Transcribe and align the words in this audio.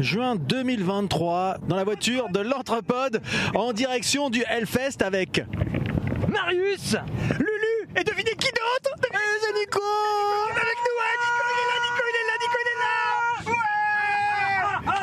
juin 0.00 0.36
2023 0.36 1.56
dans 1.68 1.76
la 1.76 1.84
voiture 1.84 2.28
de 2.30 2.40
l'Entrepode 2.40 3.20
en 3.54 3.72
direction 3.72 4.30
du 4.30 4.42
Hellfest 4.48 5.02
avec 5.02 5.42
Marius, 6.28 6.96
Lulu 7.38 7.88
et 7.96 8.04
devinez 8.04 8.34
qui 8.38 8.48
d'autre? 8.48 8.96
Devinez 9.02 9.38
c'est 9.40 9.52
Nico 9.60 9.80
Avec 10.50 10.78
nous, 10.84 10.96
Nico 11.20 11.44
il 11.50 11.58
est 11.60 11.68
là, 11.68 11.76
Nico 11.84 12.02
il 12.08 12.16
est 12.16 12.26
là, 12.28 12.36
Nico 12.40 12.58
il 12.62 12.68
est 12.70 12.80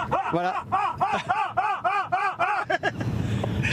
là 0.10 0.32
Voilà, 0.32 0.66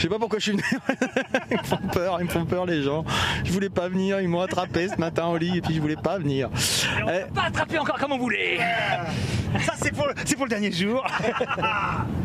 sais 0.03 0.09
pas 0.09 0.19
pourquoi 0.19 0.39
je 0.39 0.43
suis 0.43 0.51
venu. 0.51 0.63
ils 1.51 1.57
me 1.57 1.63
font 1.63 1.77
peur, 1.91 2.17
ils 2.19 2.25
me 2.25 2.29
font 2.29 2.45
peur 2.45 2.65
les 2.65 2.83
gens. 2.83 3.05
Je 3.43 3.51
voulais 3.51 3.69
pas 3.69 3.87
venir, 3.87 4.19
ils 4.19 4.27
m'ont 4.27 4.41
attrapé 4.41 4.87
ce 4.89 4.99
matin 4.99 5.27
au 5.27 5.37
lit 5.37 5.57
et 5.57 5.61
puis 5.61 5.75
je 5.75 5.81
voulais 5.81 5.95
pas 5.95 6.17
venir. 6.17 6.49
Eh, 7.01 7.31
Pas 7.33 7.43
attraper 7.47 7.79
encore 7.79 7.97
comme 7.97 8.11
on 8.11 8.17
voulait 8.17 8.57
Ça, 9.65 9.73
c'est 9.81 9.93
pour, 9.93 10.07
c'est 10.25 10.35
pour 10.35 10.45
le 10.45 10.49
dernier 10.49 10.71
jour 10.71 11.05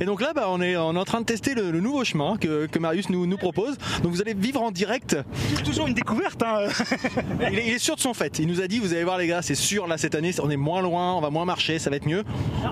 Et 0.00 0.04
donc 0.04 0.20
là, 0.20 0.32
bah, 0.34 0.46
on, 0.48 0.60
est, 0.60 0.76
on 0.76 0.94
est 0.94 0.98
en 0.98 1.04
train 1.04 1.20
de 1.20 1.26
tester 1.26 1.54
le, 1.54 1.70
le 1.70 1.80
nouveau 1.80 2.04
chemin 2.04 2.36
que, 2.36 2.66
que 2.66 2.78
Marius 2.78 3.10
nous, 3.10 3.26
nous 3.26 3.36
propose. 3.36 3.76
Donc 4.02 4.12
vous 4.12 4.20
allez 4.20 4.34
vivre 4.34 4.62
en 4.62 4.70
direct. 4.70 5.16
C'est 5.56 5.62
toujours 5.62 5.86
une 5.86 5.94
découverte, 5.94 6.42
hein 6.42 6.68
Il 7.52 7.58
est, 7.58 7.66
il 7.68 7.72
est 7.74 7.78
sûr 7.78 7.96
de 7.96 8.00
son 8.00 8.14
fait. 8.14 8.38
Il 8.38 8.46
nous 8.48 8.60
a 8.60 8.68
dit, 8.68 8.78
vous 8.78 8.92
allez 8.92 9.04
voir 9.04 9.18
les 9.18 9.26
gars, 9.26 9.42
c'est 9.42 9.54
sûr 9.54 9.86
là 9.86 9.98
cette 9.98 10.14
année, 10.14 10.32
on 10.42 10.50
est 10.50 10.56
moins 10.56 10.82
loin, 10.82 11.14
on 11.14 11.20
va 11.20 11.30
moins 11.30 11.44
marcher, 11.44 11.78
ça 11.78 11.90
va 11.90 11.96
être 11.96 12.06
mieux. 12.06 12.24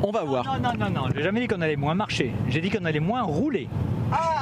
On 0.02 0.10
va 0.10 0.24
voir. 0.24 0.44
Non, 0.44 0.70
non, 0.70 0.86
non, 0.86 0.90
non, 0.90 1.08
j'ai 1.14 1.22
jamais 1.22 1.40
dit 1.40 1.48
qu'on 1.48 1.60
allait 1.60 1.76
moins 1.76 1.94
marcher. 1.94 2.32
J'ai 2.48 2.60
dit 2.60 2.70
qu'on 2.70 2.84
allait 2.84 3.00
moins 3.00 3.22
rouler. 3.22 3.68
Ah 4.12 4.39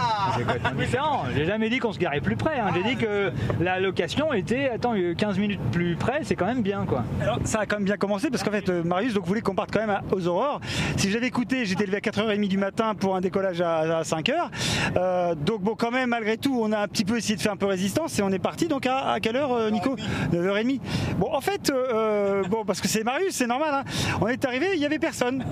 Différent. 0.78 1.24
J'ai 1.34 1.44
jamais 1.44 1.68
dit 1.70 1.78
qu'on 1.78 1.92
se 1.92 1.98
garait 1.98 2.20
plus 2.20 2.36
près. 2.36 2.58
hein. 2.58 2.68
J'ai 2.74 2.82
dit 2.82 2.96
que 2.96 3.32
la 3.60 3.80
location 3.80 4.32
était, 4.32 4.68
attends, 4.70 4.94
euh, 4.96 5.14
15 5.14 5.38
minutes 5.38 5.60
plus 5.72 5.96
près, 5.96 6.20
c'est 6.22 6.34
quand 6.36 6.46
même 6.46 6.62
bien, 6.62 6.84
quoi. 6.86 7.04
Alors, 7.20 7.38
ça 7.44 7.60
a 7.60 7.66
quand 7.66 7.76
même 7.76 7.84
bien 7.84 7.96
commencé 7.96 8.30
parce 8.30 8.42
qu'en 8.42 8.50
fait, 8.50 8.68
euh, 8.68 8.82
Marius 8.82 9.14
donc, 9.14 9.26
voulait 9.26 9.40
qu'on 9.40 9.54
parte 9.54 9.70
quand 9.72 9.80
même 9.80 9.90
à- 9.90 10.02
aux 10.12 10.26
aurores. 10.26 10.60
Si 10.96 11.10
j'avais 11.10 11.26
écouté, 11.26 11.64
j'étais 11.64 11.84
levé 11.86 11.98
à 11.98 12.00
4h30 12.00 12.48
du 12.48 12.58
matin 12.58 12.94
pour 12.94 13.16
un 13.16 13.20
décollage 13.20 13.60
à, 13.60 14.02
5h. 14.04 14.50
Euh, 14.96 15.34
donc, 15.34 15.62
bon, 15.62 15.74
quand 15.74 15.90
même, 15.90 16.10
malgré 16.10 16.36
tout, 16.36 16.58
on 16.60 16.72
a 16.72 16.78
un 16.78 16.88
petit 16.88 17.04
peu 17.04 17.16
essayé 17.16 17.36
de 17.36 17.40
faire 17.40 17.52
un 17.52 17.56
peu 17.56 17.66
résistance 17.66 18.18
et 18.18 18.22
on 18.22 18.30
est 18.30 18.38
parti. 18.38 18.68
Donc, 18.68 18.86
à, 18.86 19.10
à 19.12 19.20
quelle 19.20 19.36
heure, 19.36 19.52
euh, 19.52 19.70
Nico? 19.70 19.96
9h30. 20.32 20.80
Bon, 21.18 21.28
en 21.34 21.40
fait, 21.40 21.70
euh, 21.70 21.74
euh, 21.92 22.42
bon, 22.48 22.64
parce 22.64 22.80
que 22.80 22.88
c'est 22.88 23.04
Marius, 23.04 23.34
c'est 23.34 23.46
normal. 23.46 23.70
hein. 23.72 23.84
On 24.20 24.28
est 24.28 24.44
arrivé, 24.44 24.66
il 24.74 24.78
n'y 24.80 24.86
avait 24.86 24.98
personne. 24.98 25.44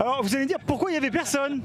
Alors, 0.00 0.22
vous 0.22 0.34
allez 0.34 0.44
me 0.44 0.48
dire 0.48 0.58
pourquoi 0.66 0.90
il 0.90 0.92
n'y 0.92 0.98
avait 0.98 1.10
personne? 1.10 1.60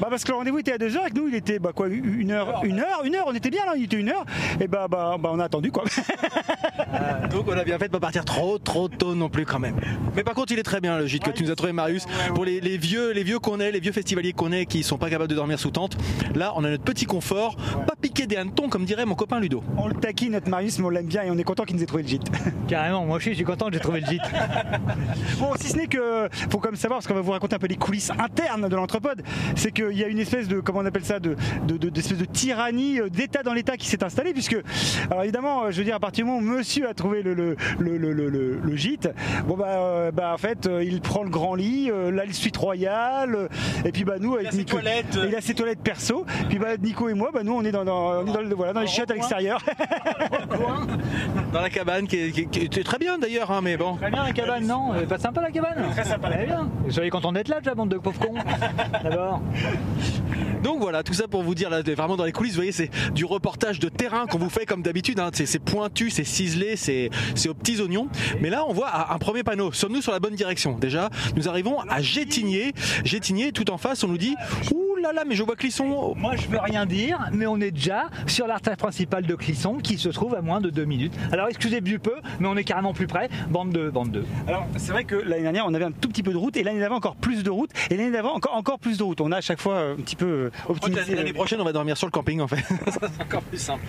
Bah, 0.00 0.08
Parce 0.10 0.24
que 0.24 0.32
le 0.32 0.38
rendez-vous 0.38 0.58
était 0.58 0.72
à 0.72 0.76
2h 0.76 1.06
et 1.06 1.10
que 1.10 1.16
nous, 1.16 1.28
il 1.28 1.34
était 1.36 1.60
bah, 1.60 1.70
quoi, 1.74 1.86
une 1.88 2.32
heure, 2.32 2.62
une 2.64 2.80
heure, 2.80 3.02
une 3.04 3.14
heure, 3.14 3.26
on 3.28 3.34
était 3.34 3.50
bien 3.50 3.64
là, 3.64 3.74
il 3.76 3.84
était 3.84 3.96
une 3.96 4.08
heure. 4.08 4.24
Et 4.60 4.66
bah, 4.66 4.88
bah, 4.90 5.16
bah 5.20 5.30
on 5.32 5.38
a 5.38 5.44
attendu 5.44 5.70
quoi. 5.70 5.84
Donc 7.30 7.46
on 7.48 7.52
a 7.52 7.64
bien 7.64 7.78
fait 7.78 7.86
de 7.86 7.92
pas 7.92 8.00
partir 8.00 8.24
trop 8.24 8.58
trop 8.58 8.88
tôt 8.88 9.14
non 9.14 9.28
plus 9.28 9.46
quand 9.46 9.58
même. 9.58 9.76
Mais 10.14 10.24
par 10.24 10.34
contre 10.34 10.52
il 10.52 10.58
est 10.58 10.64
très 10.64 10.80
bien 10.80 10.98
le 10.98 11.06
gîte 11.06 11.22
que 11.22 11.30
tu 11.30 11.44
nous 11.44 11.50
as 11.50 11.54
trouvé 11.54 11.72
Marius. 11.72 12.06
Pour 12.34 12.44
les, 12.44 12.60
les 12.60 12.76
vieux 12.76 13.12
les 13.12 13.22
vieux 13.22 13.38
qu'on 13.38 13.60
est, 13.60 13.70
les 13.70 13.80
vieux 13.80 13.92
festivaliers 13.92 14.32
qu'on 14.32 14.52
est 14.52 14.66
qui 14.66 14.82
sont 14.82 14.98
pas 14.98 15.10
capables 15.10 15.30
de 15.30 15.34
dormir 15.34 15.58
sous 15.58 15.70
tente, 15.70 15.96
là 16.34 16.52
on 16.56 16.64
a 16.64 16.70
notre 16.70 16.84
petit 16.84 17.06
confort, 17.06 17.56
pas 17.86 17.94
piqué 18.00 18.26
des 18.26 18.36
hannetons 18.36 18.68
comme 18.68 18.84
dirait 18.84 19.04
mon 19.04 19.14
copain 19.14 19.40
Ludo. 19.40 19.62
On 19.76 19.88
le 19.88 19.94
taquine, 19.94 20.32
notre 20.32 20.48
Marius, 20.48 20.78
mais 20.78 20.86
on 20.86 20.90
l'aime 20.90 21.06
bien 21.06 21.22
et 21.22 21.30
on 21.30 21.38
est 21.38 21.44
content 21.44 21.64
qu'il 21.64 21.76
nous 21.76 21.82
ait 21.82 21.86
trouvé 21.86 22.02
le 22.02 22.08
gîte. 22.08 22.26
Carrément, 22.68 23.04
moi 23.04 23.16
aussi, 23.16 23.30
je 23.30 23.34
suis 23.34 23.44
content 23.44 23.66
que 23.66 23.74
j'ai 23.74 23.80
trouvé 23.80 24.00
le 24.00 24.06
gîte. 24.06 24.22
Bon, 25.38 25.52
si 25.56 25.68
ce 25.68 25.76
n'est 25.76 25.86
que, 25.86 26.28
faut 26.50 26.58
quand 26.58 26.70
même 26.70 26.76
savoir, 26.76 26.98
parce 26.98 27.06
qu'on 27.06 27.14
va 27.14 27.20
vous 27.20 27.32
raconter 27.32 27.56
un 27.56 27.58
peu 27.58 27.68
les 27.76 27.84
coulisses 27.84 28.10
internes 28.18 28.68
de 28.68 28.74
l'entrepode, 28.76 29.22
c'est 29.54 29.70
qu'il 29.70 29.92
y 29.92 30.02
a 30.02 30.08
une 30.08 30.18
espèce 30.18 30.48
de, 30.48 30.60
comment 30.60 30.78
on 30.80 30.86
appelle 30.86 31.04
ça, 31.04 31.20
de, 31.20 31.36
de, 31.66 31.76
de- 31.76 31.90
d'espèce 31.90 32.16
de 32.18 32.24
tyrannie 32.24 33.00
euh, 33.00 33.08
d'État 33.10 33.42
dans 33.42 33.52
l'État 33.52 33.76
qui 33.76 33.86
s'est 33.86 34.02
installée, 34.02 34.32
puisque, 34.32 34.56
alors 35.10 35.22
évidemment, 35.24 35.64
euh, 35.64 35.70
je 35.70 35.78
veux 35.78 35.84
dire, 35.84 35.96
à 35.96 36.00
partir 36.00 36.24
du 36.24 36.30
moment 36.30 36.42
où 36.42 36.56
monsieur 36.56 36.88
a 36.88 36.94
trouvé 36.94 37.22
le, 37.22 37.34
le, 37.34 37.56
le, 37.78 37.98
le, 37.98 38.12
le- 38.14 38.28
le- 38.30 38.56
le 38.62 38.76
gîte, 38.76 39.10
bon 39.46 39.56
bah, 39.56 39.66
euh, 39.68 40.10
bah, 40.10 40.32
en 40.32 40.38
fait, 40.38 40.68
il 40.82 41.00
prend 41.02 41.22
le 41.22 41.28
grand 41.30 41.54
lit, 41.54 41.90
euh, 41.90 42.10
là, 42.10 42.24
le 42.24 42.32
suite 42.32 42.56
royale, 42.56 43.48
et 43.84 43.92
puis 43.92 44.04
bah, 44.04 44.14
nous, 44.18 44.34
avec 44.36 44.46
a 44.48 44.50
ses 44.52 44.56
Nico, 44.58 44.70
toilettes, 44.78 45.18
il 45.28 45.34
a 45.34 45.40
ses 45.42 45.54
toilettes 45.54 45.80
perso, 45.80 46.24
puis 46.48 46.58
bah, 46.58 46.76
Nico 46.82 47.08
et 47.10 47.14
moi, 47.14 47.30
bah, 47.34 47.40
nous, 47.44 47.52
on 47.52 47.62
est 47.64 47.72
dans, 47.72 47.84
dans, 47.84 48.22
on 48.22 48.26
est 48.26 48.32
dans, 48.32 48.40
le- 48.40 48.54
voilà, 48.54 48.72
dans 48.72 48.80
les 48.80 48.86
chiottes 48.86 49.10
à 49.10 49.14
l'extérieur. 49.14 49.60
Dans 51.52 51.60
la 51.60 51.70
cabane 51.70 52.06
qui 52.06 52.16
est, 52.16 52.30
qui 52.32 52.40
est- 52.42 52.68
qui 52.68 52.80
est 52.80 52.84
très 52.84 52.98
bien 52.98 53.18
d'ailleurs 53.18 53.50
hein, 53.50 53.60
mais 53.62 53.76
bon. 53.76 53.96
Très 53.96 54.10
bien 54.10 54.22
la 54.24 54.32
cabane, 54.32 54.66
non 54.66 54.92
Pas 55.08 55.18
sympa 55.18 55.40
la 55.40 55.50
cabane 55.50 55.90
Très 55.92 56.04
sympa 56.04 56.28
la 56.28 56.44
bien. 56.44 56.68
Soyez 56.90 57.10
contents 57.10 57.32
d'être 57.32 57.48
là, 57.48 57.60
déjà, 57.66 57.74
bande 57.74 57.88
de 57.88 57.98
pauvres 57.98 58.18
cons. 58.26 58.34
D'abord. 59.02 59.40
Donc 60.62 60.80
voilà, 60.80 61.02
tout 61.02 61.14
ça 61.14 61.28
pour 61.28 61.42
vous 61.42 61.54
dire 61.54 61.70
là, 61.70 61.82
vraiment 61.82 62.16
dans 62.16 62.24
les 62.24 62.32
coulisses, 62.32 62.52
vous 62.52 62.58
voyez, 62.58 62.72
c'est 62.72 62.90
du 63.12 63.24
reportage 63.24 63.78
de 63.78 63.88
terrain 63.88 64.26
qu'on 64.26 64.38
vous 64.38 64.50
fait 64.50 64.66
comme 64.66 64.82
d'habitude. 64.82 65.20
hein. 65.20 65.30
C'est 65.32 65.58
pointu, 65.58 66.10
c'est 66.10 66.24
ciselé, 66.24 66.76
c'est 66.76 67.10
aux 67.48 67.54
petits 67.54 67.80
oignons. 67.80 68.08
Mais 68.40 68.50
là, 68.50 68.64
on 68.68 68.72
voit 68.72 68.94
un 68.94 69.16
un 69.16 69.18
premier 69.18 69.42
panneau. 69.44 69.72
Sommes-nous 69.72 70.02
sur 70.02 70.12
la 70.12 70.18
bonne 70.20 70.34
direction? 70.34 70.76
Déjà, 70.78 71.08
nous 71.36 71.48
arrivons 71.48 71.80
à 71.80 72.02
Gétigné. 72.02 72.72
Gétigné, 73.04 73.52
tout 73.52 73.70
en 73.70 73.78
face, 73.78 74.04
on 74.04 74.08
nous 74.08 74.18
dit 74.18 74.34
Ouh 74.72 74.85
là 75.06 75.12
là, 75.12 75.24
mais 75.26 75.34
je 75.34 75.42
vois 75.42 75.56
Clisson. 75.56 76.14
Moi, 76.16 76.36
je 76.36 76.48
veux 76.48 76.58
rien 76.58 76.86
dire, 76.86 77.28
mais 77.32 77.46
on 77.46 77.60
est 77.60 77.70
déjà 77.70 78.08
sur 78.26 78.46
l'artère 78.46 78.76
principale 78.76 79.24
de 79.24 79.34
Clisson 79.34 79.78
qui 79.78 79.98
se 79.98 80.08
trouve 80.08 80.34
à 80.34 80.42
moins 80.42 80.60
de 80.60 80.70
deux 80.70 80.84
minutes. 80.84 81.14
Alors, 81.32 81.48
excusez 81.48 81.80
du 81.80 81.98
peu, 81.98 82.14
mais 82.40 82.48
on 82.48 82.56
est 82.56 82.64
carrément 82.64 82.92
plus 82.92 83.06
près. 83.06 83.28
Bande 83.50 83.70
de, 83.70 83.90
bande 83.90 84.10
de. 84.10 84.24
Alors 84.46 84.66
c'est 84.76 84.92
vrai 84.92 85.04
que 85.04 85.14
l'année 85.14 85.42
dernière 85.42 85.66
on 85.66 85.74
avait 85.74 85.84
un 85.84 85.92
tout 85.92 86.08
petit 86.08 86.22
peu 86.22 86.32
de 86.32 86.36
route 86.36 86.56
et 86.56 86.62
l'année 86.62 86.80
d'avant 86.80 86.96
encore 86.96 87.16
plus 87.16 87.42
de 87.42 87.50
route 87.50 87.70
et 87.90 87.96
l'année 87.96 88.10
d'avant 88.10 88.34
encore, 88.34 88.54
encore 88.54 88.78
plus 88.78 88.98
de 88.98 89.02
route. 89.02 89.20
On 89.20 89.32
a 89.32 89.36
à 89.36 89.40
chaque 89.40 89.60
fois 89.60 89.74
euh, 89.74 89.94
un 89.94 89.96
petit 89.96 90.16
peu 90.16 90.26
euh, 90.26 90.50
optimisé. 90.68 91.14
L'année 91.14 91.32
prochaine, 91.32 91.60
on 91.60 91.64
va 91.64 91.72
dormir 91.72 91.96
sur 91.96 92.06
le 92.06 92.10
camping 92.10 92.40
en 92.40 92.48
fait. 92.48 92.56
Ça 92.86 93.08
sera 93.08 93.24
encore 93.24 93.42
plus 93.42 93.58
simple. 93.58 93.82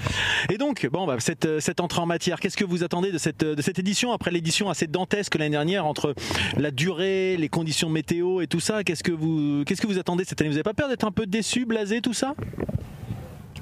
Et 0.52 0.58
donc, 0.58 0.88
bon, 0.92 1.06
bah, 1.06 1.16
cette, 1.20 1.46
euh, 1.46 1.60
cette 1.60 1.80
entrée 1.80 2.02
en 2.02 2.06
matière, 2.06 2.40
qu'est-ce 2.40 2.58
que 2.58 2.66
vous 2.66 2.84
attendez 2.84 3.12
de 3.12 3.18
cette, 3.18 3.44
de 3.44 3.62
cette 3.62 3.80
édition 3.80 4.12
après 4.12 4.32
l'édition 4.32 4.70
assez 4.70 4.88
dantesque 4.88 5.36
l'année 5.36 5.52
dernière 5.52 5.86
entre 5.86 6.14
la 6.58 6.72
durée, 6.72 7.38
les 7.38 7.50
conditions 7.50 7.90
météo 7.90 8.42
et 8.42 8.48
tout 8.48 8.60
ça 8.60 8.84
Qu'est-ce 8.84 9.04
que 9.04 9.12
vous, 9.12 9.64
qu'est-ce 9.66 9.82
que 9.82 9.88
vous 9.88 10.00
attendez 10.00 10.24
cette 10.24 10.40
année? 10.42 10.50
Vous 10.50 10.56
n'avez 10.56 10.64
pas 10.64 10.74
peur 10.74 10.90
d'être 10.90 11.04
un 11.08 11.12
peu 11.12 11.26
déçu, 11.26 11.66
blasé, 11.66 12.02
tout 12.02 12.14
ça? 12.14 12.36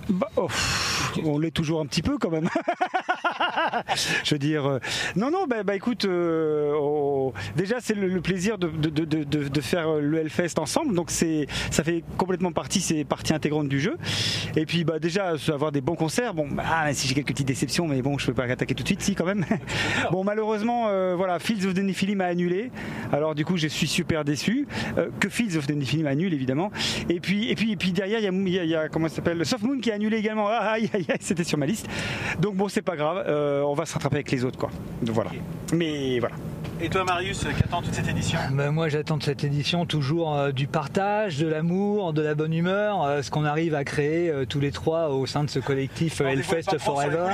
Bah, 0.10 0.30
oh, 0.36 0.48
on 1.24 1.40
l'est 1.40 1.52
toujours 1.52 1.82
un 1.82 1.86
petit 1.86 2.02
peu 2.02 2.18
quand 2.18 2.30
même. 2.30 2.48
Je 4.24 4.36
veux 4.36 4.40
dire, 4.40 4.66
euh, 4.66 4.80
non, 5.16 5.32
non, 5.32 5.46
bah, 5.48 5.64
bah, 5.64 5.76
écoute, 5.76 6.06
euh, 6.06 6.74
on- 6.80 7.34
déjà 7.56 7.78
c'est 7.80 7.96
le, 7.96 8.08
le 8.08 8.22
plaisir 8.22 8.58
de, 8.58 8.68
de, 8.68 8.90
de, 8.90 9.24
de- 9.24 9.48
de 9.48 9.62
faire 9.62 9.90
euh, 9.90 10.02
le 10.02 10.20
Hellfest 10.20 10.60
ensemble, 10.60 10.94
donc 10.96 11.10
c'est, 11.12 11.48
ça 11.72 11.84
fait 11.84 12.04
complètement 12.18 12.52
partie, 12.52 12.82
c'est 12.82 13.04
partie 13.04 13.34
intégrante 13.34 13.68
du 13.68 13.80
jeu. 13.80 13.98
Et 14.56 14.66
puis 14.66 14.84
bah 14.84 15.00
déjà 15.00 15.34
avoir 15.50 15.72
des 15.72 15.82
bons 15.82 15.96
concerts, 15.96 16.34
bon, 16.34 16.48
bah, 16.50 16.64
ah, 16.66 16.94
si 16.94 17.08
j'ai 17.08 17.16
quelques 17.16 17.30
petites 17.30 17.48
déceptions, 17.48 17.88
mais 17.88 18.02
bon, 18.02 18.18
je 18.18 18.28
peux 18.28 18.34
pas 18.34 18.44
attaquer 18.46 18.76
tout 18.76 18.84
de 18.84 18.88
suite, 18.88 19.02
si 19.02 19.16
quand 19.16 19.26
même. 19.26 19.46
bon, 20.12 20.24
malheureusement, 20.24 20.88
euh, 20.90 21.16
voilà, 21.16 21.40
Fields 21.40 21.66
of 21.68 21.74
the 21.74 21.80
Nephilim 21.80 22.22
a 22.22 22.26
annulé, 22.26 22.72
alors 23.12 23.36
du 23.36 23.44
coup 23.46 23.58
je 23.58 23.68
suis 23.68 23.88
super 23.88 24.24
déçu. 24.24 24.68
Que 25.20 25.30
Fields 25.30 25.58
of 25.58 25.68
the 25.68 25.72
Nephilim 25.72 26.08
annule 26.08 26.34
évidemment. 26.34 26.72
Et 27.10 27.20
puis, 27.20 27.50
et 27.50 27.56
puis, 27.56 27.72
et 27.72 27.76
puis 27.76 27.92
derrière, 27.92 28.20
il 28.20 28.26
y 28.26 28.28
a, 28.28 28.32
y 28.32 28.60
a- 28.60 28.66
y 28.66 28.76
a, 28.76 28.90
comment 28.90 29.08
ça 29.08 29.16
s'appelle, 29.16 29.44
Soft 29.46 29.64
Moon 29.64 29.80
qui 29.80 29.92
a 29.92 29.95
annulé 29.96 30.18
également. 30.18 30.48
Ah, 30.48 30.72
aïe, 30.74 30.90
aïe, 30.94 31.06
aïe, 31.10 31.18
c'était 31.20 31.44
sur 31.44 31.58
ma 31.58 31.66
liste. 31.66 31.88
Donc 32.40 32.56
bon, 32.56 32.68
c'est 32.68 32.82
pas 32.82 32.96
grave, 32.96 33.24
euh, 33.28 33.62
on 33.64 33.74
va 33.74 33.86
se 33.86 33.94
rattraper 33.94 34.18
avec 34.18 34.32
les 34.32 34.46
autres, 34.46 34.60
quoi. 34.60 34.70
Donc 35.02 35.16
voilà. 35.16 35.32
Mais 35.74 36.20
voilà. 36.20 36.36
Et 36.82 36.90
toi, 36.90 37.06
Marius, 37.06 37.48
qu'attends 37.58 37.82
toute 37.82 37.94
cette 37.94 38.10
édition? 38.10 38.38
Ben, 38.52 38.70
moi, 38.70 38.90
j'attends 38.90 39.16
de 39.16 39.24
cette 39.24 39.46
édition 39.46 39.86
toujours 39.86 40.38
euh, 40.38 40.52
du 40.52 40.68
partage, 40.68 41.38
de 41.38 41.48
l'amour, 41.48 42.12
de 42.12 42.22
la 42.22 42.36
bonne 42.36 42.54
humeur, 42.54 43.02
euh, 43.02 43.22
ce 43.22 43.32
qu'on 43.32 43.46
arrive 43.46 43.76
à 43.76 43.86
créer 43.86 44.30
euh, 44.30 44.46
tous 44.46 44.60
les 44.60 44.72
trois 44.74 45.08
au 45.08 45.26
sein 45.26 45.46
de 45.46 45.50
ce 45.50 45.60
collectif 45.60 46.20
euh, 46.20 46.28
Hellfest 46.28 46.78
Forever. 46.80 47.30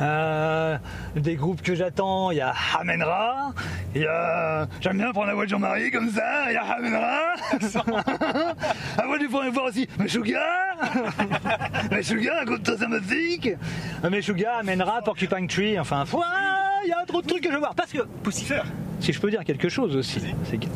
Euh, 0.00 0.76
des 1.14 1.36
groupes 1.36 1.62
que 1.62 1.76
j'attends, 1.76 2.32
il 2.32 2.38
y 2.38 2.40
a 2.40 2.52
Hamenra, 2.76 3.52
il 3.94 4.02
y 4.02 4.06
a. 4.06 4.66
J'aime 4.80 4.98
bien 4.98 5.12
prendre 5.12 5.28
la 5.28 5.34
voix 5.34 5.44
de 5.44 5.50
Jean-Marie 5.50 5.92
comme 5.92 6.10
ça, 6.10 6.50
il 6.50 6.54
y 6.54 6.56
a 6.56 6.64
Hamenra. 6.64 7.34
Après, 8.98 9.18
tu 9.20 9.28
pourrais 9.28 9.50
voir 9.50 9.66
aussi 9.66 9.86
Meshuga. 10.00 10.42
Meshuga, 11.90 12.40
raconte-toi 12.40 12.76
sa 12.78 12.88
musique. 12.88 13.50
Meshuga, 14.10 14.56
Hamenra, 14.58 15.02
Porcupine 15.02 15.46
Tree, 15.48 15.78
enfin, 15.78 16.04
ouah, 16.12 16.24
il 16.84 16.88
y 16.88 16.92
a 16.92 17.04
trop 17.06 17.22
de 17.22 17.26
trucs 17.26 17.42
que 17.42 17.48
je 17.48 17.54
veux 17.54 17.60
voir. 17.60 17.74
Parce 17.74 17.92
que 17.92 18.02
Poussifère. 18.22 18.66
si 19.00 19.12
je 19.12 19.20
peux 19.20 19.30
dire 19.30 19.44
quelque 19.44 19.68
chose 19.68 19.96
aussi, 19.96 20.20
c'est 20.44 20.58
que 20.58 20.66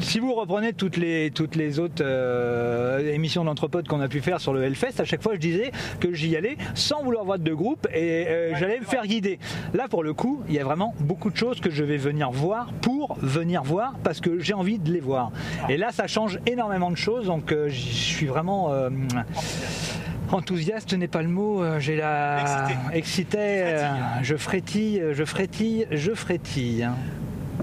si 0.00 0.18
vous 0.18 0.34
reprenez 0.34 0.72
toutes 0.72 0.96
les, 0.96 1.30
toutes 1.30 1.56
les 1.56 1.78
autres 1.78 2.02
euh, 2.02 3.12
émissions 3.12 3.44
d'entrepode 3.44 3.86
qu'on 3.86 4.00
a 4.00 4.08
pu 4.08 4.20
faire 4.20 4.40
sur 4.40 4.52
le 4.52 4.62
Hellfest, 4.62 5.00
à 5.00 5.04
chaque 5.04 5.22
fois 5.22 5.34
je 5.34 5.40
disais 5.40 5.72
que 6.00 6.12
j'y 6.12 6.36
allais 6.36 6.56
sans 6.74 7.02
vouloir 7.02 7.24
voir 7.24 7.38
de 7.38 7.52
groupe 7.52 7.86
et 7.92 8.26
euh, 8.26 8.56
j'allais 8.58 8.80
me 8.80 8.84
faire 8.84 9.06
guider. 9.06 9.38
Là 9.74 9.88
pour 9.88 10.02
le 10.02 10.14
coup, 10.14 10.42
il 10.48 10.54
y 10.54 10.58
a 10.58 10.64
vraiment 10.64 10.94
beaucoup 11.00 11.30
de 11.30 11.36
choses 11.36 11.60
que 11.60 11.70
je 11.70 11.84
vais 11.84 11.96
venir 11.96 12.30
voir 12.30 12.72
pour 12.80 13.18
venir 13.20 13.62
voir 13.62 13.94
parce 14.02 14.20
que 14.20 14.38
j'ai 14.38 14.54
envie 14.54 14.78
de 14.78 14.90
les 14.90 15.00
voir. 15.00 15.32
Et 15.68 15.76
là 15.76 15.92
ça 15.92 16.06
change 16.06 16.38
énormément 16.46 16.90
de 16.90 16.96
choses 16.96 17.26
donc 17.26 17.52
euh, 17.52 17.68
je 17.68 17.74
suis 17.74 18.26
vraiment... 18.26 18.72
Enthousiaste 20.32 20.92
n'est 20.94 21.08
pas 21.08 21.22
le 21.22 21.28
mot, 21.28 21.62
euh, 21.62 21.80
j'ai 21.80 21.96
la 21.96 22.68
excité, 22.92 23.38
euh, 23.38 24.22
je 24.22 24.36
frétille, 24.36 25.02
je 25.12 25.24
frétille, 25.24 25.86
je 25.90 26.14
frétille. 26.14 26.88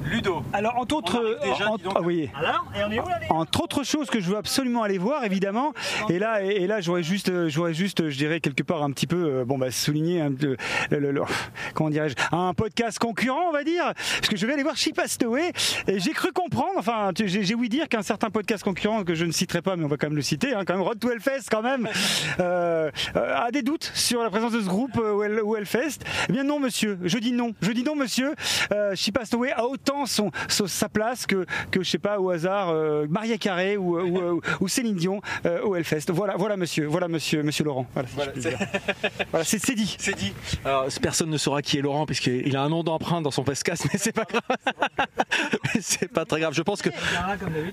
Hein. 0.08 0.16
Ludo. 0.16 0.44
Alors, 0.54 0.78
entre 0.78 0.96
autres, 0.96 1.38
déjà, 1.44 1.70
en- 1.72 1.78
donc. 1.78 1.94
ah 1.96 2.02
oui. 2.02 2.30
Alors, 2.36 2.66
et 2.76 2.84
on 2.84 2.92
est 2.92 3.00
où 3.00 3.08
là 3.08 3.20
Entre 3.30 3.62
autres 3.64 3.84
choses 3.84 4.10
que 4.10 4.20
je 4.20 4.30
veux 4.30 4.38
absolument 4.38 4.84
aller 4.84 4.98
voir, 4.98 5.24
évidemment. 5.24 5.74
Et 6.10 6.20
là, 6.20 6.44
et, 6.44 6.64
et 6.64 6.68
là, 6.68 6.82
j'aurais 6.82 7.04
juste, 7.04 7.30
euh, 7.30 7.50
j'aurais 7.50 7.74
juste, 7.74 8.02
euh, 8.02 8.10
je 8.10 8.18
dirais 8.18 8.40
quelque 8.40 8.64
part 8.64 8.84
un 8.84 8.92
petit 8.92 9.08
peu, 9.08 9.18
euh, 9.40 9.46
bon, 9.46 9.58
bah, 9.58 9.72
souligner 9.72 10.22
un, 10.22 10.32
peu 10.32 10.56
le, 10.92 11.00
le- 11.00 11.12
le- 11.12 11.22
comment 11.74 11.90
dirais-je, 11.90 12.16
un 12.32 12.54
podcast 12.54 13.00
concurrent, 13.00 13.50
on 13.50 13.52
va 13.52 13.64
dire, 13.64 13.94
parce 13.96 14.28
que 14.30 14.38
je 14.38 14.46
vais 14.46 14.54
aller 14.54 14.64
voir 14.64 14.78
Shipastoway. 14.78 15.52
Et 15.88 16.00
j'ai 16.00 16.12
cru 16.14 16.32
comprendre, 16.32 16.74
enfin, 16.78 17.12
j'ai 17.16 17.56
ouï 17.56 17.70
dire 17.70 17.88
qu'un 17.90 18.02
certain 18.02 18.30
podcast 18.30 18.64
concurrent 18.64 19.04
que 19.04 19.16
je 19.16 19.26
ne 19.26 19.32
citerai 19.32 19.62
pas, 19.62 19.76
mais 19.76 19.84
on 19.86 19.88
va 19.88 19.98
quand 19.98 20.08
même 20.08 20.16
le 20.16 20.22
citer, 20.22 20.54
hein, 20.54 20.64
quand 20.66 20.74
même, 20.74 20.84
Road 20.84 21.00
to 21.00 21.10
Hellfest, 21.12 21.50
quand 21.52 21.62
même, 21.62 21.88
euh, 22.40 22.90
euh, 23.16 23.36
a 23.36 23.52
des 23.52 23.62
doutes 23.62 23.92
sur 23.94 24.24
la 24.24 24.30
présence 24.30 24.52
de 24.52 24.62
ce 24.62 24.68
groupe 24.68 24.98
euh, 24.98 25.42
au 25.42 25.56
Hellfest? 25.56 26.00
Eh 26.30 26.32
bien 26.32 26.44
non, 26.44 26.60
monsieur. 26.60 26.98
Je 27.04 27.18
dis 27.18 27.32
non. 27.32 27.54
Je 27.62 27.72
dis 27.72 27.84
non, 27.84 27.96
monsieur. 27.96 28.34
Euh, 28.72 28.96
Shipastoway 28.96 29.52
a 29.52 29.66
autant 29.66 29.97
son, 30.06 30.32
son- 30.48 30.68
sa 30.68 30.90
place 30.90 31.26
que, 31.26 31.46
que 31.72 31.82
je 31.84 31.90
sais 31.90 31.98
pas 31.98 32.20
au 32.20 32.30
hasard 32.30 32.70
euh, 32.70 33.06
Maria 33.10 33.38
Carré 33.38 33.78
ou, 33.78 34.00
ou, 34.00 34.18
ou- 34.36 34.42
ou 34.62 34.68
Céline 34.68 34.96
Dion 34.96 35.22
euh, 35.46 35.62
au 35.64 35.76
Hellfest. 35.76 36.10
Voilà, 36.10 36.36
voilà, 36.38 36.58
monsieur. 36.58 36.86
Voilà, 36.88 37.08
monsieur, 37.08 37.44
monsieur 37.44 37.64
Laurent. 37.64 37.86
Voilà, 37.94 38.08
si 38.34 38.42
Voilà. 38.42 38.58
Voilà, 39.32 39.46
c'est 39.46 39.60
c'est 39.60 39.76
dit. 39.76 39.96
C'est 40.00 40.16
dit. 40.16 40.34
Alors, 40.66 40.86
personne 41.02 41.30
ne 41.30 41.38
saura 41.38 41.62
qui 41.62 41.78
est 41.78 41.82
Laurent 41.82 42.06
puisqu'il 42.06 42.56
a 42.56 42.62
un 42.62 42.70
nom 42.70 42.84
d'emprunt 42.84 43.22
dans 43.22 43.32
son 43.32 43.44
podcast, 43.44 43.86
mais 43.92 43.98
c'est 44.00 44.12
pas 44.14 44.26
grave. 44.26 44.42
C'est 45.82 46.08
pas 46.12 46.26
très 46.26 46.40
grave. 46.40 46.54
Je 46.54 46.62
pense 46.62 46.82
que, 46.82 46.90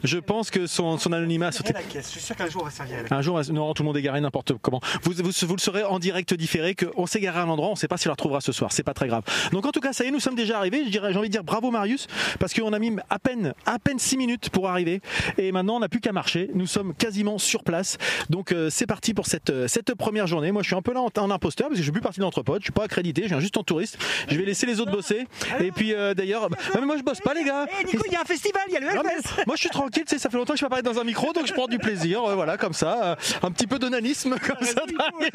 je 0.03 0.19
pense 0.19 0.51
que 0.51 0.67
son, 0.67 0.99
son 0.99 1.13
anonymat 1.13 1.49
a 1.49 1.53
sauté. 1.53 1.73
Je 1.95 2.01
suis 2.01 2.21
sûr 2.21 2.37
qu'un 2.37 2.49
jour 2.49 2.63
on 2.63 2.65
va 2.67 2.71
servir. 2.71 2.99
Un 3.11 3.23
jour, 3.23 3.41
non, 3.53 3.73
tout 3.75 3.83
le 3.83 3.87
monde 3.87 3.97
est 3.97 4.03
garé 4.03 4.21
n'importe 4.21 4.53
comment. 4.61 4.81
Vous, 5.03 5.13
vous, 5.13 5.31
vous 5.47 5.55
le 5.57 5.61
saurez 5.61 5.85
en 5.85 5.99
direct 5.99 6.35
différé 6.35 6.75
qu'on 6.75 7.07
s'est 7.07 7.21
garé 7.21 7.39
à 7.39 7.43
un 7.43 7.49
endroit, 7.49 7.69
on 7.69 7.73
ne 7.73 7.77
sait 7.77 7.89
pas 7.89 7.97
si 7.97 8.07
on 8.09 8.11
la 8.11 8.15
retrouvera 8.15 8.41
ce 8.41 8.53
soir. 8.53 8.73
C'est 8.73 8.83
pas 8.83 8.95
très 8.95 9.07
grave. 9.09 9.23
Donc 9.53 9.65
en 9.67 9.71
tout 9.73 9.81
cas, 9.81 9.93
ça 9.93 10.05
y 10.05 10.09
est, 10.09 10.11
nous 10.11 10.21
sommes 10.21 10.35
déjà 10.35 10.59
arrivés. 10.59 10.83
Je 10.85 10.91
dirais- 10.91 11.13
J'ai 11.13 11.19
envie 11.19 11.29
de 11.29 11.33
dire 11.33 11.45
bravo 11.45 11.71
Marius, 11.71 12.07
parce 12.39 12.55
qu'on 12.55 12.73
a 12.73 12.79
mis 12.79 12.93
à 13.11 13.19
peine, 13.19 13.55
à 13.67 13.79
peine 13.79 13.99
6 13.99 14.17
minutes 14.17 14.51
pour 14.51 14.69
arriver. 14.69 15.01
Et 15.39 15.53
maintenant, 15.53 15.77
on 15.77 15.81
n'a 15.81 15.89
plus 15.89 16.01
qu'à 16.01 16.13
marcher. 16.13 16.51
Nous 16.55 16.67
sommes 16.67 16.95
quasiment 16.95 17.39
sur 17.39 17.65
place. 17.65 17.99
Donc 18.31 18.53
euh, 18.53 18.71
c'est 18.71 18.87
parti 18.87 19.15
pour 19.15 19.27
cette, 19.27 19.51
euh, 19.51 19.69
cette 19.69 19.95
première 19.95 20.27
journée. 20.27 20.53
Moi, 20.53 20.63
je 20.63 20.69
suis 20.69 20.77
un 20.77 20.83
peu 20.83 20.93
là 20.93 21.01
en, 21.01 21.11
en 21.17 21.31
imposteur, 21.31 21.69
parce 21.69 21.75
que 21.77 21.83
je 21.83 21.85
suis 21.85 21.93
plus 21.93 22.01
partie 22.01 22.21
de 22.21 22.25
l'entrepôt. 22.25 22.57
Je 22.59 22.65
suis 22.65 22.73
pas 22.73 22.85
accrédité, 22.85 23.23
je 23.25 23.29
viens 23.29 23.41
juste 23.41 23.57
en 23.57 23.63
touriste. 23.63 23.99
Je 24.29 24.37
vais 24.37 24.45
laisser 24.45 24.67
les 24.67 24.81
autres 24.81 24.93
bosser. 24.93 25.27
Et 25.61 25.71
puis 25.73 25.95
euh, 25.95 26.15
d'ailleurs, 26.15 26.49
bah, 26.51 26.57
non, 26.75 26.81
mais 26.81 26.87
moi 26.87 26.97
je 26.97 27.03
bosse 27.03 27.21
pas, 27.21 27.35
les 27.35 27.45
gars. 27.45 27.67
Eh 27.81 27.85
Nico, 27.85 28.03
il 28.07 28.13
y 28.13 28.17
a 28.17 28.21
un 28.21 28.25
festival, 28.25 28.63
il 28.69 28.75
y 28.75 28.77
a 28.77 28.81
le 28.81 28.87
Hellfest. 28.87 29.45
moi 29.47 29.57
je 29.57 29.61
suis 29.61 29.71
tranquille, 29.71 30.05
tu 30.07 30.15
sais, 30.15 30.19
ça 30.19 30.31
fait 30.31 30.37
longtemps 30.37 30.53
que 30.53 30.59
je 30.59 30.65
suis 30.65 30.67
pas 30.67 30.71
parlé 30.71 30.83
dans 30.83 31.01
un 31.01 31.05
micro, 31.05 31.33
donc 31.33 31.47
je 31.47 31.53
prends 31.53 31.69
du 31.69 31.79
plaisir, 31.79 32.23
euh, 32.25 32.35
voilà, 32.35 32.57
comme 32.57 32.73
ça, 32.73 33.17
un 33.43 33.51
petit 33.51 33.67
peu 33.67 33.79
d'onanisme, 33.79 34.37
comme 34.39 34.67
ça. 34.67 34.83
tranquille. 34.99 35.31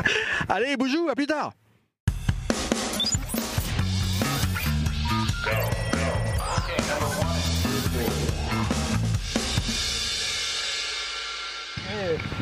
Allez, 0.48 0.76
boujou, 0.76 1.08
à 1.10 1.14
plus 1.14 1.26
tard. 1.26 1.52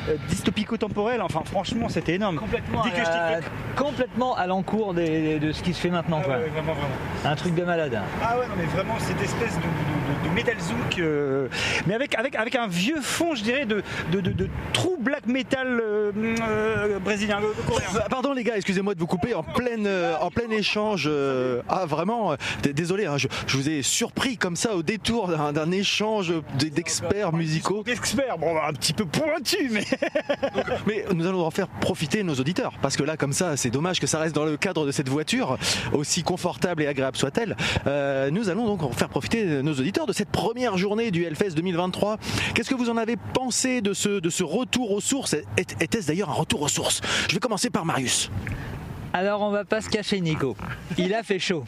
Euh, 0.09 0.17
dystopico-temporel, 0.29 1.23
enfin 1.23 1.43
franchement 1.45 1.89
c'était 1.89 2.15
énorme. 2.15 2.37
Complètement, 2.37 2.83
Dis 2.83 2.91
que 2.91 2.97
je 2.97 3.03
à, 3.03 3.39
t'y 3.41 3.47
complètement 3.77 4.37
à 4.37 4.47
l'encours 4.47 4.93
des- 4.95 5.39
de 5.39 5.53
ce 5.53 5.63
qui 5.63 5.73
se 5.73 5.81
fait 5.81 5.91
maintenant. 5.91 6.19
Ah 6.23 6.25
quoi. 6.25 6.35
ouais, 6.37 6.49
vraiment, 6.49 6.73
vraiment. 6.75 6.89
Un 7.25 7.37
truc 7.37 7.55
de 7.55 7.63
malade. 7.65 8.01
Ah 8.23 8.39
ouais, 8.39 8.47
non, 8.47 8.55
mais 8.57 8.65
vraiment 8.67 8.95
cette 8.99 9.21
espèce 9.23 9.55
de, 9.57 9.61
de, 9.63 10.25
de- 10.25 10.29
de 10.29 10.35
metal 10.35 10.57
zouk, 10.61 10.99
euh, 10.99 11.49
mais 11.87 11.95
avec, 11.95 12.15
avec, 12.19 12.35
avec 12.37 12.55
un 12.57 12.67
vieux 12.67 13.01
fond, 13.01 13.35
je 13.35 13.43
dirais, 13.43 13.65
de, 13.65 13.83
de, 14.13 14.21
de, 14.21 14.31
de 14.33 14.49
true 14.73 14.97
black 14.99 15.27
metal 15.27 15.81
euh, 15.83 16.13
euh, 16.17 16.99
brésilien, 16.99 17.39
euh, 17.43 17.53
coréen. 17.67 17.89
Pardon 18.11 18.33
les 18.33 18.45
gars, 18.45 18.57
excusez-moi 18.57 18.95
de 18.95 19.01
vous 19.01 19.07
couper 19.07 19.35
en 19.35 19.43
plein, 19.43 19.85
euh, 19.87 20.15
en 20.21 20.31
plein 20.31 20.51
échange. 20.51 21.05
euh, 21.11 21.63
ah 21.69 21.87
vraiment, 21.87 22.33
euh, 22.33 22.37
désolé, 22.75 23.07
hein, 23.07 23.17
je, 23.19 23.29
je 23.47 23.57
vous 23.57 23.69
ai 23.69 23.83
surpris 23.83 24.37
comme 24.37 24.57
ça 24.57 24.75
au 24.75 24.83
détour 24.83 25.29
d'un 25.53 25.71
échange 25.71 26.33
d'experts 26.59 27.33
musicaux. 27.33 27.83
Expert, 27.87 28.39
bon, 28.39 28.57
un 28.57 28.73
petit 28.73 28.93
peu 28.93 29.05
pointu, 29.05 29.25
mais 30.87 31.05
nous 31.15 31.27
allons 31.27 31.45
en 31.45 31.51
faire 31.51 31.69
profiter 31.69 32.23
nos 32.23 32.35
auditeurs, 32.35 32.73
parce 32.81 32.97
que 32.97 33.03
là, 33.03 33.17
comme 33.17 33.33
ça, 33.33 33.57
c'est 33.57 33.71
dommage 33.71 34.01
que 34.01 34.07
ça 34.07 34.19
reste 34.19 34.35
dans 34.35 34.45
le 34.45 34.57
cadre 34.57 34.87
de 34.87 34.93
cette 34.93 35.09
voiture, 35.09 35.59
aussi 35.93 36.23
confortable 36.23 36.83
et 36.83 36.87
agréable 36.87 37.17
soit-elle. 37.17 37.57
Euh, 37.87 38.31
nous 38.31 38.49
allons 38.49 38.67
donc 38.67 38.83
en 38.83 38.93
faire 38.93 39.09
profiter 39.09 39.63
nos 39.63 39.75
auditeurs 39.75 40.07
de 40.07 40.13
cette 40.13 40.31
première 40.31 40.77
journée 40.77 41.11
du 41.11 41.25
Hellfest 41.25 41.51
2023. 41.51 42.19
Qu'est-ce 42.55 42.71
que 42.71 42.75
vous 42.75 42.91
en 42.91 42.97
avez 42.97 43.17
pensé 43.17 43.81
de 43.81 43.93
ce, 43.93 44.21
de 44.21 44.31
ce 44.31 44.43
retour 44.45 44.91
aux 44.93 45.01
sources? 45.01 45.37
Était-ce 45.57 46.07
d'ailleurs 46.07 46.31
un 46.31 46.35
retour 46.35 46.63
aux 46.63 46.69
sources? 46.69 47.01
Je 47.29 47.35
vais 47.35 47.41
commencer 47.41 47.71
par 47.71 47.85
Marius. 47.85 48.31
Alors 49.17 49.43
on 49.43 49.51
va 49.51 49.65
pas 49.65 49.81
se 49.81 49.89
cacher 49.89 50.21
Nico. 50.21 50.57
Il 50.99 51.15
a 51.15 51.23
fait 51.23 51.39
chaud. 51.39 51.65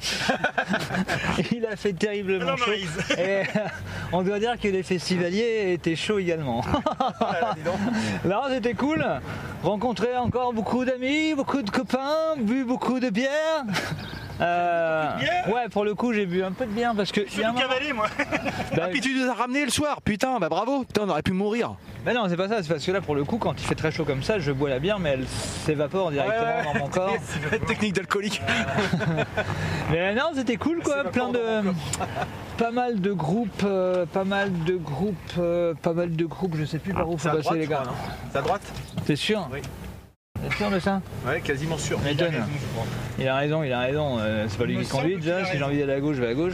Il 1.52 1.64
a 1.64 1.76
fait 1.76 1.93
terriblement 1.93 2.44
Non, 2.44 2.56
chaud. 2.56 2.72
Et 2.72 2.82
euh, 3.19 3.43
on 4.12 4.22
doit 4.22 4.40
dire 4.40 4.58
que 4.60 4.66
les 4.66 4.82
festivaliers 4.82 5.72
étaient 5.72 5.94
chauds 5.94 6.19
également. 6.19 6.62
Non, 8.25 8.43
c'était 8.48 8.75
cool. 8.75 9.04
Rencontré 9.62 10.16
encore 10.16 10.52
beaucoup 10.52 10.84
d'amis, 10.84 11.34
beaucoup 11.34 11.62
de 11.62 11.70
copains, 11.70 12.34
bu 12.37 12.64
beaucoup 12.64 12.98
de 12.98 13.10
bière. 13.10 13.64
Euh, 14.41 15.11
ouais, 15.49 15.69
pour 15.71 15.85
le 15.85 15.94
coup, 15.94 16.12
j'ai 16.12 16.27
bu 16.27 16.43
un 16.43 16.53
peu 16.53 16.67
de 16.67 16.71
bière 16.71 16.93
parce 16.94 17.12
que. 17.12 17.21
un 17.43 17.47
moment- 17.49 17.61
cavaler, 17.61 17.93
moi. 17.93 18.06
Bah, 18.77 18.88
Puis 18.91 19.00
tu 19.00 19.15
nous 19.15 19.29
as 19.31 19.35
ramené 19.35 19.65
le 19.65 19.71
soir, 19.71 20.03
putain, 20.03 20.38
bah 20.38 20.49
bravo, 20.50 20.85
putain, 20.85 21.03
on 21.06 21.09
aurait 21.09 21.23
pu 21.23 21.33
mourir. 21.33 21.77
bah 22.05 22.12
non, 22.12 22.27
c'est 22.29 22.37
pas 22.37 22.49
ça, 22.49 22.62
c'est 22.62 22.69
parce 22.69 22.85
que 22.85 22.93
là, 22.93 23.00
pour 23.00 23.15
le 23.15 23.25
coup, 23.25 23.38
quand 23.38 23.55
il 23.59 23.65
fait 23.67 23.75
très 23.75 23.91
chaud 23.91 24.05
comme 24.05 24.23
ça, 24.23 24.38
je 24.38 24.53
bois 24.53 24.69
la 24.69 24.79
bière, 24.79 24.99
mais 24.99 25.11
elle 25.11 25.27
s'évapore 25.27 26.11
directement 26.11 26.73
dans 26.75 26.79
mon 26.81 26.88
corps. 26.88 27.17
Technique 27.67 27.94
d'alcoolique. 27.94 28.43
Mais 29.91 30.15
non, 30.15 30.31
c'était 30.35 30.56
cool 30.56 30.82
quoi, 30.82 31.05
plein 31.05 31.31
de 31.31 31.62
pas 32.59 32.71
mal 32.71 33.00
de 33.00 33.12
groupes, 33.12 33.62
euh, 33.65 34.06
pas 34.06 34.25
mal 34.25 34.50
de 34.65 34.77
groupes, 34.77 35.17
euh, 35.39 35.75
pas 35.75 35.93
mal 35.93 36.15
de 36.17 36.25
groupes, 36.25 36.56
je 36.56 36.65
sais 36.65 36.79
plus 36.79 36.93
par 36.94 37.09
où 37.09 37.17
faut 37.19 37.29
passer 37.29 37.55
les 37.55 37.67
gars. 37.67 37.82
C'est 38.32 38.39
à 38.39 38.43
droite? 38.43 38.62
T'es 39.06 39.17
sûr? 39.17 39.49
Oui. 39.53 39.61
T'es 40.43 40.56
sûr 40.56 40.71
de 40.71 40.79
ça 40.79 41.00
Ouais, 41.27 41.41
quasiment 41.41 41.79
sûr. 41.79 41.99
Mais 42.05 42.15
donne. 42.15 42.35
Il 43.19 43.27
a 43.29 43.37
raison, 43.37 43.62
il 43.62 43.73
a 43.73 43.81
raison. 43.81 44.19
euh, 44.19 44.47
c'est 44.49 44.59
pas 44.59 44.65
lui 44.67 44.75
Il 44.75 44.83
qui 44.83 44.88
conduit 44.91 45.17
déjà. 45.17 45.37
a 45.38 45.41
Si 45.41 45.47
j'ai 45.47 45.53
raison. 45.55 45.65
envie 45.67 45.79
d'aller 45.79 45.94
à 45.94 46.00
gauche, 46.00 46.17
je 46.17 46.21
vais 46.23 46.29
à 46.29 46.35
gauche. 46.35 46.53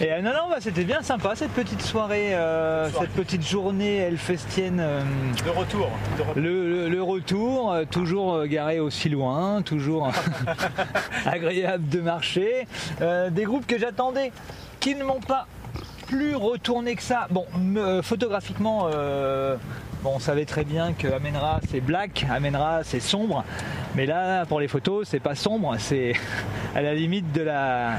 Et 0.00 0.12
euh, 0.12 0.20
non, 0.22 0.30
non, 0.30 0.48
bah, 0.50 0.56
c'était 0.60 0.84
bien 0.84 1.02
sympa 1.02 1.32
cette 1.34 1.50
petite 1.50 1.82
soirée, 1.82 2.34
euh, 2.34 2.88
cette 2.90 3.10
petite 3.10 3.46
journée 3.46 3.96
elfestienne. 3.96 4.78
euh, 4.80 5.00
De 5.44 5.50
retour. 5.50 5.88
le, 6.36 6.68
le- 6.68 6.88
le 6.88 7.02
retour, 7.02 7.74
toujours 7.90 8.44
garé 8.46 8.78
aussi 8.80 9.08
loin, 9.08 9.62
toujours 9.62 10.10
agréable 11.26 11.88
de 11.88 12.00
marcher. 12.00 12.66
Des 13.30 13.44
groupes 13.44 13.66
que 13.66 13.78
j'attendais 13.78 14.32
qui 14.80 14.94
ne 14.94 15.04
m'ont 15.04 15.20
pas 15.20 15.46
plus 16.08 16.34
retourné 16.34 16.94
que 16.96 17.02
ça. 17.02 17.26
Bon, 17.30 17.46
photographiquement, 18.02 18.88
bon, 20.02 20.12
on 20.16 20.18
savait 20.18 20.44
très 20.44 20.64
bien 20.64 20.92
que 20.92 21.08
Amenra 21.08 21.60
c'est 21.70 21.80
black, 21.80 22.26
Amenra 22.30 22.80
c'est 22.84 23.00
sombre, 23.00 23.44
mais 23.94 24.06
là 24.06 24.44
pour 24.46 24.60
les 24.60 24.68
photos 24.68 25.08
c'est 25.08 25.20
pas 25.20 25.34
sombre, 25.34 25.74
c'est 25.78 26.12
à 26.74 26.82
la 26.82 26.94
limite 26.94 27.32
de 27.32 27.42
la 27.42 27.92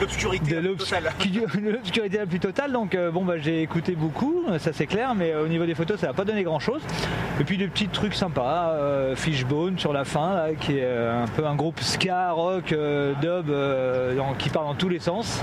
L'obscurité 0.00 0.60
l'obscurité 0.60 2.18
la 2.18 2.26
plus 2.26 2.40
totale. 2.40 2.72
Donc 2.72 2.94
euh, 2.94 3.10
bon 3.12 3.24
bah 3.24 3.34
j'ai 3.38 3.62
écouté 3.62 3.92
beaucoup, 3.94 4.42
ça 4.58 4.72
c'est 4.72 4.86
clair, 4.86 5.14
mais 5.14 5.32
euh, 5.32 5.44
au 5.44 5.48
niveau 5.48 5.66
des 5.66 5.74
photos 5.74 6.00
ça 6.00 6.08
n'a 6.08 6.12
pas 6.12 6.24
donné 6.24 6.42
grand 6.42 6.58
chose. 6.58 6.82
Et 7.40 7.44
puis 7.44 7.56
des 7.58 7.68
petits 7.68 7.88
trucs 7.88 8.14
sympas, 8.14 8.70
euh, 8.70 9.14
Fishbone 9.16 9.78
sur 9.78 9.92
la 9.92 10.04
fin, 10.04 10.34
là, 10.34 10.48
qui 10.58 10.78
est 10.78 10.86
un 10.86 11.26
peu 11.36 11.46
un 11.46 11.54
groupe 11.54 11.80
ska, 11.80 12.32
rock, 12.32 12.68
dub, 13.20 13.46
dans- 13.50 14.34
qui 14.38 14.48
part 14.50 14.64
dans 14.64 14.74
tous 14.74 14.88
les 14.88 14.98
sens. 15.00 15.42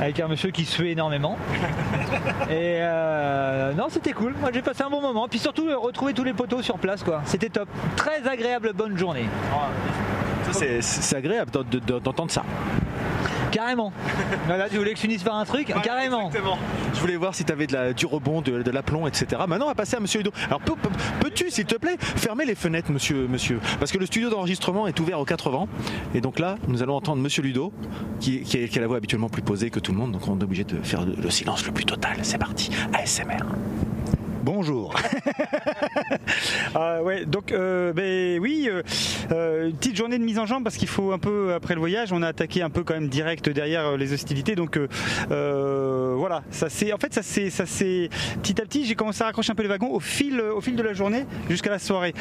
Avec 0.00 0.18
un 0.18 0.26
monsieur 0.26 0.50
qui 0.50 0.64
suait 0.64 0.90
énormément. 0.90 1.38
Et 2.50 2.80
non, 3.76 3.86
c'était 3.88 4.12
cool. 4.12 4.34
Moi, 4.40 4.50
j'ai 4.52 4.60
passé 4.60 4.82
un 4.82 4.90
bon 4.90 5.00
moment. 5.00 5.23
Puis 5.28 5.38
surtout, 5.38 5.68
euh, 5.68 5.76
retrouver 5.78 6.12
tous 6.12 6.24
les 6.24 6.32
poteaux 6.32 6.62
sur 6.62 6.78
place, 6.78 7.02
quoi. 7.02 7.22
C'était 7.24 7.48
top. 7.48 7.68
Très 7.96 8.26
agréable, 8.28 8.72
bonne 8.74 8.96
journée. 8.96 9.24
C'est 10.52 10.82
c'est 10.82 11.16
agréable 11.16 11.50
d'en- 11.50 11.62
de- 11.64 11.98
d'entendre 11.98 12.30
ça. 12.30 12.42
Carrément. 13.50 13.92
Voilà, 14.46 14.68
tu 14.68 14.76
voulais 14.76 14.90
que 14.90 14.96
je 14.96 15.02
finisse 15.02 15.22
par 15.22 15.36
un 15.36 15.44
truc 15.44 15.72
Carrément. 15.82 16.28
Je 16.92 17.00
voulais 17.00 17.16
voir 17.16 17.34
si 17.34 17.44
tu 17.44 17.52
avais 17.52 17.66
de 17.66 17.72
la, 17.72 17.92
du 17.92 18.04
rebond, 18.04 18.40
de, 18.42 18.62
de 18.62 18.70
l'aplomb, 18.70 19.06
etc. 19.06 19.40
Maintenant, 19.48 19.66
on 19.66 19.68
va 19.68 19.74
passer 19.74 19.96
à 19.96 20.00
Monsieur 20.00 20.18
Ludo. 20.20 20.32
Alors, 20.48 20.60
peux- 20.60 20.74
peux- 20.74 20.90
peux-tu, 21.20 21.50
s'il 21.50 21.64
te 21.64 21.76
plaît, 21.76 21.96
fermer 22.00 22.44
les 22.44 22.54
fenêtres, 22.56 22.90
monsieur, 22.92 23.26
monsieur? 23.28 23.60
Parce 23.78 23.90
que 23.92 23.98
le 23.98 24.06
studio 24.06 24.28
d'enregistrement 24.28 24.86
est 24.86 24.98
ouvert 25.00 25.18
aux 25.20 25.24
80. 25.24 25.66
Et 26.14 26.20
donc 26.20 26.38
là, 26.40 26.56
nous 26.68 26.82
allons 26.82 26.96
entendre 26.96 27.22
Monsieur 27.22 27.42
Ludo, 27.42 27.72
qui, 28.20 28.42
qui, 28.42 28.62
a- 28.64 28.68
qui 28.68 28.78
a 28.78 28.80
la 28.82 28.86
voix 28.88 28.96
habituellement 28.98 29.28
plus 29.28 29.42
posée 29.42 29.70
que 29.70 29.78
tout 29.80 29.92
le 29.92 29.98
monde. 29.98 30.12
Donc, 30.12 30.26
on 30.28 30.38
est 30.38 30.42
obligé 30.44 30.64
de 30.64 30.76
faire 30.82 31.04
le, 31.04 31.14
le 31.14 31.30
silence 31.30 31.64
le 31.64 31.72
plus 31.72 31.84
total. 31.84 32.16
C'est 32.22 32.38
parti. 32.38 32.70
ASMR. 32.92 33.36
Bonjour. 34.44 34.92
Ah 36.76 37.02
ouais, 37.04 37.24
donc 37.24 37.52
euh, 37.52 37.92
ben 37.92 38.40
oui, 38.40 38.68
euh, 38.68 38.82
euh, 39.30 39.68
une 39.68 39.76
petite 39.76 39.96
journée 39.96 40.18
de 40.18 40.24
mise 40.24 40.40
en 40.40 40.46
jambe 40.46 40.64
parce 40.64 40.76
qu'il 40.76 40.88
faut 40.88 41.12
un 41.12 41.18
peu 41.20 41.52
après 41.54 41.74
le 41.74 41.80
voyage, 41.80 42.12
on 42.12 42.20
a 42.22 42.26
attaqué 42.28 42.62
un 42.62 42.70
peu 42.70 42.82
quand 42.82 42.94
même 42.94 43.08
direct 43.08 43.48
derrière 43.48 43.86
euh, 43.86 43.96
les 43.96 44.12
hostilités, 44.12 44.56
donc 44.56 44.76
euh, 44.76 44.88
euh, 45.30 46.14
voilà, 46.18 46.42
ça 46.50 46.68
c'est 46.68 46.92
en 46.92 46.98
fait 46.98 47.14
ça 47.14 47.22
c'est 47.22 47.48
ça 47.50 47.64
c'est 47.64 48.08
petit 48.42 48.60
à 48.60 48.64
petit 48.64 48.84
j'ai 48.86 48.96
commencé 48.96 49.22
à 49.22 49.26
raccrocher 49.26 49.52
un 49.52 49.54
peu 49.54 49.62
les 49.62 49.68
wagons 49.68 49.90
au 49.92 50.00
fil 50.00 50.40
au 50.40 50.60
fil 50.60 50.74
de 50.74 50.82
la 50.82 50.94
journée 50.94 51.26
jusqu'à 51.48 51.70
la 51.70 51.78
soirée. 51.78 52.12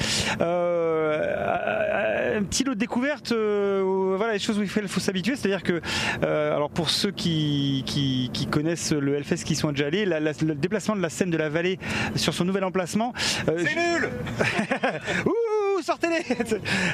Un 2.36 2.44
petit 2.44 2.64
lot 2.64 2.74
de 2.74 2.80
découverte. 2.80 3.32
euh, 3.32 3.82
voilà, 4.18 4.34
les 4.34 4.40
choses 4.40 4.58
où 4.58 4.64
il 4.64 4.68
faut, 4.70 5.00
s'habituer. 5.00 5.36
C'est-à-dire 5.36 5.62
que, 5.64 5.82
euh, 6.24 6.56
alors 6.56 6.70
pour 6.70 6.90
ceux 6.90 7.12
qui, 7.12 7.84
qui, 7.86 8.30
qui 8.34 8.48
connaissent 8.48 8.92
le 8.92 9.16
Hellfest, 9.16 9.44
qui 9.46 9.56
sont 9.56 9.72
déjà 9.72 9.86
allés, 9.88 10.06
la- 10.06 10.20
la- 10.20 10.32
le 10.46 10.56
déplacement 10.56 10.96
de 10.96 11.02
la 11.02 11.10
scène 11.10 11.30
de 11.30 11.38
la 11.38 11.50
vallée 11.50 11.78
sur 12.16 12.34
son 12.34 12.44
nouvel 12.46 12.64
emplacement. 12.64 13.14
C'est 13.46 13.54
nul 13.76 14.10
Ouh, 15.26 15.63
sortez-les 15.84 16.24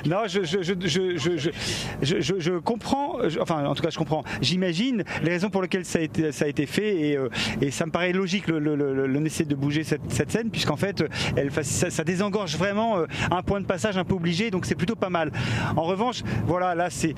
Non, 0.10 0.24
je, 0.28 0.44
je, 0.44 0.62
je, 0.62 2.40
je, 2.40 2.52
comprends, 2.60 3.18
enfin 3.42 3.66
en 3.66 3.76
tout 3.76 3.84
cas 3.84 3.90
je 3.90 3.98
comprends, 3.98 4.24
j'imagine 4.42 5.04
les 5.24 5.30
raisons 5.32 5.50
pour 5.50 5.62
lesquelles 5.62 5.86
ça 5.86 6.00
a 6.00 6.02
été, 6.02 6.32
ça 6.32 6.46
a 6.46 6.48
été 6.48 6.66
fait 6.66 6.96
et, 6.96 7.18
euh, 7.18 7.30
et 7.62 7.72
ça 7.72 7.86
me 7.86 7.92
paraît 7.92 8.12
logique 8.12 8.48
le, 8.48 8.60
le, 8.60 8.76
de 8.76 9.56
bouger 9.56 9.84
cette, 9.84 10.02
cette 10.12 10.32
scène 10.32 10.50
puisqu'en 10.50 10.76
fait 10.76 11.04
elle, 11.36 11.52
fa- 11.52 11.64
ça, 11.64 11.90
ça 11.90 12.04
désengorge 12.04 12.58
vraiment 12.58 12.98
euh, 13.00 13.06
un 13.32 13.42
point 13.44 13.62
de 13.62 13.66
passage 13.66 13.98
un 13.98 14.04
peu 14.04 14.16
obligé 14.16 14.50
donc 14.52 14.66
c'est 14.66 14.76
plutôt 14.76 14.96
pas 14.96 15.10
mal. 15.10 15.32
En 15.76 15.84
revanche, 15.84 16.24
voilà, 16.46 16.74
là 16.76 16.90
c'est 16.90 17.14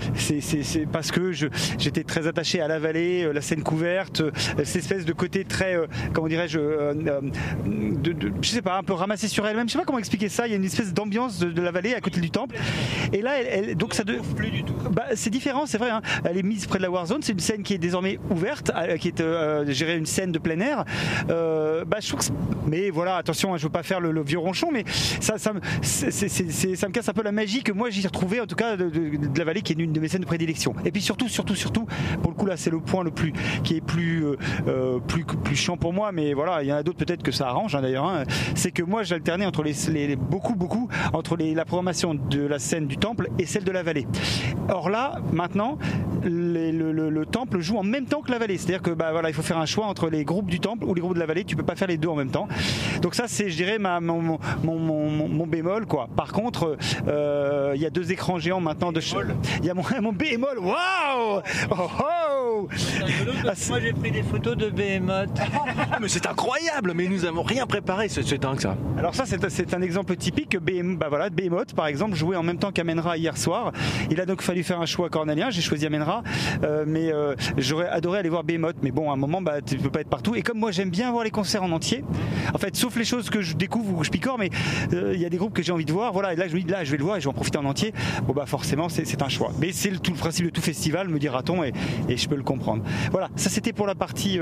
parce 0.92 1.12
que 1.12 1.32
j'étais 1.32 2.04
très 2.04 2.28
attaché 2.28 2.62
à 2.62 2.68
la 2.68 2.80
vallée, 2.80 3.24
euh, 3.24 3.32
la 3.34 3.42
scène 3.42 3.64
couverte, 3.64 4.22
euh, 4.22 4.32
cette 4.58 4.76
espèce 4.78 5.06
de 5.06 5.14
côté 5.14 5.46
très, 5.46 5.76
euh, 5.76 5.88
comment 6.14 6.28
dirais-je, 6.28 6.60
euh, 6.60 6.94
euh, 7.08 7.22
je 8.42 8.48
sais 8.50 8.62
pas, 8.62 8.78
un 8.78 8.84
peu 8.84 8.94
ramassé 8.94 9.28
sur 9.28 9.48
elle-même. 9.48 9.68
Je 9.68 9.74
sais 9.74 9.80
pas 9.80 9.86
comment 9.86 10.00
expliquer 10.00 10.30
ça. 10.30 10.48
Il 10.48 10.52
y 10.52 10.54
a 10.54 10.58
une 10.58 10.66
espèce 10.66 10.94
d'ambiance 10.94 11.40
de 11.40 11.61
la 11.64 11.72
vallée 11.72 11.94
à 11.94 12.02
côté 12.02 12.20
du 12.22 12.32
temple. 12.32 12.56
Et 13.14 13.22
là, 13.22 13.40
elle, 13.40 13.70
elle- 13.70 13.76
donc 13.76 13.94
ça 13.94 14.04
de, 14.04 14.18
bah, 14.92 15.06
c'est 15.16 15.30
différent, 15.30 15.66
c'est 15.66 15.78
vrai. 15.78 15.90
hein. 15.90 16.02
Elle 16.24 16.38
est 16.38 16.44
mise 16.44 16.66
près 16.66 16.78
de 16.78 16.84
la 16.84 16.92
Warzone. 16.92 17.22
C'est 17.22 17.34
une 17.34 17.40
scène 17.40 17.64
qui 17.64 17.74
est 17.74 17.78
désormais 17.78 18.20
ouverte, 18.30 18.72
euh, 18.76 18.98
qui 18.98 19.10
est 19.10 19.22
euh, 19.22 19.66
gérée 19.72 19.98
une 19.98 20.06
scène 20.06 20.32
de 20.32 20.40
plein 20.40 20.60
air. 20.60 20.86
Euh, 21.30 21.86
bah, 21.86 21.98
je 22.02 22.08
trouve 22.08 22.20
que 22.20 22.32
mais 22.68 22.90
voilà, 22.90 23.16
attention, 23.18 23.54
hein, 23.54 23.58
je 23.58 23.64
veux 23.64 23.70
pas 23.72 23.84
faire 23.84 24.00
le, 24.00 24.22
vieux 24.22 24.38
ronchon, 24.38 24.70
mais 24.72 24.86
ça, 25.20 25.36
me, 25.54 25.60
casse 26.92 27.10
un 27.10 27.14
peu 27.14 27.24
la 27.24 27.32
magie 27.32 27.64
que 27.64 27.72
moi 27.72 27.90
j'ai 27.90 28.08
retrouvé, 28.08 28.40
en 28.40 28.46
tout 28.46 28.56
cas, 28.56 28.78
de, 28.78 28.92
la 29.38 29.44
vallée, 29.44 29.62
qui 29.62 29.74
est 29.74 29.76
une 29.80 29.94
de 29.94 30.00
mes 30.00 30.08
scènes 30.08 30.22
de 30.22 30.26
prédilection. 30.26 30.74
Et 30.86 30.92
puis 30.92 31.02
surtout, 31.02 31.28
surtout, 31.28 31.56
surtout, 31.56 31.86
pour 32.22 32.32
le 32.32 32.38
coup 32.38 32.46
là, 32.46 32.58
c'est 32.58 32.70
le 32.70 32.80
point 32.80 33.04
le 33.04 33.12
plus, 33.12 33.34
qui 33.64 33.76
est 33.78 33.82
plus, 33.82 34.26
euh, 34.26 34.38
euh, 34.68 35.00
plus, 35.00 35.24
plus 35.26 35.56
chiant 35.56 35.78
pour 35.78 35.94
moi, 35.94 36.12
mais 36.12 36.34
voilà, 36.34 36.64
il 36.64 36.70
y 36.70 36.74
en 36.74 36.78
a 36.78 36.84
d'autres 36.84 37.00
peut-être 37.00 37.24
que 37.24 37.32
ça 37.32 37.48
arrange 37.48 37.76
hein, 37.76 37.82
d'ailleurs. 37.82 38.24
C'est 38.56 38.72
que 38.72 38.84
moi, 38.84 39.04
j'alternais 39.04 39.46
entre 39.46 39.64
les- 39.64 40.16
beaucoup, 40.16 40.56
beaucoup 40.56 40.88
entre 41.14 41.36
les, 41.36 41.51
la 41.56 41.66
programmation 41.66 42.14
de 42.16 42.46
la 42.46 42.60
scène 42.60 42.88
du 42.88 42.98
temple 42.98 43.30
et 43.40 43.46
celle 43.46 43.64
de 43.64 43.72
la 43.72 43.84
vallée. 43.84 44.08
Or 44.70 44.90
là, 44.90 45.20
maintenant, 45.34 45.78
les- 46.24 46.72
le, 46.72 46.92
le- 46.92 47.10
le 47.10 47.26
temple 47.26 47.60
joue 47.60 47.78
en 47.78 47.84
même 47.84 48.06
temps 48.06 48.22
que 48.22 48.32
la 48.32 48.38
vallée. 48.40 48.58
C'est-à-dire 48.58 48.82
que 48.82 48.92
bah, 48.92 49.12
voilà, 49.12 49.30
il 49.30 49.34
faut 49.34 49.42
faire 49.42 49.58
un 49.58 49.66
choix 49.66 49.86
entre 49.86 50.10
les 50.10 50.24
groupes 50.24 50.50
du 50.50 50.60
temple 50.60 50.86
ou 50.86 50.94
les 50.94 51.02
groupes 51.02 51.16
de 51.16 51.20
la 51.20 51.26
vallée. 51.26 51.44
Tu 51.44 51.56
peux 51.56 51.64
pas 51.64 51.76
faire 51.76 51.88
les 51.88 51.98
deux 51.98 52.08
en 52.10 52.16
même 52.16 52.30
temps. 52.32 52.48
Donc 53.02 53.16
ça, 53.16 53.26
c'est, 53.28 53.50
je 53.50 53.56
dirais, 53.56 53.80
ma, 53.80 54.00
mon, 54.00 54.22
mon, 54.22 54.40
mon, 54.64 55.10
mon- 55.10 55.28
mon 55.28 55.48
bémol. 55.48 55.86
Quoi. 55.86 56.08
Par 56.16 56.32
contre, 56.32 56.78
euh, 57.08 57.74
il 57.76 57.82
y 57.82 57.86
a 57.86 57.90
deux 57.90 58.12
écrans 58.12 58.38
géants 58.40 58.62
maintenant 58.62 58.92
de 58.92 59.00
ch- 59.00 59.26
Il 59.60 59.66
y 59.66 59.70
a 59.70 59.74
mon, 59.74 59.84
mon 60.02 60.14
bémol. 60.14 60.60
Waouh 60.60 61.42
Oh, 61.72 61.76
oh 62.00 62.68
Ah, 63.48 63.54
Moi 63.70 63.80
j'ai 63.80 63.94
pris 63.94 64.12
des 64.12 64.24
photos 64.24 64.56
de 64.58 64.70
Behemoth. 64.70 65.30
Ah, 65.92 65.98
mais 66.02 66.08
c'est 66.08 66.26
incroyable, 66.28 66.94
mais 66.96 67.08
nous 67.08 67.26
avons 67.26 67.42
rien 67.44 67.66
préparé, 67.66 68.08
c'est 68.10 68.22
dingue 68.38 68.60
ça. 68.60 68.76
Alors 68.98 69.16
ça, 69.16 69.24
c'est 69.26 69.74
un 69.74 69.82
exemple 69.82 70.16
typique. 70.16 70.58
BM, 70.58 70.98
bah 70.98 71.08
voilà, 71.10 71.30
Behemoth, 71.32 71.74
par 71.74 71.88
exemple, 71.88 72.16
jouait 72.16 72.36
en 72.36 72.44
même 72.44 72.58
temps 72.58 72.72
qu'Amenra 72.72 73.18
hier 73.18 73.38
soir. 73.38 73.72
Il 74.10 74.20
a 74.22 74.26
donc 74.26 74.42
fallu 74.42 74.64
faire 74.64 74.82
un 74.82 74.86
choix 74.86 75.10
cornélien. 75.10 75.50
J'ai 75.50 75.62
choisi 75.62 75.86
Amenra, 75.86 76.24
euh, 76.64 76.86
mais 76.88 77.12
euh, 77.12 77.36
j'aurais 77.58 77.88
adoré 77.88 78.20
aller 78.20 78.30
voir 78.30 78.44
Behemoth. 78.44 78.78
Mais 78.82 78.92
bon, 78.92 79.10
à 79.10 79.14
un 79.14 79.18
moment, 79.18 79.42
bah, 79.42 79.62
tu 79.62 79.78
peux 79.78 79.90
pas 79.90 80.02
être 80.02 80.10
partout. 80.10 80.36
Et 80.36 80.42
comme 80.42 80.60
moi, 80.60 80.72
j'aime 80.72 80.90
bien 80.90 81.12
voir 81.12 81.24
les 81.24 81.32
concerts 81.32 81.64
en 81.64 81.72
entier. 81.72 82.04
En 82.54 82.58
fait, 82.58 82.76
sauf 82.76 82.96
les 82.96 83.06
choses 83.06 83.30
que 83.30 83.42
je 83.42 83.56
découvre 83.56 83.96
ou 83.96 84.00
que 84.00 84.06
je 84.06 84.12
picore, 84.12 84.38
mais 84.38 84.50
euh, 84.94 85.14
il 85.14 85.22
y 85.22 85.26
a 85.26 85.30
des 85.30 85.38
groupes 85.38 85.54
que 85.54 85.64
j'ai 85.64 85.72
envie 85.72 85.86
de 85.86 85.94
voir. 85.94 86.14
Voilà, 86.14 86.34
et 86.34 86.36
là, 86.36 86.48
je 86.48 86.56
me 86.56 86.62
dis, 86.62 86.68
là, 86.68 86.84
je 86.84 86.92
vais 86.92 86.98
le 86.98 87.04
voir 87.04 87.18
et 87.18 87.20
je 87.22 87.26
vais 87.26 87.30
en 87.30 87.34
profiter 87.34 87.58
en 87.58 87.66
entier. 87.66 87.94
Bon, 88.26 88.34
bah 88.34 88.46
forcément, 88.46 88.90
c'est 88.90 89.22
un 89.22 89.30
choix. 89.30 89.52
Mais 89.60 89.72
c'est 89.72 89.90
le, 89.90 90.00
principe 90.00 90.46
de 90.46 90.50
tout 90.52 90.62
festival, 90.62 91.08
me 91.08 91.20
dira-t-on, 91.20 91.64
et, 91.64 91.74
je 92.10 92.28
peux 92.28 92.36
le 92.36 92.44
comprendre. 92.44 92.84
Voilà, 93.12 93.30
ça 93.36 93.50
c'était 93.50 93.74
pour 93.74 93.88
la 93.88 93.96
partie, 93.96 94.40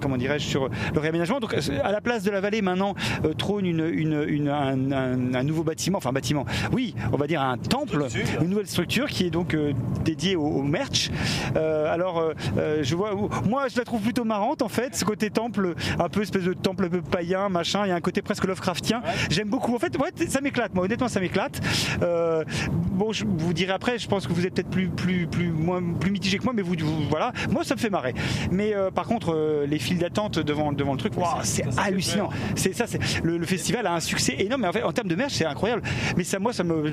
comment 0.00 0.16
dirais-je, 0.16 0.46
sur 0.46 0.68
le 0.68 1.00
réaménagement. 1.00 1.40
Donc, 1.40 1.54
à 1.54 1.92
la 1.92 2.00
place 2.00 2.22
de 2.22 2.30
la 2.30 2.40
vallée, 2.40 2.62
maintenant, 2.62 2.94
trône 3.36 3.66
une, 3.66 3.84
une- 3.92 4.24
une- 4.28 4.48
un, 4.48 4.92
un- 4.92 5.23
un 5.34 5.42
nouveau 5.42 5.62
bâtiment, 5.64 5.98
enfin 5.98 6.12
bâtiment, 6.12 6.44
oui, 6.72 6.94
on 7.12 7.16
va 7.16 7.26
dire 7.26 7.40
un 7.42 7.56
temple, 7.58 8.06
une 8.40 8.48
nouvelle 8.48 8.66
structure 8.66 9.08
qui 9.08 9.26
est 9.26 9.30
donc 9.30 9.54
euh, 9.54 9.72
dédiée 10.04 10.36
au, 10.36 10.44
au 10.46 10.62
merch. 10.62 11.10
Euh, 11.56 11.92
alors, 11.92 12.18
euh, 12.58 12.78
je 12.82 12.94
vois, 12.96 13.12
moi, 13.48 13.66
je 13.68 13.76
la 13.78 13.84
trouve 13.84 14.00
plutôt 14.02 14.24
marrante 14.24 14.62
en 14.62 14.68
fait, 14.68 14.94
ce 14.96 15.04
côté 15.04 15.30
temple, 15.30 15.74
un 15.98 16.08
peu 16.08 16.22
espèce 16.22 16.44
de 16.44 16.52
temple 16.52 16.84
un 16.84 16.88
peu 16.88 17.02
païen, 17.02 17.48
machin. 17.48 17.82
Il 17.84 17.88
y 17.88 17.92
a 17.92 17.94
un 17.94 18.00
côté 18.00 18.22
presque 18.22 18.44
Lovecraftien. 18.44 19.02
J'aime 19.30 19.48
beaucoup. 19.48 19.74
En 19.74 19.78
fait, 19.78 19.96
ouais, 19.98 20.10
ça 20.28 20.40
m'éclate. 20.40 20.74
Moi, 20.74 20.84
honnêtement, 20.84 21.08
ça 21.08 21.20
m'éclate. 21.20 21.60
Euh, 22.02 22.44
bon, 22.70 23.12
je 23.12 23.24
vous 23.26 23.52
dirai 23.52 23.72
après. 23.72 23.98
Je 23.98 24.08
pense 24.08 24.26
que 24.26 24.32
vous 24.32 24.46
êtes 24.46 24.54
peut-être 24.54 24.70
plus, 24.70 24.88
plus, 24.88 25.26
plus, 25.26 25.50
moins, 25.50 25.82
plus 26.00 26.10
mitigé 26.10 26.38
que 26.38 26.44
moi, 26.44 26.52
mais 26.54 26.62
vous, 26.62 26.74
vous- 26.78 27.08
voilà. 27.08 27.32
Moi, 27.50 27.64
ça 27.64 27.74
me 27.74 27.80
fait 27.80 27.90
marrer. 27.90 28.14
Mais 28.50 28.74
euh, 28.74 28.90
par 28.90 29.06
contre, 29.06 29.34
euh, 29.34 29.66
les 29.66 29.78
files 29.78 29.98
d'attente 29.98 30.38
devant, 30.38 30.72
devant 30.72 30.92
le 30.92 30.98
truc, 30.98 31.16
waouh, 31.16 31.38
c'est 31.42 31.64
hallucinant. 31.78 32.30
C'est 32.56 32.72
ça, 32.74 32.86
c'est 32.86 32.98
le, 33.22 33.36
le 33.38 33.46
festival 33.46 33.86
a 33.86 33.94
un 33.94 34.00
succès 34.00 34.36
énorme. 34.38 34.62
Mais 34.62 34.68
en 34.68 34.72
fait, 34.72 34.82
en 34.82 34.92
termes 34.92 35.08
de 35.08 35.13
merch, 35.16 35.32
c'est 35.34 35.44
incroyable. 35.46 35.82
Mais 36.16 36.24
ça, 36.24 36.38
moi, 36.38 36.52
ça 36.52 36.64
me, 36.64 36.92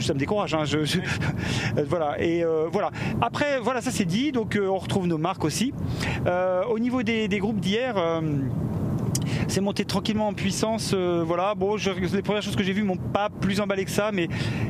ça 0.00 0.14
me 0.14 0.18
décourage. 0.18 0.54
hein. 0.54 0.64
Voilà. 1.86 2.20
Et 2.20 2.44
euh, 2.44 2.68
voilà. 2.70 2.90
Après, 3.20 3.58
voilà, 3.60 3.80
ça 3.80 3.90
c'est 3.90 4.04
dit. 4.04 4.32
Donc, 4.32 4.56
euh, 4.56 4.66
on 4.68 4.78
retrouve 4.78 5.06
nos 5.06 5.18
marques 5.18 5.44
aussi. 5.44 5.72
Euh, 6.26 6.64
au 6.64 6.78
niveau 6.78 7.02
des 7.02 7.28
groupes 7.38 7.60
d'hier. 7.60 7.96
C'est 9.48 9.60
monté 9.60 9.84
tranquillement 9.84 10.28
en 10.28 10.32
puissance. 10.34 10.92
euh, 10.94 11.22
voilà, 11.26 11.54
bon, 11.54 11.76
je- 11.76 11.90
les 11.90 12.22
premières 12.22 12.42
choses 12.42 12.56
que 12.56 12.62
j'ai 12.62 12.72
vues 12.72 12.82
m'ont 12.82 12.96
pas 12.96 13.28
plus 13.28 13.60
emballé 13.60 13.84
que 13.84 13.90
ça, 13.90 14.10
mais 14.12 14.28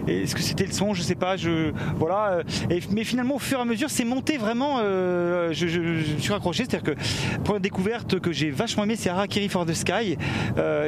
est-ce 0.09 0.35
que 0.35 0.41
c'était 0.43 0.65
le 0.67 0.73
son 0.73 0.95
Je 0.95 1.03
sais 1.03 1.15
pas. 1.15 1.37
Je 1.37 1.73
voilà. 1.97 2.31
euh, 2.39 2.43
et- 2.71 2.81
mais 2.91 3.05
finalement, 3.05 3.37
au 3.37 3.39
fur 3.39 3.59
et 3.59 3.63
à 3.63 3.65
mesure, 3.65 3.91
c'est 3.91 4.05
monté 4.05 4.37
vraiment. 4.39 4.79
euh, 4.81 5.49
je, 5.53 5.67
je- 5.67 5.81
je 6.01 6.15
me 6.15 6.19
suis 6.19 6.33
raccroché, 6.33 6.65
c'est-à-dire 6.69 6.95
que 6.95 7.01
première 7.45 7.61
découverte 7.61 8.19
que 8.21 8.33
j'ai 8.33 8.51
vachement 8.51 8.85
aimé, 8.85 8.97
c'est 8.97 9.11
Harakiri 9.11 9.49
for 9.49 9.65
the 9.67 9.75
Sky. 9.75 10.17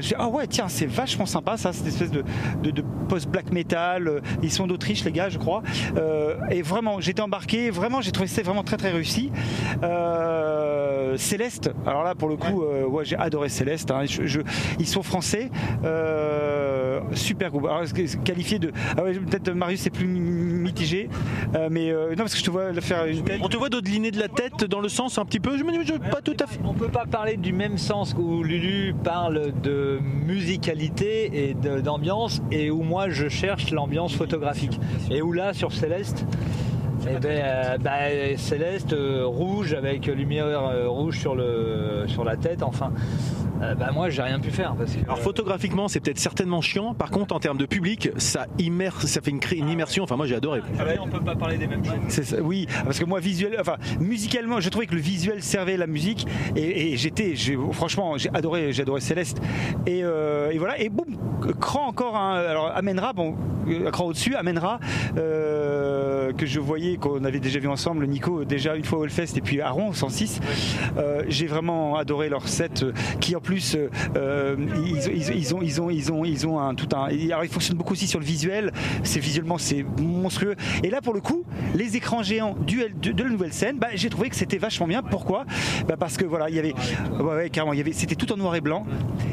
J'ai 0.00 0.14
ah 0.18 0.28
ouais, 0.28 0.46
tiens, 0.46 0.68
c'est 0.68 0.86
vachement 0.86 1.26
sympa, 1.26 1.56
ça, 1.56 1.72
cette 1.72 1.86
espèce 1.86 2.10
de, 2.10 2.24
de, 2.62 2.70
de 2.70 2.82
post-black 3.08 3.52
metal. 3.52 4.22
Ils 4.42 4.50
sont 4.52 4.66
d'Autriche, 4.66 5.04
les 5.04 5.12
gars, 5.12 5.28
je 5.28 5.38
crois. 5.38 5.62
Et 6.50 6.62
vraiment, 6.62 7.00
j'étais 7.00 7.22
embarqué. 7.22 7.70
Vraiment, 7.70 8.00
j'ai 8.00 8.12
trouvé 8.12 8.28
ça 8.28 8.42
vraiment 8.42 8.62
très 8.64 8.76
très 8.76 8.90
réussi. 8.90 9.30
Céleste. 11.16 11.70
Alors 11.86 12.02
là, 12.02 12.14
pour 12.14 12.28
le 12.28 12.36
coup, 12.36 12.62
ouais, 12.62 13.04
j'ai 13.04 13.16
adoré 13.16 13.43
Céleste. 13.48 13.90
hein. 13.90 14.04
Je- 14.06 14.26
je- 14.26 14.40
ils 14.78 14.86
sont 14.86 15.02
français. 15.02 15.50
Euh, 15.84 17.00
super 17.14 17.50
groupe. 17.50 17.66
Alors, 17.66 17.82
qualifié 18.24 18.58
de. 18.58 18.72
Ah 18.96 19.02
ouais, 19.02 19.12
peut-être 19.14 19.50
Marius 19.52 19.80
c'est 19.80 19.90
plus 19.90 20.06
mitigé, 20.06 21.08
Euh, 21.54 21.68
mais 21.70 21.90
euh, 21.90 22.10
non 22.10 22.16
parce 22.24 22.32
que 22.32 22.38
je 22.40 22.44
te 22.44 22.50
vois 22.50 22.72
le 22.72 22.80
faire 22.80 23.04
une 23.06 23.22
tête. 23.22 23.40
On 23.42 23.48
te 23.48 23.56
voit 23.56 23.68
dodeliner 23.68 24.10
de 24.10 24.18
la 24.18 24.28
tête 24.28 24.64
dans 24.64 24.80
le 24.80 24.88
sens 24.88 25.18
un 25.18 25.24
petit 25.24 25.40
peu, 25.40 25.56
je 25.58 25.64
me 25.64 25.70
dis, 25.72 25.78
je- 25.86 26.10
pas 26.10 26.20
tout 26.22 26.36
à 26.40 26.46
fait. 26.46 26.58
On 26.64 26.72
peut 26.74 26.88
pas 26.88 27.04
parler 27.06 27.36
du 27.36 27.52
même 27.52 27.78
sens 27.78 28.14
où 28.18 28.42
Lulu 28.42 28.94
parle 29.04 29.52
de 29.62 29.98
musicalité 30.26 31.48
et 31.50 31.54
d'ambiance 31.54 32.40
et 32.50 32.70
où 32.70 32.82
moi 32.82 33.08
je 33.10 33.28
cherche 33.28 33.70
l'ambiance 33.70 34.14
photographique. 34.14 34.78
Et 35.10 35.22
où 35.22 35.32
là 35.32 35.52
sur 35.52 35.72
Céleste, 35.72 36.24
eh 37.08 37.18
ben, 37.18 37.42
euh, 37.44 37.78
bah, 37.78 38.36
Céleste 38.36 38.92
euh, 38.92 39.24
rouge 39.26 39.74
avec 39.74 40.06
lumière 40.06 40.46
euh, 40.46 40.88
rouge 40.88 41.18
sur, 41.18 41.34
le, 41.34 42.04
sur 42.06 42.24
la 42.24 42.36
tête, 42.36 42.62
enfin. 42.62 42.92
bah, 43.78 43.90
moi 43.92 44.10
j'ai 44.10 44.22
rien 44.22 44.38
pu 44.40 44.50
faire 44.50 44.74
parce 44.74 44.92
que 44.94 45.02
Alors 45.04 45.18
photographiquement, 45.20 45.88
c'est 45.88 46.00
peut-être 46.00 46.18
certainement 46.18 46.60
chiant. 46.60 46.94
Par 46.94 47.10
contre, 47.10 47.34
en 47.34 47.40
termes 47.40 47.58
de 47.58 47.66
public, 47.66 48.10
ça 48.16 48.46
immerse, 48.58 49.06
ça 49.06 49.20
fait 49.20 49.30
une, 49.30 49.40
une 49.52 49.68
immersion. 49.68 50.04
Enfin, 50.04 50.16
moi, 50.16 50.26
j'ai 50.26 50.34
adoré. 50.34 50.60
on 51.00 51.08
peut 51.08 51.20
pas 51.20 51.34
parler 51.36 51.56
des 51.56 51.66
mêmes 51.66 51.84
choses. 51.84 52.36
Oui, 52.42 52.66
parce 52.84 52.98
que 52.98 53.04
moi 53.04 53.20
visuel, 53.20 53.56
enfin 53.60 53.76
musicalement, 54.00 54.60
je 54.60 54.68
trouvais 54.68 54.86
que 54.86 54.94
le 54.94 55.00
visuel 55.00 55.42
servait 55.42 55.76
la 55.76 55.86
musique 55.86 56.26
et, 56.56 56.92
et 56.92 56.96
j'étais, 56.96 57.34
franchement, 57.72 58.18
j'ai 58.18 58.30
adoré, 58.34 58.72
j'ai 58.72 58.82
adoré 58.82 59.00
Céleste 59.00 59.40
et, 59.86 60.00
euh, 60.02 60.50
et 60.50 60.58
voilà 60.58 60.78
et 60.80 60.88
boum, 60.88 61.16
cran 61.60 61.86
encore 61.86 62.16
un, 62.16 62.34
alors 62.34 62.70
amènera, 62.74 63.12
bon, 63.12 63.34
un 63.66 63.90
cran 63.90 64.06
au-dessus, 64.06 64.34
amènera 64.34 64.78
euh, 65.16 66.32
que 66.32 66.46
je 66.46 66.60
voyais 66.60 66.93
qu'on 66.96 67.24
avait 67.24 67.40
déjà 67.40 67.58
vu 67.58 67.68
ensemble, 67.68 68.06
Nico 68.06 68.44
déjà 68.44 68.76
une 68.76 68.84
fois 68.84 68.98
au 68.98 69.04
Hellfest 69.04 69.36
et 69.36 69.40
puis 69.40 69.60
à 69.60 69.74
au 69.74 69.92
106. 69.92 70.40
Euh, 70.96 71.22
j'ai 71.28 71.46
vraiment 71.46 71.96
adoré 71.96 72.28
leur 72.28 72.48
set 72.48 72.82
euh, 72.82 72.92
qui 73.20 73.36
en 73.36 73.40
plus 73.40 73.76
ils, 74.14 75.54
ont 76.46 76.60
un 76.60 76.74
tout 76.74 76.88
un 76.94 77.04
alors 77.04 77.44
ils 77.44 77.50
fonctionnent 77.50 77.78
beaucoup 77.78 77.92
aussi 77.92 78.06
sur 78.06 78.20
le 78.20 78.24
visuel. 78.24 78.72
C'est 79.02 79.20
visuellement 79.20 79.58
c'est 79.58 79.84
monstrueux. 80.00 80.54
Et 80.82 80.90
là 80.90 81.00
pour 81.00 81.14
le 81.14 81.20
coup 81.20 81.44
les 81.74 81.96
écrans 81.96 82.22
géants 82.22 82.56
de, 82.66 83.22
la 83.22 83.28
nouvelle 83.28 83.52
scène 83.52 83.78
bah, 83.78 83.88
j'ai 83.94 84.10
trouvé 84.10 84.30
que 84.30 84.36
c'était 84.36 84.58
vachement 84.58 84.86
bien. 84.86 85.02
Pourquoi? 85.02 85.44
Bah, 85.88 85.96
parce 85.98 86.16
que 86.16 86.24
voilà 86.24 86.48
il 86.48 86.56
y 86.56 86.58
avait 86.58 86.74
ouais, 87.20 87.50
carrément 87.50 87.74
c'était 87.92 88.14
tout 88.14 88.32
en 88.32 88.36
noir 88.36 88.54
et 88.54 88.60
blanc. 88.60 88.86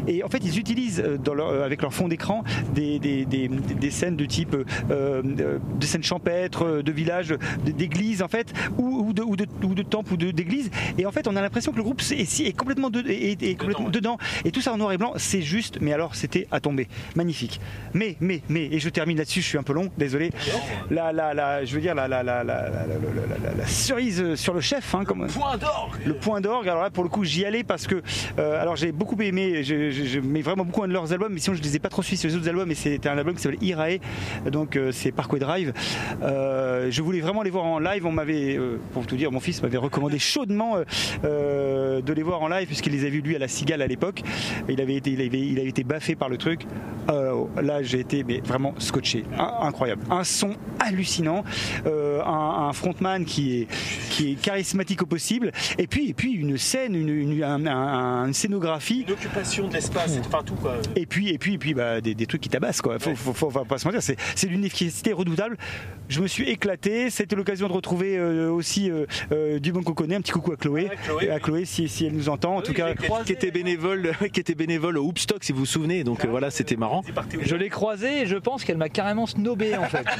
Et 0.08 0.24
en 0.24 0.30
fait 0.30 0.44
ils 0.44 0.60
utilisent 0.60 1.03
euh, 1.06 1.65
avec 1.65 1.82
leur 1.82 1.94
fond 1.94 2.08
d'écran 2.08 2.44
des, 2.74 3.00
des, 3.00 3.25
des, 3.25 3.48
des 3.48 3.91
scènes 3.91 4.15
de 4.15 4.25
type 4.25 4.56
euh, 4.89 5.22
des 5.80 5.88
scènes 5.88 6.03
champêtres 6.03 6.82
de 6.82 6.91
villages 6.91 7.30
d- 7.30 7.38
d'églises 7.63 8.22
en 8.22 8.27
fait 8.27 8.53
ou, 8.77 9.08
ou 9.08 9.13
de, 9.13 9.22
ou 9.22 9.36
de, 9.36 9.46
ou 9.63 9.74
de 9.74 9.84
temples 9.84 10.13
ou 10.13 10.17
d'églises 10.17 10.70
et 10.98 11.05
en 11.05 11.12
fait 11.12 11.27
on 11.27 11.36
a 11.36 11.41
l'impression 11.41 11.72
que 11.72 11.77
le 11.77 11.84
groupe 11.84 12.01
est, 12.12 12.39
est 12.39 12.58
complètement 12.58 12.89
de, 12.89 13.01
est, 13.08 13.41
est 13.41 13.55
complètement 13.55 13.89
dedans 13.89 14.17
et 14.46 14.51
tout 14.51 14.62
ça 14.62 14.74
en 14.74 14.77
noir 14.77 14.91
et 14.91 14.98
blanc, 14.98 15.13
c'est 15.17 15.41
juste, 15.41 15.79
mais 15.81 15.93
alors 15.93 16.15
c'était 16.15 16.48
à 16.51 16.60
tomber. 16.60 16.88
Magnifique. 17.15 17.60
Mais, 17.93 18.15
mais, 18.20 18.41
mais, 18.50 18.65
et 18.65 18.79
je 18.79 18.89
termine 18.89 19.17
là-dessus, 19.17 19.41
je 19.41 19.48
suis 19.48 19.58
un 19.58 19.63
peu 19.63 19.74
long, 19.74 19.91
désolé. 19.98 20.31
La, 20.89 21.12
la, 21.12 21.34
la, 21.34 21.65
je 21.65 21.75
veux 21.75 21.81
dire, 21.81 21.96
la, 21.96 22.08
cerise 23.67 24.36
sur 24.36 24.53
le 24.53 24.62
chef, 24.62 24.93
hein, 24.96 25.03
comme 25.05 25.27
Point 25.27 25.58
d'orgue 25.58 26.01
le 26.05 26.13
point 26.13 26.41
d'orgue. 26.41 26.67
Alors 26.67 26.84
là, 26.84 26.89
pour 26.89 27.03
le 27.03 27.10
coup, 27.10 27.24
j'y 27.24 27.46
allais 27.46 27.63
parce 27.63 27.88
que, 27.88 28.01
euh, 28.39 28.62
alors 28.62 28.75
j'ai 28.75 28.91
beaucoup 28.91 29.20
aimé, 29.22 29.63
je, 29.63 29.91
je, 29.91 30.03
je 30.05 30.20
mets 30.20 30.41
vraiment 30.41 30.65
beaucoup 30.65 30.84
un 30.84 30.88
de 30.88 30.93
leurs 30.93 31.13
albums, 31.13 31.34
mais 31.34 31.39
sinon 31.39 31.55
je 31.55 31.62
les 31.62 31.75
ai 31.75 31.79
pas 31.79 31.89
trop 31.89 32.01
suivis 32.01 32.17
sur 32.17 32.29
les 32.29 32.36
autres 32.36 32.50
albums. 32.50 32.67
Mais 32.67 32.75
c'était 32.75 33.10
un 33.10 33.17
album 33.17 33.36
qui 33.36 33.41
s'appelle 33.41 33.63
Irae, 33.63 33.98
donc 34.51 34.75
euh, 34.75 34.91
c'est 34.91 35.12
Parkway 35.12 35.39
Drive. 35.39 35.74
Euh, 36.24 36.88
je 36.89 37.01
voulais 37.01 37.22
vraiment 37.22 37.40
les 37.43 37.50
voir 37.50 37.65
en 37.65 37.79
live. 37.79 38.05
On 38.05 38.12
m'avait, 38.12 38.57
euh, 38.57 38.77
pour 38.93 39.05
tout 39.05 39.15
dire, 39.15 39.31
mon 39.31 39.39
fils 39.39 39.62
m'avait 39.62 39.77
recommandé 39.77 40.19
chaudement 40.19 40.77
euh, 40.77 40.83
euh, 41.24 42.01
de 42.01 42.13
les 42.13 42.24
voir 42.24 42.41
en 42.41 42.48
live 42.48 42.67
puisqu'il 42.67 42.91
les 42.93 43.05
a 43.05 43.10
vus 43.10 43.21
lui 43.21 43.36
à 43.36 43.39
la 43.39 43.48
Cigale 43.48 43.81
à 43.81 43.88
l'époque. 43.88 44.21
Il 44.69 44.79
avait 44.81 44.95
été, 44.95 45.12
il 45.12 45.21
avait, 45.21 45.39
il 45.39 45.60
avait 45.60 45.69
été 45.69 45.83
baffé 45.83 46.15
par 46.15 46.29
le 46.29 46.38
truc. 46.38 46.62
Là, 47.62 47.83
j'ai 47.83 48.00
été 48.00 48.24
mais 48.24 48.39
vraiment 48.39 48.74
scotché, 48.77 49.24
Un- 49.38 49.67
incroyable. 49.67 50.01
Un 50.10 50.24
son 50.24 50.53
hallucinant, 50.79 51.43
un, 51.86 52.29
un 52.69 52.74
frontman 52.74 53.25
qui 53.25 53.62
est, 53.62 53.67
qui 54.10 54.31
est 54.31 54.36
charismatique 54.36 55.01
au 55.01 55.05
possible, 55.05 55.51
et 55.77 55.88
puis, 55.88 56.10
et 56.10 56.13
puis 56.13 56.31
une 56.33 56.57
scène, 56.57 56.95
une, 56.95 57.10
une- 57.10 57.43
un- 57.43 57.65
un- 57.65 58.27
une 58.27 58.33
scénographie. 58.33 59.03
Une 59.07 59.13
occupation 59.13 59.67
de 59.67 59.74
l'espace, 59.74 60.17
enfin 60.21 60.41
tout 60.45 60.55
quoi. 60.55 60.75
Et 60.95 61.05
puis, 61.05 61.29
et 61.29 61.38
puis, 61.38 61.55
et 61.55 61.57
puis 61.57 61.74
bah, 61.74 62.00
des, 62.01 62.15
des 62.15 62.25
trucs 62.25 62.41
qui 62.41 62.50
tabassent 62.50 62.81
quoi. 62.81 62.98
Faut, 63.00 63.15
faut, 63.15 63.33
faut- 63.33 63.50
faut 63.50 63.65
pas 63.65 63.77
se 63.77 63.86
mentir, 63.88 64.01
c'est, 64.01 64.17
c'est 64.36 64.48
d'une 64.48 64.63
efficacité 64.63 65.12
redoutable. 65.12 65.57
Je 66.07 66.21
me 66.21 66.27
suis 66.27 66.50
éclaté. 66.50 67.10
C'était 67.21 67.35
l'occasion 67.35 67.67
de 67.67 67.73
retrouver 67.73 68.17
euh, 68.17 68.49
aussi 68.49 68.89
euh, 68.89 69.05
euh, 69.31 69.59
du 69.59 69.71
bon 69.71 69.83
qu'on 69.83 69.93
connaît. 69.93 70.15
Un 70.15 70.21
petit 70.21 70.31
coucou 70.31 70.53
à 70.53 70.55
Chloé, 70.55 70.89
à 71.31 71.39
Chloé 71.39 71.65
si, 71.65 71.87
si 71.87 72.07
elle 72.07 72.13
nous 72.13 72.29
entend. 72.29 72.55
En 72.57 72.61
tout 72.63 72.73
cas, 72.73 72.95
qui 73.27 73.31
était 73.31 73.51
bénévole, 73.51 74.13
qui 74.33 74.39
était 74.39 74.55
bénévole 74.55 74.97
au 74.97 75.03
Hoopstock 75.05 75.43
si 75.43 75.51
vous 75.51 75.59
vous 75.59 75.65
souvenez. 75.67 76.03
Donc 76.03 76.25
euh, 76.25 76.29
voilà, 76.29 76.49
c'était 76.49 76.77
marrant. 76.77 77.03
Je 77.43 77.55
l'ai 77.55 77.69
croisée 77.69 78.21
et 78.23 78.25
je 78.25 78.37
pense 78.37 78.63
qu'elle 78.63 78.77
m'a 78.77 78.89
carrément 78.89 79.27
snobé 79.27 79.77
en 79.77 79.83
fait. 79.83 80.03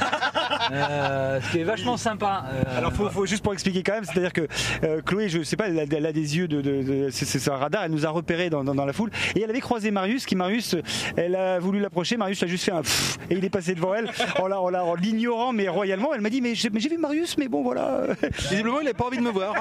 Euh, 0.72 1.42
ce 1.42 1.52
qui 1.52 1.60
est 1.60 1.64
vachement 1.64 1.98
sympa. 1.98 2.46
Euh, 2.54 2.78
Alors 2.78 2.94
faut, 2.94 3.10
faut 3.10 3.26
juste 3.26 3.44
pour 3.44 3.52
expliquer 3.54 3.84
quand 3.84 3.94
même, 3.94 4.04
c'est-à-dire 4.06 4.32
que 4.32 4.48
euh, 4.84 5.02
Chloé, 5.02 5.28
je 5.28 5.42
sais 5.44 5.56
pas, 5.56 5.68
elle 5.68 5.80
a, 5.80 5.84
elle 5.84 6.06
a 6.06 6.14
des 6.14 6.38
yeux 6.38 6.48
de, 6.48 6.62
de, 6.62 6.84
de- 6.84 7.08
c'est 7.12 7.50
un 7.50 7.56
radar, 7.56 7.84
elle 7.86 7.92
nous 7.92 8.06
a 8.06 8.10
repérés 8.10 8.50
dans, 8.50 8.64
dans- 8.64 8.76
dans 8.76 8.86
la 8.86 8.94
foule 8.94 9.10
et 9.36 9.42
elle 9.42 9.50
avait 9.50 9.60
croisé 9.60 9.92
Marius, 9.92 10.26
qui 10.26 10.36
Marius, 10.36 10.76
elle 11.18 11.36
a 11.36 11.60
voulu 11.60 11.80
l'approcher, 11.80 12.16
Marius 12.16 12.44
a 12.44 12.48
juste 12.48 12.66
fait 12.66 12.72
un 12.72 12.82
pfff 12.84 13.18
et 13.30 13.36
il 13.36 13.44
est 13.44 13.50
passé 13.50 13.74
devant 13.76 13.96
elle 13.96 14.10
en 14.40 14.96
l'ignorant 14.96 15.52
mais 15.52 15.68
royalement. 15.68 16.14
Elle 16.14 16.22
m'a 16.22 16.30
dit 16.30 16.42
mais 16.42 16.54
j'ai 16.56 16.70
mais 16.70 16.80
j'ai 16.80 16.90
vu 16.92 16.98
Marius, 16.98 17.38
mais 17.38 17.48
bon 17.48 17.64
voilà. 17.64 18.02
Visiblement, 18.50 18.80
il 18.82 18.86
n'a 18.86 18.94
pas 18.94 19.06
envie 19.06 19.18
de 19.18 19.24
me 19.24 19.32
voir. 19.32 19.54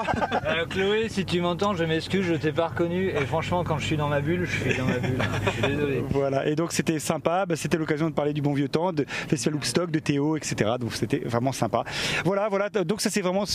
euh, 0.45 0.65
Chloé, 0.65 1.07
si 1.09 1.25
tu 1.25 1.41
m'entends, 1.41 1.73
je 1.75 1.83
m'excuse, 1.83 2.25
je 2.25 2.35
t'ai 2.35 2.51
pas 2.51 2.67
reconnu. 2.67 3.07
Et 3.09 3.25
franchement, 3.25 3.63
quand 3.63 3.77
je 3.79 3.85
suis 3.85 3.97
dans 3.97 4.07
ma 4.09 4.21
bulle, 4.21 4.45
je 4.45 4.59
suis 4.69 4.77
dans 4.77 4.85
ma 4.85 4.97
bulle. 4.99 5.17
Je 5.45 5.49
suis 5.51 5.61
désolé. 5.61 6.03
Voilà, 6.09 6.45
et 6.47 6.55
donc 6.55 6.71
c'était 6.73 6.99
sympa, 6.99 7.45
Bah, 7.45 7.55
c'était 7.55 7.77
l'occasion 7.77 8.09
de 8.09 8.13
parler 8.13 8.33
du 8.33 8.41
bon 8.41 8.53
vieux 8.53 8.67
temps, 8.69 8.91
de 8.93 9.05
Festival 9.07 9.55
Woodstock, 9.55 9.91
de 9.91 9.99
Théo, 9.99 10.35
etc. 10.37 10.71
Donc 10.79 10.93
c'était 10.93 11.19
vraiment 11.19 11.51
sympa. 11.51 11.83
Voilà, 12.25 12.49
voilà, 12.49 12.69
donc 12.69 13.01
ça 13.01 13.09
c'est 13.09 13.21
vraiment 13.21 13.45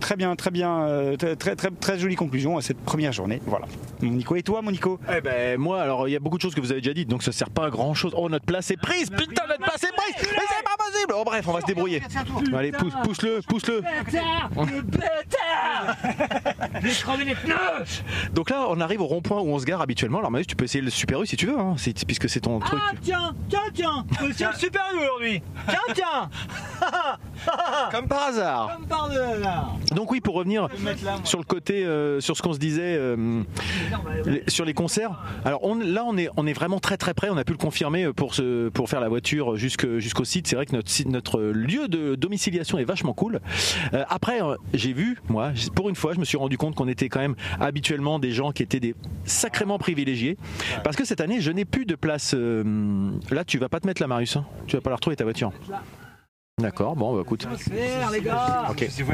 très 0.00 0.16
bien, 0.16 0.34
très 0.36 0.50
bien, 0.50 0.82
euh, 0.82 1.16
très, 1.16 1.36
très, 1.36 1.56
très, 1.56 1.70
très 1.70 1.98
jolie 1.98 2.16
conclusion 2.16 2.56
à 2.58 2.62
cette 2.62 2.78
première 2.80 3.12
journée. 3.12 3.40
Voilà. 3.46 3.66
Mon 4.02 4.10
Nico, 4.10 4.34
et 4.36 4.42
toi 4.42 4.62
mon 4.62 4.70
Nico? 4.70 4.98
Eh 5.16 5.20
ben 5.20 5.58
moi 5.58 5.80
alors 5.80 6.08
il 6.08 6.12
y 6.12 6.16
a 6.16 6.20
beaucoup 6.20 6.36
de 6.36 6.42
choses 6.42 6.54
que 6.54 6.60
vous 6.60 6.72
avez 6.72 6.80
déjà 6.80 6.94
dites 6.94 7.08
donc 7.08 7.22
ça 7.22 7.32
sert 7.32 7.50
pas 7.50 7.66
à 7.66 7.70
grand 7.70 7.94
chose. 7.94 8.12
Oh 8.16 8.28
notre 8.28 8.44
place 8.44 8.70
est 8.70 8.76
prise 8.76 9.10
Putain 9.10 9.42
notre 9.48 9.62
place 9.62 9.82
est 9.84 9.94
prise 9.94 10.14
Mais 10.32 10.42
c'est 10.48 10.64
pas 10.64 10.76
possible 10.78 11.12
Oh 11.16 11.22
bref 11.24 11.46
on 11.48 11.52
va 11.52 11.60
se 11.60 11.66
débrouiller. 11.66 12.02
Allez 12.54 12.72
pousse, 12.72 12.94
pousse-le, 13.20 13.40
pousse-le 13.42 13.82
les 17.26 17.34
pneus 17.34 17.54
Donc 18.32 18.50
là 18.50 18.66
on 18.68 18.80
arrive 18.80 19.00
au 19.00 19.06
rond-point 19.06 19.40
où 19.40 19.48
on 19.52 19.58
se 19.58 19.64
gare 19.64 19.80
habituellement. 19.80 20.18
Alors 20.18 20.30
Marius 20.30 20.46
tu 20.46 20.56
peux 20.56 20.64
essayer 20.64 20.82
le 20.82 20.90
Super 20.90 21.22
U 21.22 21.26
si 21.26 21.36
tu 21.36 21.46
veux 21.46 21.58
hein, 21.58 21.74
c'est- 21.76 22.04
puisque 22.06 22.28
c'est 22.28 22.40
ton 22.40 22.58
truc. 22.60 22.80
Ah 22.82 22.92
tiens, 23.02 23.34
tiens, 23.48 23.60
tiens 23.74 24.04
C'est 24.36 24.46
le 24.46 24.52
super 24.54 24.82
U 24.94 24.98
aujourd'hui 24.98 25.42
Tiens, 25.68 25.80
tiens 25.94 26.30
Comme 27.90 28.06
par 28.08 28.28
hasard 28.28 28.76
Comme 28.76 28.86
par 28.86 29.04
hasard 29.04 29.76
Donc 29.94 30.10
oui 30.10 30.20
pour 30.20 30.34
revenir 30.34 30.68
mettre 30.80 31.04
là, 31.04 31.12
moi. 31.12 31.20
sur 31.24 31.38
le 31.38 31.44
côté 31.44 31.84
euh, 31.84 32.20
sur 32.20 32.36
ce 32.36 32.42
qu'on 32.42 32.52
se 32.52 32.58
disait 32.58 32.96
euh, 32.98 33.42
les- 34.26 34.44
sur 34.48 34.64
les 34.64 34.74
concerts. 34.74 35.12
Alors 35.44 35.64
on, 35.64 35.74
là, 35.76 36.04
on 36.06 36.16
est, 36.16 36.28
on 36.36 36.46
est 36.46 36.52
vraiment 36.52 36.78
très 36.80 36.96
très 36.96 37.14
près. 37.14 37.28
On 37.30 37.36
a 37.36 37.44
pu 37.44 37.52
le 37.52 37.58
confirmer 37.58 38.04
euh, 38.04 38.12
pour, 38.12 38.34
se, 38.34 38.68
pour 38.68 38.88
faire 38.88 39.00
la 39.00 39.08
voiture 39.08 39.56
jusque- 39.56 39.98
jusqu'au 39.98 40.24
site. 40.24 40.46
C'est 40.46 40.56
vrai 40.56 40.66
que 40.66 40.74
notre, 40.74 40.90
site- 40.90 41.08
notre 41.08 41.40
lieu 41.40 41.88
de 41.88 42.14
domiciliation 42.14 42.78
est 42.78 42.84
vachement 42.84 43.09
cool. 43.14 43.40
Euh, 43.94 44.04
après, 44.08 44.42
euh, 44.42 44.54
j'ai 44.74 44.92
vu, 44.92 45.18
moi, 45.28 45.52
pour 45.74 45.88
une 45.88 45.96
fois, 45.96 46.14
je 46.14 46.20
me 46.20 46.24
suis 46.24 46.36
rendu 46.38 46.56
compte 46.58 46.74
qu'on 46.74 46.88
était 46.88 47.08
quand 47.08 47.20
même 47.20 47.34
habituellement 47.60 48.18
des 48.18 48.32
gens 48.32 48.52
qui 48.52 48.62
étaient 48.62 48.80
des 48.80 48.94
sacrément 49.24 49.78
privilégiés. 49.78 50.36
Parce 50.84 50.96
que 50.96 51.04
cette 51.04 51.20
année, 51.20 51.40
je 51.40 51.50
n'ai 51.50 51.64
plus 51.64 51.86
de 51.86 51.94
place. 51.94 52.34
euh, 52.34 53.10
là, 53.30 53.44
tu 53.44 53.58
vas 53.58 53.68
pas 53.68 53.80
te 53.80 53.86
mettre 53.86 54.00
là, 54.02 54.08
Marius. 54.08 54.36
hein. 54.36 54.44
tu 54.66 54.76
vas 54.76 54.82
pas 54.82 54.90
la 54.90 54.96
retrouver 54.96 55.16
ta 55.16 55.24
voiture. 55.24 55.52
D'accord, 56.60 56.96
bon, 56.96 57.14
bah, 57.14 57.22
écoute. 57.24 57.46
Faire 57.58 58.10
les 58.10 58.20
gars 58.20 58.66
Ok. 58.70 58.84
Je 58.86 58.90
sais 58.90 59.02
pas 59.04 59.12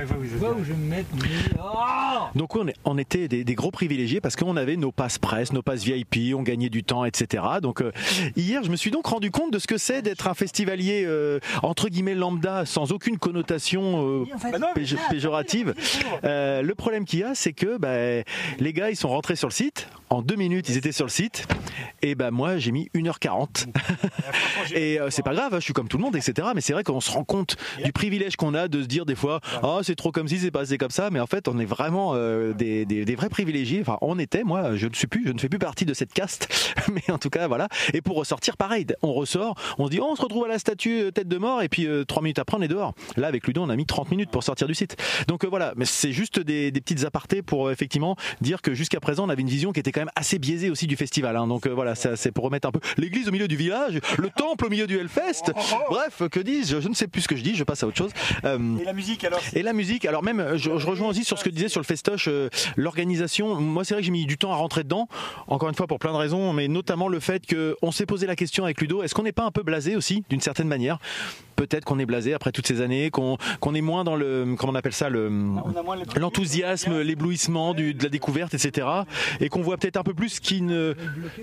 où 0.52 0.64
je 0.64 0.72
vais 0.72 0.74
me 0.78 0.88
mettre 0.88 1.09
mais- 1.14 1.56
Oh 1.59 2.28
Donc 2.35 2.56
on, 2.56 2.66
est- 2.68 2.76
on 2.85 2.98
était 2.98 3.28
des, 3.28 3.44
des 3.44 3.54
gros 3.54 3.70
privilégiés 3.70 4.20
parce 4.20 4.37
qu'on 4.37 4.56
avait 4.56 4.76
nos 4.76 4.92
passes 4.92 5.18
presse, 5.18 5.52
nos 5.52 5.62
passes 5.62 5.82
VIP, 5.85 6.35
on 6.35 6.42
gagnait 6.42 6.68
du 6.68 6.82
temps, 6.85 7.04
etc. 7.04 7.42
Donc 7.62 7.80
euh, 7.82 7.92
hier, 8.37 8.62
je 8.64 8.70
me 8.70 8.76
suis 8.76 8.90
donc 8.90 9.06
rendu 9.06 9.30
compte 9.30 9.52
de 9.52 9.59
ce 9.59 9.66
que 9.66 9.78
c'est 9.78 10.02
d'être 10.02 10.28
un 10.28 10.35
festivalier 10.35 11.04
euh, 11.06 11.38
entre 11.62 11.88
guillemets 11.88 12.14
lambda, 12.14 12.64
sans 12.66 12.92
aucune 12.92 13.18
connotation 13.18 14.06
euh, 14.20 14.24
péj- 14.74 14.96
péjorative. 15.11 15.74
Euh, 16.24 16.62
le 16.62 16.74
problème 16.74 17.04
qu'il 17.04 17.20
y 17.20 17.24
a, 17.24 17.35
c'est 17.35 17.52
que 17.52 17.78
bah, 17.78 18.22
les 18.59 18.72
gars, 18.72 18.90
ils 18.90 18.96
sont 18.96 19.09
rentrés 19.09 19.37
sur 19.37 19.48
le 19.48 19.52
site. 19.54 19.88
En 20.08 20.22
deux 20.22 20.36
minutes, 20.36 20.68
ils 20.68 20.76
étaient 20.76 20.92
sur 20.92 21.04
le 21.04 21.10
site. 21.10 21.46
Et 22.00 22.14
ben 22.14 22.30
moi, 22.30 22.58
j'ai 22.58 22.70
mis 22.70 22.88
1h40. 22.94 23.66
Et 24.74 25.00
euh, 25.00 25.10
c'est 25.10 25.22
pas 25.24 25.34
grave, 25.34 25.52
hein, 25.52 25.58
je 25.58 25.64
suis 25.64 25.72
comme 25.72 25.88
tout 25.88 25.96
le 25.98 26.04
monde, 26.04 26.14
etc. 26.14 26.48
Mais 26.54 26.60
c'est 26.60 26.72
vrai 26.72 26.84
qu'on 26.84 27.00
se 27.00 27.10
rend 27.10 27.24
compte 27.24 27.56
du 27.84 27.92
privilège 27.92 28.36
qu'on 28.36 28.54
a 28.54 28.68
de 28.68 28.82
se 28.82 28.86
dire 28.86 29.04
des 29.04 29.16
fois, 29.16 29.40
ah 29.64 29.80
c'est 29.82 29.96
trop 29.96 30.12
comme 30.12 30.28
si 30.28 30.38
c'est 30.38 30.52
passé 30.52 30.78
comme 30.78 30.90
ça. 30.90 31.10
Mais 31.10 31.18
en 31.18 31.26
fait, 31.26 31.48
on 31.48 31.58
est 31.58 31.64
vraiment 31.64 32.12
euh, 32.14 32.52
des, 32.52 32.86
des- 32.86 33.04
des 33.04 33.14
vrais 33.16 33.28
privilégiés. 33.28 33.80
Enfin, 33.80 33.98
on 34.00 34.18
était, 34.20 34.44
moi, 34.44 34.76
je 34.76 34.86
ne 34.86 34.94
suis 34.94 35.08
plus, 35.08 35.24
je 35.26 35.32
ne 35.32 35.38
fais 35.38 35.48
plus 35.48 35.58
partie 35.58 35.84
de 35.84 35.92
cette 35.94 36.12
caste. 36.12 36.48
Mais 36.92 37.02
en 37.12 37.18
tout 37.18 37.30
cas, 37.30 37.48
voilà. 37.48 37.68
Et 37.92 38.00
pour 38.00 38.16
ressortir, 38.16 38.56
pareil, 38.56 38.86
on 39.02 39.12
ressort, 39.12 39.56
on 39.78 39.86
se 39.86 39.90
dit, 39.90 39.98
oh, 40.00 40.06
on 40.10 40.16
se 40.16 40.22
retrouve 40.22 40.44
à 40.44 40.48
la 40.48 40.58
statue 40.60 41.00
euh, 41.00 41.10
tête 41.10 41.28
de 41.28 41.36
mort, 41.38 41.62
et 41.62 41.68
puis 41.68 41.86
euh, 41.86 42.04
trois 42.04 42.22
minutes 42.22 42.38
après, 42.38 42.56
on 42.56 42.62
est 42.62 42.68
dehors. 42.68 42.94
Là, 43.16 43.26
avec 43.26 43.44
Ludo, 43.46 43.62
on 43.62 43.70
a 43.70 43.76
mis 43.76 43.86
30 43.86 44.10
minutes 44.12 44.30
pour 44.30 44.44
sortir 44.44 44.68
du 44.68 44.74
site. 44.74 44.96
Donc 45.26 45.44
voilà, 45.44 45.72
mais 45.76 45.84
c'est 45.84 46.12
juste 46.12 46.38
des, 46.38 46.70
des 46.70 46.80
petites 46.80 47.04
apartés 47.04 47.42
pour 47.42 47.72
effectivement 47.72 48.14
dire 48.40 48.62
que 48.62 48.72
jusqu'à 48.72 49.00
présent, 49.00 49.24
on 49.26 49.30
avait 49.30 49.42
une 49.42 49.48
vision 49.48 49.72
qui 49.72 49.80
était 49.80 49.92
quand 49.96 50.02
même 50.02 50.11
assez 50.14 50.38
biaisée 50.38 50.68
aussi 50.68 50.87
du 50.87 50.94
festival. 50.96 51.35
hein. 51.37 51.46
Donc 51.46 51.66
euh, 51.66 51.70
voilà, 51.70 51.94
c'est 51.94 52.30
pour 52.32 52.44
remettre 52.44 52.68
un 52.68 52.70
peu 52.70 52.80
l'église 52.98 53.28
au 53.28 53.32
milieu 53.32 53.48
du 53.48 53.56
village, 53.56 53.98
le 54.18 54.28
temple 54.28 54.66
au 54.66 54.68
milieu 54.68 54.87
du 54.87 54.98
Hellfest. 54.98 55.52
Bref, 55.88 56.22
que 56.30 56.38
dis-je 56.40 56.80
Je 56.80 56.88
ne 56.88 56.94
sais 56.94 57.06
plus 57.09 57.22
ce 57.22 57.28
que 57.28 57.37
je 57.37 57.42
dis, 57.42 57.54
je 57.54 57.64
passe 57.64 57.82
à 57.82 57.87
autre 57.87 57.96
chose. 57.96 58.11
Euh, 58.44 58.59
Et 58.78 58.85
la 58.85 58.92
musique 58.92 59.24
alors 59.24 59.40
et 59.54 59.62
la 59.62 59.72
musique, 59.72 60.04
alors 60.04 60.22
même, 60.22 60.40
euh, 60.40 60.59
je, 60.59 60.76
je 60.76 60.87
rejoins 60.87 61.09
aussi 61.09 61.24
sur 61.24 61.38
ce 61.38 61.44
que 61.44 61.48
tu 61.48 61.54
disais 61.56 61.68
sur 61.68 61.80
le 61.80 61.87
festoche, 61.87 62.28
euh, 62.28 62.50
l'organisation. 62.76 63.54
Moi, 63.59 63.85
c'est 63.85 63.94
vrai 63.94 64.02
que 64.02 64.06
j'ai 64.06 64.12
mis 64.12 64.26
du 64.26 64.37
temps 64.37 64.52
à 64.52 64.56
rentrer 64.56 64.82
dedans, 64.85 65.09
encore 65.48 65.68
une 65.70 65.74
fois 65.74 65.87
pour 65.87 65.98
plein 65.98 66.12
de 66.12 66.18
raisons, 66.18 66.52
mais 66.52 66.68
notamment 66.68 67.09
le 67.09 67.18
fait 67.20 67.42
qu'on 67.46 67.90
s'est 67.90 68.06
posé 68.06 68.26
la 68.26 68.37
question 68.37 68.64
avec 68.64 68.80
Ludo, 68.82 69.02
est-ce 69.02 69.14
qu'on 69.14 69.22
n'est 69.22 69.32
pas 69.32 69.44
un 69.44 69.50
peu 69.50 69.62
blasé 69.62 69.96
aussi, 69.96 70.24
d'une 70.28 70.40
certaine 70.42 70.68
manière? 70.68 70.98
Peut-être 71.56 71.84
qu'on 71.84 71.98
est 71.98 72.06
blasé 72.06 72.34
après 72.34 72.52
toutes 72.52 72.66
ces 72.66 72.80
années, 72.82 73.10
qu'on 73.10 73.36
est 73.74 73.80
moins 73.80 74.04
dans 74.04 74.14
le, 74.16 74.54
comment 74.58 74.72
on 74.72 74.76
appelle 74.76 74.92
ça, 74.92 75.08
le- 75.08 75.30
l'enthousiasme, 76.20 77.00
l'éblouissement 77.00 77.74
de 77.74 77.94
la 78.02 78.08
découverte, 78.08 78.54
etc. 78.54 78.86
Et 79.40 79.48
qu'on 79.48 79.62
voit 79.62 79.76
peut-être 79.78 79.96
un 79.96 80.02
peu 80.02 80.14
plus 80.14 80.28
ce 80.28 80.40
qui 80.40 80.60
ne, 80.62 80.94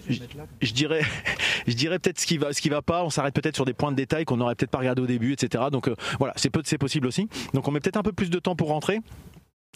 je, 0.10 0.20
je 0.62 0.74
dirais, 0.74 1.02
je 1.68 1.74
dirais 1.74 2.00
peut-être 2.00 2.20
ce 2.20 2.26
qui 2.26 2.38
va, 2.38 2.54
ce 2.54 2.62
qui 2.62 2.70
va 2.70 2.82
pas. 2.82 3.04
On 3.04 3.10
s'arrête 3.10 3.34
peut-être 3.34 3.56
sur 3.56 3.66
des 3.66 3.74
points 3.74 3.92
de 3.92 3.98
détail 3.98 4.26
qu'on 4.26 4.38
n'aurait 4.38 4.56
peut-être 4.56 4.72
pas 4.72 4.78
regardé 4.80 5.02
au 5.02 5.08
début, 5.08 5.34
etc. 5.34 5.66
Donc 5.72 5.88
euh, 5.88 5.96
voilà, 6.20 6.34
c'est 6.38 6.50
possible 6.50 7.08
aussi. 7.08 7.28
Donc 7.54 7.68
on 7.68 7.72
met 7.72 7.80
peut-être 7.80 7.98
un 7.98 8.04
peu 8.04 8.14
plus 8.14 8.30
de 8.30 8.40
temps 8.40 8.56
pour 8.56 8.70
rentrer. 8.70 9.00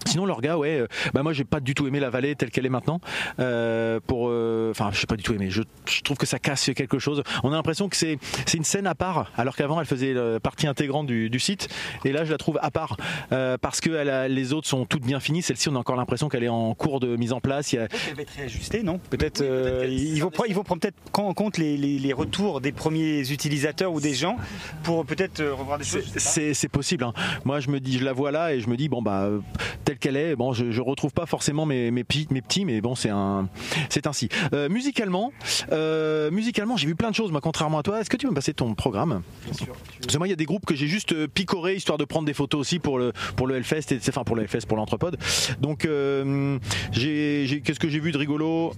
Sinon, 0.05 0.25
leur 0.25 0.41
gars, 0.41 0.57
ouais, 0.57 0.79
euh, 0.79 0.87
bah 1.13 1.23
moi 1.23 1.33
j'ai 1.33 1.43
pas 1.43 1.59
du 1.59 1.73
tout 1.73 1.87
aimé 1.87 1.99
la 1.99 2.09
vallée 2.09 2.35
telle 2.35 2.51
qu'elle 2.51 2.65
est 2.65 2.69
maintenant. 2.69 3.01
Euh, 3.39 3.99
pour, 4.05 4.27
euh, 4.29 4.69
enfin, 4.71 4.89
je 4.93 4.99
sais 4.99 5.07
pas 5.07 5.15
du 5.15 5.23
tout 5.23 5.33
aimé. 5.33 5.49
Je, 5.49 5.63
je 5.85 6.01
trouve 6.01 6.17
que 6.17 6.25
ça 6.27 6.39
casse 6.39 6.69
quelque 6.75 6.99
chose. 6.99 7.23
On 7.43 7.51
a 7.51 7.55
l'impression 7.55 7.89
que 7.89 7.95
c'est 7.95 8.19
c'est 8.45 8.57
une 8.57 8.63
scène 8.63 8.85
à 8.87 8.95
part, 8.95 9.31
alors 9.37 9.55
qu'avant 9.55 9.79
elle 9.81 9.87
faisait 9.87 10.13
euh, 10.15 10.39
partie 10.39 10.67
intégrante 10.67 11.07
du, 11.07 11.29
du 11.29 11.39
site. 11.39 11.67
Et 12.05 12.11
là, 12.11 12.23
je 12.25 12.31
la 12.31 12.37
trouve 12.37 12.59
à 12.61 12.69
part 12.71 12.95
euh, 13.31 13.57
parce 13.59 13.81
que 13.81 13.89
elle 13.89 14.09
a- 14.09 14.27
les 14.27 14.53
autres 14.53 14.67
sont 14.67 14.85
toutes 14.85 15.03
bien 15.03 15.19
finies. 15.19 15.41
Celle-ci, 15.41 15.67
on 15.69 15.75
a 15.75 15.79
encore 15.79 15.95
l'impression 15.97 16.29
qu'elle 16.29 16.43
est 16.43 16.47
en 16.49 16.73
cours 16.75 16.99
de 16.99 17.15
mise 17.15 17.33
en 17.33 17.39
place. 17.41 17.73
Il 17.73 17.77
y 17.77 17.79
a, 17.79 17.87
Elle 18.09 18.15
va 18.15 18.21
être 18.21 18.31
réajustée, 18.37 18.83
non? 18.83 18.99
Peut-être 19.09 19.41
euh, 19.41 19.87
ils 19.89 20.21
vont 20.21 20.29
prendre- 20.29 20.49
ils 20.49 20.55
vont 20.55 20.63
prendre 20.63 20.79
peut-être 20.81 20.97
en 21.19 21.33
compte 21.33 21.57
les, 21.57 21.75
les- 21.75 21.97
les 21.99 22.13
retours 22.13 22.61
des 22.61 22.71
premiers 22.71 23.29
utilisateurs 23.31 23.91
ou 23.91 23.99
des 23.99 24.13
gens 24.13 24.37
pour 24.83 25.05
peut-être 25.05 25.39
euh, 25.41 25.53
revoir 25.53 25.79
des 25.79 25.83
choses. 25.85 26.05
C'est 26.17 26.53
c'est 26.53 26.69
possible. 26.69 27.03
hein. 27.03 27.13
Moi, 27.45 27.59
je 27.59 27.69
me 27.69 27.79
dis, 27.79 27.97
je 27.97 28.05
la 28.05 28.13
vois 28.13 28.31
là 28.31 28.53
et 28.53 28.61
je 28.61 28.69
me 28.69 28.77
dis, 28.77 28.89
bon 28.89 29.01
bah, 29.01 29.23
euh, 29.23 29.39
telle 29.87 29.99
qu'elle 29.99 30.17
est. 30.17 30.35
Bon, 30.35 30.51
je, 30.51 30.69
je 30.69 30.81
retrouve 30.81 31.13
pas 31.13 31.25
forcément 31.25 31.65
mes, 31.65 31.91
mes, 31.91 32.03
petits, 32.03 32.27
mes 32.29 32.41
petits, 32.41 32.65
mais 32.65 32.81
bon, 32.81 32.93
c'est 32.93 33.09
un, 33.09 33.47
c'est 33.89 34.05
ainsi. 34.05 34.27
Euh, 34.53 34.67
musicalement, 34.67 35.31
euh, 35.71 36.29
musicalement, 36.29 36.75
j'ai 36.75 36.87
vu 36.87 36.95
plein 36.95 37.09
de 37.09 37.15
choses. 37.15 37.31
Moi, 37.31 37.39
contrairement 37.39 37.79
à 37.79 37.83
toi, 37.83 38.01
est-ce 38.01 38.09
que 38.09 38.17
tu 38.17 38.25
peux 38.25 38.31
me 38.31 38.35
passer 38.35 38.53
ton 38.53 38.73
programme? 38.73 39.21
Parce 39.47 40.13
que 40.13 40.17
moi, 40.17 40.27
il 40.27 40.31
y 40.31 40.33
a 40.33 40.35
des 40.37 40.43
groupes 40.45 40.65
que 40.65 40.75
j'ai 40.75 40.87
juste 40.87 41.13
euh, 41.13 41.27
picoré 41.29 41.75
histoire 41.75 41.97
de 41.97 42.03
prendre 42.03 42.25
des 42.25 42.33
photos 42.33 42.59
aussi 42.59 42.79
pour 42.79 42.97
le 42.99 43.13
pour 43.37 43.47
le 43.47 43.55
Hellfest, 43.55 43.93
et, 43.93 43.99
enfin 44.09 44.25
pour 44.25 44.35
le 44.35 44.41
Hellfest, 44.41 44.67
pour 44.67 44.75
l'Entrepode. 44.77 45.17
Donc, 45.61 45.85
euh, 45.85 46.59
j'ai, 46.91 47.61
qu'est-ce 47.63 47.79
que 47.79 47.87
j'ai 47.87 48.01
vu 48.01 48.11
de 48.11 48.17
rigolo? 48.17 48.73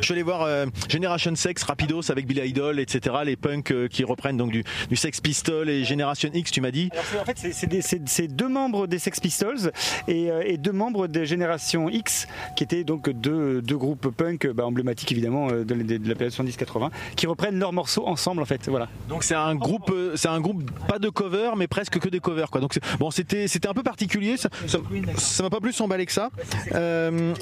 Je 0.00 0.04
suis 0.06 0.12
allé 0.12 0.24
voir 0.24 0.66
Generation 0.88 1.36
Sex, 1.36 1.62
Rapidos 1.62 2.10
avec 2.10 2.26
Billy 2.26 2.48
Idol, 2.48 2.80
etc. 2.80 3.14
Les 3.24 3.36
punks 3.36 3.72
qui 3.90 4.02
reprennent 4.02 4.36
donc 4.36 4.50
du, 4.50 4.64
du 4.88 4.96
Sex 4.96 5.20
Pistol 5.20 5.70
et 5.70 5.84
Generation 5.84 6.30
X, 6.34 6.50
tu 6.50 6.60
m'as 6.60 6.72
dit. 6.72 6.90
Alors, 6.92 7.22
en 7.22 7.24
fait, 7.24 7.38
c'est- 7.38 8.28
deux 8.28 8.48
membres 8.48 8.86
des 8.88 8.98
Sex 8.98 9.20
Pistols 9.20 9.70
et, 10.08 10.30
et 10.48 10.58
deux 10.58 10.72
membres 10.72 11.06
des 11.06 11.26
Génération 11.26 11.88
X, 11.88 12.26
qui 12.56 12.64
étaient 12.64 12.84
donc 12.84 13.10
deux, 13.10 13.62
deux 13.62 13.76
groupes 13.76 14.08
punk 14.08 14.46
bah, 14.48 14.66
emblématiques 14.66 15.12
évidemment 15.12 15.48
euh, 15.50 15.64
de, 15.64 15.74
de- 15.74 15.96
de 15.98 16.08
la 16.08 16.14
période 16.14 16.32
70-80, 16.34 16.90
qui 17.16 17.26
reprennent 17.26 17.58
leurs 17.58 17.72
morceaux 17.72 18.06
ensemble 18.06 18.42
en 18.42 18.46
fait. 18.46 18.68
Voilà. 18.68 18.88
Donc 19.08 19.24
c'est 19.24 19.34
un 19.34 19.54
groupe, 19.54 19.90
euh, 19.90 20.12
c'est 20.16 20.28
un 20.28 20.40
groupe 20.40 20.68
pas 20.88 20.98
de 20.98 21.08
cover, 21.08 21.50
mais 21.56 21.66
presque 21.66 21.98
que 21.98 22.08
des 22.08 22.20
covers 22.20 22.50
quoi. 22.50 22.60
Donc 22.60 22.76
bon, 22.98 23.10
c'était 23.10 23.46
c'était 23.48 23.68
un 23.68 23.74
peu 23.74 23.82
particulier. 23.82 24.36
Ça 24.36 24.48
ça- 24.66 25.42
m'a 25.42 25.50
pas 25.50 25.60
plus 25.60 25.78
emballé 25.80 26.06
que 26.06 26.12
ça. 26.12 26.30
Euh, 26.74 27.34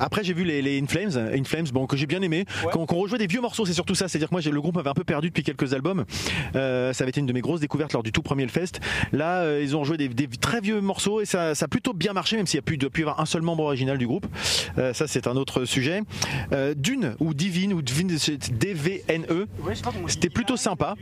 après 0.00 0.24
j'ai 0.24 0.34
vu 0.34 0.44
les, 0.44 0.62
les 0.62 0.80
In 0.80 0.86
Flames, 0.86 1.16
In 1.16 1.44
Flames, 1.44 1.66
bon 1.72 1.86
que 1.86 1.96
j'ai 1.96 2.06
bien 2.06 2.22
aimé, 2.22 2.44
qu'on 2.72 2.86
qu'on 2.86 2.96
rejouait 2.96 3.18
des 3.18 3.26
vieux 3.26 3.40
morceaux, 3.40 3.64
c'est 3.66 3.72
surtout 3.72 3.94
ça. 3.94 4.08
C'est-à-dire 4.08 4.28
que 4.28 4.34
moi 4.34 4.40
le 4.44 4.60
groupe 4.60 4.76
m'avait 4.76 4.90
un 4.90 4.94
peu 4.94 5.04
perdu 5.04 5.28
depuis 5.28 5.42
quelques 5.42 5.72
albums. 5.74 6.04
Euh, 6.56 6.92
ça 6.92 7.04
avait 7.04 7.10
été 7.10 7.20
une 7.20 7.26
de 7.26 7.32
mes 7.32 7.40
grosses 7.40 7.60
découvertes 7.60 7.92
lors 7.92 8.02
du 8.02 8.12
tout 8.12 8.22
premier 8.22 8.42
Hellfest. 8.44 8.80
Là 9.12 9.40
euh, 9.42 9.60
ils 9.62 9.76
ont 9.76 9.84
joué 9.84 9.96
des, 9.96 10.08
des 10.08 10.26
très 10.28 10.60
vieux 10.60 10.80
morceaux 10.80 11.20
et 11.20 11.24
ça, 11.24 11.54
ça 11.54 11.64
a 11.66 11.68
plutôt 11.68 11.92
bien 11.92 12.12
marché, 12.12 12.31
même 12.36 12.46
s'il 12.46 12.58
y 12.58 12.58
a 12.58 12.62
plus 12.62 12.76
doit 12.76 12.90
plus 12.90 13.02
y 13.02 13.04
avoir 13.04 13.20
un 13.20 13.26
seul 13.26 13.42
membre 13.42 13.64
original 13.64 13.98
du 13.98 14.06
groupe. 14.06 14.26
Euh, 14.78 14.92
ça 14.92 15.06
c'est 15.06 15.26
un 15.26 15.36
autre 15.36 15.64
sujet. 15.64 16.02
Euh, 16.52 16.74
Dune 16.76 17.14
ou 17.20 17.34
Divine 17.34 17.72
ou 17.72 17.82
Divine, 17.82 18.08
D-V-N-E. 18.08 19.46
C'était 20.08 20.30
plutôt 20.30 20.56
sympa 20.56 20.94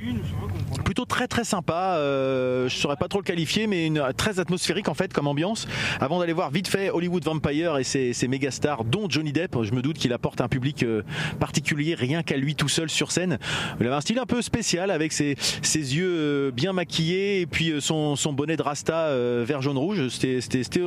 plutôt 0.85 1.05
très 1.05 1.29
très 1.29 1.45
sympa. 1.45 1.95
Euh, 1.99 2.69
je 2.69 2.77
saurais 2.77 2.97
pas 2.97 3.09
trop 3.09 3.21
le 3.21 3.25
qualifier, 3.25 3.67
mais 3.67 3.87
une, 3.87 4.03
très 4.17 4.41
atmosphérique 4.41 4.89
en 4.89 4.95
fait 4.95 5.13
comme 5.13 5.27
ambiance. 5.27 5.69
Avant 6.01 6.19
d'aller 6.19 6.33
voir 6.33 6.51
vite 6.51 6.69
fait 6.69 6.91
Hollywood 6.91 7.25
Vampire 7.25 7.79
et 7.79 7.85
ses, 7.85 8.13
ses 8.13 8.29
méga 8.29 8.51
stars, 8.51 8.85
dont 8.85 9.09
Johnny 9.09 9.33
Depp, 9.33 9.57
je 9.63 9.73
me 9.73 9.83
doute 9.83 9.99
qu'il 9.99 10.13
apporte 10.13 10.41
un 10.41 10.49
public 10.49 10.83
euh, 10.83 11.03
particulier 11.39 11.95
rien 11.95 12.23
qu'à 12.23 12.37
lui 12.37 12.55
tout 12.55 12.69
seul 12.69 12.91
sur 12.91 13.13
scène. 13.13 13.39
Il 13.81 13.87
avait 13.87 13.95
un 13.95 14.01
style 14.01 14.19
un 14.19 14.27
peu 14.27 14.43
spécial 14.43 14.91
avec 14.91 15.13
ses, 15.13 15.37
ses 15.63 15.97
yeux 15.97 16.51
bien 16.51 16.73
maquillés 16.73 17.41
et 17.41 17.47
puis 17.47 17.73
son, 17.81 18.17
son 18.17 18.33
bonnet 18.33 18.57
de 18.57 18.63
rasta 18.63 19.15
vert 19.45 19.63
jaune 19.63 19.79
rouge. 19.79 20.09
C'était 20.09 20.41
c'était- 20.41 20.81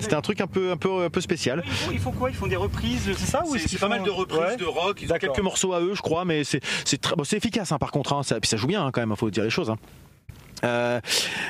c'était 0.00 0.14
un 0.14 0.20
truc 0.20 0.40
un 0.40 0.46
peu 0.46 0.70
un 0.70 0.76
peu 0.76 1.04
un 1.04 1.10
peu 1.10 1.20
spécial. 1.20 1.62
Ils 1.92 1.98
font 1.98 2.12
quoi? 2.12 2.30
Ils 2.30 2.36
font 2.36 2.46
des 2.46 2.56
reprises, 2.56 3.02
c'est 3.16 3.26
ça 3.26 3.42
C'est 3.50 3.58
c'est 3.68 3.78
pas 3.78 3.88
mal 3.88 4.02
de 4.02 4.10
reprises 4.10 4.56
de 4.58 4.64
rock? 4.64 4.98
Ils 5.00 5.04
ont 5.06 5.08
D'accord. 5.08 5.32
quelques 5.32 5.44
morceaux 5.44 5.72
à 5.72 5.80
eux, 5.80 5.94
je 5.94 6.02
crois, 6.02 6.24
mais 6.24 6.44
c'est 6.44 6.60
c'est 6.84 7.00
très 7.00 7.14
bon, 7.16 7.24
c'est 7.24 7.36
efficace 7.36 7.72
hein, 7.72 7.78
par 7.78 7.90
contre. 7.90 8.12
hein. 8.12 8.22
Ça, 8.22 8.38
puis 8.40 8.48
ça 8.48 8.56
joue 8.56 8.66
bien 8.66 8.84
hein, 8.84 8.90
quand 8.92 9.00
même. 9.04 9.14
Faut 9.16 9.30
dire 9.30 9.44
les 9.44 9.50
choses. 9.50 9.70
hein. 9.70 9.76
Euh, 10.64 11.00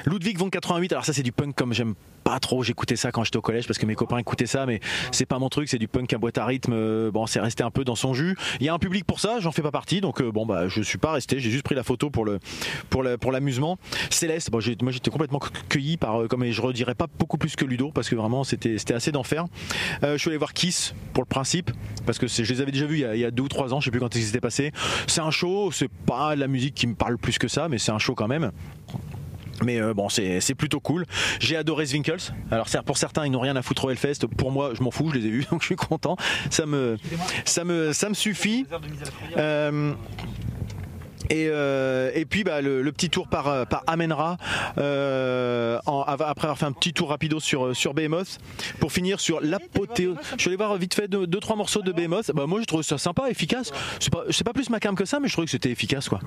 Ludwig 0.07 0.39
von 0.39 0.49
88, 0.51 0.93
alors 0.93 1.05
ça 1.05 1.13
c'est 1.13 1.23
du 1.23 1.33
punk 1.33 1.55
comme 1.55 1.73
j'aime 1.73 1.95
pas 2.25 2.39
trop, 2.39 2.63
j'écoutais 2.63 2.95
ça 2.97 3.11
quand 3.11 3.25
j'étais 3.25 3.37
au 3.37 3.43
collège 3.43 3.67
parce 3.67 3.79
que 3.79 3.85
mes 3.87 3.97
copains 3.97 4.17
écoutaient 4.19 4.47
ça 4.47 4.65
mais 4.65 4.79
c'est 5.11 5.27
pas 5.27 5.39
mon 5.41 5.49
truc, 5.49 5.69
c'est 5.69 5.79
du 5.79 5.89
punk 5.89 6.13
à 6.13 6.19
boîte 6.19 6.39
à 6.39 6.47
rythme, 6.47 6.73
euh, 6.73 7.11
bon 7.11 7.27
c'est 7.27 7.41
resté 7.41 7.63
un 7.65 7.71
peu 7.71 7.85
dans 7.85 7.97
son 7.97 8.15
jus. 8.15 8.37
Il 8.61 8.67
y 8.67 8.69
a 8.69 8.75
un 8.75 8.79
public 8.79 9.05
pour 9.05 9.19
ça, 9.21 9.39
j'en 9.41 9.51
fais 9.53 9.61
pas 9.63 9.71
partie 9.73 10.01
donc 10.01 10.21
euh, 10.23 10.31
bon 10.31 10.47
bah 10.47 10.69
je 10.69 10.83
suis 10.83 10.99
pas 10.99 11.13
resté, 11.13 11.41
j'ai 11.41 11.51
juste 11.51 11.65
pris 11.65 11.75
la 11.75 11.83
photo 11.83 12.11
pour 12.11 12.25
le 12.25 12.39
pour 12.91 13.03
le- 13.03 13.19
pour 13.19 13.33
l'amusement. 13.33 13.77
Céleste, 14.11 14.51
bon, 14.51 14.61
moi 14.83 14.93
j'étais 14.93 15.11
complètement 15.11 15.41
cueilli 15.69 15.97
par 15.97 16.29
comme 16.29 16.45
je 16.51 16.63
redirais 16.63 16.95
pas 16.95 17.07
beaucoup 17.19 17.39
plus 17.39 17.57
que 17.57 17.65
Ludo 17.65 17.91
parce 17.91 18.09
que 18.09 18.15
vraiment 18.15 18.45
c'était 18.45 18.79
c'était 18.79 18.95
assez 18.95 19.11
d'enfer. 19.13 19.45
Je 20.03 20.17
suis 20.17 20.29
allé 20.31 20.39
voir 20.39 20.53
Kiss 20.55 20.95
pour 21.13 21.23
le 21.25 21.29
principe 21.29 21.71
parce 22.07 22.19
que 22.19 22.27
je 22.29 22.43
les 22.43 22.61
avais 22.61 22.73
déjà 22.73 22.87
vus 22.87 22.97
il 22.99 23.01
y 23.01 23.05
a, 23.05 23.15
il 23.17 23.21
y 23.21 23.25
a 23.25 23.31
deux 23.31 23.43
ou 23.43 23.49
trois 23.49 23.75
ans, 23.75 23.81
je 23.81 23.87
sais 23.87 23.91
plus 23.91 24.01
quand 24.01 24.15
ils 24.15 24.23
s'étaient 24.23 24.41
passés. 24.41 24.71
C'est 25.09 25.21
un 25.21 25.31
show, 25.33 25.71
c'est 25.73 25.91
pas 26.07 26.37
la 26.37 26.47
musique 26.47 26.75
qui 26.75 26.87
me 26.87 26.95
parle 26.95 27.19
plus 27.19 27.39
que 27.39 27.49
ça 27.49 27.69
mais 27.69 27.79
c'est 27.79 27.93
un 27.93 27.99
show 27.99 28.15
quand 28.15 28.29
même. 28.29 28.53
Mais 29.65 29.81
euh, 29.81 29.95
bon, 29.95 30.09
c'est 30.09 30.55
plutôt 30.55 30.81
cool. 30.81 31.07
J'ai 31.41 31.57
adoré 31.57 31.87
Zwinkels. 31.87 32.35
Alors 32.51 32.67
pour 32.85 32.99
certains, 32.99 33.27
ils 33.27 33.31
n'ont 33.31 33.41
rien 33.41 33.57
à 33.57 33.63
foutre 33.63 33.85
au 33.85 33.91
Hellfest. 33.91 34.27
Pour 34.37 34.51
moi, 34.51 34.73
je 34.75 34.83
m'en 34.83 34.91
fous, 34.91 35.11
je 35.13 35.19
les 35.19 35.27
ai 35.27 35.31
vus, 35.31 35.47
donc 35.51 35.63
je 35.63 35.67
suis 35.67 35.77
content. 35.77 36.17
Ça 36.51 36.67
me, 36.67 36.97
ça 37.45 37.65
me, 37.65 37.93
ça 37.93 38.09
me 38.09 38.15
suffit. 38.15 38.67
Euh, 39.37 39.95
et, 41.31 41.49
euh, 41.49 42.11
et 42.15 42.25
puis 42.25 42.43
bah, 42.43 42.61
le, 42.61 42.91
petit 42.91 43.09
tour 43.09 43.29
par, 43.29 43.67
Amenra 43.87 44.37
après 44.77 46.47
avoir 46.47 46.59
fait 46.59 46.67
un 46.67 46.73
petit 46.73 46.93
tour 46.93 47.11
rapido 47.11 47.39
sur, 47.41 47.75
sur 47.77 47.95
Behemoth 47.95 48.39
pour 48.81 48.93
finir 48.93 49.21
sur 49.21 49.41
l'apothéose. 49.41 50.17
Je 50.37 50.41
suis 50.41 50.49
allé 50.49 50.57
voir 50.57 50.77
vite 50.77 50.95
fait 50.95 51.09
deux, 51.09 51.27
deux 51.27 51.41
trois 51.41 51.57
morceaux 51.57 51.83
de 51.83 51.93
Behemoth. 51.93 52.33
Bah, 52.35 52.47
moi 52.47 52.61
je 52.61 52.67
trouve 52.67 52.83
ça 52.83 52.99
sympa, 52.99 53.31
efficace. 53.31 53.71
C'est 54.01 54.13
pas, 54.13 54.25
pas 54.45 54.53
plus 54.53 54.69
ma 54.69 54.81
cam 54.81 54.97
que 54.97 55.05
ça, 55.05 55.21
mais 55.21 55.29
je 55.29 55.33
trouvais 55.33 55.47
que 55.47 55.53
c'était 55.53 55.71
efficace 55.71 56.09
quoi. 56.09 56.21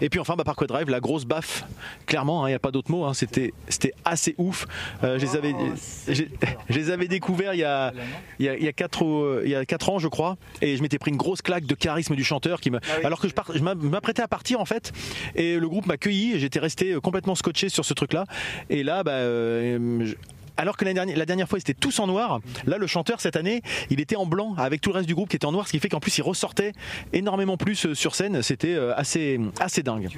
Et 0.00 0.08
puis 0.08 0.20
enfin, 0.20 0.34
bah, 0.36 0.44
Parkway 0.44 0.66
Drive, 0.66 0.88
la 0.90 1.00
grosse 1.00 1.24
baffe, 1.24 1.64
clairement, 2.06 2.46
il 2.46 2.50
n'y 2.50 2.54
a 2.54 2.58
pas 2.58 2.70
d'autre 2.70 2.90
mot, 2.90 3.04
hein, 3.04 3.14
c'était, 3.14 3.52
c'était 3.68 3.92
assez 4.04 4.34
ouf. 4.38 4.66
Euh, 5.04 5.18
je, 5.18 5.24
les 5.26 5.36
avais, 5.36 5.54
j'ai- 6.08 6.30
je 6.68 6.74
les 6.78 6.90
avais 6.90 7.08
découverts 7.08 7.54
il 7.54 7.60
y 7.60 7.64
a, 7.64 7.92
il 8.38 8.46
y 8.46 8.48
a, 8.48 8.56
il 8.56 8.64
y 8.64 8.68
a 8.68 8.72
quatre, 8.72 9.42
il 9.44 9.50
y 9.50 9.54
a 9.54 9.64
quatre 9.64 9.88
ans, 9.90 9.98
je 9.98 10.08
crois, 10.08 10.36
et 10.62 10.76
je 10.76 10.82
m'étais 10.82 10.98
pris 10.98 11.10
une 11.10 11.16
grosse 11.16 11.42
claque 11.42 11.66
de 11.66 11.74
charisme 11.74 12.14
du 12.14 12.24
chanteur, 12.24 12.60
qui 12.60 12.70
me, 12.70 12.78
alors 13.04 13.20
que 13.20 13.28
je, 13.28 13.34
part- 13.34 13.50
je 13.54 13.62
m'a- 13.62 13.74
m'apprêtais 13.74 14.22
à 14.22 14.28
partir 14.28 14.60
en 14.60 14.64
fait, 14.64 14.92
et 15.34 15.58
le 15.58 15.68
groupe 15.68 15.86
m'a 15.86 15.96
cueilli, 15.96 16.32
et 16.34 16.38
j'étais 16.38 16.58
resté 16.60 16.92
euh, 16.92 17.00
complètement 17.00 17.34
scotché 17.34 17.68
sur 17.68 17.84
ce 17.84 17.94
truc-là. 17.94 18.24
Et 18.70 18.82
là, 18.82 19.02
bah, 19.02 19.12
euh, 19.12 20.04
je- 20.04 20.14
alors 20.56 20.76
que 20.76 20.84
la 20.84 20.94
dernière, 20.94 21.16
la 21.16 21.26
dernière 21.26 21.48
fois, 21.48 21.58
ils 21.58 21.62
étaient 21.62 21.74
tous 21.74 21.98
en 21.98 22.06
noir. 22.06 22.40
Là, 22.66 22.78
le 22.78 22.86
chanteur, 22.86 23.20
cette 23.20 23.36
année, 23.36 23.62
il 23.90 24.00
était 24.00 24.16
en 24.16 24.26
blanc 24.26 24.54
avec 24.56 24.80
tout 24.80 24.90
le 24.90 24.96
reste 24.96 25.08
du 25.08 25.14
groupe 25.14 25.28
qui 25.28 25.36
était 25.36 25.46
en 25.46 25.52
noir, 25.52 25.66
ce 25.66 25.72
qui 25.72 25.78
fait 25.78 25.88
qu'en 25.88 26.00
plus, 26.00 26.16
il 26.18 26.22
ressortait 26.22 26.72
énormément 27.12 27.56
plus 27.56 27.86
euh, 27.86 27.94
sur 27.94 28.14
scène. 28.14 28.42
C'était 28.42 28.74
euh, 28.74 28.94
assez, 28.96 29.40
assez 29.60 29.82
dingue. 29.82 30.08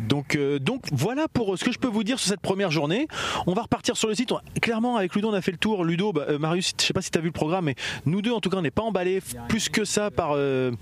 Donc, 0.00 0.36
euh, 0.36 0.58
donc 0.58 0.82
voilà 0.92 1.28
pour 1.28 1.58
ce 1.58 1.64
que 1.64 1.72
je 1.72 1.78
peux 1.78 1.88
vous 1.88 2.04
dire 2.04 2.18
sur 2.18 2.28
cette 2.28 2.40
première 2.40 2.70
journée. 2.70 3.08
On 3.46 3.54
va 3.54 3.62
repartir 3.62 3.96
sur 3.96 4.08
le 4.08 4.14
site. 4.14 4.32
Clairement, 4.60 4.96
avec 4.96 5.14
Ludo, 5.14 5.30
on 5.30 5.34
a 5.34 5.40
fait 5.40 5.52
le 5.52 5.58
tour. 5.58 5.84
Ludo, 5.84 6.12
bah, 6.12 6.26
euh, 6.28 6.38
Marius, 6.38 6.72
je 6.78 6.84
sais 6.84 6.92
pas 6.92 7.02
si 7.02 7.10
tu 7.10 7.18
as 7.18 7.20
vu 7.20 7.28
le 7.28 7.32
programme, 7.32 7.66
mais 7.66 7.74
nous 8.06 8.22
deux, 8.22 8.32
en 8.32 8.40
tout 8.40 8.50
cas, 8.50 8.58
on 8.58 8.62
n'est 8.62 8.70
pas 8.70 8.82
emballés 8.82 9.20
plus 9.48 9.68
que 9.68 9.84
ça 9.84 10.10
par, 10.10 10.32
euh, 10.32 10.72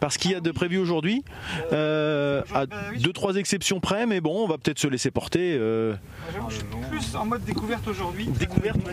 par 0.00 0.12
ce 0.12 0.18
qu'il 0.18 0.32
y 0.32 0.34
a 0.34 0.40
de 0.40 0.50
prévu 0.50 0.78
aujourd'hui. 0.78 1.24
À 1.72 2.66
deux, 2.98 3.12
trois 3.12 3.36
exceptions 3.36 3.80
près, 3.80 4.06
mais 4.06 4.20
bon, 4.20 4.44
on 4.44 4.46
va 4.46 4.58
peut-être 4.58 4.78
se 4.78 4.86
laisser 4.86 5.10
porter. 5.10 5.58
plus 6.90 7.14
en 7.16 7.26
mode 7.26 7.44
découverte 7.44 7.86
aujourd'hui. 7.88 8.26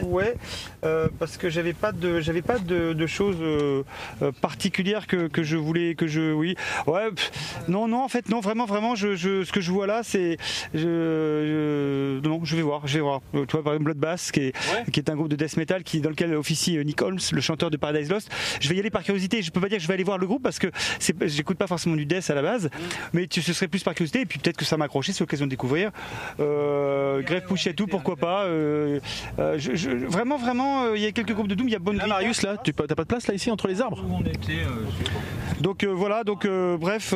Ouais. 0.04 0.36
euh, 0.84 1.08
parce 1.20 1.38
que 1.38 1.50
j'avais 1.50 1.74
pas 1.74 1.92
de, 1.92 2.20
j'avais 2.22 2.42
pas 2.42 2.58
de, 2.60 2.94
de 2.94 3.08
choses 3.08 3.38
euh, 3.42 3.84
euh, 4.22 4.32
particulières 4.42 5.08
que, 5.08 5.28
que 5.28 5.44
je 5.44 5.58
voulais, 5.58 5.96
que 5.96 6.08
je, 6.08 6.32
oui, 6.34 6.56
ouais. 6.88 7.12
pff, 7.12 7.32
non, 7.68 7.88
non, 7.88 8.04
en 8.04 8.08
fait, 8.08 8.30
non, 8.30 8.40
vraiment, 8.40 8.66
vraiment, 8.66 8.96
je, 8.96 9.16
je- 9.16 9.44
ce 9.44 9.52
que 9.52 9.62
je 9.62 9.72
vois 9.72 9.88
là, 9.88 10.02
c'est, 10.04 10.38
je, 10.74 10.80
je- 10.80 12.28
non, 12.28 12.42
je 12.44 12.56
vais 12.56 12.62
voir, 12.62 12.88
je 12.88 12.96
vais 12.96 13.00
voir. 13.02 13.22
Tu 13.34 13.40
vois, 13.52 13.64
par 13.64 13.74
exemple, 13.74 13.84
Bloodbath, 13.94 14.32
qui 14.32 14.40
est, 14.42 14.56
qui 14.92 15.00
est 15.00 15.10
un 15.10 15.16
groupe 15.16 15.30
de 15.30 15.36
death 15.36 15.58
metal 15.58 15.84
qui, 15.84 16.02
dans 16.02 16.10
lequel 16.10 16.34
officie 16.36 16.78
Nick 16.84 17.02
Holmes, 17.02 17.20
le 17.32 17.42
chanteur 17.42 17.70
de 17.70 17.78
Paradise 17.78 18.10
Lost. 18.10 18.30
Je 18.60 18.70
vais 18.70 18.76
y 18.76 18.80
aller 18.80 18.90
par 18.90 19.04
curiosité. 19.04 19.42
Je 19.42 19.52
peux 19.52 19.62
pas 19.62 19.70
dire 19.70 19.78
que 19.78 19.84
je 19.84 19.88
vais 19.88 19.94
aller 19.94 20.04
voir 20.04 20.18
le 20.18 20.28
groupe 20.28 20.44
parce 20.44 20.60
que 20.60 20.68
c'est, 21.00 21.16
j'écoute 21.28 21.58
pas 21.58 21.68
forcément 21.68 21.96
du 21.96 22.06
death 22.06 22.30
à 22.30 22.36
la 22.36 22.42
base, 22.42 22.70
mais 23.14 23.28
tu- 23.28 23.42
ce 23.42 23.54
serait 23.54 23.68
plus 23.68 23.84
par 23.84 23.94
curiosité. 23.94 24.22
Et 24.22 24.26
puis 24.26 24.40
peut-être 24.40 24.58
que 24.58 24.66
ça 24.66 24.78
m'a 24.78 24.86
accroché, 24.86 25.12
c'est 25.14 25.22
l'occasion 25.22 25.46
de 25.46 25.52
découvrir. 25.52 25.92
Euh, 26.40 27.22
Grève 27.22 27.44
tout, 27.76 27.88
pourquoi 27.88 28.16
pas. 28.16 28.46
euh, 28.46 29.00
euh, 29.40 29.59
je- 29.60 29.76
je- 29.76 29.90
vraiment, 29.90 30.38
vraiment, 30.38 30.84
euh, 30.84 30.98
il 30.98 31.04
y 31.04 31.06
a 31.06 31.12
quelques 31.12 31.34
groupes 31.34 31.48
de 31.48 31.56
Doom. 31.56 31.68
Il 31.68 31.72
y 31.72 31.76
a 31.76 31.80
Bonne 31.80 31.98
Là. 31.98 32.08
Marius, 32.08 32.42
là, 32.42 32.58
tu 32.58 32.72
n'as 32.78 32.88
pas 32.96 33.04
de 33.04 33.08
place 33.08 33.28
là 33.28 33.34
ici 33.34 33.52
entre 33.52 33.68
les 33.68 33.82
arbres 33.82 34.04
Où 34.08 34.16
on 34.16 34.22
était, 34.22 34.54
euh, 34.66 34.86
Donc 35.62 35.84
euh, 35.84 35.88
voilà, 35.94 36.24
donc 36.24 36.46
euh, 36.46 36.78
bref, 36.78 37.14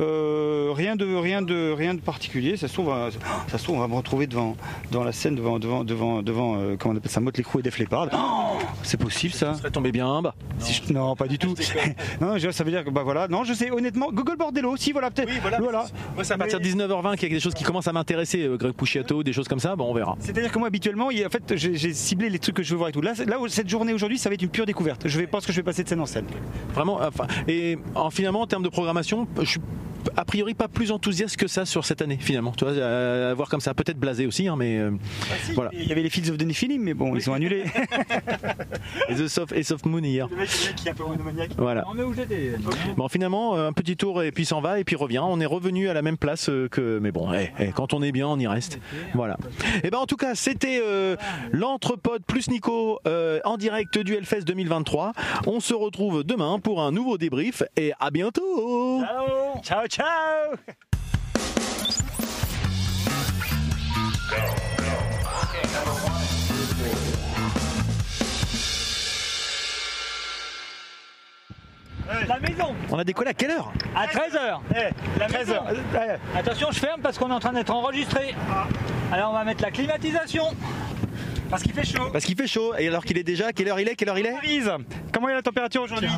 euh, 0.00 0.72
rien 0.74 0.96
de 0.96 1.04
rien 1.14 1.42
de 1.42 1.72
rien 1.76 1.94
de 1.94 2.00
particulier. 2.00 2.56
Ça 2.56 2.68
se 2.68 2.72
trouve, 2.72 2.90
euh, 2.90 3.10
ça 3.48 3.58
se 3.58 3.64
trouve, 3.64 3.76
on 3.76 3.80
va 3.80 3.88
me 3.88 3.94
retrouver 3.94 4.26
devant 4.26 4.56
dans 4.90 5.04
la 5.04 5.12
scène 5.12 5.34
devant 5.34 5.58
devant 5.58 5.84
devant 5.84 6.22
devant 6.22 6.54
comment 6.78 6.94
on 6.94 6.96
appelle 6.98 7.10
ça, 7.10 7.20
Motley 7.20 7.42
Crue 7.44 7.60
et 7.60 7.62
Def 7.62 7.78
Leppard. 7.78 8.08
Oh, 8.12 8.58
c'est 8.82 8.96
possible 9.00 9.34
ça 9.34 9.54
serait 9.54 9.70
tombé 9.70 9.92
bien 9.92 10.22
bas. 10.22 10.34
Si 10.58 10.72
je- 10.86 10.92
Non, 10.92 11.14
pas 11.16 11.26
du 11.26 11.38
tout. 11.38 11.54
non, 12.20 12.36
ça 12.50 12.64
veut 12.64 12.70
dire 12.70 12.84
que 12.84 12.90
bah 12.90 13.02
voilà. 13.04 13.28
Non, 13.28 13.44
je 13.44 13.52
sais 13.54 13.70
honnêtement. 13.70 14.08
Google 14.12 14.36
Bordello, 14.36 14.76
si 14.76 14.92
voilà 14.92 15.10
peut-être. 15.10 15.30
voilà. 15.60 15.86
Moi, 16.14 16.24
c'est 16.24 16.34
à 16.34 16.38
partir 16.38 16.60
de 16.60 16.64
19h20 16.64 17.16
qu'il 17.16 17.28
y 17.28 17.32
a 17.32 17.34
des 17.36 17.40
choses 17.40 17.54
qui 17.54 17.64
commencent 17.64 17.88
à 17.88 17.92
m'intéresser, 17.92 18.48
Greg 18.58 18.72
Puciato, 18.72 19.22
des 19.22 19.32
choses 19.32 19.48
comme 19.48 19.60
ça, 19.60 19.76
bon, 19.76 19.90
on 19.90 19.94
verra. 19.94 20.16
C'est-à-dire 20.20 20.50
que 20.52 20.58
moi 20.58 20.68
habituellement, 20.68 21.06
en 21.08 21.30
fait, 21.30 21.56
j'ai 21.56 21.92
ciblé 21.92 22.28
les 22.30 22.38
trucs 22.38 22.56
que 22.56 22.62
je 22.62 22.70
veux 22.72 22.76
voir 22.78 22.88
et 22.88 22.92
tout. 22.92 23.00
Là, 23.00 23.12
cette 23.48 23.68
journée 23.68 23.92
aujourd'hui, 23.92 24.18
ça 24.18 24.28
va 24.28 24.34
être 24.34 24.42
une 24.42 24.48
pure 24.48 24.66
découverte. 24.66 25.06
Je 25.06 25.18
vais 25.18 25.26
pense 25.26 25.46
que 25.46 25.52
je 25.52 25.56
vais 25.56 25.62
passer 25.64 25.82
de 25.82 25.88
scène 25.88 26.00
en 26.00 26.06
scène. 26.06 26.26
Vraiment, 26.74 27.00
enfin, 27.02 27.26
et 27.48 27.78
en, 27.94 28.10
finalement, 28.10 28.42
en 28.42 28.46
termes 28.46 28.62
de 28.62 28.68
programmation, 28.68 29.26
je 29.40 29.44
suis 29.44 29.60
a 30.16 30.24
priori 30.24 30.54
pas 30.54 30.68
plus 30.68 30.90
enthousiaste 30.92 31.36
que 31.36 31.46
ça 31.46 31.64
sur 31.64 31.84
cette 31.84 32.02
année 32.02 32.18
finalement. 32.20 32.52
Tu 32.52 32.64
vois, 32.64 32.74
à, 32.82 33.30
à 33.30 33.34
voir 33.34 33.48
comme 33.48 33.60
ça, 33.60 33.74
peut-être 33.74 33.98
blasé 33.98 34.26
aussi, 34.26 34.48
hein, 34.48 34.56
mais 34.56 34.78
euh, 34.78 34.90
voilà. 35.54 35.70
Il 35.72 35.86
y 35.86 35.92
avait 35.92 36.02
les 36.02 36.10
Fields 36.10 36.30
of 36.30 36.38
the 36.38 36.42
Nephilim, 36.44 36.82
mais 36.82 36.94
bon, 36.94 37.14
ils 37.16 37.28
ont 37.30 37.34
annulé. 37.34 37.64
Et 39.08 39.14
The 39.14 39.28
Soft, 39.28 39.52
et 39.52 39.62
Soft 39.62 39.86
Moon 39.86 40.02
hier. 40.02 40.28
le 40.28 40.36
mec 40.36 40.48
qui 40.76 40.88
est 40.88 40.90
un 40.90 40.94
peu 40.94 41.04
monomaniaque. 41.04 41.50
Voilà. 41.56 41.84
Où 41.88 42.14
j'étais 42.14 42.52
Bon, 42.96 43.08
finalement, 43.08 43.56
euh, 43.56 43.68
un 43.68 43.72
petit 43.72 43.96
tour 43.96 44.22
et 44.22 44.30
puis 44.32 44.44
s'en 44.44 44.60
va 44.60 44.78
et 44.80 44.84
puis 44.84 44.96
revient. 44.96 45.20
On 45.24 45.40
est 45.40 45.46
revenu 45.46 45.88
à 45.88 45.94
la 45.94 46.02
même 46.02 46.16
place 46.16 46.48
euh, 46.48 46.68
que. 46.68 46.98
Mais 47.00 47.12
bon, 47.12 47.32
eh, 47.32 47.50
eh, 47.58 47.72
quand 47.72 47.94
on 47.94 48.02
est 48.02 48.12
bien, 48.12 48.26
on 48.28 48.38
y 48.38 48.46
reste. 48.46 48.78
Voilà. 49.14 49.36
Et 49.82 49.90
ben 49.90 49.98
en 49.98 50.06
tout 50.06 50.16
cas, 50.16 50.34
c'était 50.34 50.80
euh, 50.82 51.16
l'Entrepode 51.52 52.22
plus 52.24 52.48
Nico 52.50 52.98
euh, 53.06 53.40
en 53.44 53.56
direct 53.56 53.98
du 53.98 54.14
Hellfest 54.14 54.42
2023. 54.42 55.12
On 55.46 55.60
se 55.60 55.74
retrouve 55.74 56.24
demain 56.24 56.58
pour 56.58 56.82
un 56.82 56.92
nouveau 56.92 57.18
débrief 57.18 57.62
et 57.76 57.92
à 58.00 58.10
bientôt. 58.10 59.02
Ciao, 59.62 59.86
ciao 59.86 59.86
La 59.96 60.50
maison, 72.40 72.74
On 72.90 72.98
a 72.98 73.04
décollé 73.04 73.30
à 73.30 73.34
quelle 73.34 73.52
heure? 73.52 73.72
À 73.94 74.06
13h. 74.06 74.58
La 75.18 75.26
13 75.26 75.48
maison. 75.48 75.60
Attention, 76.34 76.68
je 76.72 76.78
ferme 76.78 77.00
parce 77.00 77.18
qu'on 77.18 77.30
est 77.30 77.34
en 77.34 77.40
train 77.40 77.52
d'être 77.52 77.70
enregistré. 77.70 78.34
Alors, 79.12 79.30
on 79.30 79.34
va 79.34 79.44
mettre 79.44 79.62
la 79.62 79.70
climatisation. 79.70 80.46
Parce 81.54 81.62
qu'il 81.62 81.72
fait 81.72 81.84
chaud. 81.86 82.10
Parce 82.12 82.24
qu'il 82.24 82.36
fait 82.36 82.46
chaud. 82.48 82.74
Et 82.80 82.88
alors 82.88 83.04
qu'il 83.04 83.16
est 83.16 83.22
déjà, 83.22 83.52
quelle 83.52 83.68
heure 83.68 83.78
il 83.78 83.86
est 83.86 83.94
Quelle 83.94 84.08
heure 84.08 84.18
il 84.18 84.26
est 84.26 84.34
comment 85.12 85.28
est 85.28 85.34
la 85.34 85.42
température 85.42 85.82
aujourd'hui? 85.82 86.08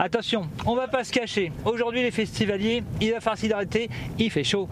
Attention, 0.00 0.48
on 0.66 0.74
va 0.74 0.88
pas 0.88 1.04
se 1.04 1.12
cacher. 1.12 1.52
Aujourd'hui, 1.64 2.02
les 2.02 2.10
festivaliers, 2.10 2.82
il 3.00 3.12
va 3.12 3.20
falloir 3.20 3.38
s'y 3.38 3.52
arrêter. 3.52 3.88
Il 4.18 4.32
fait 4.32 4.42
chaud. 4.42 4.68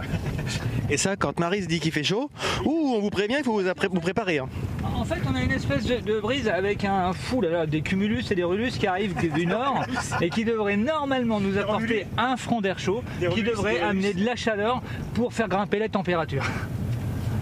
Et 0.91 0.97
ça, 0.97 1.15
quand 1.15 1.39
Marie 1.39 1.63
se 1.63 1.69
dit 1.69 1.79
qu'il 1.79 1.93
fait 1.93 2.03
chaud, 2.03 2.33
ouh, 2.65 2.95
on 2.97 3.01
vous 3.01 3.11
prévient, 3.11 3.37
il 3.39 3.45
faut 3.45 3.61
vous, 3.61 3.69
vous 3.93 4.01
préparer. 4.01 4.41
hein. 4.41 4.49
En 4.93 5.05
fait, 5.05 5.21
on 5.31 5.37
a 5.37 5.41
une 5.41 5.53
espèce 5.53 5.85
de, 5.85 6.01
de 6.01 6.19
brise 6.19 6.49
avec 6.49 6.85
un 6.85 7.13
fou 7.13 7.41
là, 7.41 7.51
là, 7.51 7.67
des 7.67 7.83
cumulus 7.83 8.25
et 8.33 8.35
des 8.35 8.43
rulus 8.43 8.79
qui 8.79 8.89
arrivent 8.89 9.15
du 9.33 9.47
nord 9.47 9.85
et 10.21 10.31
qui 10.31 10.45
devrait 10.45 10.77
normalement 10.77 11.39
nous 11.39 11.57
apporter 11.59 12.07
un 12.19 12.37
front 12.37 12.61
d'air 12.61 12.81
chaud 12.81 13.05
Des 13.21 13.29
qui 13.29 13.35
rulus, 13.35 13.51
devrait 13.51 13.81
amener 13.81 14.15
de 14.15 14.25
la 14.25 14.35
chaleur 14.35 14.83
pour 15.15 15.33
faire 15.33 15.47
grimper 15.49 15.79
la 15.79 15.89
température. 15.89 16.43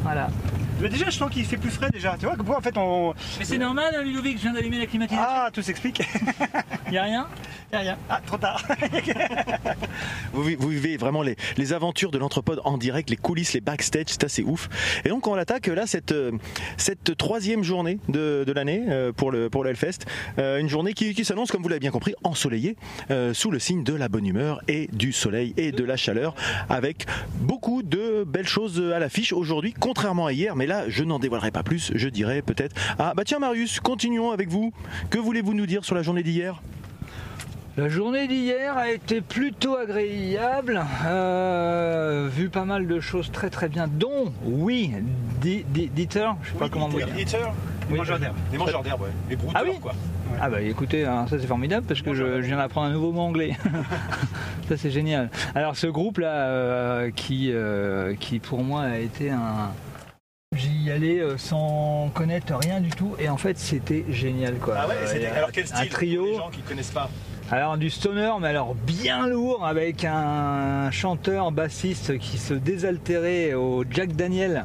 Voilà. 0.03 0.29
Mais 0.81 0.89
déjà, 0.89 1.07
je 1.07 1.17
sens 1.17 1.31
qu'il 1.31 1.45
fait 1.45 1.57
plus 1.57 1.71
frais 1.71 1.91
déjà. 1.91 2.17
Tu 2.19 2.27
vois, 2.27 2.37
que 2.37 2.43
en 2.43 2.61
fait, 2.61 2.77
on. 2.77 3.15
Mais 3.39 3.45
c'est 3.45 3.59
normal, 3.59 3.95
hein, 3.97 4.03
Ludovic, 4.03 4.39
je 4.39 4.43
viens 4.43 4.53
d'allumer 4.53 4.79
la 4.79 4.87
climatisation. 4.87 5.27
Ah, 5.29 5.51
tout 5.53 5.63
s'explique. 5.63 6.03
Y 6.91 6.99
a 6.99 7.05
rien? 7.05 7.29
Ah, 7.73 8.21
trop 8.27 8.37
tard. 8.37 8.65
Vous, 10.33 10.43
vi- 10.45 10.55
vous 10.57 10.69
vivez 10.69 10.97
vraiment 10.97 11.23
les, 11.23 11.73
aventures 11.73 12.11
de 12.11 12.19
l'entrepode 12.19 12.61
en 12.65 12.79
direct, 12.79 13.11
les 13.11 13.17
coulisses, 13.17 13.53
les 13.53 13.61
backstage, 13.61 14.07
c'est 14.09 14.25
assez 14.25 14.43
ouf. 14.43 14.69
Et 15.05 15.09
donc 15.09 15.27
on 15.27 15.35
attaque 15.35 15.67
là 15.67 15.87
cette, 15.87 16.13
euh, 16.13 16.33
cette 16.77 17.17
troisième 17.17 17.63
journée 17.63 17.99
de, 18.09 18.45
l'année 18.53 18.85
euh, 18.89 19.13
pour 19.13 19.31
le, 19.31 19.51
pour 19.51 19.65
le 19.65 19.71
Hellfest. 19.71 20.07
Euh, 20.39 20.59
une 20.59 20.69
journée 20.69 20.95
qui, 20.95 21.25
s'annonce, 21.25 21.51
comme 21.51 21.63
vous 21.63 21.69
l'avez 21.69 21.81
bien 21.81 21.91
compris, 21.91 22.15
ensoleillée, 22.25 22.77
sous 23.33 23.51
le 23.51 23.59
signe 23.59 23.85
de 23.85 23.95
la 23.95 24.09
bonne 24.09 24.27
humeur 24.27 24.61
et 24.69 24.89
du 24.93 25.13
soleil 25.13 25.55
et 25.57 25.73
de 25.73 25.85
la 25.85 25.97
chaleur, 25.97 26.35
avec 26.69 27.07
beaucoup 27.41 27.83
de 27.83 28.25
belles 28.25 28.49
choses 28.49 28.81
à 28.95 28.99
l'affiche 28.99 29.33
aujourd'hui, 29.33 29.75
contrairement 29.79 30.27
à 30.27 30.33
hier. 30.33 30.57
Mais 30.57 30.67
là, 30.67 30.85
je 30.89 31.05
n'en 31.05 31.19
dévoilerai 31.19 31.51
pas 31.51 31.63
plus. 31.63 31.93
Je 31.95 32.09
dirais 32.09 32.43
peut-être. 32.43 32.75
Ah 32.99 33.13
bah 33.17 33.25
tiens 33.25 33.39
Marius, 33.39 33.81
continuons 33.81 34.31
avec 34.31 34.49
vous. 34.49 34.73
Que 35.11 35.19
voulez-vous 35.19 35.55
nous 35.55 35.67
dire 35.67 35.85
sur 35.85 35.95
la 35.95 36.03
journée 36.03 36.23
d'hier? 36.23 36.63
La 37.77 37.89
journée 37.89 38.27
d'hier 38.27 38.77
a 38.77 38.91
été 38.91 39.21
plutôt 39.21 39.77
agréable, 39.77 40.83
euh, 41.07 42.29
vu 42.31 42.49
pas 42.51 42.65
mal 42.65 42.87
de 42.87 43.01
choses 43.01 43.31
très 43.31 43.49
très 43.49 43.69
bien, 43.69 43.87
dont, 43.89 44.33
oui, 44.45 44.93
Di- 45.41 45.65
Di- 45.69 45.89
Dieter, 45.89 46.29
je 46.43 46.51
sais 46.53 46.59
pas 46.59 46.69
comment 46.69 46.89
vous 46.89 46.99
dire. 46.99 47.09
Les 47.91 47.97
mangeurs 47.97 48.19
d'herbe. 48.19 48.37
Les 48.53 48.59
mangeurs 48.59 48.83
d'herbe, 48.83 49.01
ouais. 49.03 49.09
Les 49.31 49.37
brouteurs, 49.37 49.63
Ah 49.65 49.69
oui 49.69 49.79
quoi. 49.81 49.93
Ah 50.41 50.49
bah 50.49 50.61
écoutez, 50.61 51.05
alors 51.05 51.29
ça 51.29 51.39
c'est 51.41 51.47
formidable 51.47 51.87
parce 51.87 52.03
que 52.03 52.15
je, 52.15 52.41
je 52.41 52.47
viens 52.47 52.57
d'apprendre 52.59 52.87
un 52.89 52.93
nouveau 52.93 53.11
mot 53.13 53.23
anglais. 53.23 53.57
ça 54.69 54.77
c'est 54.77 54.91
génial. 54.91 55.29
Alors 55.57 55.77
ce 55.77 55.87
groupe 55.89 56.19
là 56.19 57.11
qui, 57.11 57.51
euh, 57.53 58.15
qui 58.15 58.39
pour 58.39 58.63
moi 58.63 58.83
a 58.83 58.99
été 58.99 59.31
un... 59.31 59.73
J'y 60.57 60.91
allais 60.91 61.19
euh, 61.21 61.37
sans 61.39 62.11
connaître 62.15 62.55
rien 62.57 62.81
du 62.81 62.91
tout 62.91 63.15
et 63.19 63.29
en 63.29 63.37
fait 63.37 63.59
c'était 63.59 64.05
génial 64.11 64.55
quoi. 64.57 64.77
Ah 64.79 64.89
ouais, 64.89 64.95
Euh, 65.05 65.37
alors 65.37 65.51
quel 65.53 65.65
un 65.65 65.67
style 65.67 65.89
trio. 65.89 66.21
pour 66.23 66.31
les 66.31 66.37
gens 66.39 66.51
qui 66.51 66.61
connaissent 66.63 66.91
pas? 66.91 67.11
Alors 67.53 67.77
du 67.77 67.91
stoner, 67.91 68.31
mais 68.41 68.47
alors 68.47 68.77
bien 68.77 69.27
lourd, 69.27 69.67
avec 69.67 70.05
un 70.05 70.89
chanteur 70.93 71.51
bassiste 71.51 72.17
qui 72.19 72.39
se 72.39 72.55
désaltérait 72.55 73.55
au 73.55 73.85
Jack 73.91 74.15
Daniel 74.15 74.65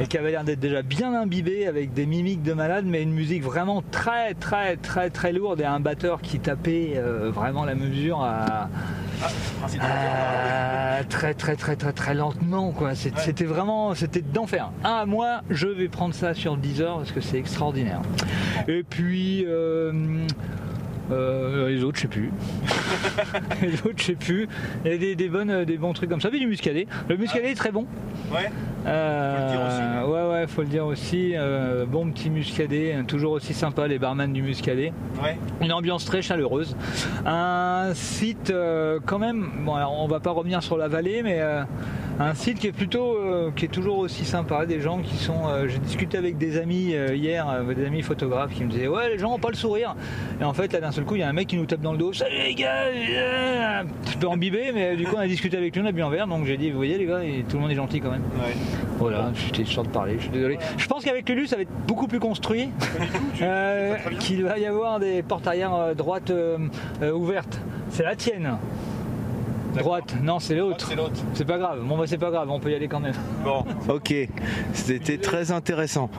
et 0.00 0.08
qui 0.08 0.18
avait 0.18 0.32
l'air 0.32 0.42
d'être 0.42 0.58
déjà 0.58 0.82
bien 0.82 1.14
imbibé, 1.14 1.68
avec 1.68 1.92
des 1.92 2.06
mimiques 2.06 2.42
de 2.42 2.52
malade, 2.52 2.86
mais 2.88 3.04
une 3.04 3.12
musique 3.12 3.44
vraiment 3.44 3.84
très 3.92 4.34
très 4.34 4.76
très 4.76 5.10
très 5.10 5.32
lourde 5.32 5.60
et 5.60 5.64
un 5.64 5.78
batteur 5.78 6.20
qui 6.22 6.40
tapait 6.40 6.94
euh, 6.96 7.30
vraiment 7.30 7.64
la 7.64 7.76
mesure 7.76 8.20
à, 8.20 8.68
très 11.08 11.34
très 11.34 11.54
très 11.54 11.76
très 11.76 11.92
très 11.92 12.14
lentement 12.14 12.72
quoi. 12.72 12.96
C'était 12.96 13.44
vraiment 13.44 13.94
c'était 13.94 14.22
d'enfer. 14.22 14.72
Ah 14.82 15.04
moi 15.06 15.42
je 15.50 15.68
vais 15.68 15.88
prendre 15.88 16.14
ça 16.14 16.34
sur 16.34 16.56
10 16.56 16.80
heures 16.82 16.96
parce 16.96 17.12
que 17.12 17.20
c'est 17.20 17.38
extraordinaire. 17.38 18.02
Et 18.66 18.82
puis 18.82 19.44
euh, 19.46 20.26
euh, 21.10 21.68
les 21.68 21.84
autres, 21.84 21.96
je 21.96 22.02
sais 22.02 22.08
plus. 22.08 22.30
les 23.62 23.74
autres, 23.82 23.98
je 23.98 24.02
sais 24.02 24.14
plus. 24.14 24.48
Il 24.84 24.90
y 24.92 24.94
a 24.94 24.98
des, 24.98 25.14
des 25.16 25.28
bonnes, 25.28 25.64
des 25.64 25.76
bons 25.76 25.92
trucs 25.92 26.10
comme 26.10 26.20
ça. 26.20 26.30
Mais 26.32 26.38
du 26.38 26.46
muscadet. 26.46 26.86
Le 27.08 27.16
muscadet 27.16 27.50
est 27.50 27.54
très 27.54 27.72
bon. 27.72 27.86
Ouais. 28.32 28.50
Euh, 28.86 29.36
Faut 29.36 29.42
le 29.42 29.50
dire 29.50 29.66
aussi. 29.66 30.10
Ouais, 30.12 30.30
ouais, 30.30 30.46
faut 30.46 30.62
le 30.62 30.68
dire 30.68 30.86
aussi. 30.86 31.32
Euh, 31.34 31.86
bon 31.86 32.10
petit 32.10 32.30
muscadet, 32.30 32.92
hein, 32.92 33.04
toujours 33.04 33.32
aussi 33.32 33.54
sympa 33.54 33.86
les 33.86 33.98
barman 33.98 34.32
du 34.32 34.42
muscadet. 34.42 34.92
Ouais. 35.22 35.38
Une 35.60 35.72
ambiance 35.72 36.04
très 36.04 36.22
chaleureuse. 36.22 36.76
Un 37.26 37.90
site 37.94 38.50
euh, 38.50 38.98
quand 39.04 39.18
même. 39.18 39.48
Bon, 39.64 39.74
alors 39.74 40.00
on 40.00 40.06
va 40.06 40.20
pas 40.20 40.30
revenir 40.30 40.62
sur 40.62 40.76
la 40.76 40.88
vallée, 40.88 41.22
mais 41.22 41.40
un 42.20 42.34
site 42.34 42.58
qui 42.60 42.68
est 42.68 42.72
plutôt, 42.72 43.16
euh, 43.16 43.50
qui 43.54 43.64
est 43.64 43.68
toujours 43.68 43.98
aussi 43.98 44.24
sympa. 44.24 44.66
Des 44.66 44.80
gens 44.80 44.98
qui 44.98 45.16
sont. 45.16 45.48
euh, 45.48 45.66
J'ai 45.68 45.78
discuté 45.78 46.16
avec 46.16 46.38
des 46.38 46.58
amis 46.58 46.94
euh, 46.94 47.14
hier, 47.14 47.46
des 47.74 47.86
amis 47.86 48.02
photographes, 48.02 48.52
qui 48.54 48.64
me 48.64 48.70
disaient 48.70 48.86
ouais, 48.88 49.10
les 49.10 49.18
gens 49.18 49.34
ont 49.34 49.38
pas 49.38 49.48
le 49.50 49.56
sourire. 49.56 49.96
Et 50.40 50.44
en 50.44 50.52
fait, 50.52 50.72
là 50.72 50.80
d'un 50.80 50.92
seul 50.92 51.04
coup, 51.04 51.16
il 51.16 51.20
y 51.20 51.22
a 51.24 51.28
un 51.28 51.32
mec 51.32 51.48
qui 51.48 51.56
nous 51.56 51.66
tape 51.66 51.80
dans 51.80 51.92
le 51.92 51.98
dos. 51.98 52.12
Salut 52.12 52.36
les 52.36 52.54
gars. 52.54 52.90
Je 54.10 54.18
peux 54.18 54.28
embibé, 54.28 54.70
mais 54.72 54.96
du 54.96 55.04
coup, 55.04 55.16
on 55.16 55.20
a 55.20 55.26
discuté 55.26 55.56
avec 55.56 55.74
lui, 55.74 55.82
on 55.82 55.86
a 55.86 55.92
bu 55.92 56.02
un 56.02 56.10
verre. 56.10 56.26
Donc 56.26 56.44
j'ai 56.46 56.56
dit, 56.56 56.70
vous 56.70 56.76
voyez 56.76 56.98
les 56.98 57.06
gars, 57.06 57.22
et 57.24 57.44
tout 57.48 57.56
le 57.56 57.62
monde 57.62 57.70
est 57.72 57.76
gentil 57.76 58.00
quand 58.00 58.10
même. 58.10 58.22
Ouais. 58.36 58.54
Voilà, 58.98 59.32
j'étais 59.34 59.64
sûr 59.64 59.82
de 59.82 59.88
parler, 59.88 60.14
je 60.16 60.22
suis 60.22 60.30
désolé. 60.30 60.58
Je 60.76 60.86
pense 60.86 61.04
qu'avec 61.04 61.28
Lulu, 61.28 61.46
ça 61.46 61.56
va 61.56 61.62
être 61.62 61.86
beaucoup 61.86 62.06
plus 62.06 62.20
construit. 62.20 62.70
Qu'il 64.20 64.44
va 64.44 64.58
y 64.58 64.66
avoir 64.66 65.00
des 65.00 65.22
portes 65.22 65.46
arrière 65.46 65.94
droites 65.96 66.32
ouvertes. 67.12 67.60
C'est 67.90 68.04
la 68.04 68.14
tienne. 68.14 68.56
Droite, 69.76 70.14
non, 70.22 70.38
c'est 70.38 70.54
l'autre. 70.54 70.86
C'est 70.88 70.94
l'autre. 70.96 71.20
C'est 71.34 71.44
pas 71.44 71.58
grave, 71.58 71.80
bon, 71.82 71.96
bah, 71.98 72.04
c'est 72.06 72.18
pas 72.18 72.30
grave, 72.30 72.48
on 72.50 72.60
peut 72.60 72.70
y 72.70 72.74
aller 72.74 72.88
quand 72.88 73.00
même. 73.00 73.14
Bon, 73.44 73.64
ok. 73.88 74.14
C'était 74.72 75.18
très 75.18 75.50
intéressant. 75.50 76.10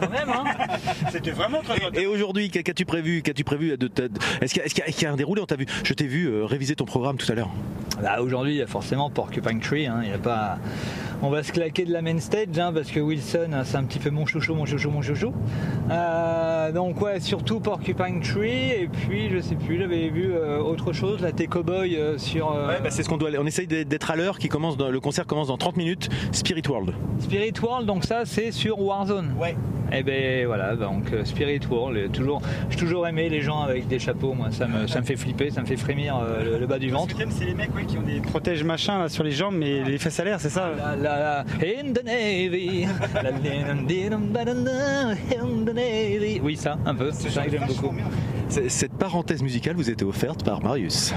Quand 0.00 0.10
même, 0.10 0.28
hein 0.28 0.44
C'était 1.12 1.30
vraiment 1.30 1.60
très 1.62 1.78
bien. 1.78 1.90
Et 1.92 2.06
aujourd'hui, 2.06 2.50
qu'a- 2.50 2.62
qu'as-tu 2.62 2.84
prévu 2.84 3.22
Qu'as-tu 3.22 3.44
prévu 3.44 3.72
Est-ce 4.40 4.54
qu'il 4.54 4.62
y, 4.86 5.02
y 5.02 5.06
a- 5.06 5.12
un 5.12 5.16
déroulé? 5.16 5.40
On 5.42 5.46
t'a 5.46 5.56
vu 5.56 5.66
Je 5.84 5.92
t'ai 5.94 6.06
vu 6.06 6.26
euh, 6.26 6.44
réviser 6.44 6.74
ton 6.74 6.84
programme 6.84 7.16
tout 7.16 7.30
à 7.30 7.34
l'heure. 7.34 7.50
Bah, 8.02 8.20
Aujourd'hui, 8.20 8.54
il 8.54 8.58
y 8.58 8.62
a 8.62 8.66
forcément 8.66 9.10
Porcupine 9.10 9.60
Tree. 9.60 9.86
hein, 9.86 10.00
il 10.02 10.10
y 10.10 10.12
a 10.12 10.18
pas... 10.18 10.58
On 11.26 11.30
va 11.30 11.42
se 11.42 11.52
claquer 11.52 11.86
de 11.86 11.92
la 11.92 12.02
main 12.02 12.18
stage 12.18 12.58
hein, 12.58 12.70
parce 12.74 12.90
que 12.90 13.00
Wilson, 13.00 13.48
hein, 13.54 13.62
c'est 13.64 13.78
un 13.78 13.84
petit 13.84 13.98
peu 13.98 14.10
mon 14.10 14.26
chouchou, 14.26 14.54
mon 14.54 14.66
chouchou, 14.66 14.90
mon 14.90 15.00
chouchou. 15.00 15.32
Euh, 15.90 16.70
donc, 16.70 17.00
ouais, 17.00 17.18
surtout 17.18 17.60
Porcupine 17.60 18.20
Tree. 18.20 18.72
Et 18.72 18.88
puis, 18.92 19.30
je 19.30 19.40
sais 19.40 19.54
plus, 19.54 19.78
j'avais 19.78 20.08
vu 20.10 20.32
euh, 20.34 20.58
autre 20.60 20.92
chose, 20.92 21.22
la 21.22 21.32
T-Cowboy 21.32 21.96
euh, 21.96 22.18
sur 22.18 22.52
euh, 22.52 22.68
Ouais, 22.68 22.80
bah, 22.82 22.90
c'est 22.90 23.02
ce 23.02 23.08
qu'on 23.08 23.16
doit. 23.16 23.28
aller- 23.28 23.38
On 23.38 23.46
essaye 23.46 23.66
d'être 23.66 23.88
d'être 23.88 24.10
à 24.10 24.16
l'heure. 24.16 24.38
Qui 24.38 24.48
commence. 24.48 24.76
dans- 24.76 24.90
le 24.90 25.00
concert 25.00 25.26
commence 25.26 25.48
dans 25.48 25.56
30 25.56 25.76
minutes. 25.78 26.10
Spirit 26.32 26.62
World. 26.68 26.92
Spirit 27.20 27.54
World. 27.62 27.86
Donc, 27.86 28.04
ça, 28.04 28.22
c'est 28.26 28.52
sur 28.52 28.78
Warzone. 28.80 29.34
Ouais. 29.40 29.56
Et 29.92 30.02
ben 30.02 30.46
voilà, 30.46 30.76
donc 30.76 31.12
euh, 31.12 31.24
Spirit 31.24 31.60
World. 31.70 32.10
Toujours, 32.12 32.40
j'ai 32.70 32.76
toujours 32.76 33.06
aimé 33.06 33.28
les 33.28 33.40
gens 33.42 33.60
avec 33.62 33.86
des 33.86 33.98
chapeaux. 33.98 34.34
Moi, 34.34 34.48
ça 34.50 34.66
me, 34.66 34.86
ça 34.86 35.00
me 35.00 35.04
fait 35.06 35.16
flipper, 35.16 35.50
ça 35.50 35.60
me 35.60 35.66
fait 35.66 35.76
frémir 35.76 36.16
euh, 36.16 36.44
le, 36.44 36.58
le 36.58 36.66
bas 36.66 36.78
du 36.78 36.88
Ce 36.88 36.94
ventre. 36.94 37.12
que 37.14 37.18
j'aime, 37.20 37.30
c'est 37.30 37.44
les 37.44 37.54
mecs 37.54 37.74
ouais, 37.74 37.84
qui 37.84 37.98
ont 37.98 38.02
des 38.02 38.20
protèges 38.20 38.64
machin 38.64 38.98
là, 38.98 39.08
sur 39.08 39.22
les 39.24 39.32
jambes, 39.32 39.54
mais 39.56 39.84
les 39.84 39.98
fesses 39.98 40.18
à 40.20 40.24
l'air, 40.24 40.40
c'est 40.40 40.48
ça 40.50 40.70
La, 40.76 40.96
la, 40.96 41.18
la, 41.18 41.44
in 41.62 41.92
the 41.92 42.04
Navy. 42.04 42.86
In 45.32 45.64
the 45.64 45.74
Navy. 45.74 46.40
Oui, 46.42 46.56
ça, 46.56 46.78
un 46.86 46.94
peu. 46.94 47.10
C'est 47.12 47.30
ça 47.30 47.42
que 47.44 47.50
j'aime 47.50 47.66
beaucoup. 47.66 47.94
Cette 48.48 48.92
parenthèse 48.94 49.42
musicale 49.42 49.74
vous 49.76 49.90
était 49.90 50.04
offerte 50.04 50.44
par 50.44 50.62
Marius. 50.62 51.14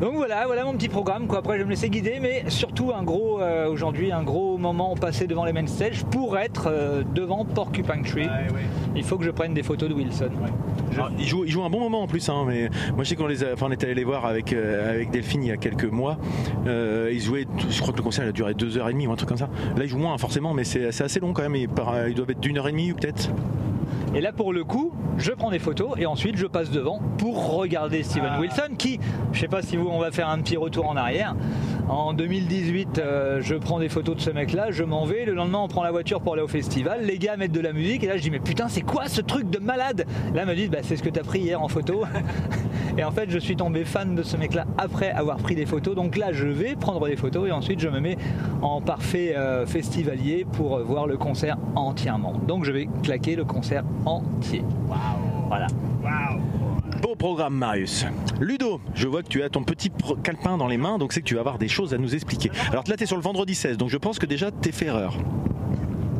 Donc 0.00 0.14
voilà, 0.14 0.46
voilà 0.46 0.64
mon 0.64 0.72
petit 0.72 0.88
programme. 0.88 1.26
Quoi. 1.26 1.38
Après, 1.38 1.54
je 1.54 1.58
vais 1.58 1.64
me 1.64 1.70
laisser 1.70 1.88
guider, 1.88 2.18
mais 2.20 2.44
surtout 2.48 2.92
un 2.92 3.02
gros 3.02 3.40
euh, 3.40 3.68
aujourd'hui, 3.68 4.12
un 4.12 4.22
gros 4.22 4.58
moment 4.58 4.94
passé 4.96 5.26
devant 5.26 5.44
les 5.44 5.52
main 5.52 5.66
stage 5.66 6.04
pour 6.04 6.38
être 6.38 6.68
euh, 6.68 7.02
devant 7.14 7.44
Porcupine 7.44 8.02
Tree. 8.02 8.28
Il 8.96 9.04
faut 9.04 9.16
que 9.16 9.24
je 9.24 9.30
prenne 9.30 9.54
des 9.54 9.62
photos 9.62 9.88
de 9.88 9.94
Wilson. 9.94 10.30
Alors, 10.94 11.10
il, 11.18 11.26
joue, 11.26 11.44
il 11.44 11.50
joue 11.50 11.62
un 11.62 11.70
bon 11.70 11.80
moment 11.80 12.02
en 12.02 12.06
plus, 12.06 12.28
hein, 12.28 12.44
mais 12.46 12.68
moi 12.94 13.04
je 13.04 13.10
sais 13.10 13.16
qu'on 13.16 13.26
les 13.26 13.44
a, 13.44 13.54
enfin, 13.54 13.66
on 13.68 13.70
est 13.70 13.82
allé 13.84 13.94
les 13.94 14.04
voir 14.04 14.26
avec, 14.26 14.52
euh, 14.52 14.92
avec 14.94 15.10
Delphine 15.10 15.44
il 15.44 15.48
y 15.48 15.52
a 15.52 15.56
quelques 15.56 15.84
mois. 15.84 16.18
Ils 16.66 17.20
jouaient, 17.20 17.46
je 17.68 17.80
crois 17.80 17.92
que 17.92 17.98
le 17.98 18.02
concert 18.02 18.24
il 18.24 18.28
a 18.28 18.32
duré 18.32 18.54
deux 18.54 18.76
heures 18.76 18.88
et 18.88 18.92
demie 18.92 19.06
ou 19.06 19.12
un 19.12 19.16
truc 19.16 19.28
comme 19.28 19.38
ça. 19.38 19.48
Là 19.76 19.84
ils 19.84 19.88
jouent 19.88 19.98
moins 19.98 20.18
forcément, 20.18 20.52
mais 20.52 20.64
c'est 20.64 20.86
assez 20.86 21.20
long 21.20 21.32
quand 21.32 21.42
même. 21.42 21.56
Ils, 21.56 21.68
ils 22.08 22.14
doivent 22.14 22.30
être 22.30 22.40
d'une 22.40 22.58
heure 22.58 22.68
et 22.68 22.72
demie 22.72 22.92
ou 22.92 22.94
peut-être. 22.94 23.30
Et 24.14 24.20
là, 24.20 24.30
pour 24.30 24.52
le 24.52 24.62
coup, 24.62 24.92
je 25.16 25.32
prends 25.32 25.50
des 25.50 25.58
photos 25.58 25.92
et 25.96 26.04
ensuite 26.04 26.36
je 26.36 26.46
passe 26.46 26.70
devant 26.70 27.00
pour 27.16 27.56
regarder 27.56 28.02
Steven 28.02 28.38
Wilson, 28.38 28.74
qui, 28.76 29.00
je 29.32 29.40
sais 29.40 29.48
pas 29.48 29.62
si 29.62 29.78
vous, 29.78 29.88
on 29.88 29.98
va 29.98 30.10
faire 30.10 30.28
un 30.28 30.38
petit 30.40 30.58
retour 30.58 30.86
en 30.86 30.96
arrière. 30.96 31.34
En 31.88 32.12
2018, 32.12 32.98
euh, 32.98 33.40
je 33.40 33.54
prends 33.54 33.78
des 33.78 33.88
photos 33.88 34.16
de 34.16 34.20
ce 34.20 34.30
mec-là, 34.30 34.70
je 34.70 34.84
m'en 34.84 35.04
vais. 35.04 35.24
Le 35.24 35.32
lendemain, 35.32 35.60
on 35.60 35.68
prend 35.68 35.82
la 35.82 35.90
voiture 35.90 36.20
pour 36.20 36.34
aller 36.34 36.42
au 36.42 36.48
festival. 36.48 37.04
Les 37.04 37.18
gars 37.18 37.36
mettent 37.38 37.52
de 37.52 37.60
la 37.60 37.72
musique 37.72 38.04
et 38.04 38.06
là, 38.06 38.16
je 38.18 38.22
dis 38.22 38.30
mais 38.30 38.38
putain, 38.38 38.68
c'est 38.68 38.82
quoi 38.82 39.08
ce 39.08 39.22
truc 39.22 39.48
de 39.48 39.58
malade? 39.58 40.06
Là, 40.34 40.42
ils 40.42 40.48
me 40.48 40.54
disent 40.54 40.70
bah, 40.70 40.78
c'est 40.82 40.96
ce 40.96 41.02
que 41.02 41.10
t'as 41.10 41.22
pris 41.22 41.40
hier 41.40 41.62
en 41.62 41.68
photo. 41.68 42.04
et 42.98 43.04
en 43.04 43.10
fait, 43.10 43.30
je 43.30 43.38
suis 43.38 43.56
tombé 43.56 43.84
fan 43.84 44.14
de 44.14 44.22
ce 44.22 44.36
mec-là 44.36 44.66
après 44.76 45.10
avoir 45.10 45.38
pris 45.38 45.54
des 45.54 45.66
photos. 45.66 45.94
Donc 45.94 46.16
là, 46.16 46.32
je 46.32 46.46
vais 46.46 46.76
prendre 46.76 47.06
des 47.06 47.16
photos 47.16 47.48
et 47.48 47.52
ensuite 47.52 47.80
je 47.80 47.88
me 47.88 48.00
mets 48.00 48.18
en 48.60 48.80
parfait 48.80 49.34
euh, 49.36 49.66
festivalier 49.66 50.46
pour 50.52 50.76
euh, 50.76 50.82
voir 50.82 51.06
le 51.06 51.16
concert 51.16 51.56
entièrement. 51.76 52.34
Donc 52.46 52.64
je 52.64 52.72
vais 52.72 52.88
claquer 53.02 53.36
le 53.36 53.44
concert 53.44 53.84
entier. 54.04 54.64
Voilà. 55.48 55.66
Beau 57.00 57.14
programme 57.16 57.54
Marius. 57.54 58.06
Ludo, 58.40 58.80
je 58.94 59.08
vois 59.08 59.22
que 59.22 59.28
tu 59.28 59.42
as 59.42 59.48
ton 59.48 59.64
petit 59.64 59.90
calepin 60.22 60.56
dans 60.56 60.68
les 60.68 60.76
mains, 60.76 60.98
donc 60.98 61.12
c'est 61.12 61.20
que 61.20 61.26
tu 61.26 61.34
vas 61.34 61.40
avoir 61.40 61.58
des 61.58 61.68
choses 61.68 61.94
à 61.94 61.98
nous 61.98 62.14
expliquer. 62.14 62.50
Alors 62.70 62.84
là 62.86 62.96
tu 62.96 63.04
es 63.04 63.06
sur 63.06 63.16
le 63.16 63.22
vendredi 63.22 63.54
16, 63.54 63.76
donc 63.76 63.88
je 63.88 63.96
pense 63.98 64.18
que 64.18 64.26
déjà 64.26 64.50
t'es 64.50 64.72
fait 64.72 64.86
erreur. 64.86 65.16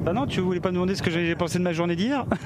Bah 0.05 0.13
non, 0.13 0.27
tu 0.27 0.41
voulais 0.41 0.59
pas 0.61 0.71
me 0.71 0.75
demander 0.75 0.97
ce 0.97 1.03
que 1.03 1.11
j'ai 1.11 1.35
pensé 1.37 1.59
de 1.59 1.63
ma 1.65 1.73
journée 1.73 1.97
d'hier? 1.97 2.25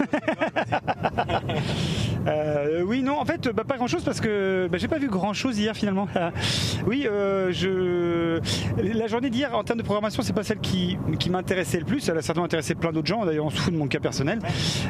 Euh, 2.26 2.82
Oui, 2.82 3.02
non, 3.02 3.20
en 3.20 3.24
fait, 3.24 3.48
bah, 3.50 3.62
pas 3.62 3.76
grand 3.76 3.86
chose 3.86 4.02
parce 4.02 4.20
que 4.20 4.66
bah, 4.70 4.78
j'ai 4.78 4.88
pas 4.88 4.98
vu 4.98 5.06
grand 5.06 5.32
chose 5.32 5.58
hier 5.60 5.76
finalement. 5.76 6.08
oui, 6.86 7.06
euh, 7.08 7.52
je... 7.52 8.40
la 8.82 9.06
journée 9.06 9.30
d'hier 9.30 9.54
en 9.56 9.62
termes 9.62 9.78
de 9.78 9.84
programmation, 9.84 10.22
c'est 10.24 10.32
pas 10.32 10.42
celle 10.42 10.58
qui, 10.58 10.98
qui 11.20 11.30
m'intéressait 11.30 11.78
le 11.78 11.84
plus. 11.84 12.08
Elle 12.08 12.18
a 12.18 12.22
certainement 12.22 12.46
intéressé 12.46 12.74
plein 12.74 12.90
d'autres 12.90 13.06
gens, 13.06 13.24
d'ailleurs, 13.24 13.44
on 13.46 13.50
se 13.50 13.58
fout 13.60 13.72
de 13.72 13.78
mon 13.78 13.86
cas 13.86 14.00
personnel. 14.00 14.40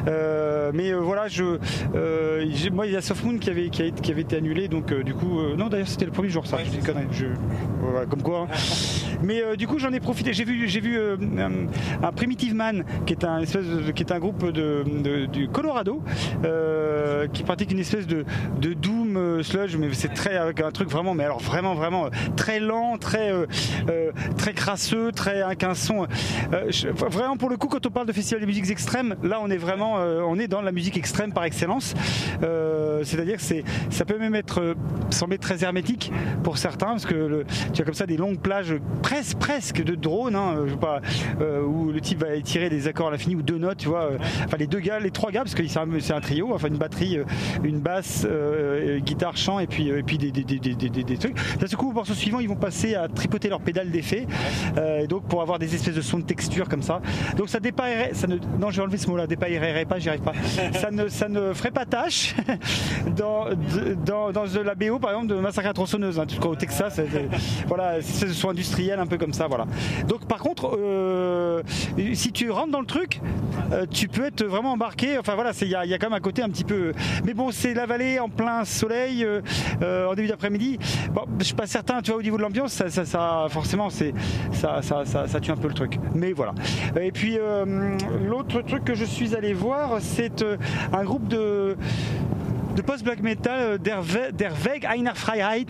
Euh, 0.07 0.71
mais 0.73 0.93
voilà, 0.93 1.27
je, 1.27 1.59
moi, 2.71 2.87
il 2.87 2.93
y 2.93 2.95
a 2.95 3.01
Soft 3.01 3.23
Moon 3.23 3.37
qui 3.37 3.51
avait, 3.51 3.69
qui, 3.69 3.83
avait 4.11 4.21
été 4.21 4.35
annulé, 4.35 4.67
donc 4.67 4.91
du 4.91 5.13
coup, 5.13 5.39
non, 5.55 5.67
d'ailleurs, 5.69 5.87
c'était 5.87 6.05
le 6.05 6.11
premier 6.11 6.29
jour, 6.29 6.47
ça. 6.47 6.57
je 7.11 7.25
voilà, 7.81 8.07
comme 8.07 8.23
quoi. 8.23 8.47
hein. 8.51 8.55
Mais 9.23 9.41
du 9.57 9.67
coup, 9.67 9.79
j'en 9.79 9.91
ai 9.93 9.99
profité. 9.99 10.33
J'ai 10.33 10.43
vu, 10.43 10.67
j'ai 10.67 10.79
vu 10.79 10.99
un, 10.99 11.67
un 12.03 12.11
Primitive 12.11 12.53
Qui 13.05 13.13
est 13.13 13.23
un 13.23 13.39
espèce, 13.39 13.65
qui 13.95 14.03
est 14.03 14.11
un 14.11 14.19
groupe 14.19 14.51
de, 14.51 15.25
du 15.25 15.47
Colorado, 15.47 16.01
euh, 16.45 17.27
qui 17.27 17.43
pratique 17.43 17.71
une 17.71 17.79
espèce 17.79 18.07
de, 18.07 18.25
de 18.61 18.73
euh, 19.17 19.43
sludge, 19.43 19.75
mais 19.77 19.89
c'est 19.93 20.13
très 20.13 20.37
avec 20.37 20.61
un 20.61 20.71
truc 20.71 20.89
vraiment, 20.89 21.13
mais 21.13 21.23
alors 21.23 21.39
vraiment, 21.39 21.75
vraiment 21.75 22.05
euh, 22.05 22.09
très 22.35 22.59
lent, 22.59 22.97
très, 22.97 23.31
euh, 23.31 23.45
très 24.37 24.53
crasseux, 24.53 25.11
très 25.11 25.41
avec 25.41 25.63
un 25.63 25.73
son. 25.73 26.07
vraiment 27.09 27.37
pour 27.37 27.49
le 27.49 27.57
coup, 27.57 27.67
quand 27.67 27.85
on 27.85 27.89
parle 27.89 28.07
de 28.07 28.13
festival 28.13 28.41
de 28.41 28.45
musiques 28.45 28.69
extrêmes, 28.69 29.15
là, 29.23 29.39
on 29.41 29.49
est 29.49 29.57
vraiment, 29.57 29.95
on 29.95 30.37
est 30.39 30.47
dans 30.47 30.61
la 30.61 30.71
musique 30.71 30.97
extrême 30.97 31.33
par 31.33 31.43
excellence. 31.43 31.93
C'est-à-dire 33.03 33.37
que 33.37 33.41
c'est, 33.41 33.63
ça 33.89 34.05
peut 34.05 34.17
même 34.17 34.35
être 34.35 34.75
sembler 35.09 35.37
très 35.37 35.63
hermétique 35.63 36.11
pour 36.43 36.57
certains, 36.57 36.87
parce 36.87 37.05
que 37.05 37.15
le- 37.15 37.45
tu 37.73 37.81
as 37.81 37.85
comme 37.85 37.93
ça 37.93 38.05
des 38.05 38.17
longues 38.17 38.39
plages 38.39 38.75
presque, 39.01 39.37
presque 39.37 39.83
de 39.83 39.95
drone, 39.95 40.35
hein, 40.35 40.65
je 40.67 40.75
pas, 40.75 41.01
où 41.65 41.91
le 41.91 42.01
type 42.01 42.21
va 42.21 42.35
étirer 42.35 42.69
des 42.69 42.87
accords 42.87 43.07
à 43.07 43.11
l'infini 43.11 43.35
ou 43.35 43.41
deux 43.41 43.57
notes, 43.57 43.77
tu 43.77 43.87
vois. 43.89 44.11
enfin, 44.45 44.57
les 44.57 44.67
deux 44.67 44.79
gars, 44.79 44.99
les 44.99 45.11
trois 45.11 45.31
gars, 45.31 45.41
parce 45.43 45.55
que 45.55 45.65
c'est 45.67 46.13
un, 46.13 46.21
trio, 46.21 46.53
enfin 46.53 46.67
une 46.67 46.77
batterie, 46.77 47.19
une 47.63 47.79
basse, 47.79 48.25
guitare, 49.07 49.35
chant, 49.37 49.59
et 49.59 49.67
puis, 49.67 49.89
euh, 49.89 49.99
et 49.99 50.03
puis 50.03 50.17
des, 50.17 50.31
des, 50.31 50.43
des, 50.43 50.59
des, 50.59 50.75
des- 50.89 51.03
des 51.03 51.17
trucs. 51.17 51.35
D'un 51.59 51.67
seul 51.67 51.77
coup, 51.77 51.89
au 51.89 51.93
morceau 51.93 52.13
suivant, 52.13 52.39
ils 52.39 52.47
vont 52.49 52.55
passer 52.55 52.95
à 52.95 53.07
tripoter 53.07 53.49
leur 53.49 53.61
pédale 53.61 53.89
d'effet, 53.89 54.27
euh, 54.77 55.07
donc 55.07 55.23
pour 55.27 55.41
avoir 55.41 55.59
des 55.59 55.73
espèces 55.73 55.95
de 55.95 56.01
sons 56.01 56.19
de 56.19 56.23
texture 56.23 56.67
comme 56.69 56.81
ça. 56.83 57.01
Donc 57.37 57.49
ça 57.49 57.59
dépaillerait, 57.59 58.11
ça 58.13 58.27
ne, 58.27 58.35
non, 58.59 58.69
je 58.71 58.77
vais 58.77 58.83
enlever 58.83 58.97
ce 58.97 59.07
mot-là, 59.09 59.27
dépaillerait 59.27 59.85
pas, 59.85 59.99
j'y 59.99 60.09
arrive 60.09 60.21
pas. 60.21 60.33
ça 60.79 60.91
ne, 60.91 61.07
ça 61.07 61.29
ne 61.29 61.53
ferait 61.53 61.71
pas 61.71 61.85
tâche 61.85 62.35
dans, 63.15 63.45
dans, 64.05 64.31
dans 64.31 64.43
la 64.63 64.75
BO, 64.75 64.99
par 64.99 65.11
exemple, 65.11 65.27
de 65.27 65.35
Massacre 65.35 65.69
à 65.69 65.73
tronçonneuse, 65.73 66.19
hein, 66.19 66.25
au 66.45 66.55
Texas, 66.55 66.95
c'est- 66.95 67.07
voilà, 67.67 68.01
c'est 68.01 68.27
ce 68.27 68.33
son 68.33 68.49
industriel 68.49 68.99
un 68.99 69.07
peu 69.07 69.17
comme 69.17 69.33
ça, 69.33 69.47
voilà. 69.47 69.65
Donc 70.07 70.25
par 70.27 70.39
contre, 70.39 70.77
euh, 70.77 71.61
si 72.13 72.31
tu 72.31 72.51
rentres 72.51 72.71
dans 72.71 72.79
le 72.81 72.85
truc, 72.85 73.21
euh, 73.71 73.85
tu 73.89 74.07
peux 74.07 74.25
être 74.25 74.43
vraiment 74.45 74.73
embarqué. 74.73 75.17
Enfin 75.17 75.35
voilà, 75.35 75.53
c'est- 75.53 75.65
il 75.65 75.71
y, 75.71 75.75
a- 75.75 75.85
il 75.85 75.91
y 75.91 75.93
a 75.93 75.97
quand 75.97 76.07
même 76.07 76.17
un 76.17 76.21
côté 76.21 76.41
un 76.43 76.49
petit 76.49 76.63
peu. 76.63 76.91
Mais 77.25 77.33
bon, 77.33 77.51
c'est 77.51 77.73
la 77.73 77.85
vallée 77.85 78.19
en 78.19 78.29
plein 78.29 78.65
soleil, 78.65 78.96
euh, 78.97 79.41
euh, 79.81 80.07
en 80.07 80.15
début 80.15 80.27
d'après-midi. 80.27 80.79
Bon, 81.13 81.23
je 81.39 81.43
suis 81.43 81.55
pas 81.55 81.67
certain, 81.67 82.01
tu 82.01 82.11
vois, 82.11 82.19
au 82.19 82.23
niveau 82.23 82.37
de 82.37 82.41
l'ambiance, 82.41 82.73
ça, 82.87 83.47
forcément, 83.49 83.89
c'est 83.89 84.13
ça, 84.51 84.81
tue 85.41 85.51
un 85.51 85.55
peu 85.55 85.67
le 85.67 85.73
truc. 85.73 85.99
Mais 86.15 86.33
voilà. 86.33 86.53
Et 86.99 87.11
puis 87.11 87.37
euh, 87.39 87.97
l'autre 88.27 88.61
truc 88.61 88.83
que 88.83 88.95
je 88.95 89.05
suis 89.05 89.35
allé 89.35 89.53
voir, 89.53 89.97
c'est 90.01 90.43
un 90.93 91.03
groupe 91.03 91.27
de 91.27 91.77
de 92.77 92.81
post-black 92.83 93.21
metal 93.21 93.59
euh, 93.59 93.77
Der, 93.79 94.01
Ve- 94.03 94.31
Der 94.31 94.51
Weg 94.63 94.85
einer 94.85 95.15
Freiheit. 95.15 95.65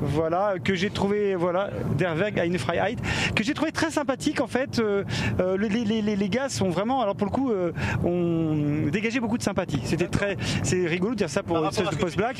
Voilà, 0.00 0.54
que 0.64 0.74
j'ai 0.74 0.88
trouvé, 0.90 1.34
voilà, 1.36 1.68
Der 1.98 2.18
Weg 2.18 2.38
einer 2.38 2.58
Freiheit, 2.58 2.96
que 3.34 3.44
j'ai 3.44 3.52
trouvé 3.54 3.70
très 3.70 3.90
sympathique 3.90 4.40
en 4.40 4.46
fait. 4.46 4.78
Euh, 4.78 5.04
euh, 5.40 5.58
les, 5.58 5.68
les- 5.68 6.00
les- 6.02 6.16
les 6.16 6.28
gars 6.30 6.48
sont 6.48 6.70
vraiment, 6.70 7.02
alors 7.02 7.14
pour 7.16 7.26
le 7.26 7.30
coup, 7.32 7.50
euh, 7.52 7.72
ont 8.02 8.88
dégagé 8.90 9.20
beaucoup 9.20 9.36
de 9.36 9.42
sympathie. 9.42 9.80
C'était 9.84 10.06
très, 10.08 10.36
c'est 10.62 10.86
rigolo 10.86 11.12
de 11.12 11.18
dire 11.18 11.28
ça 11.30 11.42
pour 11.42 11.58
une 11.58 11.64
espèce 11.68 11.90
de 11.90 11.96
post-black. 12.02 12.36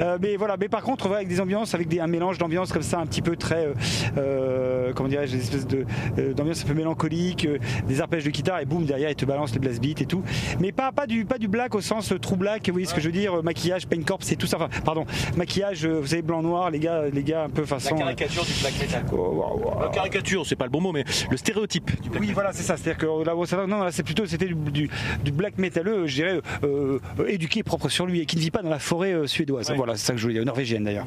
Euh, 0.00 0.18
mais 0.20 0.36
voilà, 0.36 0.56
mais 0.58 0.68
par 0.68 0.82
contre, 0.82 1.12
avec 1.12 1.28
des 1.28 1.40
ambiances, 1.40 1.72
avec 1.74 1.86
des, 1.86 2.00
un 2.00 2.08
mélange 2.08 2.38
d'ambiance 2.38 2.72
comme 2.72 2.82
ça, 2.82 2.98
un 2.98 3.06
petit 3.06 3.22
peu 3.22 3.36
très, 3.36 3.68
comment 4.94 5.08
dirais-je, 5.08 5.36
des 5.36 5.42
espèces 5.42 5.66
de, 5.68 5.84
d'ambiance 6.32 6.64
un 6.64 6.66
peu 6.68 6.74
mélancolique, 6.74 7.48
des 7.86 8.00
arpèges 8.00 8.24
de 8.24 8.30
guitare 8.30 8.58
et 8.60 8.64
boum 8.64 8.84
derrière, 8.84 9.10
ils 9.10 9.16
te 9.16 9.24
balancent 9.24 9.52
les 9.52 9.60
blast 9.60 9.80
beats 9.80 10.00
et 10.02 10.06
tout. 10.06 10.22
Mais 10.60 10.72
pas, 10.72 10.90
pas 10.90 11.06
du, 11.06 11.24
pas 11.24 11.38
du 11.38 11.46
black 11.48 11.74
au 11.76 11.80
sens 11.80 12.12
true 12.20 12.36
black. 12.36 12.66
Vous 12.66 12.72
voyez 12.72 12.86
ce 12.86 12.94
que 12.94 13.00
je 13.00 13.06
veux 13.06 13.12
dire 13.12 13.35
euh, 13.38 13.42
Maquillage, 13.42 13.86
paint 13.86 14.02
corps, 14.02 14.18
c'est 14.22 14.36
tout 14.36 14.46
ça. 14.46 14.56
Enfin, 14.56 14.68
pardon, 14.84 15.04
maquillage, 15.36 15.84
euh, 15.86 16.00
vous 16.00 16.06
savez 16.08 16.22
blanc 16.22 16.42
noir, 16.42 16.70
les 16.70 16.78
gars, 16.78 17.02
les 17.12 17.22
gars 17.22 17.44
un 17.44 17.48
peu 17.50 17.64
façon. 17.64 17.94
euh, 17.94 17.98
du 18.44 18.60
black 18.62 18.80
metal. 18.80 19.04
oh, 19.12 19.72
La 19.80 19.88
caricature, 19.88 20.46
c'est 20.46 20.56
pas 20.56 20.64
le 20.64 20.70
bon 20.70 20.80
mot, 20.80 20.92
mais 20.92 21.04
le 21.30 21.36
stéréotype 21.36 22.00
du 22.02 22.08
black 22.10 22.22
oui, 22.22 22.30
voilà, 22.32 22.52
c'est 22.52 22.62
ça. 22.62 22.76
C'est-à-dire 22.76 22.98
que 22.98 23.24
là, 23.24 23.66
non, 23.66 23.82
là, 23.84 23.92
c'est 23.92 24.02
plutôt, 24.02 24.26
c'était 24.26 24.46
du, 24.46 24.54
du- 24.54 24.90
du 25.24 25.32
black 25.32 25.58
métalleux, 25.58 26.06
je 26.06 26.14
dirais, 26.14 26.40
euh, 26.64 26.98
euh, 27.18 27.26
éduqué, 27.28 27.62
propre 27.62 27.88
sur 27.88 28.06
lui, 28.06 28.20
et 28.20 28.26
qui 28.26 28.36
ne 28.36 28.40
vit 28.40 28.50
pas 28.50 28.62
dans 28.62 28.70
la 28.70 28.78
forêt 28.78 29.12
euh, 29.12 29.26
suédoise. 29.26 29.66
Voilà, 29.76 29.96
c'est 29.96 30.06
ça 30.06 30.12
que 30.12 30.18
je 30.18 30.22
voulais 30.22 30.34
dire, 30.34 30.44
norvégienne 30.44 30.84
d'ailleurs. 30.84 31.06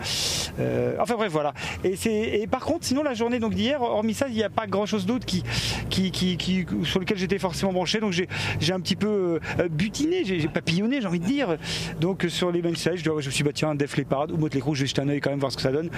Euh, 0.60 0.96
enfin 1.00 1.16
bref, 1.16 1.32
voilà. 1.32 1.54
Et 1.84 2.48
par 2.48 2.62
contre, 2.66 2.86
sinon 2.86 3.04
la 3.04 3.14
journée 3.14 3.40
donc 3.40 3.54
d'hier, 3.54 3.82
hormis 3.82 4.14
ça, 4.14 4.28
il 4.28 4.36
n'y 4.36 4.44
a 4.44 4.50
pas 4.50 4.68
grand-chose 4.68 5.06
d'autre 5.06 5.26
qui, 5.26 5.44
qui, 5.90 6.12
qui, 6.12 6.38
qui- 6.38 6.66
sur 6.84 7.00
lequel 7.00 7.18
j'étais 7.18 7.40
forcément 7.40 7.74
branché. 7.74 8.00
Donc 8.00 8.12
j'ai, 8.12 8.28
un 8.74 8.80
petit 8.80 8.96
peu 8.96 9.40
euh, 9.60 9.68
butiné, 9.70 10.24
j'ai, 10.26 10.40
j'ai 10.40 10.48
papillonné, 10.48 11.02
j'ai 11.02 11.08
envie 11.08 11.20
de 11.20 11.26
dire. 11.26 11.58
Donc 12.00 12.19
euh, 12.26 12.30
sur 12.30 12.52
les 12.52 12.62
stage, 12.76 13.00
je, 13.00 13.04
je 13.04 13.10
me 13.12 13.22
suis 13.22 13.32
dit, 13.32 13.44
bah 13.44 13.52
tiens, 13.54 13.76
Def 13.76 13.98
Leppard 13.98 14.28
ou 14.32 14.38
Motley 14.38 14.60
Crue, 14.62 14.76
je 14.76 14.82
vais 14.82 14.88
jeter 14.88 15.02
un 15.02 15.10
œil 15.10 15.20
quand 15.22 15.30
même 15.30 15.40
voir 15.40 15.52
ce 15.52 15.58
que 15.58 15.64
ça 15.64 15.72
donne. 15.72 15.90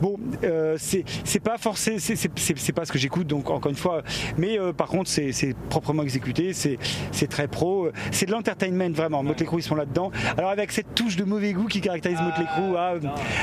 Bon, 0.00 0.16
euh, 0.44 0.76
c'est, 0.78 1.04
c'est 1.24 1.40
pas 1.40 1.58
forcé, 1.58 1.98
c'est, 1.98 2.16
c'est, 2.16 2.30
c'est- 2.38 2.58
c'est 2.58 2.72
pas 2.72 2.84
ce 2.84 2.92
que 2.92 2.98
j'écoute, 2.98 3.26
donc 3.26 3.50
encore 3.50 3.70
une 3.70 3.76
fois. 3.76 4.02
Mais 4.36 4.58
euh, 4.58 4.72
par 4.72 4.88
contre, 4.88 5.10
c'est, 5.10 5.32
c'est 5.32 5.54
proprement 5.68 6.02
exécuté, 6.02 6.52
c'est, 6.52 6.78
c'est 7.12 7.26
très 7.28 7.48
pro, 7.48 7.86
euh, 7.86 7.92
c'est 8.10 8.26
de 8.26 8.32
l'entertainment 8.32 8.90
vraiment. 8.92 9.22
Motley 9.22 9.46
Crue, 9.46 9.58
ils 9.60 9.62
sont 9.62 9.74
là-dedans. 9.74 10.10
Alors 10.36 10.50
avec 10.50 10.72
cette 10.72 10.94
touche 10.94 11.16
de 11.16 11.24
mauvais 11.24 11.52
goût 11.52 11.66
qui 11.66 11.80
caractérise 11.80 12.20
Motley 12.20 12.46
Crue, 12.46 12.76
ah, 12.76 12.94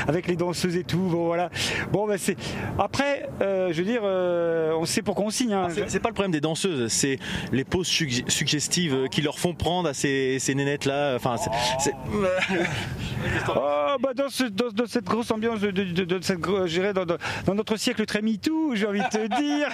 avec 0.08 0.26
les 0.26 0.36
danseuses 0.36 0.76
et 0.76 0.84
tout, 0.84 0.98
bon 0.98 1.26
voilà. 1.26 1.50
Bon, 1.92 2.06
bah, 2.06 2.18
c'est. 2.18 2.36
Après, 2.78 3.28
euh, 3.42 3.72
je 3.72 3.78
veux 3.82 3.86
dire, 3.88 4.00
euh, 4.04 4.72
on 4.78 4.84
sait 4.84 5.02
pourquoi 5.02 5.24
on 5.26 5.30
signe. 5.30 5.52
hein. 5.52 5.68
C'est 5.70 5.88
c'est 5.90 6.00
pas 6.00 6.08
le 6.08 6.14
problème 6.14 6.32
des 6.32 6.40
danseuses, 6.40 6.90
c'est 6.92 7.18
les 7.52 7.64
poses 7.64 7.86
sugg- 7.86 8.28
suggestives 8.28 8.94
euh, 8.94 9.06
qui 9.08 9.22
leur 9.22 9.38
font 9.38 9.54
prendre 9.54 9.88
à 9.88 9.94
ces, 9.94 10.38
ces 10.38 10.54
nénettes 10.54 10.84
là. 10.84 11.14
Enfin, 11.16 11.36
c'est- 11.36 11.50
c'est- 11.78 11.95
Oh, 13.48 13.96
bah 14.00 14.10
dans, 14.14 14.28
ce- 14.28 14.44
dans- 14.44 14.68
dans 14.70 14.86
cette 14.86 15.04
grosse 15.06 15.30
ambiance 15.30 15.60
de, 15.60 16.18
cette, 16.22 16.40
dans, 16.40 17.54
notre 17.54 17.76
siècle 17.76 18.04
très 18.06 18.20
MeToo, 18.22 18.74
j'ai 18.74 18.86
envie 18.86 19.00
de 19.00 19.08
te 19.08 19.26
dire. 19.40 19.68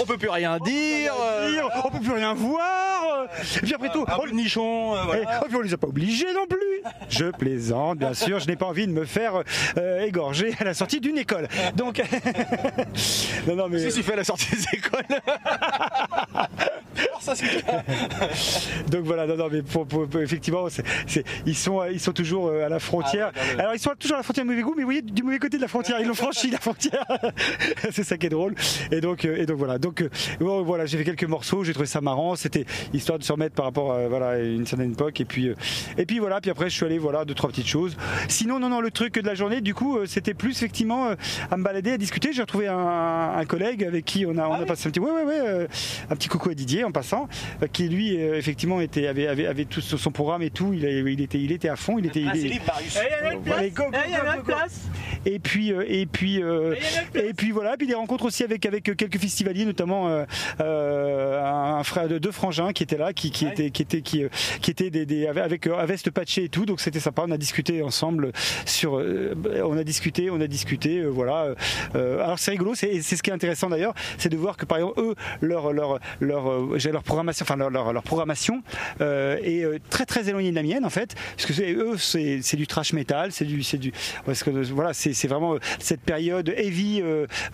on 0.00 0.04
peut 0.04 0.18
plus 0.18 0.28
rien 0.28 0.58
dire. 0.58 1.12
euh, 1.20 1.50
Dire, 1.50 1.68
on 1.84 1.90
peut 1.90 1.98
plus 2.00 2.12
rien 2.12 2.34
voir. 2.34 3.24
Et 3.56 3.60
puis 3.60 3.74
après 3.74 3.88
tout, 3.88 4.04
un 4.06 4.14
oh, 4.16 4.22
peu 4.22 4.30
de 4.30 4.34
nichon. 4.34 4.94
euh, 4.94 5.14
Et, 5.14 5.24
oh, 5.26 5.44
puis 5.46 5.56
on 5.56 5.60
les 5.62 5.74
a 5.74 5.78
pas 5.78 5.88
obligés 5.88 6.32
non 6.34 6.46
plus. 6.48 6.58
Je 7.08 7.24
plaisante, 7.30 7.98
bien 7.98 8.14
sûr. 8.14 8.38
Je 8.38 8.46
n'ai 8.46 8.56
pas 8.56 8.66
envie 8.66 8.86
de 8.86 8.92
me 8.92 9.04
faire 9.04 9.42
euh, 9.78 10.00
égorger 10.02 10.54
à 10.60 10.64
la 10.64 10.74
sortie 10.74 11.00
d'une 11.00 11.18
école. 11.18 11.48
Donc, 11.76 12.00
non, 13.48 13.56
non, 13.56 13.68
mais 13.68 13.82
que 13.82 13.92
tu 13.92 14.02
fais 14.02 14.12
à 14.12 14.16
la 14.16 14.24
sortie 14.24 14.50
des 14.54 14.64
écoles 14.78 15.04
ça 17.20 17.34
c'est 17.34 17.64
Donc 18.90 19.02
voilà, 19.04 19.26
non, 19.26 19.36
non, 19.36 19.48
mais 19.50 19.62
pour, 19.62 19.86
pour- 19.86 20.08
pour- 20.08 20.20
effectivement, 20.20 20.66
ils, 21.46 21.54
sont, 21.54 21.80
euh, 21.80 21.90
ils 21.92 22.00
sont 22.00 22.12
toujours 22.12 22.48
euh, 22.48 22.66
à 22.66 22.68
la 22.68 22.78
frontière. 22.78 23.32
Ah 23.34 23.40
le- 23.54 23.60
Alors 23.60 23.74
ils 23.74 23.78
sont 23.80 23.90
toujours 23.98 24.16
à 24.16 24.18
la 24.20 24.22
frontière 24.22 24.44
de 24.44 24.50
mauvais 24.50 24.62
goût, 24.62 24.74
mais 24.76 24.82
vous 24.82 24.88
voyez, 24.88 25.02
du 25.02 25.22
mauvais 25.22 25.38
côté 25.38 25.56
de 25.56 25.62
la 25.62 25.68
frontière, 25.68 25.98
ils 26.00 26.06
l'ont 26.06 26.14
franchi 26.14 26.50
la 26.50 26.58
frontière. 26.58 27.04
c'est 27.90 28.04
ça 28.04 28.16
qui 28.16 28.26
est 28.26 28.30
drôle. 28.30 28.54
Et 28.90 29.00
donc, 29.00 29.24
euh, 29.24 29.36
et 29.36 29.46
donc 29.46 29.58
voilà. 29.58 29.78
Donc 29.78 30.02
euh, 30.02 30.10
bon, 30.40 30.62
voilà, 30.62 30.86
j'ai 30.86 30.98
fait 30.98 31.04
quelques 31.04 31.24
morceaux, 31.24 31.64
j'ai 31.64 31.72
trouvé 31.72 31.86
ça 31.86 32.00
marrant. 32.00 32.36
C'était 32.36 32.64
histoire 32.92 33.18
de 33.18 33.24
se 33.24 33.32
remettre 33.32 33.54
par 33.54 33.64
rapport 33.66 33.92
à, 33.92 34.08
voilà, 34.08 34.30
à 34.30 34.38
une 34.38 34.66
certaine 34.66 34.92
époque. 34.92 35.20
Et 35.20 35.24
puis, 35.24 35.48
euh, 35.48 35.54
et 35.96 36.06
puis 36.06 36.18
voilà. 36.18 36.40
Puis 36.40 36.50
après, 36.50 36.68
je 36.70 36.74
suis 36.76 36.84
allé 36.84 36.98
voilà 36.98 37.24
deux 37.24 37.34
trois 37.34 37.50
petites 37.50 37.66
choses. 37.68 37.96
Sinon, 38.28 38.58
non, 38.58 38.68
non, 38.68 38.80
le 38.80 38.90
truc 38.90 39.14
de 39.14 39.26
la 39.26 39.34
journée, 39.34 39.60
du 39.60 39.74
coup, 39.74 39.98
euh, 39.98 40.06
c'était 40.06 40.34
plus 40.34 40.52
effectivement 40.52 41.06
euh, 41.08 41.14
à 41.50 41.56
me 41.56 41.62
balader, 41.64 41.92
à 41.92 41.98
discuter. 41.98 42.32
J'ai 42.32 42.42
retrouvé 42.42 42.66
un, 42.68 42.76
un 43.36 43.44
collègue 43.44 43.84
avec 43.84 44.04
qui 44.04 44.26
on 44.26 44.36
a, 44.38 44.46
on 44.48 44.54
a 44.54 44.64
passé 44.66 44.88
un 44.88 44.90
petit, 44.90 45.00
ouais, 45.00 45.10
ouais, 45.10 45.24
ouais, 45.24 45.40
euh, 45.40 45.66
un 46.10 46.16
petit 46.16 46.28
coucou 46.28 46.50
à 46.50 46.54
Didier 46.54 46.84
en 46.84 46.92
passant, 46.92 47.28
qui 47.72 47.88
lui 47.88 48.16
euh, 48.20 48.36
effectivement 48.36 48.80
était, 48.80 49.06
avait, 49.06 49.26
avait, 49.26 49.46
avait 49.46 49.64
tout 49.64 49.80
son 49.80 50.10
programme 50.10 50.42
et 50.42 50.50
tout. 50.50 50.72
Il, 50.72 50.84
a- 50.86 50.87
il 50.90 51.20
était, 51.20 51.38
il 51.38 51.52
était 51.52 51.68
à 51.68 51.76
fond. 51.76 51.98
Il 51.98 52.06
était, 52.06 52.20
il 52.20 52.60
go, 53.74 53.84
go, 53.84 53.90
go, 53.90 54.42
go, 54.42 54.42
go. 54.46 54.54
Et 55.26 55.38
puis, 55.38 55.72
euh, 55.72 55.84
et 55.86 56.06
puis, 56.06 56.42
euh, 56.42 56.74
et 57.14 57.34
puis 57.34 57.50
voilà. 57.50 57.76
Puis 57.76 57.86
des 57.86 57.94
rencontres 57.94 58.24
aussi 58.24 58.44
avec 58.44 58.64
avec 58.66 58.84
quelques 58.96 59.18
festivaliers, 59.18 59.64
notamment 59.64 60.08
euh, 60.08 60.24
euh, 60.60 61.40
un 61.78 61.84
frère 61.84 62.08
de 62.08 62.18
deux 62.18 62.32
frangins 62.32 62.72
qui 62.72 62.82
étaient 62.82 62.96
là, 62.98 63.12
qui, 63.12 63.30
qui 63.30 63.46
étaient 63.46 63.70
qui 63.70 63.82
étaient 63.82 64.02
qui, 64.02 64.24
euh, 64.24 64.28
qui 64.60 64.70
étaient 64.70 64.90
des, 64.90 65.06
des- 65.06 65.26
avec 65.26 65.44
avec, 65.44 65.66
euh, 65.66 65.76
à 65.78 65.86
veste 65.86 66.10
patchée 66.10 66.44
et 66.44 66.48
tout. 66.48 66.66
Donc 66.66 66.80
c'était 66.80 67.00
sympa. 67.00 67.22
On 67.26 67.30
a 67.30 67.38
discuté 67.38 67.82
ensemble 67.82 68.32
sur. 68.66 68.98
euh, 68.98 69.34
on 69.64 69.76
a 69.78 69.84
discuté, 69.84 70.30
on 70.30 70.40
a 70.40 70.46
discuté. 70.46 70.98
euh, 70.98 71.08
voilà. 71.08 71.54
Euh, 71.94 72.22
alors 72.22 72.38
c'est 72.38 72.50
rigolo. 72.50 72.74
C'est 72.74 73.00
c'est 73.02 73.16
ce 73.16 73.22
qui 73.22 73.30
est 73.30 73.32
intéressant 73.32 73.68
d'ailleurs, 73.70 73.94
c'est 74.18 74.28
de 74.28 74.36
voir 74.36 74.56
que 74.56 74.64
par 74.66 74.78
exemple 74.78 75.00
eux 75.00 75.14
leur 75.40 75.72
leur 75.72 75.98
leur 76.20 76.78
j'ai 76.78 76.92
leur 76.92 77.02
programmation, 77.02 77.44
enfin 77.44 77.56
leur 77.56 77.70
leur, 77.70 77.92
leur 77.92 78.02
programmation 78.02 78.62
est 79.00 79.64
très 79.90 80.04
très 80.06 80.28
éloignée 80.28 80.50
de 80.50 80.56
la 80.56 80.62
mienne 80.62 80.84
en 80.84 80.90
fait, 80.90 81.14
parce 81.36 81.46
que 81.46 81.62
eux 81.62 81.96
c'est 81.98 82.40
c'est 82.42 82.56
du 82.56 82.66
trash 82.66 82.92
metal, 82.92 83.32
c'est 83.32 83.44
du 83.44 83.62
c'est 83.62 83.78
du 83.78 83.92
parce 84.26 84.42
que 84.42 84.50
voilà 84.50 84.92
c'est 84.92 85.12
c'est 85.12 85.28
vraiment 85.28 85.56
cette 85.78 86.00
période 86.00 86.48
heavy 86.56 87.02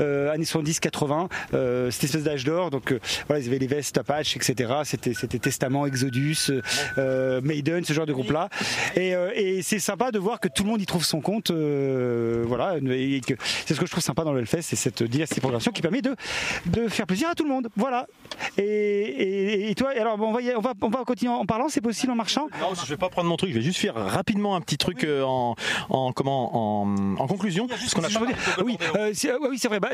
années 0.01 0.45
70 0.45 0.81
80 0.81 1.29
euh, 1.55 1.91
cette 1.91 2.05
espèce 2.05 2.25
d'âge 2.25 2.45
d'or 2.45 2.71
donc 2.71 2.95
voilà 3.29 3.43
ils 3.43 3.49
avaient 3.49 3.59
les 3.59 3.67
vestes 3.67 3.99
Etc 4.21 4.73
c'était 4.85 5.15
c'était 5.15 5.39
Testament 5.39 5.87
Exodus 5.87 6.51
euh, 6.99 7.41
Maiden 7.43 7.85
ce 7.85 7.93
genre 7.93 8.07
de 8.07 8.13
groupe 8.13 8.31
là 8.31 8.49
et, 8.97 9.15
euh, 9.15 9.31
et 9.35 9.63
c'est 9.63 9.79
sympa 9.79 10.11
de 10.13 10.19
voir 10.19 10.41
que 10.41 10.49
tout 10.49 10.65
le 10.65 10.71
monde 10.71 10.81
y 10.81 10.87
trouve 10.87 11.05
son 11.05 11.21
compte 11.21 11.51
euh, 11.51 12.45
voilà 12.47 12.77
et 12.79 13.21
que 13.27 13.35
c'est 13.67 13.75
ce 13.75 13.81
que 13.81 13.87
je 13.87 13.91
trouve 13.91 14.03
sympa 14.03 14.25
dans 14.25 14.33
le 14.33 14.41
Hellfest 14.41 14.63
c'est 14.63 14.77
cette 14.77 15.03
diversité 15.03 15.37
de 15.37 15.41
programmation 15.41 15.73
qui 15.73 15.83
permet 15.83 16.03
de 16.03 16.15
de 16.67 16.89
faire 16.89 17.07
plaisir 17.07 17.29
à 17.29 17.35
tout 17.35 17.45
le 17.45 17.51
monde 17.51 17.69
voilà 17.77 18.07
et, 18.59 18.63
et, 18.65 19.71
et 19.71 19.75
toi 19.75 19.91
alors 19.99 20.19
bon, 20.19 20.29
on 20.29 20.33
va 20.33 20.43
y- 20.43 20.55
on 20.57 20.61
va 20.61 20.73
on 20.81 20.89
va 20.91 21.05
continuer 21.05 21.33
en 21.33 21.47
parlant 21.47 21.69
c'est 21.69 21.81
possible 21.81 22.13
en 22.13 22.17
marchant? 22.17 22.49
Non, 22.61 22.75
je 22.75 22.89
vais 22.89 22.97
pas 22.97 23.09
prendre 23.09 23.29
mon 23.29 23.37
truc, 23.37 23.51
je 23.51 23.57
vais 23.57 23.63
juste 23.63 23.79
faire 23.81 23.95
rapidement 23.95 24.57
un 24.57 24.61
petit 24.61 24.77
truc 24.79 25.05
euh, 25.05 25.23
en, 25.23 25.55
en 25.89 26.13
comment 26.13 26.83
en, 26.83 27.17
en 27.19 27.27
conclusion. 27.27 27.67
Parce 27.67 27.95
qu'on 27.95 28.03
a 28.05 28.09
oui, 28.65 28.77
euh, 28.97 29.11
c'est 29.15 29.31
euh, 29.31 29.39
oui, 29.51 29.59
c'est 29.59 29.69
vrai. 29.69 29.81
Bah. 29.81 29.91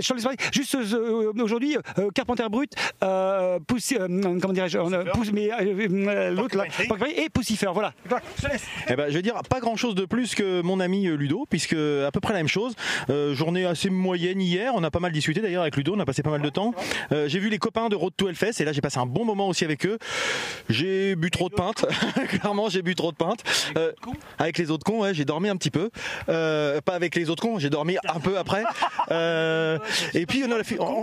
Juste 0.53 0.75
euh, 0.75 1.33
aujourd'hui, 1.41 1.77
euh, 1.99 2.11
Carpenter 2.15 2.45
Brut, 2.51 2.73
euh, 3.03 3.59
euh, 3.59 3.59
comment 4.41 4.53
dirais-je, 4.53 4.79
euh, 4.79 5.05
Pousse- 5.13 5.33
mais 5.33 5.51
euh, 5.53 5.89
euh, 5.89 6.31
l'autre 6.31 6.57
là, 6.57 6.65
et 7.17 7.29
Pussifer. 7.29 7.71
Voilà. 7.73 7.93
Eh 8.89 8.97
ben, 8.97 9.09
je 9.09 9.15
vais 9.15 9.23
dire 9.23 9.35
pas 9.49 9.61
grand 9.61 9.77
chose 9.77 9.95
de 9.95 10.05
plus 10.05 10.35
que 10.35 10.61
mon 10.63 10.81
ami 10.81 11.07
euh, 11.07 11.15
Ludo, 11.17 11.47
puisque 11.49 11.75
à 11.75 12.11
peu 12.13 12.21
près 12.21 12.33
la 12.33 12.41
même 12.41 12.49
chose. 12.49 12.75
Euh, 13.09 13.35
journée 13.35 13.65
assez 13.65 13.91
moyenne 13.91 14.41
hier, 14.41 14.73
on 14.75 14.83
a 14.83 14.91
pas 14.91 15.01
mal 15.01 15.13
discuté 15.13 15.41
d'ailleurs 15.41 15.63
avec 15.63 15.77
Ludo, 15.77 15.95
on 15.97 16.01
a 16.01 16.05
passé 16.05 16.23
pas 16.23 16.31
mal 16.31 16.43
de 16.43 16.49
temps. 16.49 16.75
Euh, 17.13 17.29
j'ai 17.29 17.39
vu 17.39 17.49
les 17.49 17.59
copains 17.59 17.89
de 17.89 17.97
Road 17.97 18.13
to 18.17 18.29
Hellfest 18.29 18.61
et 18.61 18.65
là 18.65 18.73
j'ai 18.73 18.81
passé 18.81 18.99
un 18.99 19.07
bon 19.07 19.25
moment 19.25 19.49
aussi 19.49 19.65
avec 19.65 19.87
eux. 19.87 19.99
J'ai 20.69 21.17
bu 21.17 21.31
trop 21.31 21.49
de 21.49 21.55
pintes, 21.55 21.85
clairement 22.29 22.69
j'ai 22.69 22.83
bu 22.83 22.95
trop 22.95 23.13
de 23.13 23.17
pintes. 23.17 23.41
Euh, 23.77 23.93
avec 24.39 24.59
les 24.59 24.71
autres 24.71 24.85
cons, 24.85 25.03
ouais, 25.03 25.15
j'ai 25.15 25.25
dormi 25.25 25.49
un 25.49 25.57
petit 25.57 25.71
peu. 25.71 25.91
Euh, 26.29 26.81
pas 26.81 26.95
avec 26.95 27.15
les 27.15 27.31
autres 27.31 27.43
cons, 27.43 27.59
j'ai 27.59 27.71
dormi 27.71 27.97
un 28.09 28.21
peu 28.21 28.39
après. 28.39 28.63
Euh, 29.11 29.79
et 30.15 30.25
puis 30.25 30.45
on 30.47 30.53
a, 30.53 30.61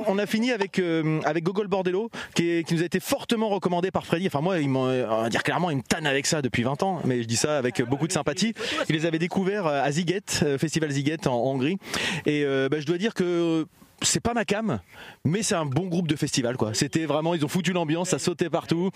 on- 0.08 0.26
fini 0.28 0.52
avec 0.52 0.80
euh, 0.80 1.20
avec 1.26 1.44
Gogol 1.44 1.68
Bordello, 1.68 2.10
qui, 2.36 2.50
est- 2.52 2.64
qui 2.68 2.76
nous 2.76 2.82
a 2.82 2.86
été 2.86 2.97
fortement 3.00 3.50
recommandé 3.50 3.92
par 3.92 4.06
Freddy. 4.06 4.28
Enfin 4.28 4.42
moi, 4.42 4.60
il 4.60 4.70
m'en- 4.70 4.86
on 4.88 5.22
va 5.24 5.30
dire 5.30 5.44
clairement, 5.44 5.70
il 5.70 5.78
me 5.78 5.82
tanne 5.84 6.08
avec 6.08 6.26
ça 6.26 6.42
depuis 6.42 6.64
20 6.64 6.82
ans, 6.84 7.02
mais 7.06 7.22
je 7.22 7.28
dis 7.28 7.36
ça 7.38 7.58
avec 7.58 7.82
beaucoup 7.84 8.08
de 8.08 8.12
sympathie. 8.12 8.54
Il 8.90 8.96
les 8.96 9.06
avait 9.06 9.20
découverts 9.20 9.66
à 9.68 9.92
Ziget, 9.92 10.22
euh, 10.44 10.58
Festival 10.58 10.92
Ziget 10.92 11.28
en 11.28 11.36
Hongrie, 11.36 11.78
et 12.26 12.44
euh, 12.44 12.70
bah, 12.70 12.80
je 12.80 12.86
dois 12.86 12.98
dire 12.98 13.14
que 13.14 13.66
c'est 14.02 14.20
pas 14.20 14.34
ma 14.34 14.46
cam, 14.46 14.80
mais 15.26 15.44
c'est 15.44 15.56
un 15.56 15.66
bon 15.66 15.88
groupe 15.88 16.08
de 16.08 16.16
festival 16.16 16.56
quoi. 16.58 16.74
C'était 16.74 17.06
vraiment, 17.06 17.34
ils 17.34 17.44
ont 17.44 17.48
foutu 17.48 17.74
l'ambiance, 17.74 18.10
ça 18.10 18.20
sautait 18.20 18.50
partout 18.50 18.92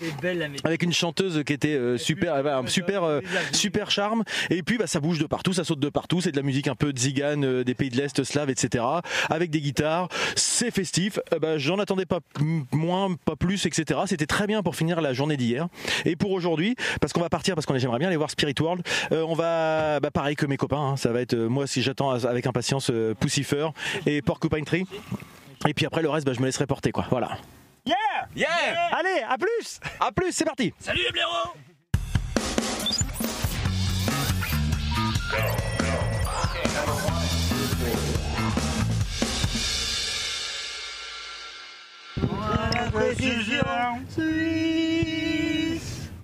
avec 0.64 0.82
une 0.82 0.92
chanteuse 0.92 1.42
qui 1.44 1.52
était 1.52 1.68
euh, 1.74 1.98
super, 1.98 2.34
euh, 2.34 2.58
un 2.60 2.66
super, 2.66 3.02
euh, 3.04 3.20
super 3.52 3.90
charme. 3.90 4.22
Et 4.50 4.62
puis 4.62 4.78
bah, 4.78 4.86
ça 4.86 5.00
bouge 5.00 5.18
de 5.18 5.26
partout, 5.26 5.52
ça 5.52 5.64
saute 5.64 5.80
de 5.80 5.88
partout. 5.88 6.20
C'est 6.20 6.32
de 6.32 6.36
la 6.36 6.42
musique 6.42 6.68
un 6.68 6.74
peu 6.74 6.90
tzigane 6.90 7.44
euh, 7.44 7.64
des 7.64 7.74
pays 7.74 7.90
de 7.90 7.96
l'Est, 7.96 8.22
slave, 8.24 8.50
etc. 8.50 8.84
Avec 9.30 9.50
des 9.50 9.60
guitares, 9.60 10.08
c'est 10.36 10.70
festif. 10.70 11.18
Bah, 11.40 11.58
J'en 11.58 11.78
attendais 11.78 12.06
pas 12.06 12.20
moins, 12.72 13.14
pas 13.24 13.36
plus, 13.36 13.66
etc. 13.66 14.00
C'était 14.06 14.26
très 14.26 14.46
bien 14.46 14.62
pour 14.62 14.76
finir 14.76 15.00
la 15.00 15.12
journée 15.12 15.36
d'hier. 15.36 15.68
Et 16.04 16.16
pour 16.16 16.30
aujourd'hui, 16.32 16.74
parce 17.00 17.12
qu'on 17.12 17.20
va 17.20 17.28
partir, 17.28 17.54
parce 17.54 17.66
qu'on 17.66 17.76
j'aimerais 17.78 17.98
bien 17.98 18.08
aller 18.08 18.16
voir 18.16 18.30
Spirit 18.30 18.54
World. 18.60 18.82
euh, 19.12 19.24
on 19.26 19.34
va, 19.34 19.98
bah, 20.00 20.10
pareil 20.10 20.36
que 20.36 20.46
mes 20.46 20.56
copains. 20.56 20.76
hein, 20.92 20.96
ça 20.96 21.12
va 21.12 21.20
être 21.20 21.34
moi 21.36 21.66
si 21.66 21.82
j'attends 21.82 22.10
avec 22.10 22.46
impatience 22.46 22.90
Pussifer 23.20 23.68
et 24.06 24.22
Porcupine 24.22 24.64
Tree. 24.64 24.86
Et 25.66 25.74
puis 25.74 25.86
après 25.86 26.02
le 26.02 26.10
reste, 26.10 26.26
bah, 26.26 26.32
je 26.32 26.40
me 26.40 26.46
laisserai 26.46 26.66
porter 26.66 26.92
quoi. 26.92 27.06
Voilà. 27.10 27.38
Yeah. 27.84 27.96
Yeah. 28.34 28.48
Allez, 28.92 29.22
à 29.28 29.36
plus. 29.38 29.80
À 30.00 30.12
plus, 30.12 30.32
c'est 30.32 30.44
parti. 30.44 30.72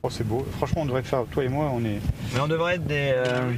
Oh, 0.03 0.11
c'est 0.11 0.25
beau. 0.25 0.47
Franchement, 0.57 0.83
on 0.83 0.87
devrait 0.87 1.03
faire. 1.03 1.25
Toi 1.31 1.45
et 1.45 1.49
moi, 1.49 1.71
on 1.73 1.85
est. 1.85 2.01
Mais 2.33 2.41
on 2.41 2.47
devrait 2.49 2.77
être 2.77 2.87
des, 2.87 3.12
euh, 3.14 3.53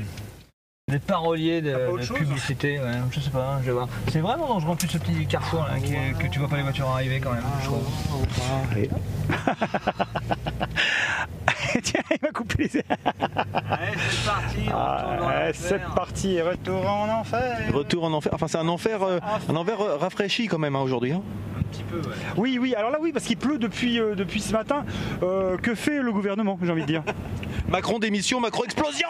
des 0.91 0.99
paroliers 0.99 1.61
de, 1.63 1.71
de 1.97 2.03
chose 2.03 2.19
publicité. 2.19 2.79
Ouais, 2.79 2.93
je 3.11 3.21
sais 3.21 3.31
pas, 3.31 3.59
je 3.61 3.67
vais 3.67 3.73
voir. 3.73 3.89
C'est 4.13 4.21
vraiment 4.21 4.47
dangereux 4.49 4.73
en 4.73 4.77
plus 4.77 4.89
ce 4.89 4.99
petit 4.99 5.27
carrefour 5.27 5.65
là, 5.65 5.79
qui- 5.79 5.95
que 6.19 6.27
tu 6.31 6.39
vois 6.39 6.49
pas 6.49 6.57
les 6.57 6.63
voitures 6.63 6.89
arriver 6.89 7.21
quand 7.21 7.33
même. 7.33 7.43
je 7.63 7.67
trouve. 7.67 7.85
Tiens, 11.83 12.03
il 12.11 12.19
m'a 12.23 12.31
coupé 12.31 12.65
les. 12.73 12.83
Allez, 13.71 13.93
c'est 13.99 14.27
parti. 14.27 14.59
Ah, 14.73 15.49
c'est 15.53 15.83
parti. 15.95 16.41
Retour 16.41 16.87
en 16.89 17.09
enfer. 17.21 17.59
Retour 17.73 18.05
en 18.05 18.13
enfer. 18.13 18.33
Enfin, 18.35 18.49
c'est 18.49 18.59
un 18.59 18.69
enfer, 18.69 19.03
euh, 19.03 19.19
un 19.49 19.57
enfer 19.57 19.81
euh, 19.81 19.97
rafraîchi 19.97 20.47
quand 20.47 20.59
même 20.59 20.77
hein, 20.77 20.81
aujourd'hui. 20.81 21.13
hein. 21.13 21.23
Un 21.59 21.63
petit 21.63 21.83
peu, 21.85 21.97
ouais. 21.99 22.15
Oui, 22.37 22.59
oui. 22.61 22.75
Alors 22.75 22.91
là, 22.91 22.99
oui, 23.01 23.13
parce 23.13 23.25
qu'il 23.25 23.37
pleut 23.37 23.59
depuis 23.59 24.01
euh, 24.01 24.15
depuis 24.15 24.41
ce 24.41 24.53
matin. 24.53 24.85
Euh, 25.23 25.57
que 25.57 25.75
fait 25.75 26.01
le 26.01 26.13
gouvernement 26.13 26.59
J'ai 26.63 26.71
envie 26.73 26.83
de 26.83 26.87
dire? 26.87 27.03
Macron 27.69 27.99
démission, 27.99 28.41
Macron 28.41 28.65
explosion. 28.65 29.07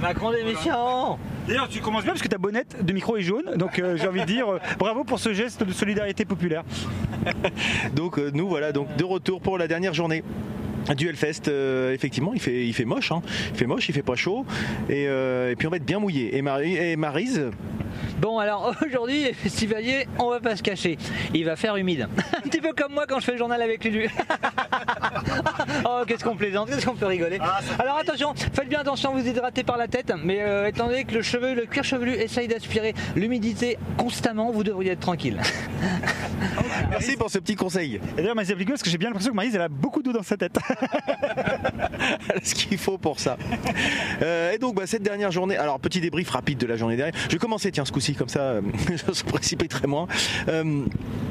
Macron 0.00 0.30
démission 0.32 1.18
D'ailleurs, 1.46 1.68
tu 1.68 1.80
commences 1.80 2.02
bien 2.04 2.12
parce 2.12 2.22
que 2.22 2.28
ta 2.28 2.36
bonnette 2.36 2.84
de 2.84 2.92
micro 2.92 3.16
est 3.16 3.22
jaune. 3.22 3.54
Donc, 3.56 3.78
euh, 3.78 3.96
j'ai 3.96 4.06
envie 4.06 4.20
de 4.20 4.26
dire 4.26 4.52
euh, 4.52 4.60
bravo 4.78 5.04
pour 5.04 5.18
ce 5.18 5.32
geste 5.32 5.62
de 5.62 5.72
solidarité 5.72 6.24
populaire. 6.26 6.64
Donc 7.94 8.18
euh, 8.18 8.30
nous 8.34 8.48
voilà 8.48 8.72
donc 8.72 8.94
de 8.96 9.04
retour 9.04 9.40
pour 9.40 9.58
la 9.58 9.66
dernière 9.66 9.94
journée. 9.94 10.22
Du 10.96 11.08
Hellfest, 11.08 11.48
euh, 11.48 11.92
effectivement, 11.92 12.32
il 12.34 12.40
fait, 12.40 12.66
il 12.66 12.72
fait 12.72 12.84
moche, 12.84 13.12
hein. 13.12 13.22
il 13.52 13.56
fait 13.56 13.66
moche, 13.66 13.88
il 13.88 13.94
fait 13.94 14.02
pas 14.02 14.16
chaud, 14.16 14.46
et, 14.88 15.06
euh, 15.06 15.54
puis 15.56 15.66
on 15.66 15.70
va 15.70 15.76
être 15.76 15.84
bien 15.84 15.98
mouillé. 15.98 16.36
Et, 16.36 16.42
Maryse, 16.96 17.50
Bon 18.20 18.38
alors 18.38 18.74
aujourd'hui 18.86 19.24
les 19.24 19.32
festivaliers, 19.32 20.06
on 20.18 20.30
va 20.30 20.40
pas 20.40 20.56
se 20.56 20.62
cacher, 20.62 20.98
il 21.34 21.44
va 21.44 21.56
faire 21.56 21.76
humide. 21.76 22.08
Un 22.36 22.40
petit 22.48 22.60
peu 22.60 22.72
comme 22.72 22.92
moi 22.92 23.06
quand 23.06 23.20
je 23.20 23.24
fais 23.24 23.32
le 23.32 23.38
journal 23.38 23.60
avec 23.62 23.84
Lulu. 23.84 24.08
oh 25.84 26.02
qu'est-ce 26.06 26.24
qu'on 26.24 26.36
plaisante, 26.36 26.68
qu'est-ce 26.68 26.86
qu'on 26.86 26.94
peut 26.94 27.06
rigoler. 27.06 27.38
Alors 27.78 27.98
attention, 27.98 28.34
faites 28.34 28.68
bien 28.68 28.80
attention, 28.80 29.14
vous 29.14 29.26
hydratez 29.26 29.64
par 29.64 29.76
la 29.76 29.88
tête, 29.88 30.12
mais 30.22 30.40
euh, 30.40 30.66
étant 30.66 30.86
donné 30.86 31.04
que 31.04 31.14
le 31.14 31.22
cheveu, 31.22 31.54
le 31.54 31.66
cuir 31.66 31.84
chevelu 31.84 32.12
essaye 32.14 32.48
d'aspirer 32.48 32.94
l'humidité 33.16 33.78
constamment, 33.96 34.50
vous 34.50 34.64
devriez 34.64 34.92
être 34.92 35.00
tranquille. 35.00 35.40
merci 36.90 37.16
pour 37.16 37.30
ce 37.30 37.38
petit 37.38 37.56
conseil. 37.56 37.96
Et 37.96 38.16
d'ailleurs, 38.16 38.34
Maïs 38.34 38.52
parce 38.66 38.82
que 38.82 38.90
j'ai 38.90 38.98
bien 38.98 39.08
l'impression 39.08 39.30
que 39.30 39.36
Maïs, 39.36 39.54
elle 39.54 39.62
a 39.62 39.68
beaucoup 39.68 40.02
d'eau 40.02 40.12
dans 40.12 40.22
sa 40.22 40.36
tête. 40.36 40.58
ce 42.42 42.54
qu'il 42.54 42.78
faut 42.78 42.98
pour 42.98 43.20
ça. 43.20 43.36
Euh, 44.22 44.52
et 44.52 44.58
donc 44.58 44.74
bah, 44.74 44.86
cette 44.86 45.02
dernière 45.02 45.30
journée, 45.30 45.56
alors 45.56 45.80
petit 45.80 46.00
débrief 46.00 46.30
rapide 46.30 46.58
de 46.58 46.66
la 46.66 46.76
journée 46.76 46.96
dernière. 46.96 47.14
Je 47.24 47.32
vais 47.32 47.38
commencer 47.38 47.70
tiens 47.70 47.84
ce 47.88 47.92
coup-ci 47.92 48.14
comme 48.14 48.28
ça, 48.28 48.40
euh, 48.40 48.60
je 48.90 49.12
se 49.12 49.24
précipiterai 49.24 49.86
moins. 49.86 50.06
Euh, 50.48 50.84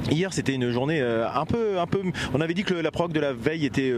hier 0.10 0.34
c'était 0.34 0.53
une 0.53 0.72
journée 0.72 0.99
euh, 0.99 1.30
un 1.32 1.45
peu, 1.45 1.80
un 1.80 1.86
peu. 1.86 2.01
On 2.34 2.41
avait 2.41 2.55
dit 2.55 2.64
que 2.64 2.74
la 2.74 2.91
prog 2.91 3.12
de 3.12 3.20
la 3.20 3.32
veille 3.32 3.66
était 3.66 3.93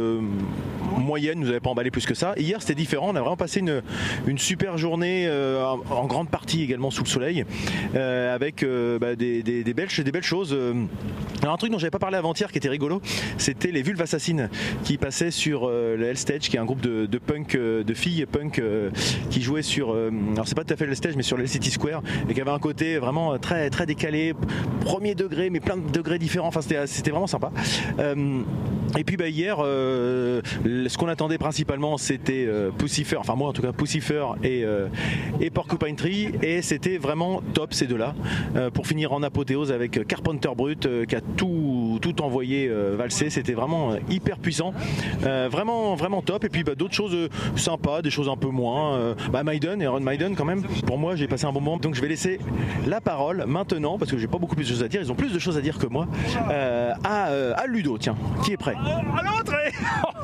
moyenne, 0.98 1.40
nous 1.40 1.50
avait 1.50 1.60
pas 1.60 1.70
emballé 1.70 1.92
plus 1.92 2.06
que 2.06 2.14
ça. 2.14 2.34
Hier, 2.38 2.62
c'était 2.62 2.76
différent. 2.76 3.10
On 3.10 3.16
a 3.16 3.22
vraiment 3.22 3.38
passé 3.38 3.60
une, 3.60 4.38
super 4.38 4.78
journée 4.78 5.26
euh, 5.28 5.64
en, 5.66 6.06
grande 6.06 6.30
partie 6.30 6.64
également 6.64 6.92
sous 6.92 7.04
le 7.04 7.10
soleil, 7.10 7.46
euh, 7.96 8.34
avec 8.34 8.64
euh, 8.64 8.98
bah, 9.00 9.16
des, 9.16 9.44
des- 9.44 9.74
belles, 9.74 9.90
choses. 10.22 10.58
Alors 11.42 11.54
un 11.54 11.58
truc 11.58 11.72
dont 11.72 11.80
j'avais 11.80 11.92
pas 11.92 12.00
parlé 12.00 12.18
avant-hier 12.18 12.52
qui 12.52 12.58
était 12.58 12.70
rigolo, 12.70 13.02
c'était 13.38 13.72
les 13.72 13.82
Vulves 13.82 14.02
Assassines 14.02 14.50
qui 14.84 14.98
passaient 14.98 15.32
sur 15.32 15.68
le 15.68 16.04
L-Stage, 16.04 16.50
qui 16.50 16.58
est 16.58 16.60
un 16.60 16.66
groupe 16.66 16.82
de, 16.82 17.06
de 17.06 17.18
punk, 17.18 17.56
de 17.56 17.94
filles 17.94 18.26
punk 18.26 18.62
qui 19.30 19.42
jouaient 19.42 19.62
sur, 19.62 19.92
alors 19.92 20.48
c'est 20.48 20.56
pas 20.56 20.64
tout 20.64 20.74
à 20.74 20.78
fait 20.78 20.86
le 20.86 20.92
L-Stage, 20.92 21.16
mais 21.16 21.24
sur 21.24 21.38
le 21.38 21.48
City 21.48 21.72
Square, 21.72 22.02
et 22.30 22.34
qui 22.34 22.42
avait 22.42 22.52
un 22.52 22.60
côté 22.60 22.98
vraiment 22.98 23.38
très 23.38 23.70
très 23.70 23.86
décalé, 23.86 24.34
premier 24.82 25.16
degré, 25.16 25.50
mais 25.50 25.60
plein 25.60 25.78
de 25.78 25.90
degrés 25.90 26.20
différents. 26.20 26.48
Enfin, 26.48 26.62
c'était 26.62 27.12
vraiment 27.12 27.28
sympa. 27.28 27.52
Et 28.98 29.04
puis 29.04 29.18
bah, 29.18 29.30
hier, 29.30 29.58
ce 30.88 30.98
qu'on 30.98 31.08
attendait 31.08 31.38
principalement, 31.38 31.98
c'était 31.98 32.46
euh, 32.48 32.72
Pussifer, 32.72 33.18
enfin 33.18 33.36
moi 33.36 33.50
en 33.50 33.54
tout 33.54 33.62
cas 33.62 33.72
Pussifer 33.72 34.26
et, 34.44 34.64
euh, 34.64 34.88
et 35.40 35.50
Porcupine 35.50 35.96
Tree, 35.96 36.32
et 36.42 36.62
c'était 36.62 36.98
vraiment 36.98 37.42
top 37.54 37.74
ces 37.74 37.88
deux-là. 37.88 38.14
Euh, 38.56 38.70
pour 38.70 38.88
finir 38.88 39.14
en 39.14 39.24
apothéose 39.24 39.72
avec 39.72 40.08
Carpenter 40.08 40.50
Brut 40.56 40.88
qui 41.08 41.16
a 41.16 41.22
tout, 41.22 42.00
tout 42.02 42.22
envoyé 42.22 42.70
valser, 42.98 43.30
c'était 43.30 43.54
vraiment 43.54 43.96
hyper 44.10 44.38
puissant, 44.40 44.74
vraiment 45.22 45.96
vraiment 45.96 46.22
top. 46.22 46.44
Et 46.46 46.50
puis 46.50 46.64
bah, 46.64 46.76
d'autres 46.76 46.94
choses 46.94 47.30
sympas, 47.56 48.02
des 48.02 48.10
choses 48.10 48.30
un 48.30 48.38
peu 48.38 48.48
moins. 48.48 49.16
bah, 49.32 49.44
Maiden, 49.44 49.82
Aaron 49.82 50.00
Maiden 50.00 50.36
quand 50.36 50.46
même. 50.46 50.64
Pour 50.86 50.98
moi, 50.98 51.16
j'ai 51.16 51.28
passé 51.28 51.46
un 51.46 51.52
bon 51.52 51.62
moment. 51.62 51.78
Donc 51.78 51.96
je 51.96 52.02
vais 52.02 52.08
laisser 52.08 52.40
la 52.88 53.02
parole 53.02 53.46
maintenant 53.48 53.98
parce 53.98 54.12
que 54.12 54.18
j'ai 54.18 54.28
pas 54.28 54.38
beaucoup 54.38 54.56
plus 54.56 54.66
de 54.66 54.70
choses 54.70 54.84
à 54.84 54.88
dire. 54.88 55.02
Ils 55.02 55.12
ont 55.12 55.16
plus 55.16 55.34
de 55.34 55.40
choses 55.40 55.58
à 55.58 55.62
dire 55.62 55.78
que 55.78 55.88
moi. 55.88 56.08
à, 57.04 57.66
Ludo, 57.68 57.98
tiens, 57.98 58.16
qui 58.44 58.54
est 58.54 58.58
prêt? 58.58 58.76
À 58.76 59.24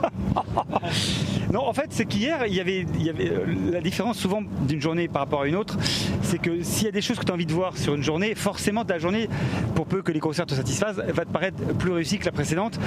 Non, 1.52 1.68
en 1.68 1.74
fait, 1.74 1.86
c'est 1.92 2.06
qu'hier, 2.06 2.48
il 2.48 2.54
y 2.56 2.60
avait, 2.60 2.86
euh, 3.08 3.46
la 3.72 3.80
différence 3.80 4.18
souvent 4.18 4.42
d'une 4.68 4.82
journée 4.82 5.08
par 5.08 5.22
rapport 5.22 5.44
à 5.44 5.48
une 5.48 5.56
autre, 5.56 5.78
c'est 6.22 6.40
que 6.40 6.64
s'il 6.64 6.86
y 6.86 6.88
a 6.90 6.92
des 6.92 7.02
choses 7.02 7.18
que 7.20 7.24
tu 7.24 7.32
as 7.32 7.36
envie 7.36 7.46
de 7.46 7.54
voir 7.54 7.78
sur 7.78 7.94
une 7.96 8.04
journée, 8.04 8.34
forcément 8.36 8.84
ta 8.84 8.98
journée, 8.98 9.30
pour 9.76 9.86
peu 9.86 10.02
que 10.02 10.12
les 10.12 10.20
concerts 10.20 10.48
te 10.48 10.56
satisfassent, 10.56 10.98
va 10.98 11.24
te 11.24 11.30
paraître 11.32 11.58
plus 11.78 11.92
réussie 11.92 12.18
que 12.18 12.26
la 12.26 12.32
précédente. 12.32 12.80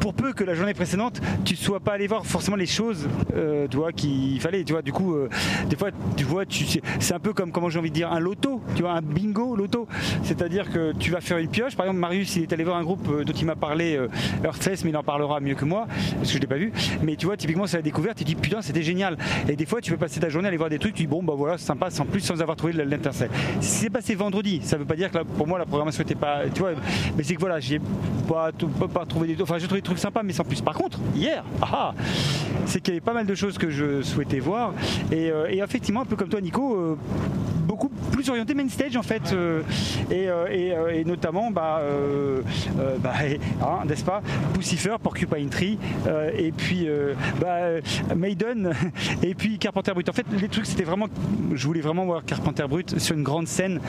Pour 0.00 0.14
peu 0.14 0.32
que 0.32 0.44
la 0.44 0.54
journée 0.54 0.72
précédente, 0.72 1.20
tu 1.44 1.54
ne 1.54 1.58
sois 1.58 1.80
pas 1.80 1.92
allé 1.94 2.06
voir 2.06 2.24
forcément 2.24 2.56
les 2.56 2.66
choses, 2.66 3.08
euh, 3.34 3.66
tu 3.68 3.76
qu'il 3.96 4.40
fallait. 4.40 4.64
Tu 4.64 4.72
du 4.82 4.92
coup, 4.92 5.14
euh, 5.14 5.28
des 5.68 5.76
fois, 5.76 5.88
tu 6.16 6.24
vois, 6.24 6.44
c'est- 6.48 7.12
un 7.14 7.18
peu 7.20 7.32
comme 7.32 7.50
comment 7.50 7.68
j'ai 7.70 7.78
envie 7.78 7.90
de 7.90 7.94
dire 7.94 8.12
un 8.12 8.20
loto, 8.20 8.62
tu 8.76 8.82
vois, 8.82 8.92
un 8.92 9.02
bingo 9.02 9.56
loto. 9.56 9.88
C'est-à-dire 10.22 10.70
que 10.70 10.92
tu 10.98 11.10
vas 11.10 11.20
faire 11.20 11.38
une 11.38 11.48
pioche. 11.48 11.76
Par 11.76 11.86
exemple, 11.86 12.00
Marius, 12.00 12.36
il 12.36 12.42
est 12.42 12.52
allé 12.52 12.64
voir 12.64 12.76
un 12.76 12.82
groupe 12.84 13.24
dont 13.24 13.32
il 13.32 13.46
m'a 13.46 13.56
parlé, 13.56 13.98
Earthfest, 14.44 14.84
mais 14.84 14.90
il 14.90 14.96
en 14.96 15.02
parlera 15.02 15.40
mieux 15.40 15.54
que 15.54 15.64
moi, 15.64 15.86
parce 16.18 16.28
que 16.28 16.34
je 16.34 16.38
l'ai 16.38 16.46
pas 16.46 16.56
vu. 16.56 16.72
Mais 17.02 17.16
tu 17.16 17.26
vois, 17.26 17.36
typiquement, 17.36 17.66
c'est 17.66 17.76
la 17.76 17.82
découverte. 17.82 18.18
Tu 18.18 18.24
dis 18.24 18.34
putain, 18.34 18.62
c'était 18.62 18.82
génial. 18.82 19.16
Et 19.48 19.56
des 19.56 19.66
fois, 19.66 19.80
tu 19.80 19.90
peux 19.90 19.96
passer 19.96 20.20
ta 20.20 20.28
journée 20.28 20.46
à 20.46 20.50
aller 20.50 20.56
voir 20.56 20.70
des 20.70 20.78
trucs. 20.78 20.94
Tu 20.94 21.02
dis 21.02 21.06
bon, 21.06 21.22
bah 21.22 21.34
voilà, 21.36 21.58
c'est 21.58 21.66
sympa, 21.66 21.90
sans 21.90 22.04
plus, 22.04 22.20
sans 22.20 22.40
avoir 22.40 22.56
trouvé 22.56 22.72
l'intercelle. 22.72 23.30
Si 23.60 23.80
c'est 23.80 23.90
passé 23.90 24.14
vendredi, 24.14 24.60
ça 24.62 24.76
veut 24.76 24.84
pas 24.84 24.96
dire 24.96 25.10
que 25.10 25.18
là, 25.18 25.24
pour 25.24 25.46
moi, 25.46 25.58
la 25.58 25.66
programmation 25.66 26.02
était 26.02 26.14
pas, 26.14 26.42
tu 26.52 26.60
vois, 26.60 26.72
mais 27.16 27.22
c'est 27.22 27.34
que 27.34 27.40
voilà, 27.40 27.60
j'ai 27.60 27.80
pas, 28.26 28.52
trouvé 29.08 29.34
des, 29.34 29.42
enfin, 29.42 29.58
j'ai 29.58 29.66
trouvé 29.66 29.80
des 29.80 29.84
trucs 29.84 29.98
sympas, 29.98 30.22
mais 30.22 30.32
sans 30.32 30.44
plus. 30.44 30.60
Par 30.60 30.74
contre, 30.74 30.98
hier, 31.14 31.44
ah, 31.62 31.94
c'est 32.66 32.80
qu'il 32.80 32.94
y 32.94 32.96
avait 32.96 33.04
pas 33.04 33.12
mal 33.12 33.26
de 33.26 33.34
choses 33.34 33.58
que 33.58 33.70
je 33.70 34.02
souhaitais 34.02 34.40
voir. 34.40 34.72
Et, 35.12 35.30
euh, 35.30 35.48
effectivement, 35.48 36.02
un 36.02 36.06
peu 36.06 36.16
comme 36.16 36.28
toi, 36.28 36.40
Nico. 36.40 36.74
euh, 36.76 36.96
beaucoup 37.66 37.88
plus 38.12 38.30
orienté 38.30 38.54
main 38.54 38.68
stage 38.68 38.96
en 38.96 39.02
fait 39.02 39.32
euh, 39.32 39.62
et, 40.08 41.04
notamment 41.04 41.50
bah, 41.50 41.82
bah, 43.00 43.12
hein, 43.60 43.84
n'est-ce 43.86 44.04
pas 44.04 44.22
Pussifer, 44.54 44.94
Porcupine 45.02 45.48
Tree 45.48 45.76
et 46.38 46.52
puis 46.52 46.75
euh, 46.86 47.14
bah, 47.40 47.56
euh, 47.58 47.80
Maiden 48.16 48.72
et 49.22 49.34
puis 49.34 49.58
Carpenter 49.58 49.92
Brut. 49.92 50.08
En 50.08 50.12
fait 50.12 50.26
les 50.32 50.48
trucs 50.48 50.66
c'était 50.66 50.84
vraiment 50.84 51.06
je 51.54 51.66
voulais 51.66 51.80
vraiment 51.80 52.04
voir 52.04 52.24
Carpenter 52.24 52.64
Brut 52.68 52.98
sur 52.98 53.16
une 53.16 53.22
grande 53.22 53.48
scène. 53.48 53.80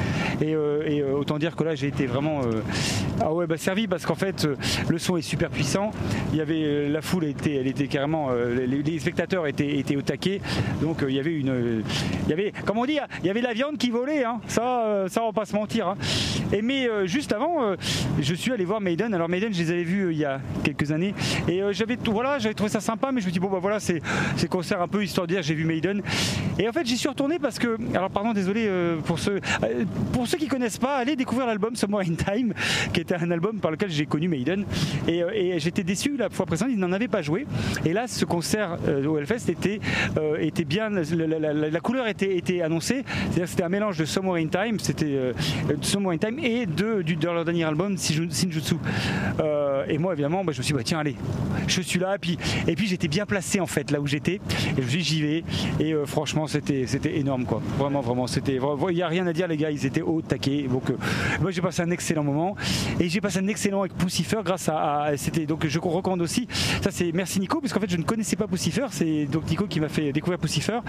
Et, 0.41 0.53
euh, 0.53 1.13
autant 1.13 1.37
dire 1.37 1.55
que 1.55 1.63
là 1.63 1.75
j'ai 1.75 1.87
été 1.87 2.05
vraiment 2.05 2.41
ah 3.21 3.33
ouais 3.33 3.47
bah, 3.47 3.57
servi 3.57 3.87
parce 3.87 4.05
qu'en 4.05 4.15
fait 4.15 4.47
le 4.87 4.97
son 4.97 5.17
est 5.17 5.21
super 5.21 5.49
puissant. 5.49 5.91
Il 6.31 6.37
y 6.37 6.41
avait 6.41 6.89
la 6.89 7.01
foule 7.01 7.25
était 7.25 7.55
elle 7.55 7.67
était 7.67 7.87
carrément 7.87 8.29
les, 8.31 8.99
spectateurs 8.99 9.47
étaient, 9.47 9.77
étaient 9.77 9.95
au 9.95 10.01
taquet. 10.01 10.41
Donc 10.81 11.03
il 11.07 11.13
y 11.13 11.19
avait 11.19 11.33
une 11.33 11.83
il 12.25 12.29
y 12.29 12.33
avait 12.33 12.53
comment 12.65 12.85
dire 12.85 13.05
il 13.21 13.27
y 13.27 13.29
avait 13.29 13.41
la 13.41 13.53
viande 13.53 13.77
qui 13.77 13.89
volait 13.89 14.23
hein. 14.23 14.39
ça 14.47 15.05
ça 15.07 15.23
on 15.23 15.27
va 15.27 15.33
pas 15.33 15.45
se 15.45 15.55
mentir 15.55 15.87
hein. 15.87 15.97
et 16.51 16.61
mais 16.61 16.87
juste 17.05 17.33
avant 17.33 17.75
je 18.19 18.33
suis 18.33 18.51
allé 18.51 18.65
voir 18.65 18.81
Maiden. 18.81 19.13
Alors 19.13 19.29
Maiden 19.29 19.53
je 19.53 19.59
les 19.59 19.71
avais 19.71 19.83
vus 19.83 20.11
il 20.11 20.17
y 20.17 20.25
a 20.25 20.39
quelques 20.63 20.91
années. 20.91 21.13
Et 21.47 21.61
j'avais 21.71 21.97
voilà 22.05 22.39
j'avais 22.39 22.53
trouvé 22.53 22.66
ça 22.67 22.79
sympa 22.79 23.11
mais 23.11 23.21
je 23.21 23.27
me 23.27 23.31
dis 23.31 23.39
bon 23.39 23.49
bah 23.49 23.59
voilà 23.61 23.79
c'est 23.79 24.01
concert 24.49 24.81
un 24.81 24.87
peu 24.87 25.03
histoire 25.03 25.27
de 25.27 25.33
dire 25.33 25.41
j'ai 25.43 25.53
vu 25.53 25.65
Maiden. 25.65 26.01
Et 26.59 26.67
en 26.67 26.71
fait 26.71 26.85
j'y 26.85 26.97
suis 26.97 27.09
retourné 27.09 27.39
parce 27.39 27.59
que 27.59 27.77
alors 27.95 28.09
pardon 28.09 28.33
désolé 28.33 28.65
euh, 28.67 28.97
pour 29.05 29.19
ceux 29.19 29.39
euh, 29.63 29.83
pour 30.13 30.27
ceux 30.27 30.37
qui 30.37 30.47
connaissent 30.47 30.77
pas 30.77 30.95
allez 30.97 31.15
découvrir 31.15 31.47
l'album 31.47 31.75
Somewhere 31.75 32.05
in 32.07 32.15
Time 32.15 32.53
qui 32.93 33.01
était 33.01 33.15
un 33.15 33.31
album 33.31 33.59
par 33.59 33.71
lequel 33.71 33.89
j'ai 33.89 34.05
connu 34.05 34.27
Maiden. 34.27 34.65
Et, 35.07 35.23
euh, 35.23 35.29
et 35.33 35.59
j'étais 35.59 35.83
déçu 35.83 36.15
la 36.17 36.29
fois 36.29 36.45
précédente 36.45 36.71
ils 36.73 36.79
n'en 36.79 36.91
avaient 36.91 37.07
pas 37.07 37.21
joué. 37.21 37.45
Et 37.85 37.93
là 37.93 38.07
ce 38.07 38.25
concert 38.25 38.77
au 39.07 39.17
Hellfest 39.17 39.49
était 39.49 39.79
était 40.39 40.65
bien 40.65 40.89
la, 40.89 41.79
couleur 41.79 42.07
était, 42.07 42.37
était 42.37 42.61
annoncée. 42.61 43.03
C'est-à-dire 43.25 43.47
c'était 43.47 43.63
un 43.63 43.69
mélange 43.69 43.97
de 43.97 44.05
Somewhere 44.05 44.41
in 44.43 44.47
Time 44.47 44.79
c'était 44.79 45.33
Somewhere 45.81 46.13
in 46.15 46.17
Time 46.17 46.39
et 46.39 46.65
de, 46.65 47.01
du, 47.01 47.15
de 47.15 47.25
leur 47.25 47.45
dernier 47.45 47.63
album 47.63 47.95
Shinju- 47.95 48.33
Shinjutsu 48.33 48.75
Euh, 49.39 49.85
et 49.87 49.97
moi 49.97 50.13
évidemment 50.13 50.43
bah, 50.43 50.51
je 50.53 50.59
me 50.59 50.63
suis 50.63 50.73
dit 50.73 50.77
bah, 50.77 50.83
tiens 50.83 50.99
allez 50.99 51.15
je 51.67 51.81
suis 51.81 51.99
là 51.99 52.17
puis, 52.19 52.37
et 52.67 52.75
puis 52.75 52.87
j'étais 52.87 53.07
bien 53.07 53.25
placé 53.25 53.59
en 53.59 53.65
fait 53.67 53.91
là 53.91 53.99
où 53.99 54.07
j'étais. 54.07 54.39
Et 54.77 54.81
j'y 55.01 55.21
vais. 55.21 55.43
Et 55.79 55.93
euh, 55.93 56.05
franchement 56.05 56.47
c'était 56.47 56.85
c'était 56.87 57.17
énorme 57.17 57.45
quoi. 57.45 57.61
Vraiment 57.77 58.01
vraiment 58.01 58.27
c'était 58.27 58.59
il 58.91 58.95
n'y 58.95 59.01
a 59.01 59.07
rien 59.07 59.25
à 59.27 59.33
dire 59.33 59.47
les 59.47 59.57
gars. 59.57 59.71
Ils 59.71 59.85
étaient 59.85 60.01
au 60.01 60.21
taquet. 60.21 60.65
Donc 60.69 60.89
euh, 60.89 60.97
moi 61.41 61.51
j'ai 61.51 61.61
passé 61.61 61.81
un 61.81 61.91
excellent 61.91 62.23
moment. 62.23 62.55
Et 62.99 63.09
j'ai 63.09 63.21
passé 63.21 63.39
un 63.39 63.47
excellent 63.47 63.81
avec 63.81 63.93
Pussifer 63.95 64.39
grâce 64.43 64.69
à, 64.69 65.03
à- 65.03 65.17
c'était 65.17 65.45
donc 65.45 65.65
je 65.67 65.79
recommande 65.79 66.21
aussi. 66.21 66.47
Ça 66.81 66.91
c'est 66.91 67.11
merci 67.13 67.39
Nico 67.39 67.59
parce 67.61 67.73
qu'en 67.73 67.79
fait 67.79 67.89
je 67.89 67.97
ne 67.97 68.03
connaissais 68.03 68.35
pas 68.35 68.47
Pussifer 68.47 68.87
c'est 68.91 69.25
donc 69.25 69.49
Nico 69.49 69.65
qui 69.67 69.79
m'a 69.79 69.89
fait 69.89 70.11
découvrir 70.11 70.39
Pussifer 70.39 70.79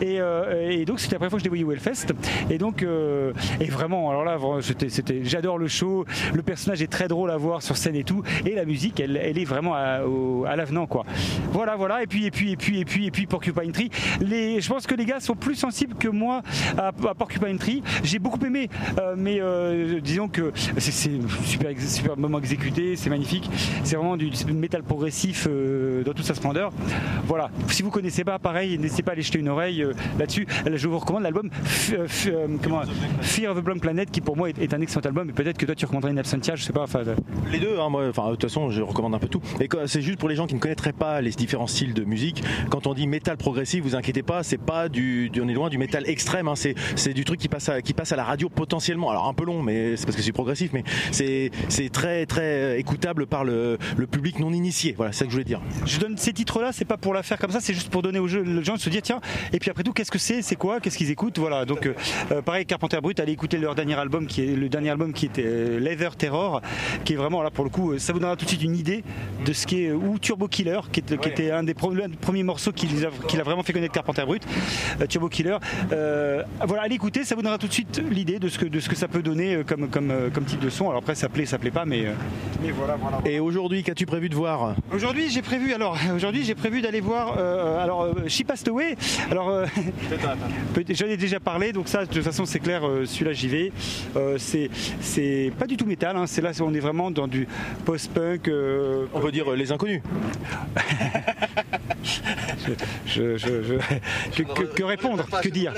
et, 0.00 0.20
euh, 0.20 0.70
et 0.70 0.84
donc 0.84 1.00
c'était 1.00 1.14
la 1.14 1.18
première 1.18 1.30
fois 1.30 1.38
que 1.38 1.44
je 1.44 1.44
les 1.44 1.48
voyais 1.50 1.64
au 1.64 1.72
et 2.50 2.58
donc 2.58 2.82
euh, 2.82 3.32
et 3.60 3.66
vraiment 3.66 4.10
alors 4.10 4.24
là 4.24 4.38
c'était 4.60 4.88
c'était 4.88 5.20
j'adore 5.24 5.58
le 5.58 5.68
show. 5.68 6.04
Le 6.34 6.42
personnage 6.42 6.82
est 6.82 6.86
très 6.90 7.08
drôle 7.08 7.30
à 7.30 7.36
voir 7.36 7.62
sur 7.62 7.76
scène 7.76 7.96
et 7.96 8.04
tout. 8.04 8.22
Et 8.44 8.54
la 8.54 8.64
musique 8.64 9.00
elle, 9.00 9.16
elle 9.16 9.38
est 9.38 9.44
vraiment 9.44 9.74
à, 9.74 10.00
à 10.46 10.56
l'avenant 10.56 10.86
quoi 10.86 11.04
voilà 11.52 11.76
voilà. 11.76 12.02
Et 12.02 12.06
puis 12.06 12.26
et 12.26 12.30
puis 12.30 12.52
et 12.52 12.56
puis 12.56 12.80
et 12.80 12.84
puis 12.84 13.06
et 13.06 13.10
puis 13.10 13.26
Porcupine 13.26 13.72
Tree. 13.72 13.90
Les 14.20 14.60
je 14.60 14.68
pense 14.68 14.86
que 14.86 14.94
les 14.94 15.04
gars 15.04 15.20
sont 15.20 15.34
plus 15.34 15.54
sensibles 15.54 15.94
que 15.94 16.08
moi 16.08 16.42
à, 16.76 16.92
Porcupine 16.92 17.58
Tree. 17.58 17.82
J'ai 18.02 18.18
beaucoup 18.18 18.44
aimé 18.44 18.68
euh, 18.98 19.14
mais 19.16 19.38
euh, 19.40 20.00
disons 20.00 20.28
que 20.28 20.52
c'est 20.78 20.90
super 21.44 21.70
super 21.80 22.16
moment 22.16 22.38
exécuté 22.38 22.96
c'est 22.96 23.10
magnifique. 23.10 23.50
C'est 23.84 23.96
vraiment 23.96 24.16
du 24.16 24.30
métal 24.52 24.82
progressif 24.82 25.46
euh, 25.48 26.02
dans 26.04 26.12
toute 26.12 26.26
sa 26.26 26.34
splendeur. 26.34 26.72
Voilà. 27.26 27.50
Si 27.68 27.82
vous 27.82 27.90
connaissez 27.90 28.24
pas 28.24 28.38
pareil 28.38 28.78
n'hésitez 28.78 29.02
pas 29.02 29.12
à 29.12 29.14
aller 29.14 29.22
jeter 29.22 29.38
une 29.38 29.48
oreille 29.48 29.84
là-dessus. 30.18 30.46
Je 30.72 30.88
vous 30.88 30.98
recommande 30.98 31.22
l'album 31.22 31.50
Fear 31.52 33.52
of 33.52 33.58
the 33.58 33.64
Blank 33.64 33.80
Planet 33.80 34.10
qui 34.10 34.20
pour 34.20 34.36
moi 34.36 34.50
est, 34.50 34.74
un 34.74 34.80
excellent 34.80 35.06
album. 35.06 35.30
Et 35.30 35.32
peut-être 35.32 35.58
que 35.58 35.66
toi 35.66 35.74
tu 35.74 35.84
recommanderais 35.84 36.12
une 36.12 36.18
Absentia 36.18 36.48
je 36.56 36.64
sais 36.64 36.72
pas 36.72 36.86
Les 37.52 37.58
deux, 37.58 37.78
hein, 37.78 37.88
moi, 37.88 38.08
enfin, 38.08 38.26
de 38.26 38.30
toute 38.32 38.42
façon, 38.42 38.70
je 38.70 38.82
recommande 38.82 39.14
un 39.14 39.18
peu 39.18 39.28
tout. 39.28 39.40
Et 39.60 39.68
c'est 39.86 40.02
juste 40.02 40.18
pour 40.18 40.28
les 40.28 40.34
gens 40.34 40.46
qui 40.46 40.54
ne 40.54 40.60
connaîtraient 40.60 40.92
pas 40.98 41.20
les 41.20 41.30
différents 41.30 41.66
styles 41.66 41.94
de 41.94 42.04
musique. 42.04 42.42
Quand 42.70 42.86
on 42.86 42.94
dit 42.94 43.06
métal 43.06 43.36
progressif, 43.36 43.82
vous 43.82 43.94
inquiétez 43.94 44.22
pas, 44.22 44.42
c'est 44.42 44.58
pas 44.58 44.88
du, 44.88 45.30
du- 45.30 45.40
on 45.40 45.48
est 45.48 45.54
loin 45.54 45.68
du 45.68 45.78
métal 45.78 46.08
extrême. 46.08 46.48
hein, 46.48 46.54
c'est, 46.56 46.74
du 47.14 47.24
truc 47.24 47.40
qui 47.40 47.48
passe 47.48 47.68
à, 47.68 47.80
qui 47.82 47.94
passe 47.94 48.12
à 48.12 48.16
la 48.16 48.24
radio 48.24 48.48
potentiellement. 48.48 49.10
Alors 49.10 49.26
un 49.28 49.34
peu 49.34 49.44
long, 49.44 49.62
mais 49.62 49.96
c'est 49.96 50.04
parce 50.04 50.16
que 50.16 50.22
c'est 50.22 50.32
progressif, 50.32 50.70
mais 50.72 50.84
c'est, 51.12 51.50
très, 51.92 52.26
très 52.26 52.78
écoutable 52.78 53.26
par 53.26 53.44
le, 53.44 53.78
le 53.96 54.06
public 54.06 54.38
non 54.38 54.52
initié. 54.52 54.94
Voilà, 54.96 55.12
c'est 55.12 55.20
ça 55.20 55.24
que 55.24 55.30
je 55.30 55.36
voulais 55.36 55.44
dire. 55.44 55.60
je 55.86 55.98
donne 55.98 56.16
ces 56.18 56.32
titres-là, 56.32 56.72
c'est 56.72 56.84
pas 56.84 56.96
pour 56.96 57.14
la 57.14 57.22
faire 57.22 57.38
comme 57.38 57.50
ça, 57.50 57.60
c'est 57.60 57.74
juste 57.74 57.88
pour 57.90 58.02
donner 58.02 58.18
aux 58.18 58.28
gens 58.28 58.42
de 58.42 58.80
se 58.80 58.90
dire 58.90 59.02
tiens, 59.02 59.20
et 59.52 59.58
puis 59.58 59.70
après 59.70 59.82
tout, 59.84 59.92
qu'est-ce 59.92 60.10
que 60.10 60.18
c'est, 60.18 60.42
c'est 60.42 60.56
quoi, 60.56 60.80
qu'est-ce 60.80 60.98
qu'ils 60.98 61.10
écoutent, 61.10 61.38
voilà. 61.38 61.64
Donc 61.64 61.86
euh, 61.86 61.94
euh, 62.32 62.42
pareil, 62.42 62.66
Carpenter 62.66 62.98
Brut, 63.00 63.18
allez 63.20 63.32
écouter 63.32 63.58
leur 63.58 63.74
dernier 63.74 63.94
album, 63.94 64.26
qui 64.26 64.42
est 64.42 64.56
le 64.56 64.68
dernier 64.68 64.90
album 64.90 65.12
qui 65.12 65.26
était 65.26 65.44
euh, 65.46 65.78
Leather 65.80 66.16
Terror, 66.16 66.60
qui 67.04 67.12
est 67.14 67.16
vraiment 67.16 67.42
là 67.42 67.50
pour 67.50 67.64
le 67.64 67.70
coup, 67.70 67.92
euh, 67.92 67.98
ça 67.98 68.12
vous 68.12 68.18
donnera 68.18 68.36
tout 68.36 68.44
de 68.44 68.50
suite 68.50 68.62
une 68.62 68.76
idée 68.76 69.04
de 69.44 69.52
ce 69.52 69.66
qu'est 69.66 69.92
ou 69.92 70.18
Turbo 70.18 70.48
Killer, 70.48 70.80
qui, 70.92 71.00
est- 71.00 71.16
qui 71.20 71.28
était 71.28 71.50
un 71.50 71.62
des, 71.62 71.74
premiers 71.74 72.42
morceaux 72.42 72.72
qu'il 72.72 72.88
a, 73.06 73.42
vraiment 73.42 73.62
fait 73.62 73.72
connaître 73.72 73.92
Carpenter 73.94 74.24
Brut, 74.24 74.42
euh, 75.00 75.06
Turbo 75.06 75.28
Killer. 75.28 75.56
Euh, 75.92 76.42
voilà, 76.66 76.82
allez 76.82 76.94
écouter, 76.96 77.24
ça 77.24 77.34
vous 77.34 77.42
donnera 77.42 77.58
tout 77.58 77.68
de 77.68 77.72
suite 77.72 78.02
l'idée 78.10 78.38
de 78.38 78.48
ce 78.48 78.58
que 78.58 78.66
de 78.66 78.80
ce 78.80 78.88
que 78.88 78.96
ça 78.96 79.08
peut 79.08 79.22
donner 79.22 79.56
euh, 79.56 79.62
comme 79.64 79.88
comme 79.88 80.12
comme 80.32 80.44
type 80.44 80.60
de 80.60 80.70
son. 80.70 80.88
Alors 80.88 80.98
après, 81.02 81.14
ça 81.14 81.28
plaît, 81.28 81.46
ça 81.46 81.58
plaît 81.58 81.70
pas, 81.70 81.84
mais 81.84 82.06
euh, 82.06 82.12
mais 82.62 82.70
voilà, 82.70 82.96
voilà. 82.96 83.18
Et 83.24 83.40
aujourd'hui, 83.40 83.82
qu'as-tu 83.82 84.06
prévu 84.06 84.28
de 84.28 84.34
voir? 84.34 84.74
Aujourd'hui, 84.92 85.30
j'ai 85.30 85.42
prévu 85.42 85.72
alors 85.72 85.96
aujourd'hui 86.14 86.44
j'ai 86.44 86.54
prévu 86.54 86.80
d'aller 86.80 87.00
voir 87.00 87.34
euh, 87.38 87.82
alors 87.82 88.08
She 88.28 88.42
Passed 88.44 88.68
Away. 88.68 88.96
Alors 89.30 89.48
euh, 89.48 89.66
j'en 90.90 91.06
ai 91.06 91.16
déjà 91.16 91.40
parlé, 91.40 91.72
donc 91.72 91.88
ça 91.88 92.04
de 92.04 92.10
toute 92.12 92.22
façon 92.22 92.44
c'est 92.44 92.60
clair, 92.60 92.82
celui-là 93.04 93.32
j'y 93.32 93.48
vais. 93.48 93.72
Euh, 94.16 94.36
c'est 94.38 94.70
c'est 95.00 95.52
pas 95.58 95.66
du 95.66 95.76
tout 95.76 95.86
métal, 95.86 96.16
hein, 96.16 96.26
c'est 96.26 96.40
là 96.42 96.50
on 96.60 96.74
est 96.74 96.80
vraiment 96.80 97.10
dans 97.10 97.28
du 97.28 97.46
post-punk. 97.84 98.48
euh, 98.48 99.06
On 99.14 99.20
peut 99.20 99.32
dire 99.32 99.50
les 99.52 99.70
inconnus. 99.72 100.02
je, 103.06 103.36
je- 103.36 103.62
je- 103.62 103.78
que, 104.36 104.42
que- 104.42 104.62
que 104.74 104.82
répondre 104.82 105.24
Que 105.42 105.48
dire 105.48 105.72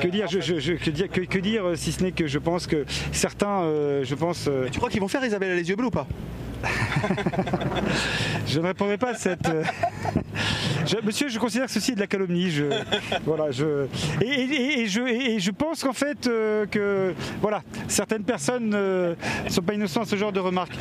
que 0.00 0.08
dire, 0.08 0.28
je, 0.28 0.40
je- 0.40 0.58
je- 0.60 0.72
que 0.74 0.90
dire, 0.90 1.08
que, 1.10 1.20
que 1.20 1.38
dire, 1.38 1.66
euh, 1.68 1.76
si 1.76 1.92
ce 1.92 2.02
n'est 2.02 2.12
que 2.12 2.26
je 2.26 2.38
pense 2.38 2.66
que 2.66 2.84
certains, 3.12 3.62
euh, 3.62 4.04
je 4.04 4.14
pense, 4.14 4.46
euh, 4.48 4.68
Tu 4.70 4.78
crois 4.78 4.90
qu'ils 4.90 5.00
vont 5.00 5.08
faire 5.08 5.24
Isabelle 5.24 5.56
les 5.56 5.68
yeux 5.68 5.76
bleus 5.76 5.86
ou 5.86 5.90
pas? 5.90 6.06
je 8.46 8.60
ne 8.60 8.66
répondrai 8.66 8.98
pas 8.98 9.10
à 9.10 9.14
cette. 9.14 9.48
euh, 9.48 9.62
je- 10.86 10.96
monsieur, 11.04 11.28
je 11.28 11.38
considère 11.38 11.66
que 11.66 11.72
ceci 11.72 11.92
est 11.92 11.94
de 11.94 12.00
la 12.00 12.06
calomnie. 12.06 12.50
Je, 12.50 12.64
voilà, 13.24 13.50
je, 13.50 13.86
et, 14.20 14.26
et- 14.26 14.80
et 14.80 14.86
je, 14.86 15.00
et 15.02 15.38
je 15.40 15.50
pense 15.50 15.82
qu'en 15.82 15.92
fait 15.92 16.26
euh, 16.26 16.66
que 16.66 17.14
voilà, 17.40 17.62
certaines 17.88 18.24
personnes 18.24 18.70
ne 18.70 19.14
sont 19.48 19.62
pas 19.62 19.74
innocentes 19.74 20.04
à 20.04 20.06
ce 20.06 20.16
genre 20.16 20.32
de 20.32 20.40
remarques. 20.40 20.76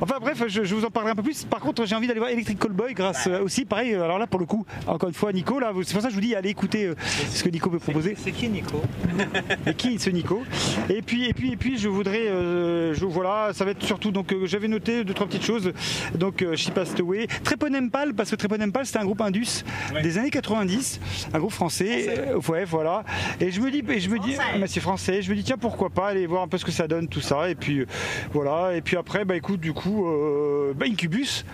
Enfin 0.00 0.16
bref, 0.20 0.42
je, 0.48 0.62
vous 0.74 0.84
en 0.84 0.90
parlerai 0.90 1.12
un 1.12 1.16
peu 1.16 1.22
plus. 1.22 1.44
Par 1.44 1.60
contre, 1.60 1.84
j'ai 1.86 1.94
envie 1.94 2.06
d'aller 2.06 2.20
voir 2.20 2.30
Electric 2.30 2.58
Callboy 2.58 2.94
grâce 2.94 3.26
euh, 3.26 3.42
aussi, 3.42 3.64
pareil. 3.64 3.94
euh, 3.94 4.02
Alors 4.04 4.18
là, 4.18 4.26
pour 4.26 4.40
le 4.40 4.46
coup, 4.46 4.64
encore 4.86 5.08
une 5.08 5.14
fois, 5.14 5.32
Nico, 5.32 5.58
là, 5.58 5.72
c'est 5.84 5.92
pour 5.92 6.02
ça 6.02 6.08
que 6.08 6.14
je 6.14 6.18
vous 6.20 6.26
dis, 6.26 6.34
allez 6.34 6.50
écouter 6.50 6.86
euh, 6.86 6.94
ce 7.30 7.42
que 7.42 7.48
Nico 7.48 7.70
peut 7.70 7.78
proposer. 7.78 8.14
C'est 8.18 8.32
qui 8.32 8.48
Nico? 8.48 8.80
Et 9.66 9.74
qui 9.74 9.98
ce 9.98 10.10
Nico? 10.10 10.42
Et 10.88 11.02
puis 11.02 11.26
et 11.28 11.32
puis 11.34 11.52
et 11.52 11.56
puis 11.56 11.78
je 11.78 11.88
voudrais 11.88 12.28
euh, 12.28 12.94
je, 12.94 13.04
voilà 13.04 13.50
ça 13.52 13.64
va 13.64 13.70
être 13.72 13.82
surtout 13.82 14.10
donc 14.10 14.32
euh, 14.32 14.46
j'avais 14.46 14.68
noté 14.68 15.04
deux 15.04 15.14
trois 15.14 15.25
petites 15.26 15.44
choses. 15.44 15.72
Donc 16.14 16.42
euh, 16.42 16.56
She 16.56 16.70
Passed 16.70 16.98
Away. 17.00 17.26
Treponempal 17.44 18.14
parce 18.14 18.30
que 18.30 18.36
Treponempal 18.36 18.86
c'était 18.86 18.98
un 18.98 19.04
groupe 19.04 19.20
indus 19.20 19.64
des 20.02 20.18
années 20.18 20.30
90 20.30 21.00
un 21.32 21.38
groupe 21.38 21.52
français. 21.52 22.34
Ouais 22.48 22.64
voilà. 22.64 23.04
Et 23.40 23.50
je 23.50 23.60
me 23.60 23.70
dis 23.70 23.82
et 23.88 24.00
je 24.00 24.10
me 24.10 24.18
dis 24.18 24.34
ah, 24.38 24.58
mais 24.58 24.66
c'est 24.66 24.80
français. 24.80 25.22
Je 25.22 25.30
me 25.30 25.36
dis 25.36 25.44
tiens 25.44 25.58
pourquoi 25.58 25.90
pas 25.90 26.08
aller 26.08 26.26
voir 26.26 26.42
un 26.42 26.48
peu 26.48 26.58
ce 26.58 26.64
que 26.64 26.72
ça 26.72 26.86
donne 26.88 27.08
tout 27.08 27.20
ça. 27.20 27.48
Et 27.50 27.54
puis 27.54 27.80
euh, 27.80 27.86
voilà. 28.32 28.74
Et 28.76 28.80
puis 28.80 28.96
après 28.96 29.24
bah 29.24 29.36
écoute 29.36 29.60
du 29.60 29.72
coup 29.72 30.06
euh, 30.06 30.72
bah, 30.74 30.86
Incubus 30.88 31.44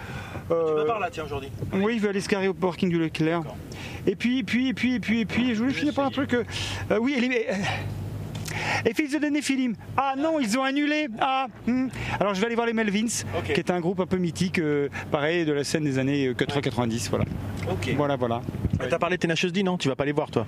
Euh, 0.50 0.84
là, 0.86 1.08
tiens, 1.10 1.24
aujourd'hui. 1.24 1.48
oui, 1.72 1.94
il 1.94 2.00
veut 2.00 2.08
aller 2.10 2.20
se 2.20 2.28
garer 2.28 2.48
au 2.48 2.54
parking 2.54 2.90
du 2.90 2.98
Leclerc. 2.98 3.42
Et 4.06 4.16
puis, 4.16 4.42
puis, 4.42 4.68
et 4.68 4.74
puis, 4.74 4.94
et 4.96 5.00
puis, 5.00 5.20
et 5.20 5.24
puis, 5.24 5.54
je 5.54 5.60
voulais 5.62 5.72
finir 5.72 5.94
par 5.94 6.06
un 6.06 6.10
truc. 6.10 6.34
euh, 6.34 6.44
oui, 7.00 7.14
et 7.16 7.20
les- 7.20 7.46
euh, 7.48 7.54
et 8.84 8.94
Fils 8.94 9.12
de 9.18 9.26
Néphilim. 9.26 9.74
Ah 9.96 10.14
non, 10.16 10.40
ils 10.40 10.58
ont 10.58 10.62
annulé. 10.62 11.08
Ah. 11.20 11.46
hmm. 11.66 11.88
Alors 12.20 12.34
je 12.34 12.40
vais 12.40 12.46
aller 12.46 12.54
voir 12.54 12.66
les 12.66 12.72
Melvins, 12.72 13.24
qui 13.44 13.52
est 13.52 13.70
un 13.70 13.80
groupe 13.80 14.00
un 14.00 14.06
peu 14.06 14.18
mythique, 14.18 14.58
euh, 14.58 14.88
pareil, 15.10 15.44
de 15.44 15.52
la 15.52 15.64
scène 15.64 15.84
des 15.84 15.98
années 15.98 16.26
euh, 16.26 16.34
80-90. 16.34 17.10
Voilà. 17.10 17.24
Ok. 17.70 17.94
Voilà, 17.96 18.16
voilà. 18.16 18.42
T'as 18.78 18.98
parlé 18.98 19.16
de 19.16 19.20
Tenacious 19.20 19.50
D, 19.50 19.62
non? 19.62 19.78
Tu 19.78 19.88
vas 19.88 19.96
pas 19.96 20.04
les 20.04 20.12
voir, 20.12 20.30
toi? 20.30 20.46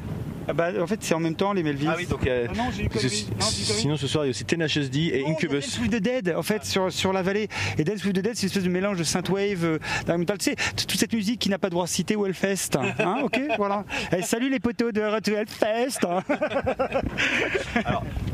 Bah, 0.53 0.69
en 0.81 0.87
fait, 0.87 0.99
c'est 1.03 1.15
en 1.15 1.21
même 1.21 1.35
temps 1.37 1.53
les 1.53 1.63
Melvins. 1.63 1.91
Ah 1.93 1.97
oui, 1.97 2.07
donc. 2.07 2.27
euh, 2.27 2.47
Ah 2.51 2.53
non, 2.57 2.65
j'ai 2.77 2.85
eu 2.85 2.89
parce 2.89 3.03
que 3.03 3.09
connerie. 3.09 3.17
si- 3.17 3.27
Non, 3.31 3.47
j'ai 3.53 3.63
eu 3.63 3.67
connerie. 3.67 3.81
sinon, 3.81 3.97
ce 3.97 4.07
soir, 4.07 4.25
il 4.25 4.29
y 4.29 4.31
a 4.31 4.33
aussi 4.33 4.45
Tenacious 4.45 4.89
D 4.89 4.99
et 5.15 5.23
Oh, 5.27 5.31
Incubus. 5.31 5.61
Dance 5.61 5.79
with 5.81 5.91
the 5.93 6.01
Dead, 6.03 6.35
en 6.37 6.43
fait, 6.43 6.65
sur, 6.65 6.93
sur 6.93 7.13
la 7.13 7.23
vallée. 7.23 7.49
Et 7.79 7.85
Dance 7.85 8.05
with 8.05 8.15
the 8.17 8.21
Dead, 8.21 8.35
c'est 8.35 8.43
une 8.43 8.47
espèce 8.49 8.65
de 8.65 8.69
mélange 8.69 8.99
de 8.99 9.05
synthwave, 9.05 9.65
euh, 9.65 10.17
metal. 10.19 10.37
Tu 10.39 10.51
sais, 10.51 10.57
t- 10.57 10.85
toute 10.87 10.99
cette 10.99 11.13
musique 11.15 11.39
qui 11.41 11.49
n'a 11.49 11.59
pas 11.59 11.69
de 11.69 11.75
droit 11.75 11.87
cité 11.87 12.17
au 12.17 12.27
Hellfest. 12.27 12.77
Hein, 12.99 13.21
ok, 13.23 13.41
voilà. 13.57 13.85
Et 14.17 14.23
salut 14.23 14.51
les 14.51 14.61
poteaux 14.61 14.93
de 14.93 15.01
Retour 15.01 15.39
Hellfest. 15.39 16.05
hein. 16.07 16.23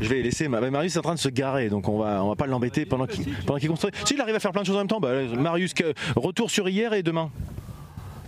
Je 0.01 0.07
vais 0.09 0.21
laisser. 0.21 0.47
Ma- 0.47 0.61
Marius 0.69 0.95
est 0.95 0.99
en 0.99 1.03
train 1.03 1.15
de 1.15 1.19
se 1.19 1.29
garer, 1.29 1.69
donc 1.69 1.87
on 1.87 1.97
va, 1.99 2.23
on 2.23 2.29
va 2.29 2.35
pas 2.35 2.47
l'embêter 2.47 2.85
pendant 2.85 3.05
qu'il 3.07 3.33
pendant 3.45 3.59
qu'il 3.59 3.69
construit. 3.69 3.91
Si, 4.05 4.13
il 4.15 4.21
arrive 4.21 4.35
à 4.35 4.39
faire 4.39 4.51
plein 4.51 4.61
de 4.61 4.65
choses 4.67 4.75
en 4.75 4.79
même 4.79 4.87
temps, 4.87 4.99
bah, 4.99 5.09
Marius, 5.37 5.73
que- 5.73 5.93
retour 6.15 6.49
sur 6.49 6.67
hier 6.69 6.93
et 6.93 7.03
demain. 7.03 7.29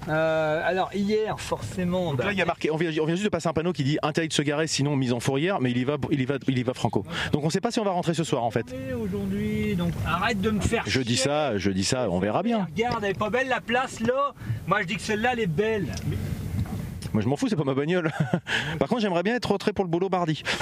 Euh, 0.09 0.61
Alors 0.65 0.89
hier, 0.93 1.39
forcément. 1.39 2.09
Donc 2.09 2.17
bah, 2.17 2.25
là, 2.25 2.31
il 2.31 2.37
y 2.37 2.41
a 2.41 2.45
marqué, 2.45 2.71
on 2.71 2.77
vient, 2.77 2.91
on 3.01 3.05
vient 3.05 3.15
juste 3.15 3.25
de 3.25 3.29
passer 3.29 3.47
un 3.47 3.53
panneau 3.53 3.73
qui 3.73 3.83
dit 3.83 3.97
interdit 4.01 4.27
de 4.29 4.33
se 4.33 4.41
garer, 4.41 4.67
sinon 4.67 4.95
mise 4.95 5.13
en 5.13 5.19
fourrière, 5.19 5.61
mais 5.61 5.71
il 5.71 5.77
y 5.77 5.83
va, 5.83 5.97
il 6.11 6.21
y 6.21 6.25
va, 6.25 6.35
il 6.47 6.57
y 6.57 6.63
va 6.63 6.73
franco. 6.73 7.05
Donc 7.31 7.43
on 7.43 7.49
sait 7.49 7.61
pas 7.61 7.71
si 7.71 7.79
on 7.79 7.83
va 7.83 7.91
rentrer 7.91 8.13
ce 8.13 8.23
soir 8.23 8.43
en 8.43 8.51
fait. 8.51 8.65
aujourd'hui, 9.01 9.75
donc 9.75 9.93
arrête 10.05 10.41
de 10.41 10.51
me 10.51 10.61
faire. 10.61 10.83
Je 10.87 11.01
dis 11.01 11.17
ça, 11.17 11.57
je 11.57 11.71
dis 11.71 11.83
ça, 11.83 12.09
on 12.09 12.19
verra 12.19 12.43
bien. 12.43 12.67
Regarde, 12.75 13.03
elle 13.03 13.11
est 13.11 13.17
pas 13.17 13.29
belle 13.29 13.47
la 13.47 13.61
place 13.61 13.99
là. 13.99 14.33
Moi 14.67 14.81
je 14.81 14.87
dis 14.87 14.95
que 14.95 15.01
celle-là 15.01 15.31
elle 15.33 15.39
est 15.41 15.47
belle. 15.47 15.87
Moi 17.13 17.21
je 17.21 17.27
m'en 17.27 17.35
fous, 17.35 17.47
c'est 17.47 17.55
pas 17.55 17.63
ma 17.63 17.75
bagnole. 17.75 18.11
Par 18.79 18.87
contre, 18.87 19.01
j'aimerais 19.01 19.23
bien 19.23 19.35
être 19.35 19.49
rentré 19.49 19.71
pour 19.71 19.85
le 19.85 19.89
boulot 19.89 20.09
mardi. 20.09 20.43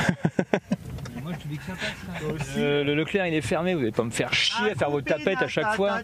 Moi 1.31 1.39
je 1.39 1.43
te 1.43 1.47
dis 1.47 1.57
que 1.57 1.63
ça 1.63 1.73
passe. 1.73 2.47
Euh, 2.57 2.83
le 2.83 2.95
Leclerc 2.95 3.27
il 3.27 3.33
est 3.33 3.41
fermé, 3.41 3.73
vous 3.73 3.81
allez 3.81 3.91
pas 3.91 4.03
me 4.03 4.11
faire 4.11 4.33
chier 4.33 4.71
à 4.71 4.75
faire 4.75 4.89
vos 4.89 5.01
tapettes 5.01 5.41
à 5.41 5.47
chaque 5.47 5.75
fois. 5.75 5.99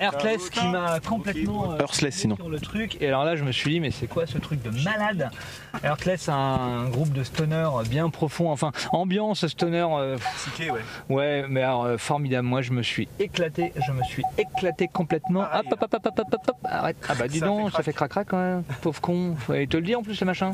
Airtless 0.00 0.50
qui 0.50 0.66
m'a 0.66 1.00
complètement 1.00 1.72
euh, 1.72 1.78
Earthless, 1.78 2.14
sinon. 2.16 2.36
sur 2.36 2.48
le 2.48 2.58
truc. 2.58 2.96
Et 3.00 3.08
alors 3.08 3.24
là 3.24 3.36
je 3.36 3.44
me 3.44 3.52
suis 3.52 3.70
dit 3.70 3.80
mais 3.80 3.90
c'est 3.90 4.06
quoi 4.06 4.26
ce 4.26 4.38
truc 4.38 4.62
de 4.62 4.70
malade? 4.82 5.30
Airtless 5.82 6.28
un 6.28 6.88
groupe 6.88 7.12
de 7.12 7.22
stoner 7.22 7.68
bien 7.88 8.10
profond 8.10 8.50
enfin 8.50 8.72
ambiance 8.92 9.46
stoner 9.46 9.86
euh, 9.92 10.18
ouais. 11.08 11.44
mais 11.48 11.62
alors 11.62 11.84
euh, 11.84 11.96
formidable. 11.96 12.46
Moi 12.48 12.62
je 12.62 12.72
me 12.72 12.82
suis 12.82 13.08
éclaté 13.18 13.72
je 13.86 13.92
me 13.92 14.02
suis 14.02 14.24
éclaté 14.38 14.88
complètement. 14.88 15.42
Hop 15.42 15.66
hop 15.70 15.82
hop 15.82 15.94
hop 15.94 16.06
hop 16.06 16.18
hop, 16.18 16.28
hop, 16.32 16.48
hop, 16.48 16.56
arrête. 16.64 16.96
Ah 17.08 17.14
bah 17.18 17.28
dis 17.28 17.40
donc 17.40 17.70
ça 17.72 17.82
fait 17.82 17.92
crac 17.92 18.10
crac 18.10 18.26
quand 18.28 18.38
même. 18.40 18.62
Pauvre 18.82 19.00
con. 19.00 19.36
Il 19.54 19.68
te 19.68 19.76
le 19.76 19.82
dit 19.84 19.94
en 19.94 20.02
plus 20.02 20.14
ce 20.14 20.24
machin 20.24 20.52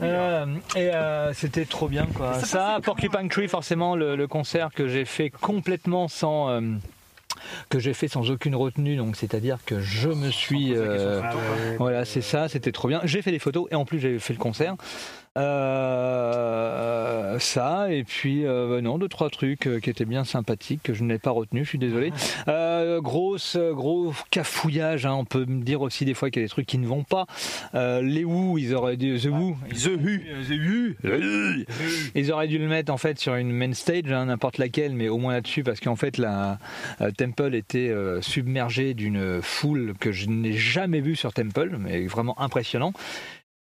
Euh, 0.00 0.46
et 0.74 0.90
euh, 0.94 1.32
c'était 1.34 1.64
trop 1.64 1.88
bien 1.88 2.06
quoi. 2.14 2.34
Ça, 2.40 2.78
Porcupine 2.82 3.28
Tree, 3.28 3.48
forcément 3.48 3.94
le, 3.96 4.16
le 4.16 4.26
concert 4.26 4.70
que 4.74 4.88
j'ai 4.88 5.04
fait 5.04 5.30
complètement 5.30 6.08
sans 6.08 6.48
euh, 6.48 6.60
que 7.68 7.78
j'ai 7.78 7.92
fait 7.92 8.08
sans 8.08 8.30
aucune 8.30 8.54
retenue, 8.54 8.96
donc 8.96 9.16
c'est-à-dire 9.16 9.58
que 9.66 9.80
je 9.80 10.08
me 10.08 10.30
suis 10.30 10.74
euh, 10.74 11.20
voilà 11.78 12.04
c'est 12.04 12.20
ça, 12.22 12.48
c'était 12.48 12.72
trop 12.72 12.88
bien. 12.88 13.00
J'ai 13.04 13.22
fait 13.22 13.32
des 13.32 13.38
photos 13.38 13.66
et 13.70 13.74
en 13.74 13.84
plus 13.84 13.98
j'ai 14.00 14.18
fait 14.18 14.32
le 14.32 14.38
concert. 14.38 14.76
Euh, 15.38 17.38
ça 17.38 17.90
et 17.90 18.04
puis 18.04 18.44
euh, 18.44 18.68
bah 18.68 18.82
non 18.82 18.98
deux 18.98 19.08
trois 19.08 19.30
trucs 19.30 19.66
euh, 19.66 19.80
qui 19.80 19.88
étaient 19.88 20.04
bien 20.04 20.24
sympathiques 20.24 20.82
que 20.82 20.92
je 20.92 21.04
n'ai 21.04 21.18
pas 21.18 21.30
retenu 21.30 21.64
je 21.64 21.70
suis 21.70 21.78
désolé. 21.78 22.12
Euh, 22.48 23.00
grosse 23.00 23.56
gros 23.56 24.12
cafouillage 24.30 25.06
hein, 25.06 25.14
on 25.14 25.24
peut 25.24 25.46
me 25.46 25.62
dire 25.62 25.80
aussi 25.80 26.04
des 26.04 26.14
fois 26.14 26.30
qu'il 26.30 26.42
y 26.42 26.44
a 26.44 26.46
des 26.46 26.50
trucs 26.50 26.66
qui 26.66 26.78
ne 26.78 26.86
vont 26.86 27.04
pas. 27.04 27.26
Euh, 27.74 28.02
les 28.02 28.24
Who 28.24 28.58
ils 28.58 28.74
auraient 28.74 28.96
dû 28.96 29.18
The 29.18 29.26
Who. 29.26 29.56
The 29.70 29.86
Who. 29.86 30.94
ils 32.14 32.32
auraient 32.32 32.48
dû 32.48 32.58
le 32.58 32.68
mettre 32.68 32.92
en 32.92 32.98
fait 32.98 33.18
sur 33.18 33.34
une 33.34 33.52
main 33.52 33.72
stage, 33.72 34.12
hein, 34.12 34.26
n'importe 34.26 34.58
laquelle, 34.58 34.94
mais 34.94 35.08
au 35.08 35.18
moins 35.18 35.34
là-dessus, 35.34 35.62
parce 35.62 35.80
qu'en 35.80 35.96
fait 35.96 36.18
la 36.18 36.58
euh, 37.00 37.10
Temple 37.10 37.54
était 37.54 37.88
euh, 37.88 38.20
submergée 38.20 38.94
d'une 38.94 39.40
foule 39.42 39.94
que 39.98 40.12
je 40.12 40.28
n'ai 40.28 40.52
jamais 40.52 41.00
vue 41.00 41.16
sur 41.16 41.32
Temple, 41.32 41.76
mais 41.78 42.06
vraiment 42.06 42.40
impressionnant. 42.40 42.92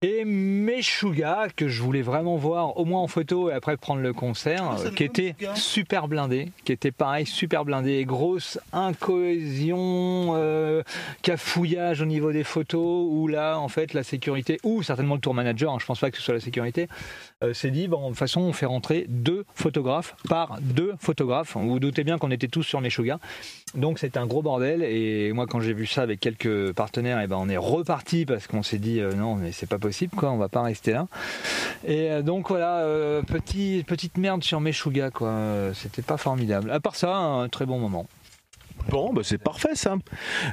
Et 0.03 0.25
Meshuga, 0.25 1.45
que 1.55 1.67
je 1.67 1.79
voulais 1.83 2.01
vraiment 2.01 2.35
voir 2.35 2.75
au 2.79 2.85
moins 2.85 3.01
en 3.01 3.07
photo 3.07 3.51
et 3.51 3.53
après 3.53 3.77
prendre 3.77 4.01
le 4.01 4.13
concert, 4.13 4.79
euh, 4.79 4.89
qui 4.89 5.03
était 5.03 5.35
super 5.53 6.07
blindé, 6.07 6.51
qui 6.65 6.71
était 6.71 6.89
pareil, 6.89 7.27
super 7.27 7.65
blindé, 7.65 8.03
grosse 8.03 8.57
incohésion, 8.73 10.33
euh, 10.33 10.81
cafouillage 11.21 12.01
au 12.01 12.05
niveau 12.05 12.31
des 12.31 12.43
photos, 12.43 13.05
où 13.11 13.27
là, 13.27 13.59
en 13.59 13.67
fait, 13.67 13.93
la 13.93 14.01
sécurité, 14.01 14.57
ou 14.63 14.81
certainement 14.81 15.13
le 15.13 15.21
tour 15.21 15.35
manager, 15.35 15.71
hein, 15.71 15.77
je 15.79 15.85
pense 15.85 15.99
pas 15.99 16.09
que 16.09 16.17
ce 16.17 16.23
soit 16.23 16.33
la 16.33 16.39
sécurité, 16.39 16.87
euh, 17.43 17.53
s'est 17.53 17.69
dit, 17.69 17.87
bon, 17.87 18.01
de 18.01 18.07
toute 18.07 18.17
façon, 18.17 18.41
on 18.41 18.53
fait 18.53 18.65
rentrer 18.65 19.05
deux 19.07 19.45
photographes 19.53 20.15
par 20.27 20.57
deux 20.61 20.95
photographes. 20.99 21.55
Vous 21.55 21.69
vous 21.69 21.79
doutez 21.79 22.03
bien 22.03 22.17
qu'on 22.17 22.31
était 22.31 22.47
tous 22.47 22.63
sur 22.63 22.81
Meshuga. 22.81 23.19
Donc 23.75 23.99
c'était 23.99 24.17
un 24.17 24.25
gros 24.25 24.41
bordel 24.41 24.83
et 24.83 25.31
moi 25.31 25.47
quand 25.47 25.61
j'ai 25.61 25.71
vu 25.73 25.85
ça 25.85 26.01
avec 26.01 26.19
quelques 26.19 26.73
partenaires, 26.73 27.21
et 27.21 27.27
ben 27.27 27.37
on 27.39 27.47
est 27.47 27.55
reparti 27.55 28.25
parce 28.25 28.45
qu'on 28.45 28.63
s'est 28.63 28.79
dit 28.79 28.99
euh, 28.99 29.13
non 29.13 29.35
mais 29.35 29.53
c'est 29.53 29.65
pas 29.65 29.77
possible 29.77 29.90
on 30.23 30.37
va 30.37 30.49
pas 30.49 30.61
rester 30.61 30.91
là. 30.91 31.07
Et 31.85 32.11
euh, 32.11 32.21
donc 32.21 32.49
voilà, 32.49 32.79
euh, 32.79 33.21
petit, 33.21 33.83
petite 33.87 34.17
merde 34.17 34.43
sur 34.43 34.59
Meshuga 34.59 35.09
quoi, 35.11 35.29
Euh, 35.29 35.73
c'était 35.73 36.01
pas 36.01 36.17
formidable. 36.17 36.71
À 36.71 36.79
part 36.79 36.95
ça, 36.95 37.15
un 37.15 37.49
très 37.49 37.65
bon 37.65 37.79
moment. 37.79 38.05
Bon, 38.89 39.13
bah 39.13 39.21
c'est 39.23 39.37
parfait 39.37 39.75
ça. 39.75 39.95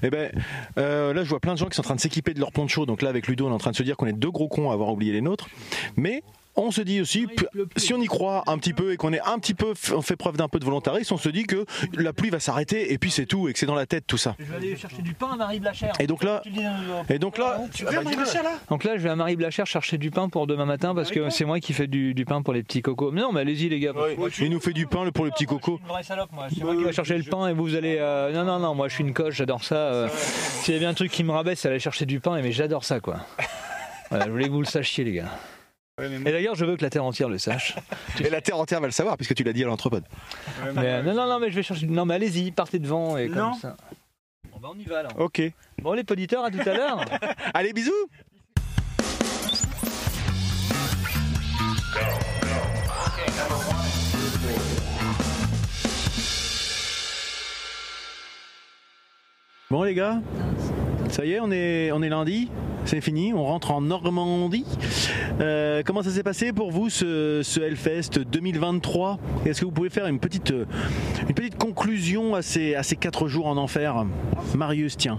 Et 0.03 0.11
ben, 0.11 0.30
euh, 0.78 1.14
là 1.14 1.24
je 1.24 1.28
vois 1.28 1.41
plein 1.41 1.55
de 1.55 1.59
gens 1.59 1.66
qui 1.66 1.76
sont 1.76 1.80
en 1.80 1.84
train 1.84 1.95
de 1.95 2.01
s'équiper 2.01 2.34
de 2.34 2.41
leur 2.41 2.53
poncho. 2.53 2.84
Donc 2.86 3.03
là 3.03 3.09
avec 3.09 3.26
Ludo, 3.26 3.47
on 3.47 3.51
est 3.51 3.55
en 3.55 3.59
train 3.59 3.70
de 3.70 3.76
se 3.76 3.82
dire 3.82 3.97
qu'on 3.97 4.07
est 4.07 4.12
deux 4.12 4.30
gros 4.30 4.49
cons 4.49 4.70
à 4.70 4.74
avoir 4.74 4.91
oublié 4.91 5.12
les 5.12 5.22
nôtres. 5.22 5.49
Mais 5.97 6.22
on 6.66 6.70
se 6.70 6.80
dit 6.80 7.00
aussi, 7.00 7.26
si 7.76 7.94
on 7.94 8.00
y 8.00 8.06
croit 8.06 8.42
un 8.46 8.59
petit 8.59 8.72
peu 8.72 8.92
et 8.92 8.96
qu'on 8.96 9.12
est 9.12 9.20
un 9.20 9.38
petit 9.38 9.54
peu, 9.54 9.74
on 9.94 10.02
fait 10.02 10.16
preuve 10.16 10.36
d'un 10.36 10.48
peu 10.48 10.59
de 10.59 10.64
volontarisme, 10.64 11.14
on 11.14 11.18
se 11.18 11.28
dit 11.28 11.44
que 11.44 11.64
la 11.94 12.12
pluie 12.12 12.30
va 12.30 12.40
s'arrêter 12.40 12.92
et 12.92 12.98
puis 12.98 13.11
c'est 13.11 13.26
tout 13.26 13.48
et 13.48 13.52
que 13.52 13.59
c'est 13.59 13.66
dans 13.66 13.74
la 13.74 13.86
tête 13.86 14.04
tout 14.06 14.16
ça. 14.18 14.34
Je 14.38 14.44
vais 14.44 14.56
aller 14.56 14.76
chercher 14.76 15.02
du 15.02 15.14
pain 15.14 15.28
à 15.32 15.36
Marie 15.36 15.61
Blachère. 15.61 15.92
Et 16.00 16.06
donc 16.06 16.22
là, 16.24 16.42
et 17.09 17.18
donc 17.18 17.38
là, 17.38 17.59
ah 17.59 17.90
bah, 17.92 18.02
dis-le. 18.04 18.24
Donc 18.70 18.84
là, 18.84 18.96
je 18.96 19.02
vais 19.02 19.11
à 19.11 19.16
Marie 19.16 19.36
Blachère 19.36 19.66
chercher 19.66 19.98
du 19.98 20.11
pain 20.11 20.28
pour 20.28 20.46
demain 20.46 20.64
matin 20.66 20.94
parce 20.94 21.11
que 21.11 21.30
c'est 21.30 21.44
moi 21.44 21.61
qui 21.61 21.72
fais 21.72 21.86
du, 21.86 22.14
du 22.14 22.24
pain 22.24 22.42
pour 22.42 22.52
les 22.54 22.62
petits 22.62 22.82
cocos. 22.82 23.11
Mais 23.12 23.20
non, 23.20 23.32
mais 23.32 23.40
allez-y 23.40 23.68
les 23.68 23.80
gars. 23.80 23.92
il 24.40 24.50
nous 24.50 24.61
fait 24.61 24.72
du 24.72 24.86
pain 24.86 25.09
pour 25.12 25.24
le 25.24 25.30
petit 25.30 25.46
coco. 25.46 25.78
une 25.82 25.88
vraie 25.88 26.02
salope, 26.02 26.30
moi. 26.32 26.46
C'est 26.54 26.64
moi 26.64 26.74
qui 26.76 26.84
vais 26.84 26.92
chercher 26.92 27.16
le 27.18 27.24
pain 27.24 27.48
et 27.48 27.52
vous 27.52 27.74
allez. 27.74 27.96
euh, 27.98 28.32
Non, 28.32 28.44
non, 28.44 28.59
non, 28.59 28.74
moi 28.74 28.88
je 28.88 28.94
suis 28.94 29.04
une 29.04 29.14
coche, 29.14 29.36
j'adore 29.36 29.62
ça. 29.64 29.76
euh, 29.76 30.09
S'il 30.62 30.74
y 30.74 30.76
avait 30.76 30.86
un 30.86 30.94
truc 30.94 31.11
qui 31.12 31.24
me 31.24 31.32
rabaisse, 31.32 31.61
c'est 31.61 31.68
aller 31.68 31.78
chercher 31.78 32.06
du 32.06 32.20
pain, 32.20 32.40
mais 32.42 32.52
j'adore 32.52 32.84
ça, 32.84 33.00
quoi. 33.00 33.18
Voilà, 34.11 34.24
je 34.24 34.30
voulais 34.30 34.46
que 34.46 34.50
vous 34.52 34.61
le 34.61 34.66
sachiez, 34.66 35.04
les 35.04 35.12
gars. 35.12 35.28
Et 36.01 36.30
d'ailleurs, 36.32 36.55
je 36.55 36.64
veux 36.64 36.76
que 36.76 36.82
la 36.82 36.90
terre 36.90 37.05
entière 37.05 37.28
le 37.28 37.38
sache. 37.38 37.74
Et 38.24 38.30
la 38.30 38.40
terre 38.40 38.57
entière 38.59 38.80
va 38.80 38.86
le 38.86 38.92
savoir 38.92 39.16
puisque 39.16 39.34
tu 39.34 39.42
l'as 39.44 39.53
dit 39.53 39.64
à 39.64 39.66
l'entrepode. 39.66 40.05
Mais, 40.74 40.86
euh, 40.86 41.03
non, 41.03 41.14
non, 41.14 41.26
non, 41.26 41.40
mais 41.40 41.51
je 41.51 41.57
vais 41.57 41.62
chercher. 41.62 41.86
Non, 41.86 42.05
mais 42.05 42.14
allez-y, 42.14 42.51
partez 42.53 42.78
devant 42.78 43.16
et 43.16 43.28
comme 43.28 43.38
Non. 43.38 43.53
ça. 43.55 43.76
Bon, 44.53 44.59
bah, 44.61 44.68
on 44.74 44.78
y 44.78 44.84
va 44.84 45.01
alors. 45.01 45.12
Ok. 45.18 45.42
Bon, 45.82 45.92
les 45.94 46.05
poditeurs, 46.05 46.44
à 46.44 46.51
tout 46.51 46.61
à 46.61 46.74
l'heure. 46.74 47.01
Allez, 47.55 47.72
bisous 47.72 47.92
Bon 59.70 59.82
les 59.82 59.94
gars, 59.94 60.20
ça 61.11 61.26
y 61.26 61.32
est, 61.32 61.40
on 61.40 61.51
est, 61.51 61.92
on 61.92 62.03
est 62.03 62.09
lundi. 62.09 62.51
C'est 62.89 63.03
fini, 63.03 63.34
on 63.34 63.45
rentre 63.45 63.72
en 63.72 63.82
Normandie. 63.82 64.64
Euh, 65.43 65.82
comment 65.84 66.03
ça 66.03 66.09
s'est 66.09 66.22
passé 66.22 66.55
pour 66.55 66.70
vous 66.70 66.89
ce, 66.89 67.61
Hellfest 67.61 68.18
2023 68.18 69.18
Est-ce 69.45 69.61
que 69.61 69.66
vous 69.66 69.72
pouvez 69.72 69.91
faire 69.91 70.07
une 70.07 70.18
petite, 70.18 70.53
euh, 70.53 70.64
une 71.28 71.34
petite 71.34 71.59
conclusion 71.59 72.34
à 72.34 72.41
ces, 72.41 72.74
à 72.76 72.82
ces 72.82 72.97
quatre 72.97 73.28
jours 73.28 73.47
en 73.47 73.59
enfer? 73.59 74.07
Marius, 74.55 74.97
tiens. 74.97 75.18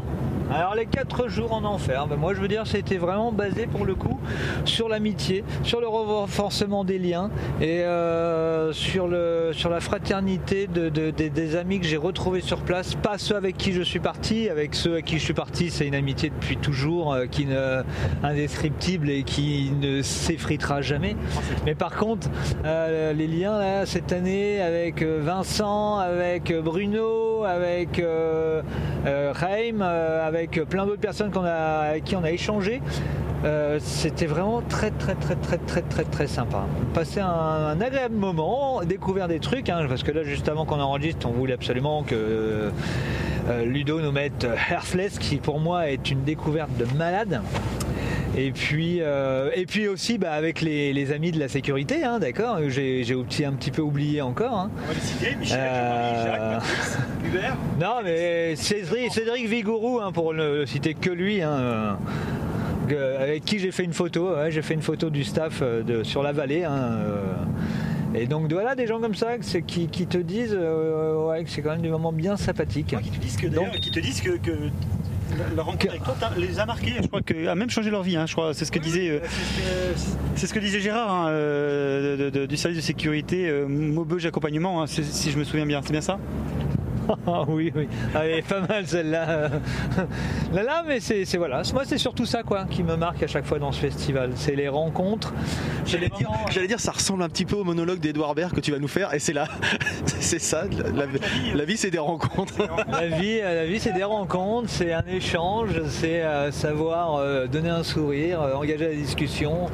Alors 0.51 0.73
les 0.73 0.87
quatre 0.87 1.27
jours 1.27 1.53
en 1.53 1.63
enfer, 1.63 2.07
ben 2.07 2.15
moi 2.15 2.33
je 2.33 2.39
veux 2.41 2.47
dire 2.47 2.65
c'était 2.65 2.97
vraiment 2.97 3.31
basé 3.31 3.67
pour 3.67 3.85
le 3.85 3.93
coup 3.93 4.19
sur 4.65 4.89
l'amitié, 4.89 5.43
sur 5.63 5.79
le 5.79 5.87
renforcement 5.87 6.83
des 6.83 6.97
liens 6.97 7.29
et 7.61 7.83
euh, 7.83 8.73
sur, 8.73 9.07
le, 9.07 9.51
sur 9.53 9.69
la 9.69 9.79
fraternité 9.79 10.65
de, 10.65 10.89
de- 10.89 11.11
des- 11.11 11.55
amis 11.55 11.79
que 11.79 11.85
j'ai 11.85 11.97
retrouvés 11.97 12.41
sur 12.41 12.59
place, 12.61 12.95
pas 12.95 13.17
ceux 13.19 13.35
avec 13.35 13.57
qui 13.57 13.73
je 13.73 13.81
suis 13.83 13.99
parti, 13.99 14.49
avec 14.49 14.73
ceux 14.75 14.93
avec 14.93 15.05
qui 15.05 15.19
je 15.19 15.23
suis 15.23 15.33
parti 15.33 15.69
c'est 15.69 15.85
une 15.87 15.95
amitié 15.95 16.29
depuis 16.31 16.57
toujours 16.57 17.13
euh, 17.13 17.25
qui 17.27 17.45
ne, 17.45 17.83
indescriptible 18.23 19.09
et 19.11 19.21
qui 19.23 19.71
ne 19.79 20.01
s'effritera 20.01 20.81
jamais. 20.81 21.15
Mais 21.65 21.75
par 21.75 21.95
contre 21.95 22.27
euh, 22.65 23.13
les 23.13 23.27
liens 23.27 23.57
là 23.59 23.85
cette 23.85 24.11
année 24.11 24.61
avec 24.61 25.03
Vincent, 25.03 25.97
avec 25.97 26.51
Bruno, 26.63 27.43
avec 27.43 28.01
Reim, 29.05 29.81
euh, 29.81 30.27
avec 30.39 30.63
plein 30.69 30.85
d'autres 30.85 31.01
personnes 31.01 31.31
qu'on 31.31 31.43
a, 31.43 31.89
avec 31.89 32.05
qui 32.05 32.15
on 32.15 32.23
a 32.23 32.31
échangé. 32.31 32.81
Euh, 33.45 33.77
C'était 33.81 34.25
vraiment 34.25 34.61
très 34.61 34.91
très 34.91 35.15
très 35.15 35.35
très 35.35 35.57
très 35.57 35.81
très 35.81 36.03
très 36.03 36.27
sympa. 36.27 36.65
Passer 36.93 37.19
un, 37.19 37.27
un 37.27 37.81
agréable 37.81 38.15
moment, 38.15 38.81
découvrir 38.83 39.27
des 39.27 39.39
trucs, 39.39 39.69
hein, 39.69 39.85
parce 39.87 40.03
que 40.03 40.11
là 40.11 40.23
juste 40.23 40.49
avant 40.49 40.65
qu'on 40.65 40.79
enregistre, 40.79 41.27
on 41.27 41.31
voulait 41.31 41.53
absolument 41.53 42.03
que 42.03 42.15
euh, 43.49 43.65
Ludo 43.65 44.01
nous 44.01 44.11
mette 44.11 44.45
Herfless, 44.69 45.19
qui 45.19 45.37
pour 45.37 45.59
moi 45.59 45.89
est 45.89 46.09
une 46.11 46.23
découverte 46.23 46.71
de 46.77 46.85
malade. 46.97 47.41
Et 48.37 48.51
puis, 48.51 48.99
euh, 49.01 49.49
et 49.55 49.65
puis 49.65 49.87
aussi 49.87 50.17
bah, 50.17 50.31
avec 50.33 50.61
les, 50.61 50.93
les 50.93 51.11
amis 51.11 51.31
de 51.31 51.39
la 51.39 51.47
sécurité, 51.47 52.03
hein, 52.03 52.19
d'accord 52.19 52.59
J'ai 52.67 53.45
un 53.45 53.53
petit 53.53 53.71
peu 53.71 53.81
oublié 53.81 54.21
encore. 54.21 54.53
hein. 54.57 54.71
Euh, 55.51 56.59
non, 57.81 57.95
mais 58.03 58.55
Cédric, 58.55 59.11
Cédric 59.11 59.47
Vigourou, 59.47 59.99
hein, 59.99 60.11
pour 60.11 60.33
ne 60.33 60.65
citer 60.65 60.93
que 60.93 61.09
lui, 61.09 61.41
hein, 61.41 61.97
euh, 62.91 63.21
avec 63.23 63.45
qui 63.45 63.59
j'ai 63.59 63.71
fait 63.71 63.83
une 63.83 63.93
photo. 63.93 64.35
ouais, 64.35 64.51
j'ai 64.51 64.61
fait 64.61 64.73
une 64.75 64.81
photo 64.81 65.09
du 65.09 65.23
staff 65.23 65.61
de, 65.61 66.03
sur 66.03 66.23
la 66.23 66.31
vallée. 66.31 66.67
et 68.15 68.25
donc 68.27 68.51
voilà, 68.51 68.75
des 68.75 68.87
gens 68.87 68.99
comme 68.99 69.15
ça 69.15 69.37
qui, 69.39 69.87
qui 69.87 70.05
te 70.07 70.17
disent 70.17 70.55
ouais, 70.55 71.43
que 71.43 71.49
c'est 71.49 71.61
quand 71.61 71.71
même 71.71 71.81
des 71.81 71.89
moments 71.89 72.13
bien 72.13 72.37
sympathiques. 72.37 72.95
Qui 73.01 73.09
te 73.09 73.19
disent 73.19 73.37
que, 73.37 73.47
d'ailleurs, 73.47 73.73
qui 73.73 73.91
te 73.91 73.99
disent 73.99 74.21
que, 74.21 74.37
que 74.37 74.69
la 75.55 75.63
rencontre 75.63 75.89
avec 75.89 76.03
toi 76.03 76.15
les 76.37 76.59
a 76.59 76.65
marqués. 76.65 76.93
Je 77.01 77.07
crois 77.07 77.21
que 77.21 77.47
a 77.47 77.55
même 77.55 77.69
changé 77.69 77.89
leur 77.89 78.03
vie. 78.03 78.15
hein, 78.17 78.25
je 78.25 78.33
crois, 78.33 78.53
c'est 78.53 78.65
ce 78.65 78.71
que 78.71 78.79
disait, 78.79 79.09
euh, 79.09 79.19
c'est 80.35 80.47
ce 80.47 80.53
que 80.53 80.59
disait 80.59 80.79
Gérard 80.79 81.11
hein, 81.13 81.27
euh, 81.29 82.17
de- 82.17 82.29
de- 82.29 82.45
du 82.45 82.57
service 82.57 82.77
de 82.77 82.83
sécurité 82.83 83.47
euh, 83.49 83.67
Maubeuge 83.67 84.25
accompagnement. 84.25 84.81
hein, 84.81 84.87
si 84.87 85.31
je 85.31 85.37
me 85.37 85.43
souviens 85.43 85.65
bien, 85.65 85.81
c'est 85.83 85.91
bien 85.91 86.01
ça? 86.01 86.17
Ah 87.27 87.43
oui, 87.47 87.71
oui. 87.75 87.87
Ah, 88.15 88.25
elle 88.25 88.39
est 88.39 88.47
pas 88.47 88.61
mal 88.61 88.85
celle-là. 88.87 89.49
Là, 90.53 90.63
là, 90.63 90.83
mais 90.87 90.99
c'est 90.99 91.23
voilà. 91.37 91.61
Moi, 91.73 91.83
c'est 91.85 91.97
surtout 91.99 92.25
ça 92.25 92.41
quoi 92.41 92.65
qui 92.69 92.81
me 92.81 92.95
marque 92.95 93.21
à 93.21 93.27
chaque 93.27 93.45
fois 93.45 93.59
dans 93.59 93.71
ce 93.71 93.79
festival. 93.79 94.31
C'est 94.35 94.55
les 94.55 94.67
rencontres. 94.67 95.31
J'allais 95.85 96.09
dire, 96.09 96.29
moments- 96.31 96.45
j'allais 96.49 96.67
dire, 96.67 96.79
ça 96.79 96.91
ressemble 96.91 97.21
un 97.23 97.29
petit 97.29 97.45
peu 97.45 97.55
au 97.55 97.63
monologue 97.63 97.99
d'Edouard 97.99 98.33
Baird 98.33 98.53
que 98.53 98.59
tu 98.59 98.71
vas 98.71 98.79
nous 98.79 98.87
faire, 98.87 99.13
et 99.13 99.19
c'est 99.19 99.33
là, 99.33 99.47
c'est 100.05 100.39
ça, 100.39 100.63
la, 100.95 101.05
la- 101.05 101.11
la 101.55 101.65
vie 101.65 101.77
c'est 101.77 101.91
des 101.91 101.99
rencontres. 101.99 102.53
La 102.91 103.07
vie, 103.07 103.39
euh, 103.41 103.55
la 103.63 103.65
vie, 103.67 103.79
c'est 103.79 103.93
des 103.93 104.03
rencontres, 104.03 104.69
c'est 104.69 104.91
un 104.93 105.03
échange, 105.07 105.69
c'est 105.87 106.21
euh, 106.23 106.51
savoir 106.51 107.15
euh, 107.15 107.45
donner 107.47 107.69
un 107.69 107.83
sourire, 107.83 108.41
euh, 108.41 108.53
engager 108.55 108.87
la 108.89 108.95
discussion. 108.95 109.67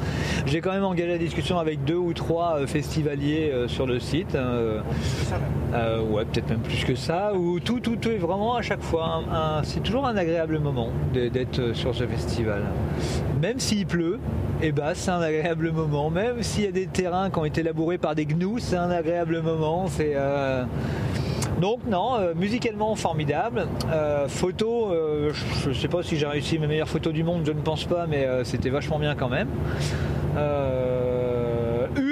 J'ai 0.46 0.60
quand 0.60 0.72
même 0.72 0.84
engagé 0.84 1.08
la 1.08 1.18
discussion 1.18 1.58
avec 1.58 1.84
deux 1.84 1.94
ou 1.96 2.12
trois 2.12 2.58
euh, 2.58 2.66
festivaliers 2.66 3.50
euh, 3.52 3.68
sur 3.68 3.86
le 3.86 3.98
site. 3.98 4.34
euh, 4.34 4.80
euh, 5.74 6.00
ouais, 6.02 6.24
peut-être 6.26 6.48
même 6.50 6.60
plus 6.60 6.84
que 6.84 6.94
ça. 6.94 7.25
Où 7.34 7.60
tout, 7.60 7.80
tout, 7.80 7.98
est 8.08 8.16
vraiment 8.18 8.56
à 8.56 8.62
chaque 8.62 8.82
fois. 8.82 9.22
un- 9.30 9.62
c'est 9.62 9.80
toujours 9.82 10.06
un 10.06 10.16
agréable 10.16 10.58
moment 10.58 10.88
d'être 11.12 11.58
euh, 11.58 11.74
sur 11.74 11.94
ce 11.94 12.04
festival. 12.06 12.62
Même 13.40 13.58
s'il 13.60 13.86
pleut, 13.86 14.18
et 14.62 14.72
bah, 14.72 14.92
c'est 14.94 15.10
un 15.10 15.20
agréable 15.20 15.70
moment. 15.72 16.10
Même 16.10 16.42
s'il 16.42 16.64
y 16.64 16.68
a 16.68 16.72
des 16.72 16.86
terrains 16.86 17.30
qui 17.30 17.38
ont 17.38 17.44
été 17.44 17.62
labourés 17.62 17.98
par 17.98 18.14
des 18.14 18.26
gnous, 18.26 18.58
c'est 18.58 18.76
un 18.76 18.90
agréable 18.90 19.40
moment. 19.42 19.86
C'est 19.88 20.12
euh, 20.14 20.64
donc 21.60 21.80
non, 21.88 22.16
euh, 22.18 22.34
musicalement 22.34 22.94
formidable. 22.96 23.66
Photo, 24.28 24.88
je 25.62 25.68
ne 25.70 25.74
sais 25.74 25.88
pas 25.88 26.02
si 26.02 26.16
j'ai 26.16 26.26
réussi 26.26 26.58
mes 26.58 26.66
meilleures 26.66 26.88
photos 26.88 27.12
du 27.12 27.24
monde, 27.24 27.42
je 27.46 27.52
ne 27.52 27.60
pense 27.60 27.84
pas, 27.84 28.06
mais 28.06 28.26
c'était 28.44 28.70
vachement 28.70 28.98
bien 28.98 29.14
quand 29.14 29.28
même. 29.28 29.48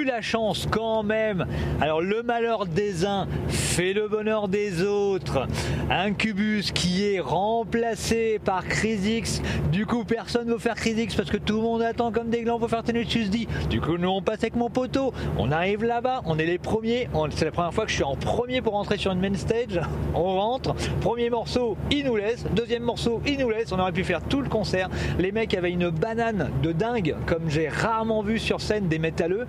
La 0.05 0.21
chance 0.21 0.67
quand 0.69 1.01
même. 1.01 1.47
Alors 1.81 1.99
le 1.99 2.21
malheur 2.21 2.67
des 2.67 3.05
uns 3.05 3.27
fait 3.49 3.91
le 3.91 4.07
bonheur 4.07 4.47
des 4.47 4.83
autres. 4.83 5.47
Incubus 5.89 6.71
qui 6.71 7.05
est 7.05 7.19
remplacé 7.19 8.39
par 8.43 8.65
Crisix. 8.65 9.41
Du 9.71 9.87
coup 9.87 10.03
personne 10.03 10.47
veut 10.47 10.59
faire 10.59 10.75
Crisix 10.75 11.15
parce 11.15 11.31
que 11.31 11.37
tout 11.37 11.55
le 11.55 11.63
monde 11.63 11.81
attend 11.81 12.11
comme 12.11 12.29
des 12.29 12.43
glands 12.43 12.59
pour 12.59 12.69
faire 12.69 12.83
Tenacious 12.83 13.29
D. 13.29 13.47
Du 13.69 13.81
coup 13.81 13.97
nous 13.97 14.09
on 14.09 14.21
passe 14.21 14.39
avec 14.43 14.55
mon 14.55 14.69
poteau. 14.69 15.11
On 15.39 15.51
arrive 15.51 15.83
là-bas, 15.83 16.21
on 16.25 16.37
est 16.37 16.45
les 16.45 16.59
premiers. 16.59 17.09
C'est 17.31 17.45
la 17.45 17.51
première 17.51 17.73
fois 17.73 17.85
que 17.85 17.89
je 17.89 17.95
suis 17.95 18.03
en 18.03 18.15
premier 18.15 18.61
pour 18.61 18.73
rentrer 18.73 18.97
sur 18.97 19.11
une 19.11 19.19
main 19.19 19.35
stage. 19.35 19.81
On 20.13 20.35
rentre, 20.39 20.75
premier 21.01 21.31
morceau, 21.31 21.77
il 21.89 22.05
nous 22.05 22.15
laisse. 22.15 22.45
Deuxième 22.55 22.83
morceau, 22.83 23.21
il 23.25 23.39
nous 23.39 23.49
laisse. 23.49 23.71
On 23.71 23.79
aurait 23.79 23.91
pu 23.91 24.03
faire 24.03 24.21
tout 24.21 24.41
le 24.41 24.49
concert. 24.49 24.89
Les 25.17 25.31
mecs 25.31 25.55
avaient 25.55 25.71
une 25.71 25.89
banane 25.89 26.51
de 26.61 26.71
dingue, 26.71 27.15
comme 27.25 27.49
j'ai 27.49 27.69
rarement 27.69 28.21
vu 28.21 28.37
sur 28.37 28.61
scène 28.61 28.87
des 28.87 28.99
métalleux. 28.99 29.47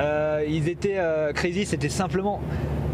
Euh, 0.00 0.44
ils 0.46 0.68
étaient 0.68 0.98
euh, 0.98 1.32
crazy, 1.32 1.66
c'était 1.66 1.88
simplement 1.88 2.40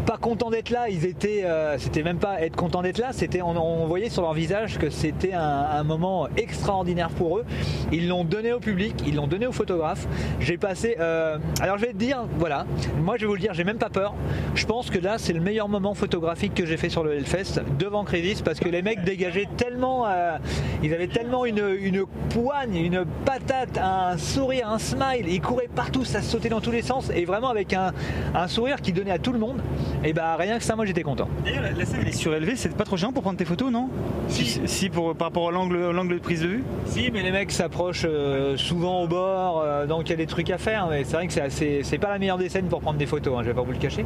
pas 0.01 0.17
contents 0.17 0.49
d'être 0.49 0.69
là, 0.69 0.89
ils 0.89 1.05
étaient, 1.05 1.43
euh, 1.43 1.77
c'était 1.77 2.03
même 2.03 2.17
pas 2.17 2.41
être 2.41 2.55
contents 2.55 2.81
d'être 2.81 2.97
là, 2.97 3.09
c'était, 3.11 3.41
on, 3.41 3.85
voyait 3.87 4.09
sur 4.09 4.21
leur 4.21 4.33
visage 4.33 4.77
que 4.77 4.89
c'était 4.89 5.33
un, 5.33 5.83
moment 5.83 6.27
extraordinaire 6.37 7.09
pour 7.09 7.39
eux. 7.39 7.45
Ils 7.91 8.07
l'ont 8.07 8.23
donné 8.23 8.53
au 8.53 8.59
public, 8.59 8.95
ils 9.05 9.15
l'ont 9.15 9.27
donné 9.27 9.47
aux 9.47 9.51
photographes. 9.51 10.07
J'ai 10.39 10.57
passé, 10.57 10.95
euh, 10.99 11.37
alors 11.59 11.77
je 11.77 11.85
vais 11.85 11.91
te 11.91 11.97
dire, 11.97 12.25
voilà, 12.37 12.65
moi 13.01 13.15
je 13.17 13.21
vais 13.21 13.27
vous 13.27 13.33
le 13.33 13.39
dire, 13.39 13.53
j'ai 13.53 13.63
même 13.63 13.79
pas 13.79 13.89
peur. 13.89 14.13
Je 14.53 14.65
pense 14.65 14.89
que 14.89 14.99
là 14.99 15.17
c'est 15.17 15.33
le 15.33 15.39
meilleur 15.39 15.67
moment 15.67 15.93
photographique 15.93 16.53
que 16.53 16.65
j'ai 16.65 16.77
fait 16.77 16.89
sur 16.89 17.03
le 17.03 17.13
Hellfest 17.15 17.61
devant 17.79 18.03
Crisis 18.03 18.41
parce 18.41 18.59
que 18.59 18.69
les 18.69 18.81
mecs 18.81 19.03
dégageaient 19.03 19.49
tellement, 19.57 20.05
euh, 20.07 20.37
ils 20.83 20.93
avaient 20.93 21.07
tellement 21.07 21.45
une, 21.45 22.05
poigne, 22.29 22.75
une 22.75 23.05
patate, 23.25 23.77
un 23.77 24.17
sourire, 24.17 24.69
un 24.69 24.79
smile, 24.79 25.27
ils 25.27 25.41
couraient 25.41 25.69
partout, 25.73 26.05
ça 26.05 26.21
sautait 26.21 26.49
dans 26.49 26.61
tous 26.61 26.71
les 26.71 26.83
sens 26.83 27.09
et 27.13 27.25
vraiment 27.25 27.49
avec 27.49 27.73
un 27.73 28.47
sourire 28.47 28.81
qui 28.81 28.93
donnait 28.93 29.11
à 29.11 29.19
tout 29.19 29.33
le 29.33 29.39
monde. 29.39 29.61
Et 30.03 30.13
bah 30.13 30.35
rien 30.37 30.57
que 30.57 30.63
ça, 30.63 30.75
moi 30.75 30.85
j'étais 30.85 31.03
content. 31.03 31.27
D'ailleurs, 31.45 31.63
la, 31.63 31.71
la 31.71 31.85
scène 31.85 31.99
elle 32.01 32.07
est 32.07 32.11
surélevée, 32.11 32.55
c'est 32.55 32.75
pas 32.75 32.83
trop 32.83 32.97
gênant 32.97 33.11
pour 33.13 33.21
prendre 33.23 33.37
tes 33.37 33.45
photos, 33.45 33.71
non? 33.71 33.89
Si, 34.27 34.61
si, 34.65 34.89
pour, 34.89 35.15
par 35.15 35.27
rapport 35.27 35.49
à 35.49 35.51
l'angle, 35.51 35.91
l'angle 35.91 36.15
de 36.15 36.19
prise 36.19 36.41
de 36.41 36.47
vue. 36.47 36.63
Si, 36.85 37.11
mais 37.11 37.21
les 37.23 37.31
mecs 37.31 37.51
s'approchent 37.51 38.05
euh, 38.07 38.57
souvent 38.57 39.03
au 39.03 39.07
bord, 39.07 39.61
euh, 39.63 39.85
donc 39.85 40.07
il 40.07 40.11
y 40.11 40.13
a 40.13 40.17
des 40.17 40.25
trucs 40.27 40.49
à 40.49 40.57
faire. 40.57 40.87
Mais 40.89 41.03
c'est 41.03 41.15
vrai 41.15 41.27
que 41.27 41.33
c'est 41.33 41.41
assez- 41.41 41.81
c'est 41.83 41.97
pas 41.97 42.09
la 42.09 42.17
meilleure 42.19 42.37
des 42.37 42.49
scènes 42.49 42.67
pour 42.67 42.81
prendre 42.81 42.97
des 42.97 43.05
photos, 43.05 43.35
hein, 43.37 43.41
je 43.43 43.47
vais 43.49 43.53
pas 43.53 43.61
vous 43.61 43.71
le 43.71 43.77
cacher. 43.77 44.05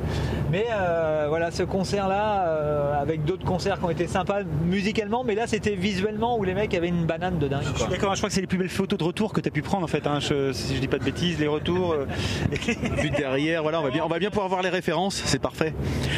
Mais 0.51 0.65
euh, 0.71 1.25
voilà, 1.29 1.51
ce 1.51 1.63
concert-là, 1.63 2.47
euh, 2.47 3.01
avec 3.01 3.23
d'autres 3.25 3.45
concerts 3.45 3.79
qui 3.79 3.85
ont 3.85 3.89
été 3.89 4.07
sympas 4.07 4.39
musicalement, 4.65 5.23
mais 5.23 5.35
là 5.35 5.47
c'était 5.47 5.75
visuellement 5.75 6.37
où 6.37 6.43
les 6.43 6.53
mecs 6.53 6.73
avaient 6.73 6.87
une 6.89 7.05
banane 7.05 7.37
de 7.37 7.47
dingue. 7.47 7.63
Je 7.73 7.79
suis 7.81 7.89
d'accord, 7.89 8.13
je 8.15 8.19
crois 8.19 8.29
que 8.29 8.35
c'est 8.35 8.41
les 8.41 8.47
plus 8.47 8.57
belles 8.57 8.69
photos 8.69 8.97
de 8.99 9.03
retour 9.03 9.31
que 9.33 9.41
tu 9.41 9.47
as 9.47 9.51
pu 9.51 9.61
prendre 9.61 9.83
en 9.83 9.87
fait. 9.87 10.07
hein, 10.07 10.19
je- 10.19 10.51
si 10.51 10.75
je 10.75 10.81
dis 10.81 10.87
pas 10.87 10.97
de 10.99 11.03
bêtises, 11.03 11.39
les 11.39 11.47
retours. 11.47 11.93
euh, 11.93 12.05
Vu 12.97 13.09
de 13.11 13.15
derrière, 13.15 13.61
voilà, 13.61 13.79
on 13.79 13.83
va 13.83 13.89
bien, 13.91 14.03
on 14.03 14.07
va 14.07 14.17
bien 14.19 14.29
pouvoir 14.29 14.47
voir 14.49 14.61
les 14.61 14.69
références, 14.69 15.21
c'est 15.25 15.39
parfait. 15.39 15.73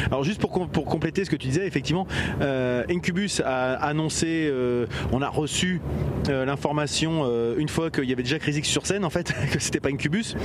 Alors 0.06 0.24
juste 0.24 0.40
pour, 0.40 0.50
com- 0.50 0.68
pour 0.68 0.84
compléter 0.84 1.24
ce 1.24 1.30
que 1.30 1.36
tu 1.36 1.48
disais, 1.48 1.66
effectivement, 1.66 2.06
euh, 2.40 2.84
Incubus 2.90 3.40
a 3.44 3.74
annoncé, 3.74 4.48
euh, 4.50 4.86
on 5.12 5.22
a 5.22 5.28
reçu 5.28 5.80
euh, 6.28 6.44
l'information 6.44 7.24
une 7.56 7.68
fois 7.68 7.90
qu'il 7.90 8.04
y 8.04 8.12
avait 8.12 8.22
déjà 8.22 8.38
Crisix 8.38 8.68
sur 8.68 8.86
scène, 8.86 9.04
en 9.04 9.10
fait, 9.10 9.32
que 9.52 9.58
c'était 9.60 9.80
pas 9.80 9.88
Incubus, 9.90 10.36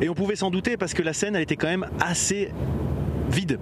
et 0.00 0.08
on 0.08 0.14
pouvait 0.14 0.36
s'en 0.36 0.50
douter 0.50 0.76
parce 0.76 0.94
que 0.94 1.02
la 1.02 1.12
scène, 1.12 1.36
elle 1.36 1.42
était 1.42 1.56
quand 1.56 1.68
même 1.68 1.86
assez 2.00 2.50
vide. 3.30 3.58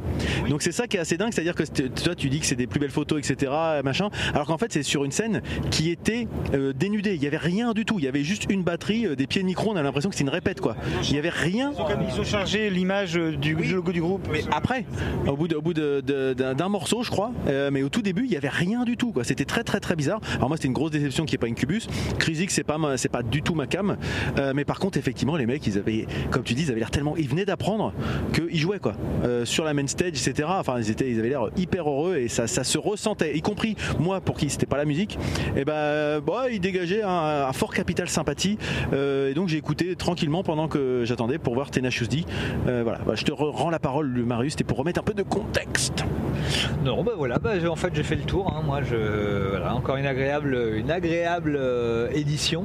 Donc 0.49 0.63
c'est 0.63 0.73
ça 0.73 0.87
qui 0.87 0.97
est 0.97 1.01
assez 1.01 1.17
dingue, 1.17 1.33
c'est-à-dire 1.33 1.55
que 1.55 1.65
toi 1.89 2.15
tu 2.15 2.29
dis 2.31 2.41
que 2.41 2.47
c'est 2.47 2.55
des 2.57 2.67
plus 2.67 2.81
belles 2.81 2.91
photos, 2.91 3.19
etc. 3.19 3.53
Machin, 3.85 4.09
alors 4.33 4.47
qu'en 4.47 4.59
fait 4.59 4.73
c'est 4.73 4.83
sur 4.83 5.05
une 5.05 5.13
scène 5.13 5.43
qui 5.71 5.91
était 5.91 6.27
euh, 6.55 6.73
dénudée. 6.73 7.15
Il 7.15 7.23
y 7.23 7.27
avait 7.27 7.37
rien 7.37 7.73
du 7.73 7.85
tout. 7.85 7.99
Il 7.99 8.05
y 8.05 8.09
avait 8.09 8.25
juste 8.25 8.47
une 8.51 8.63
batterie, 8.63 9.07
euh, 9.07 9.17
des 9.17 9.27
pieds 9.27 9.41
de 9.43 9.47
micro. 9.47 9.73
On 9.73 9.77
a 9.77 9.83
l'impression 9.83 10.11
que 10.11 10.17
c'est 10.17 10.25
une 10.25 10.29
répète 10.31 10.61
quoi. 10.61 10.77
Il 11.03 11.15
y 11.15 11.19
avait 11.19 11.29
rien. 11.31 11.73
Ils 11.73 12.21
ont, 12.21 12.25
chargé 12.25 12.71
l'image 12.71 13.17
euh, 13.17 13.37
du 13.37 13.55
logo 13.55 13.93
du 13.93 14.01
groupe. 14.01 14.27
Mais 14.33 14.43
après, 14.53 14.85
au 15.27 15.37
bout 15.37 15.49
de- 15.49 15.57
bout 15.57 15.75
de- 15.75 16.03
de- 16.05 16.33
d'un 16.35 16.55
d'un 16.55 16.69
morceau, 16.69 17.03
je 17.03 17.11
crois, 17.11 17.33
euh, 17.49 17.71
mais 17.73 17.83
au 17.83 17.89
tout 17.89 18.03
début, 18.03 18.25
il 18.25 18.33
y 18.33 18.37
avait 18.37 18.49
rien 18.49 18.85
du 18.85 18.97
tout. 18.97 19.13
quoi. 19.13 19.25
C'était 19.25 19.45
très 19.45 19.63
très 19.65 19.81
très 19.81 19.97
bizarre. 19.97 20.21
Alors 20.37 20.49
moi, 20.49 20.57
c'était 20.57 20.69
une 20.69 20.75
grosse 20.75 20.91
déception 20.91 21.25
qu'il 21.25 21.39
n'y 21.39 21.45
ait 21.45 21.47
pas 21.47 21.51
Incubus. 21.53 21.87
Crisix, 22.19 22.53
c'est 22.55 22.65
pas 22.65 22.79
c'est 22.97 23.09
pas 23.09 23.23
du 23.23 23.43
tout 23.43 23.55
ma 23.55 23.67
cam. 23.67 23.97
Mais 24.55 24.65
par 24.65 24.79
contre, 24.79 24.99
effectivement, 24.99 25.37
les 25.37 25.47
mecs, 25.47 25.67
ils 25.67 25.79
avaient, 25.79 26.07
comme 26.31 26.43
tu 26.43 26.55
dis, 26.55 26.65
ils 26.65 26.71
avaient 26.71 26.81
l'air 26.81 26.91
tellement, 26.91 27.17
ils 27.17 27.29
venaient 27.29 27.45
d'apprendre 27.45 27.93
qu'ils 28.33 28.59
jouaient 28.59 28.79
quoi, 28.79 28.95
sur 29.55 29.65
la 29.65 29.73
main 29.73 29.87
stage, 29.87 30.09
etc. 30.09 30.49
Enfin, 30.51 30.79
ils, 30.79 30.91
étaient, 30.91 31.09
ils 31.09 31.19
avaient 31.21 31.29
l'air 31.29 31.47
hyper 31.57 31.89
heureux 31.89 32.17
et 32.17 32.29
ça, 32.29 32.47
ça 32.49 32.65
se 32.65 32.77
ressentait, 32.77 33.37
y 33.37 33.41
compris 33.41 33.77
moi 34.01 34.21
pour 34.21 34.37
qui 34.37 34.51
c'était 34.51 34.67
pas 34.67 34.77
la 34.77 34.85
musique. 34.85 35.17
Et 35.57 35.65
ben, 35.65 36.21
bah, 36.21 36.47
ils 36.51 36.61
dégageaient 36.61 37.03
un, 37.05 37.53
fort 37.53 37.73
capital 37.73 38.09
sympathie. 38.09 38.59
Euh, 38.93 39.31
et 39.31 39.35
donc 39.35 39.49
j'ai 39.49 39.57
écouté 39.57 39.95
tranquillement 39.97 40.43
pendant 40.43 40.67
que 40.67 41.03
j'attendais 41.05 41.39
pour 41.39 41.55
voir 41.55 41.71
Tenacious 41.71 42.07
D. 42.09 42.25
Euh, 42.67 42.81
voilà, 42.83 42.99
Bah, 43.07 43.13
je 43.15 43.23
te 43.25 43.31
re- 43.33 43.51
rends 43.51 43.71
la 43.71 43.79
parole, 43.79 44.09
Marius, 44.09 44.53
c'était 44.55 44.65
pour 44.65 44.79
remettre 44.79 44.99
un 45.01 45.05
peu 45.05 45.15
de 45.15 45.23
contexte. 45.23 46.05
Non, 46.85 47.05
bah 47.05 47.13
voilà, 47.17 47.39
bah, 47.39 47.53
en 47.71 47.77
fait 47.77 47.91
j'ai 47.95 48.03
fait 48.03 48.17
le 48.17 48.23
tour. 48.23 48.53
hein. 48.55 48.63
Moi, 48.67 48.81
je, 48.83 49.51
voilà, 49.51 49.75
encore 49.75 49.97
une 49.97 50.07
agréable, 50.07 50.59
une 50.77 50.91
agréable 50.91 51.57
euh, 51.59 52.09
édition. 52.13 52.65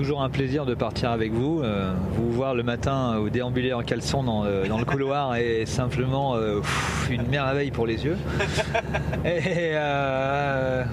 Toujours 0.00 0.22
un 0.22 0.30
plaisir 0.30 0.64
de 0.64 0.72
partir 0.74 1.10
avec 1.10 1.30
vous, 1.30 1.60
euh, 1.62 1.92
vous 2.14 2.32
voir 2.32 2.54
le 2.54 2.62
matin 2.62 3.18
ou 3.18 3.28
déambuler 3.28 3.74
en 3.74 3.82
caleçon 3.82 4.22
dans, 4.24 4.44
le- 4.44 4.66
dans 4.66 4.78
le 4.78 4.86
couloir 4.86 5.34
est 5.36 5.66
simplement 5.66 6.36
euh, 6.36 6.60
une 7.10 7.26
merveille 7.26 7.70
pour 7.70 7.86
les 7.86 8.02
yeux. 8.06 8.16
Et, 9.26 9.72
euh, 9.74 10.84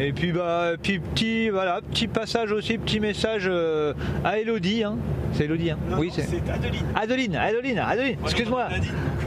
et 0.00 0.12
puis 0.12 0.30
bah 0.30 0.74
puis 0.80 1.00
petit 1.00 1.50
voilà 1.50 1.80
petit 1.90 2.06
passage 2.06 2.52
aussi 2.52 2.78
petit 2.78 3.00
message 3.00 3.44
euh, 3.46 3.94
à 4.24 4.38
Elodie 4.38 4.84
hein. 4.84 4.94
c'est 5.32 5.44
Elodie 5.46 5.72
hein 5.72 5.78
oui 5.98 6.10
c'est 6.14 6.22
Adeline. 6.48 6.84
Adeline 6.94 7.36
Adeline 7.36 7.78
Adeline 7.80 8.16
excuse-moi 8.22 8.68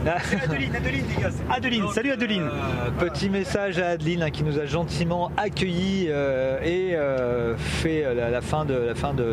Adeline, 0.06 0.74
Adeline, 0.76 1.04
les 1.16 1.22
gars. 1.22 1.30
Adeline, 1.50 1.84
salut 1.92 2.12
Adeline. 2.12 2.42
Euh, 2.42 2.90
petit 2.98 3.28
message 3.28 3.78
à 3.80 3.88
Adeline 3.90 4.22
hein, 4.22 4.30
qui 4.30 4.44
nous 4.44 4.58
a 4.58 4.64
gentiment 4.64 5.32
accueillis 5.36 6.06
euh, 6.08 6.60
et 6.62 6.94
euh, 6.94 7.56
fait 7.56 8.04
euh, 8.04 8.14
la, 8.14 8.30
la 8.30 8.40
fin 8.40 8.64
de 8.64 8.74
la 8.74 8.94
fin 8.94 9.14
de 9.14 9.25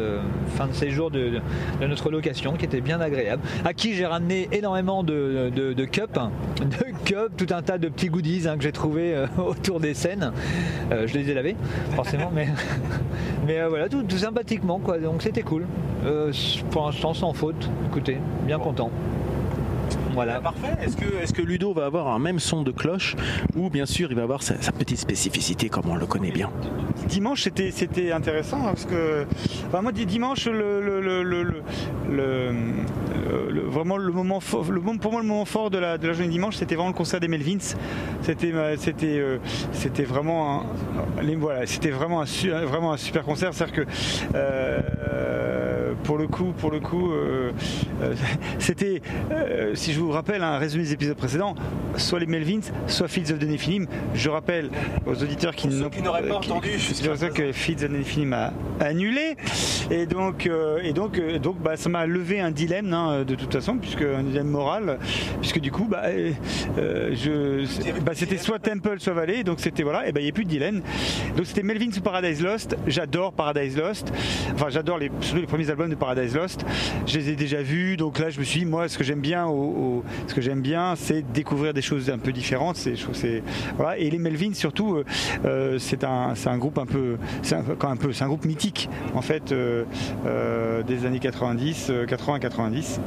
fin 0.56 0.68
de 0.68 0.74
séjour 0.74 1.12
de, 1.12 1.40
de- 1.80 1.88
notre 1.88 2.10
location 2.12 2.54
qui 2.54 2.66
était 2.66 2.82
bien 2.82 3.00
agréable. 3.02 3.42
À 3.66 3.74
qui 3.74 3.94
j'ai 3.94 4.06
ramené 4.06 4.48
énormément 4.52 5.04
de, 5.04 5.52
de, 5.56 5.74
de 5.74 5.86
cups, 5.86 6.18
hein, 6.18 6.32
de 6.62 6.86
cups, 7.06 7.32
tout 7.38 7.54
un 7.54 7.62
tas 7.62 7.78
de 7.78 7.90
petits 7.90 8.08
goodies 8.10 8.48
hein, 8.48 8.58
que 8.58 8.64
j'ai 8.64 8.72
trouvé 8.72 9.26
autour 9.38 9.80
des 9.80 9.94
scènes. 9.94 10.32
Euh, 10.92 11.08
je 11.08 11.14
les 11.14 11.30
ai 11.30 11.34
lavés 11.34 11.56
forcément, 11.96 12.32
mais 12.34 12.48
mais 13.48 13.60
euh, 13.60 13.70
voilà 13.70 13.90
tout, 13.90 14.04
tout 14.04 14.18
sympathiquement 14.18 14.80
quoi. 14.80 14.98
Donc 15.00 15.22
c'était 15.22 15.44
cool. 15.44 15.66
Euh, 16.06 16.32
pour 16.72 16.86
l'instant 16.86 17.14
sans 17.14 17.34
faute. 17.34 17.70
Écoutez, 17.90 18.18
bien 18.46 18.60
content. 18.60 18.92
Voilà. 20.14 20.40
Parfait. 20.40 20.76
Est-ce 20.84 20.96
que, 20.98 21.06
est-ce 21.22 21.34
que 21.34 21.42
Ludo 21.42 21.74
va 21.74 21.86
avoir 21.86 22.08
un 22.08 22.20
même 22.20 22.40
son 22.40 22.62
de 22.64 22.72
cloche 22.72 23.16
ou 23.56 23.70
bien 23.70 23.86
sûr 23.86 24.10
il 24.12 24.16
va 24.16 24.24
avoir 24.24 24.44
sa, 24.44 24.62
sa 24.62 24.72
petite 24.72 24.98
spécificité 25.00 25.70
comme 25.70 25.90
on 25.90 25.96
le 25.96 26.06
connaît 26.06 26.32
bien? 26.32 26.50
Dimanche, 27.08 27.44
c'était 27.44 27.72
c'était 27.72 28.12
intéressant 28.12 28.58
hein, 28.62 28.68
parce 28.74 28.86
que 28.86 29.26
enfin, 29.68 29.82
moi 29.82 29.92
di- 29.92 30.06
dimanche 30.06 30.46
le, 30.48 30.82
le, 30.82 31.02
le, 31.02 31.24
le, 31.24 31.44
le- 31.44 31.62
le- 32.10 32.52
le- 33.52 33.62
vraiment 33.62 33.98
le 33.98 34.12
moment 34.12 34.40
fort, 34.40 34.66
le 34.72 34.80
moment- 34.80 34.98
pour 35.00 35.12
moi 35.12 35.22
le 35.22 35.28
moment 35.28 35.46
fort 35.46 35.70
de 35.70 35.78
la, 35.78 35.98
de 35.98 36.08
la 36.08 36.14
journée 36.14 36.28
de 36.28 36.32
dimanche 36.34 36.56
c'était 36.58 36.76
vraiment 36.76 36.90
le 36.90 36.96
concert 36.96 37.20
des 37.20 37.28
Melvins 37.28 37.76
c'était 38.22 38.52
euh, 38.54 38.76
c'était 38.78 39.18
euh, 39.18 39.38
c'était 39.72 40.04
vraiment 40.04 40.62
un, 41.18 41.22
les- 41.24 41.36
voilà 41.36 41.66
c'était 41.66 41.90
vraiment 41.90 42.22
un 42.22 42.26
su- 42.26 42.50
vraiment 42.52 42.94
un 42.94 42.98
super 42.98 43.24
concert 43.24 43.50
c'est 43.54 43.64
à 43.64 43.68
dire 43.68 43.76
que 43.76 43.82
euh, 44.36 45.94
pour 46.04 46.18
le 46.18 46.28
coup 46.28 46.54
pour 46.58 46.72
le 46.72 46.80
coup 46.80 47.12
euh, 47.12 47.52
c'était 48.60 49.02
euh, 49.32 49.76
si 49.76 49.94
je 49.94 50.00
vous 50.04 50.12
rappelle 50.12 50.44
un 50.44 50.58
résumé 50.58 50.84
des 50.84 50.94
épisodes 50.94 51.16
précédents 51.18 51.56
soit 51.98 52.20
les 52.20 52.26
Melvins 52.26 52.62
soit 52.88 53.08
Fields 53.08 53.32
of 53.32 53.40
the 53.40 53.44
Nephilim. 53.44 53.88
Je 54.14 54.30
rappelle 54.30 54.70
aux 55.06 55.22
auditeurs 55.22 55.56
qui 55.56 55.68
n'ont- 55.68 55.86
euh, 55.86 56.40
qui- 56.42 56.50
c'est 56.96 57.08
pour 57.08 57.18
ça 57.18 57.30
que 57.30 57.52
Fields 57.52 57.84
of 57.84 57.90
the 57.92 57.94
Nephilim 57.94 58.34
a 58.34 58.52
annulé. 58.80 59.36
Et 59.92 60.06
donc 60.06 60.48
euh, 60.48 60.80
et 60.84 60.94
donc 60.94 61.18
euh, 61.20 61.38
donc 61.40 61.60
bah, 61.62 61.76
ça 61.78 61.90
m'a 61.90 62.06
levé 62.06 62.40
un 62.40 62.52
dilemme 62.52 62.92
hein, 62.94 63.24
de 63.24 63.36
toute 63.36 63.52
façon 63.54 63.78
puisque 63.78 64.02
un 64.02 64.24
dilemme 64.24 64.48
moral 64.48 64.98
puisque 65.42 65.60
du 65.60 65.72
coup 65.72 65.88
bah, 65.90 66.04
euh, 66.78 67.12
je 67.14 67.66
bah, 68.02 68.14
c'était 68.16 68.38
soit 68.38 68.60
Temple 68.60 69.00
soit 69.00 69.14
Valley 69.14 69.44
donc 69.44 69.60
c'était 69.60 69.84
voilà 69.84 70.08
et 70.08 70.12
bah 70.12 70.20
il 70.20 70.24
n'y 70.24 70.30
a 70.30 70.34
plus 70.34 70.46
de 70.46 70.50
dilemme. 70.50 70.82
Donc 71.38 71.46
c'était 71.46 71.64
Melvins 71.64 71.96
ou 71.98 72.02
Paradise 72.02 72.42
Lost. 72.42 72.76
J'adore 72.88 73.34
Paradise 73.34 73.78
Lost. 73.78 74.12
Enfin 74.56 74.68
j'adore 74.70 74.98
les 74.98 75.12
surtout 75.22 75.42
les 75.42 75.48
premiers 75.48 75.70
albums 75.70 75.90
de 75.90 75.96
Paradise 75.96 76.36
Lost. 76.36 76.66
Je 77.06 77.18
les 77.20 77.30
ai 77.30 77.36
déjà 77.36 77.62
vus. 77.62 77.98
Donc 77.98 78.20
là 78.20 78.30
je 78.30 78.40
me 78.40 78.44
suis 78.44 78.60
dit 78.62 78.66
moi 78.66 78.88
ce 78.88 78.98
que 78.98 79.04
j'aime 79.04 79.20
bien 79.22 79.46
au, 79.46 79.52
au- 79.52 79.93
ce 80.28 80.34
que 80.34 80.42
j'aime 80.42 80.62
bien 80.62 80.96
c'est 80.96 81.22
découvrir 81.34 81.74
des 81.74 81.82
choses 81.82 82.10
un 82.10 82.18
peu 82.18 82.32
différentes 82.32 82.78
et 83.98 84.10
les 84.10 84.18
Melvins 84.18 84.54
surtout 84.54 84.96
euh, 84.96 85.06
euh, 85.46 85.78
c'est 85.80 86.04
un 86.04 86.58
groupe 86.58 86.78
un 86.78 86.86
peu 86.86 87.18
c'est 87.42 87.56
un, 87.56 87.64
un 87.82 87.96
peu 87.96 88.14
c'est 88.14 88.24
un 88.24 88.28
groupe 88.28 88.46
mythique 88.46 88.90
en 89.14 89.22
fait 89.22 89.52
euh, 89.52 90.84
des 90.84 91.06
années 91.06 91.20
90 91.20 91.88
euh, 91.90 92.06
80 92.06 92.40
90 92.40 93.00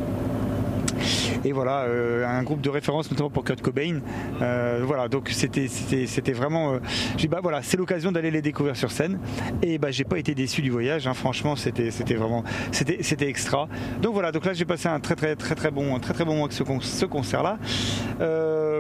et 1.47 1.53
voilà 1.53 1.83
euh, 1.83 2.27
un 2.27 2.43
groupe 2.43 2.61
de 2.61 2.69
référence 2.69 3.09
notamment 3.09 3.31
pour 3.31 3.45
Kurt 3.45 3.63
Cobain. 3.63 4.01
Euh, 4.43 4.81
voilà 4.85 5.07
donc 5.07 5.31
c'était 5.31 6.33
vraiment 6.33 6.75
euh, 6.75 6.79
j'ai 7.17 7.29
bah 7.29 7.39
voilà 7.41 7.63
c'est 7.63 7.77
l'occasion 7.77 8.11
d'aller 8.11 8.33
les 8.33 8.43
découvrir 8.43 8.77
sur 8.77 8.91
scène. 8.91 9.21
Et 9.63 9.79
bah 9.79 9.93
j'ai 9.93 10.03
pas 10.03 10.19
été 10.19 10.35
déçu 10.35 10.61
du 10.61 10.71
voyage 10.71 11.07
hein. 11.07 11.15
franchement 11.15 11.55
c'était 11.55 11.91
vraiment 12.15 12.43
c'était 12.73 13.29
extra. 13.29 13.69
Donc 14.03 14.15
voilà 14.15 14.33
donc 14.33 14.45
là 14.45 14.55
j'ai 14.55 14.65
passé 14.65 14.89
un 14.89 14.99
très 14.99 15.15
très 15.15 15.37
très 15.37 15.55
très 15.55 15.71
bon 15.71 15.95
un 15.95 16.01
très 16.01 16.15
très 16.15 16.25
bon 16.25 16.33
moment 16.33 16.47
avec 16.47 16.53
ce, 16.53 16.65
ce 16.81 17.07
concert 17.07 17.45
là 17.45 17.59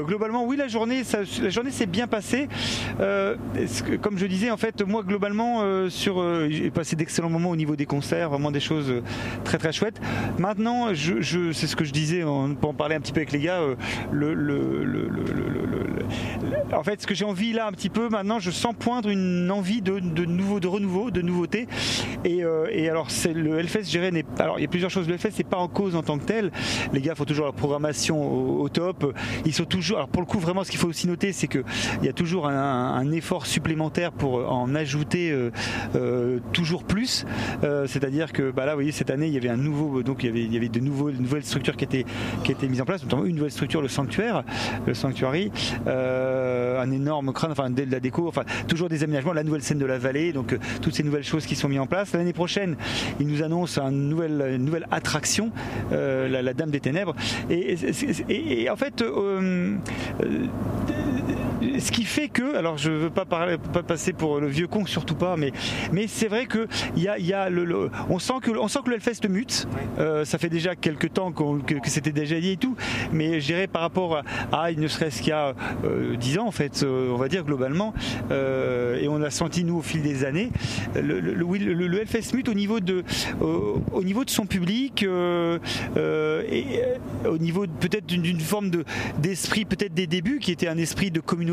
globalement 0.02 0.44
oui 0.44 0.56
la 0.56 0.68
journée 0.68 1.02
la 1.42 1.48
journée 1.50 1.70
s'est 1.70 1.86
bien 1.86 2.08
passée. 2.08 2.48
Comme 2.98 4.18
je 4.18 4.26
disais 4.26 4.50
en 4.50 4.56
fait 4.56 4.82
moi 4.82 5.04
globalement 5.04 5.88
sur 5.88 6.20
j'ai 6.50 6.70
passé 6.70 6.96
d'excellents 6.96 7.30
moments 7.30 7.50
au 7.50 7.56
niveau 7.56 7.76
des 7.76 7.86
concerts 7.86 8.30
vraiment 8.30 8.50
des 8.50 8.60
choses 8.60 8.92
très 9.44 9.58
très 9.58 9.72
chouettes. 9.72 10.00
Maintenant 10.38 10.92
je, 10.94 11.52
c'est 11.52 11.68
ce 11.68 11.76
que 11.76 11.84
je 11.84 11.92
disais 11.92 12.24
on 12.24 12.55
peut 12.56 12.66
en 12.66 12.74
parler 12.74 12.94
un 12.94 13.00
petit 13.00 13.12
peu 13.12 13.20
avec 13.20 13.32
les 13.32 13.40
gars 13.40 13.60
euh, 13.60 13.74
le, 14.12 14.34
en 16.72 16.82
fait 16.82 17.00
ce 17.00 17.06
que 17.06 17.14
j'ai 17.14 17.24
envie 17.24 17.52
là 17.52 17.66
un 17.66 17.72
petit 17.72 17.88
peu 17.88 18.08
maintenant 18.08 18.38
je 18.38 18.50
sens 18.50 18.74
poindre 18.78 19.08
une 19.08 19.50
envie 19.50 19.82
de, 19.82 19.98
nouveau 19.98 20.60
de 20.60 20.68
renouveau 20.68 21.10
de 21.10 21.22
nouveauté. 21.22 21.66
Et, 22.24 22.44
euh, 22.44 22.66
et 22.70 22.88
alors 22.88 23.10
c'est 23.10 23.32
le 23.32 23.58
Hellfest 23.58 23.84
je 23.84 23.90
dirais 23.90 24.10
alors 24.38 24.58
il 24.58 24.62
y 24.62 24.64
a 24.64 24.68
plusieurs 24.68 24.90
choses. 24.90 25.06
Le 25.06 25.14
Hellfest 25.14 25.32
c'est 25.34 25.44
pas 25.44 25.58
en 25.58 25.68
cause 25.68 25.96
en 25.96 26.02
tant 26.02 26.18
que 26.18 26.24
tel. 26.24 26.50
Les 26.92 27.00
gars 27.00 27.14
font 27.14 27.24
toujours 27.24 27.44
leur 27.44 27.54
programmation 27.54 28.60
au, 28.60 28.68
top. 28.68 29.14
Ils 29.44 29.54
sont 29.54 29.64
toujours 29.64 29.98
alors 29.98 30.08
pour 30.08 30.22
le 30.22 30.26
coup 30.26 30.38
vraiment 30.38 30.64
ce 30.64 30.70
qu'il 30.70 30.80
faut 30.80 30.88
aussi 30.88 31.06
noter 31.06 31.32
c'est 31.32 31.46
que 31.46 31.64
il 32.00 32.06
y 32.06 32.08
a 32.08 32.12
toujours 32.12 32.46
un, 32.48 33.10
effort 33.12 33.46
supplémentaire 33.46 34.12
pour 34.12 34.52
en 34.52 34.74
ajouter 34.74 35.30
euh, 35.30 35.50
euh, 35.94 36.38
toujours 36.52 36.84
plus. 36.84 37.24
Euh, 37.62 37.86
c'est-à-dire 37.86 38.32
que 38.32 38.50
bah 38.50 38.66
là 38.66 38.72
vous 38.72 38.78
voyez 38.78 38.92
cette 38.92 39.10
année 39.10 39.26
il 39.28 39.32
y 39.32 39.36
avait 39.36 39.48
un 39.48 39.56
nouveau 39.56 40.02
donc 40.02 40.22
il 40.22 40.26
y 40.26 40.28
avait 40.28 40.42
il 40.42 40.52
y 40.52 40.56
avait 40.56 40.68
de 40.68 40.80
nouveaux 40.80 41.10
de 41.10 41.20
nouvelles 41.20 41.44
structures 41.44 41.76
qui 41.76 41.84
étaient 41.84 42.04
qui 42.46 42.52
étaient 42.52 42.68
mises 42.68 42.80
en 42.80 42.84
place 42.84 43.02
notamment 43.02 43.24
une 43.24 43.34
nouvelle 43.34 43.50
structure 43.50 43.82
le 43.82 43.88
sanctuaire 43.88 44.44
le 44.86 44.94
sanctuary 44.94 45.50
euh, 45.88 46.80
un 46.80 46.92
énorme 46.92 47.32
crâne 47.32 47.50
enfin 47.50 47.70
de 47.70 47.82
la 47.90 47.98
déco 47.98 48.28
enfin 48.28 48.44
toujours 48.68 48.88
des 48.88 49.02
aménagements 49.02 49.32
la 49.32 49.42
nouvelle 49.42 49.62
scène 49.62 49.78
de 49.78 49.86
la 49.86 49.98
vallée 49.98 50.32
donc 50.32 50.52
euh, 50.52 50.58
toutes 50.80 50.94
ces 50.94 51.02
nouvelles 51.02 51.24
choses 51.24 51.44
qui 51.44 51.56
sont 51.56 51.68
mises 51.68 51.80
en 51.80 51.86
place. 51.86 52.12
L'année 52.12 52.32
prochaine 52.32 52.76
ils 53.18 53.26
nous 53.26 53.42
annoncent 53.42 53.80
une 53.82 54.08
nouvelle 54.08 54.86
attraction 54.90 55.50
euh, 55.92 56.28
la, 56.28 56.54
dame 56.54 56.70
des 56.70 56.80
ténèbres. 56.80 57.14
Et, 57.50 58.70
en 58.70 58.76
fait 58.76 59.02
ce 61.78 61.90
qui 61.92 62.04
fait 62.04 62.28
que, 62.28 62.56
alors 62.56 62.76
je 62.78 62.90
veux 62.90 63.10
pas 63.10 63.24
parler, 63.24 63.56
pas 63.72 63.82
passer 63.82 64.12
pour 64.12 64.40
le 64.40 64.46
vieux 64.48 64.66
con, 64.66 64.84
surtout 64.86 65.14
pas, 65.14 65.36
mais 65.36 65.52
mais 65.92 66.06
c'est 66.06 66.28
vrai 66.28 66.46
que 66.46 66.66
il 66.96 67.02
y 67.02 67.08
a, 67.08 67.18
il 67.18 67.26
y 67.26 67.32
a 67.32 67.48
le, 67.48 67.64
le- 67.64 67.90
on 68.10 68.18
sent 68.18 68.34
que 68.42 68.50
on 68.50 68.68
sent 68.68 68.80
que 68.84 68.90
le 68.90 68.96
Hellfest 68.96 69.28
mute. 69.28 69.66
Euh, 69.98 70.24
ça 70.24 70.38
fait 70.38 70.48
déjà 70.50 70.74
quelques 70.76 71.12
temps 71.14 71.32
que, 71.32 71.74
que 71.78 71.88
c'était 71.90 72.12
déjà 72.12 72.38
dit 72.40 72.50
et 72.50 72.56
tout, 72.56 72.76
mais 73.12 73.40
je 73.40 73.46
dirais 73.46 73.66
par 73.66 73.82
rapport 73.82 74.22
à, 74.52 74.64
à 74.64 74.72
ne 74.72 74.86
serait-ce 74.88 75.18
qu'il 75.20 75.30
y 75.30 75.32
a 75.32 75.54
euh, 75.84 76.16
10 76.16 76.38
ans 76.38 76.46
en 76.46 76.50
fait, 76.50 76.82
euh, 76.82 77.10
on 77.12 77.16
va 77.16 77.28
dire 77.28 77.44
globalement, 77.44 77.94
euh, 78.30 79.00
et 79.00 79.08
on 79.08 79.22
a 79.22 79.30
senti 79.30 79.64
nous 79.64 79.78
au 79.78 79.82
fil 79.82 80.02
des 80.02 80.24
années, 80.24 80.50
le, 80.94 81.20
le, 81.20 82.00
Hellfest 82.00 82.34
mute 82.34 82.48
au 82.50 82.54
niveau 82.54 82.80
de 82.80 83.02
au, 83.40 83.80
au 83.92 84.02
niveau 84.02 84.24
de 84.24 84.30
son 84.30 84.44
public 84.46 85.02
et 85.02 86.80
au 87.26 87.38
niveau 87.38 87.64
peut-être 87.80 88.06
d'une 88.06 88.40
forme 88.40 88.70
de 88.70 88.84
d'esprit 89.18 89.64
peut-être 89.64 89.94
des 89.94 90.06
débuts 90.06 90.38
qui 90.38 90.52
était 90.52 90.68
un 90.68 90.76
esprit 90.78 91.10
de 91.10 91.20
communauté 91.20 91.45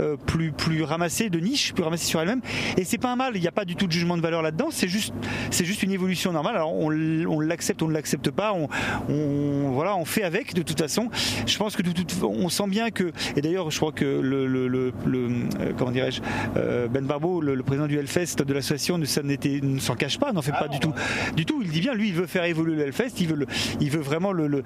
euh, 0.00 0.16
plus 0.26 0.52
plus 0.52 0.82
ramassé 0.82 1.30
de 1.30 1.38
niche 1.38 1.72
plus 1.74 1.82
ramassé 1.84 2.06
sur 2.06 2.20
elle-même. 2.20 2.40
Et 2.76 2.84
c'est 2.84 2.98
pas 2.98 3.10
un 3.12 3.16
mal 3.16 3.32
il 3.34 3.40
n'y 3.40 3.48
a 3.48 3.52
pas 3.52 3.64
du 3.64 3.76
tout 3.76 3.86
de 3.86 3.92
jugement 3.92 4.16
de 4.16 4.22
valeur 4.22 4.42
là-dedans 4.42 4.68
c'est 4.70 4.88
juste 4.88 5.12
c'est 5.50 5.64
juste 5.64 5.82
une 5.82 5.92
évolution 5.92 6.32
normale. 6.32 6.56
Alors 6.56 6.74
on, 6.74 6.90
l'accepte 6.90 7.82
on 7.82 7.88
ne 7.88 7.92
l'accepte 7.94 8.30
pas 8.30 8.52
on, 8.52 8.68
on 9.08 9.70
voilà 9.72 9.96
on 9.96 10.04
fait 10.04 10.22
avec 10.22 10.54
de 10.54 10.62
toute 10.62 10.78
façon. 10.78 11.08
Je 11.46 11.56
pense 11.58 11.76
que 11.76 11.82
de 11.82 11.92
toute 11.92 12.12
on 12.22 12.48
sent 12.48 12.68
bien 12.68 12.90
que 12.90 13.12
et 13.36 13.40
d'ailleurs 13.42 13.70
je 13.70 13.76
crois 13.78 13.92
que 13.92 14.04
le, 14.04 14.46
le, 14.46 14.68
le- 14.68 14.92
le- 15.06 15.28
euh, 15.60 15.72
comment 15.76 15.90
dirais-je 15.90 16.20
euh, 16.56 16.88
Ben 16.88 17.04
Barbeau 17.04 17.40
le, 17.40 17.62
président 17.62 17.86
du 17.86 17.98
Hellfest 17.98 18.36
de 18.46 18.52
l'association 18.54 18.98
ne 18.98 19.04
s'en 19.04 19.28
était- 19.28 19.60
ne 19.62 19.78
s'en 19.78 19.94
cache 19.96 20.18
pas 20.18 20.32
n'en 20.32 20.42
fait 20.42 20.52
pas 20.52 20.68
du 20.68 20.78
tout. 20.80 20.92
Du 21.36 21.44
tout 21.44 21.60
il 21.62 21.70
dit 21.70 21.80
bien 21.80 21.94
lui 21.94 22.08
il 22.08 22.14
veut 22.14 22.26
faire 22.26 22.44
évoluer 22.44 22.76
le 22.76 22.82
Hellfest 22.86 23.12
il 23.20 23.28
veut 23.28 23.36
le, 23.36 23.46
il 23.80 23.90
veut 23.90 24.00
vraiment 24.00 24.32
le- 24.32 24.62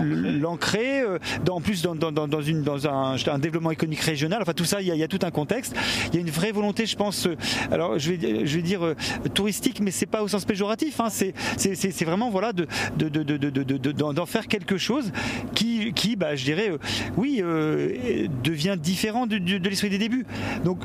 l'ancrer. 0.00 1.02
dans 1.44 1.56
en 1.56 1.60
plus 1.60 1.82
dans, 1.82 1.94
dans, 1.94 2.12
dans, 2.12 2.28
dans 2.28 2.40
une 2.42 2.62
dans 2.62 2.86
un, 2.86 3.16
un 3.26 3.38
développement 3.38 3.70
économique 3.72 4.00
régional. 4.08 4.40
Enfin, 4.42 4.54
tout 4.54 4.64
ça, 4.64 4.80
il 4.80 4.88
y, 4.88 5.02
a, 5.02 5.08
tout 5.08 5.18
un 5.22 5.30
contexte. 5.30 5.74
Il 6.08 6.14
y 6.14 6.18
a 6.18 6.20
une 6.20 6.30
vraie 6.30 6.52
volonté, 6.52 6.86
je 6.86 6.96
pense. 6.96 7.26
Euh, 7.26 7.36
alors, 7.70 7.98
je 7.98 8.12
vais, 8.12 8.46
je 8.46 8.56
vais 8.56 8.62
dire 8.62 8.84
euh, 8.84 8.94
touristique, 9.34 9.80
mais 9.80 9.90
c'est 9.90 10.06
pas 10.06 10.22
au 10.22 10.28
sens 10.28 10.44
péjoratif. 10.44 11.00
Hein, 11.00 11.08
c'est 11.10 12.04
vraiment 12.04 12.30
voilà 12.30 12.52
de 12.52 12.66
d'en 12.96 13.08
de, 13.08 14.12
de, 14.12 14.24
faire 14.26 14.46
quelque 14.48 14.76
chose 14.76 15.12
qui, 15.54 16.16
bah, 16.16 16.36
je 16.36 16.44
dirais, 16.44 16.70
oui, 17.16 17.42
devient 18.42 18.76
différent 18.78 19.26
de, 19.26 19.36
l'esprit 19.68 19.90
des 19.90 19.98
débuts. 19.98 20.26
Donc, 20.64 20.80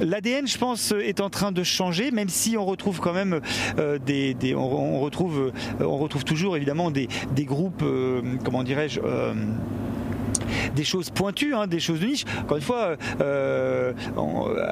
l'ADN, 0.00 0.46
je 0.46 0.58
pense, 0.58 0.92
est 0.92 1.20
en 1.20 1.30
train 1.30 1.52
de 1.52 1.62
changer, 1.62 2.10
même 2.10 2.28
si 2.28 2.56
on 2.56 2.64
retrouve 2.64 3.00
quand 3.00 3.12
même 3.12 3.40
des, 4.06 4.54
on, 4.54 5.00
retrouve, 5.00 5.52
on 5.80 5.98
retrouve 5.98 6.24
toujours 6.24 6.56
évidemment 6.56 6.90
des 6.90 7.08
groupes, 7.44 7.84
comment 8.44 8.62
dirais-je 8.62 9.00
des 10.74 10.84
choses 10.84 11.10
pointues, 11.10 11.54
hein, 11.54 11.66
des 11.66 11.80
choses 11.80 12.00
de 12.00 12.06
niche. 12.06 12.24
Encore 12.42 12.56
une 12.56 12.62
fois, 12.62 12.96
euh, 13.20 13.92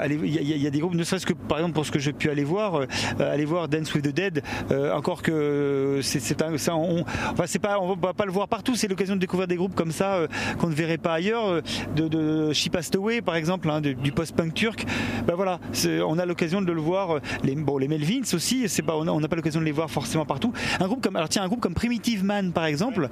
il 0.09 0.63
y, 0.63 0.67
a 0.67 0.71
des 0.71 0.79
groupes, 0.79 0.95
ne 0.95 1.05
serait-ce 1.05 1.27
que 1.27 1.33
par 1.33 1.59
exemple 1.59 1.75
pour 1.75 1.87
ce 1.87 1.93
que 1.93 1.99
j'ai 1.99 2.13
pu 2.13 2.31
aller 2.31 2.45
voir, 2.45 2.77
euh, 2.77 2.87
aller 3.19 3.45
voir 3.45 3.69
Dance 3.69 3.95
with 3.95 4.05
the 4.05 4.15
Dead, 4.15 4.43
euh, 4.71 4.93
encore 4.93 5.23
que 5.23 6.01
c'est 6.03 6.43
un, 6.43 6.57
ça, 6.59 6.75
on, 6.75 7.05
enfin 7.31 7.45
c'est 7.47 7.59
pas, 7.59 7.79
on 7.81 7.95
va 7.95 8.13
pas 8.13 8.25
le 8.25 8.33
voir 8.33 8.49
partout. 8.49 8.75
C'est 8.75 8.89
l'occasion 8.89 9.15
de 9.15 9.21
découvrir 9.21 9.49
des 9.49 9.57
groupes 9.57 9.75
comme 9.75 9.93
ça 9.93 10.27
qu'on 10.59 10.69
ne 10.69 10.75
verrait 10.75 10.99
pas 10.99 11.15
ailleurs. 11.15 11.63
De, 11.97 12.09
de 12.09 12.53
She 12.53 12.69
Passed 12.69 12.95
Away, 12.97 13.21
par 13.21 13.37
exemple, 13.37 13.69
hein, 13.71 13.81
du 13.81 14.13
post-punk 14.13 14.55
turc. 14.55 14.85
Ben 15.27 15.35
voilà, 15.35 15.61
on 16.07 16.19
a 16.19 16.27
l'occasion 16.27 16.63
de 16.63 16.73
le 16.73 16.81
voir. 16.81 17.21
Les, 17.43 17.55
bon, 17.55 17.79
les 17.79 17.89
Melvins 17.89 18.23
aussi, 18.33 18.69
c'est 18.69 18.83
pas, 18.83 18.97
on 18.97 19.21
n'a 19.21 19.29
pas 19.29 19.37
l'occasion 19.37 19.61
de 19.61 19.65
les 19.65 19.73
voir 19.73 19.91
forcément 19.91 20.25
partout. 20.25 20.53
Un 20.81 20.87
groupe 20.87 21.03
comme, 21.03 21.17
alors 21.17 21.29
tiens, 21.29 21.43
un 21.43 21.49
groupe 21.49 21.61
comme 21.61 21.75
Primitive 21.75 22.25
Man, 22.25 22.53
par 22.53 22.67
exemple, 22.67 23.09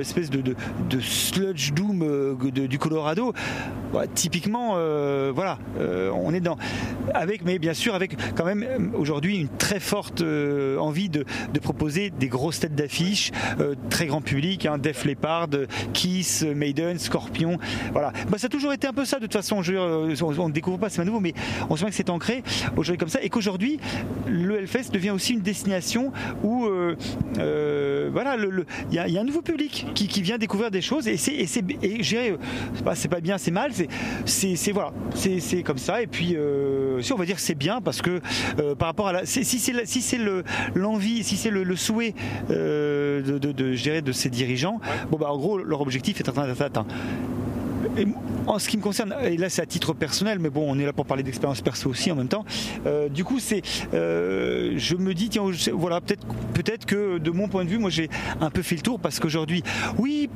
espèce 0.00 0.30
de, 0.30 0.40
de, 0.40 0.54
de 0.88 1.00
sludge 1.00 1.72
doom 1.74 2.02
euh, 2.02 2.34
du 2.50 2.78
Colorado, 2.78 3.34
bah, 3.92 4.04
typiquement, 4.12 4.74
euh, 4.76 5.32
voilà, 5.34 5.58
euh, 5.78 6.10
on 6.14 6.32
est 6.32 6.40
dans 6.40 6.56
avec, 7.12 7.44
mais 7.44 7.58
bien 7.58 7.74
sûr 7.74 7.94
avec 7.94 8.16
quand 8.34 8.44
même 8.44 8.92
aujourd'hui 8.96 9.36
une 9.36 9.48
très 9.48 9.80
forte 9.80 10.22
envie 10.22 11.08
de, 11.08 11.24
proposer 11.62 12.10
des 12.10 12.28
grosses 12.28 12.60
têtes 12.60 12.74
d'affiche, 12.74 13.32
très 13.88 14.06
grand 14.06 14.20
public, 14.20 14.66
hein, 14.66 14.78
Def 14.78 15.04
Leppard, 15.04 15.48
Kiss, 15.92 16.42
Maiden, 16.42 16.98
Scorpion, 16.98 17.58
voilà. 17.92 18.12
Bah, 18.28 18.38
ça 18.38 18.46
a 18.46 18.50
toujours 18.50 18.72
été 18.72 18.86
un 18.86 18.92
peu 18.92 19.04
ça 19.04 19.16
de 19.16 19.22
toute 19.22 19.32
façon. 19.32 19.62
Je, 19.62 19.74
on 19.74 20.48
ne 20.48 20.52
découvre 20.52 20.78
pas, 20.78 20.88
c'est 20.88 20.98
pas 20.98 21.04
nouveau, 21.04 21.20
mais 21.20 21.34
on 21.70 21.76
se 21.76 21.80
voit 21.80 21.90
que 21.90 21.96
c'est 21.96 22.10
ancré 22.10 22.42
aujourd'hui 22.76 22.98
comme 22.98 23.08
ça 23.08 23.22
et 23.22 23.28
qu'aujourd'hui 23.28 23.78
le 24.26 24.58
Hellfest 24.58 24.90
devient 24.92 25.10
aussi 25.10 25.34
une 25.34 25.40
destination 25.40 26.12
où 26.42 26.66
voilà, 27.34 28.36
il 28.90 28.94
y, 28.94 28.98
a 28.98 29.20
un 29.20 29.24
nouveau 29.24 29.42
public 29.42 29.86
qui, 29.94 30.22
vient 30.22 30.38
découvrir 30.38 30.70
des 30.70 30.82
choses 30.82 31.08
et 31.08 31.16
c'est 31.16 31.63
et 31.82 32.02
gérer, 32.02 32.36
c'est 32.94 33.08
pas, 33.08 33.20
bien, 33.20 33.38
c'est 33.38 33.50
mal, 33.50 33.72
c'est 34.24 34.72
voilà, 34.72 34.92
c'est 35.14 35.62
comme 35.62 35.78
ça. 35.78 36.02
Et 36.02 36.06
puis, 36.06 36.36
euh, 36.36 37.00
si 37.02 37.12
on 37.12 37.16
va 37.16 37.24
dire 37.24 37.38
c'est 37.38 37.54
bien 37.54 37.80
parce 37.80 38.02
que 38.02 38.20
euh, 38.58 38.74
par 38.74 38.88
rapport 38.88 39.08
à 39.08 39.12
la, 39.12 39.26
si 39.26 39.44
c'est 39.44 39.86
si 39.86 40.02
c'est 40.02 40.18
l'envie, 40.74 41.24
si 41.24 41.36
c'est 41.36 41.50
le, 41.50 41.76
souhait 41.76 42.14
euh, 42.50 43.38
de, 43.38 43.52
de, 43.52 43.72
gérer 43.72 44.02
de 44.02 44.12
ces 44.12 44.30
dirigeants, 44.30 44.80
bon 45.10 45.18
bah 45.18 45.30
en 45.30 45.36
gros 45.36 45.58
leur 45.58 45.80
objectif 45.80 46.20
est 46.20 46.28
en 46.28 46.32
train 46.32 46.46
d'être 46.46 46.62
atteint. 46.62 46.86
en 48.46 48.58
ce 48.58 48.68
qui 48.68 48.76
me 48.76 48.82
concerne, 48.82 49.14
et 49.22 49.36
là 49.36 49.48
c'est 49.48 49.62
à 49.62 49.66
titre 49.66 49.92
personnel, 49.92 50.38
mais 50.38 50.50
bon, 50.50 50.64
on 50.66 50.78
est 50.78 50.84
là 50.84 50.92
pour 50.92 51.06
parler 51.06 51.22
d'expérience 51.22 51.60
perso 51.60 51.90
aussi 51.90 52.10
en 52.12 52.16
même 52.16 52.28
temps. 52.28 52.44
du 53.10 53.24
coup, 53.24 53.38
c'est, 53.38 53.62
je 53.92 54.96
me 54.96 55.14
dis, 55.14 55.28
tiens, 55.28 55.42
voilà, 55.72 56.00
peut-être, 56.00 56.26
peut-être 56.54 56.86
que 56.86 57.18
de 57.18 57.30
mon 57.30 57.48
point 57.48 57.64
de 57.64 57.70
vue, 57.70 57.78
moi 57.78 57.90
j'ai 57.90 58.08
un 58.40 58.50
peu 58.50 58.62
fait 58.62 58.76
le 58.76 58.82
tour 58.82 59.00
parce 59.00 59.20
qu'aujourd'hui, 59.20 59.62
oui, 59.98 60.28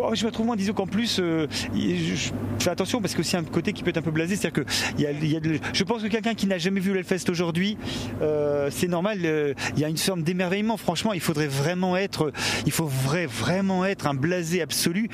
Oh, 0.00 0.14
je 0.14 0.24
me 0.24 0.30
trouve 0.30 0.46
moins, 0.46 0.54
disons 0.56 0.74
qu'en 0.74 0.86
plus, 0.86 1.18
euh, 1.18 1.48
je 1.74 2.30
fais 2.60 2.70
attention 2.70 3.00
parce 3.00 3.14
que 3.14 3.22
c'est 3.22 3.36
un 3.36 3.42
côté 3.42 3.72
qui 3.72 3.82
peut 3.82 3.90
être 3.90 3.96
un 3.96 4.02
peu 4.02 4.10
blasé. 4.10 4.36
C'est-à-dire 4.36 4.64
que 4.64 4.70
y 5.00 5.06
a, 5.06 5.12
y 5.12 5.36
a 5.36 5.40
je 5.72 5.84
pense 5.84 6.02
que 6.02 6.08
quelqu'un 6.08 6.34
qui 6.34 6.46
n'a 6.46 6.58
jamais 6.58 6.80
vu 6.80 6.94
l'Elfest 6.94 7.28
aujourd'hui, 7.30 7.76
euh, 8.22 8.68
c'est 8.70 8.86
normal, 8.86 9.18
euh, 9.24 9.54
il 9.74 9.80
y 9.80 9.84
a 9.84 9.88
une 9.88 9.96
forme 9.96 10.22
d'émerveillement. 10.22 10.76
Franchement, 10.76 11.12
il 11.14 11.20
faudrait 11.20 11.48
vraiment 11.48 11.96
être, 11.96 12.32
il 12.64 12.72
faut 12.72 12.86
vraiment 12.86 13.84
être 13.84 14.06
un 14.06 14.14
blasé 14.14 14.62
absolu 14.62 15.08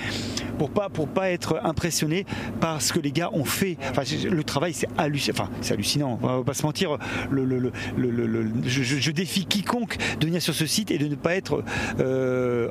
pour 0.59 0.71
pas, 0.71 0.89
pour 0.91 1.09
pas 1.09 1.31
être 1.31 1.61
impressionné 1.65 2.27
par 2.61 2.83
ce 2.83 2.93
que 2.93 3.01
les 3.01 3.13
gars 3.13 3.31
ont 3.33 3.45
fait. 3.45 3.79
Enfin, 3.91 4.03
le 4.29 4.45
travail, 4.45 4.75
c'est 4.75 4.89
hallucinant. 4.99 5.35
Enfin, 5.39 5.51
c'est 5.63 5.75
hallucinant. 5.75 6.19
On 6.23 6.39
va 6.39 6.45
pas 6.45 6.55
se 6.55 6.63
mentir. 6.63 6.99
Je, 8.67 9.11
défie 9.11 9.47
quiconque 9.47 9.97
de 10.21 10.27
venir 10.27 10.43
sur 10.43 10.55
ce 10.55 10.67
site 10.67 10.91
et 10.91 10.99
de 10.99 11.07
ne 11.07 11.15
pas 11.15 11.37
être 11.37 11.65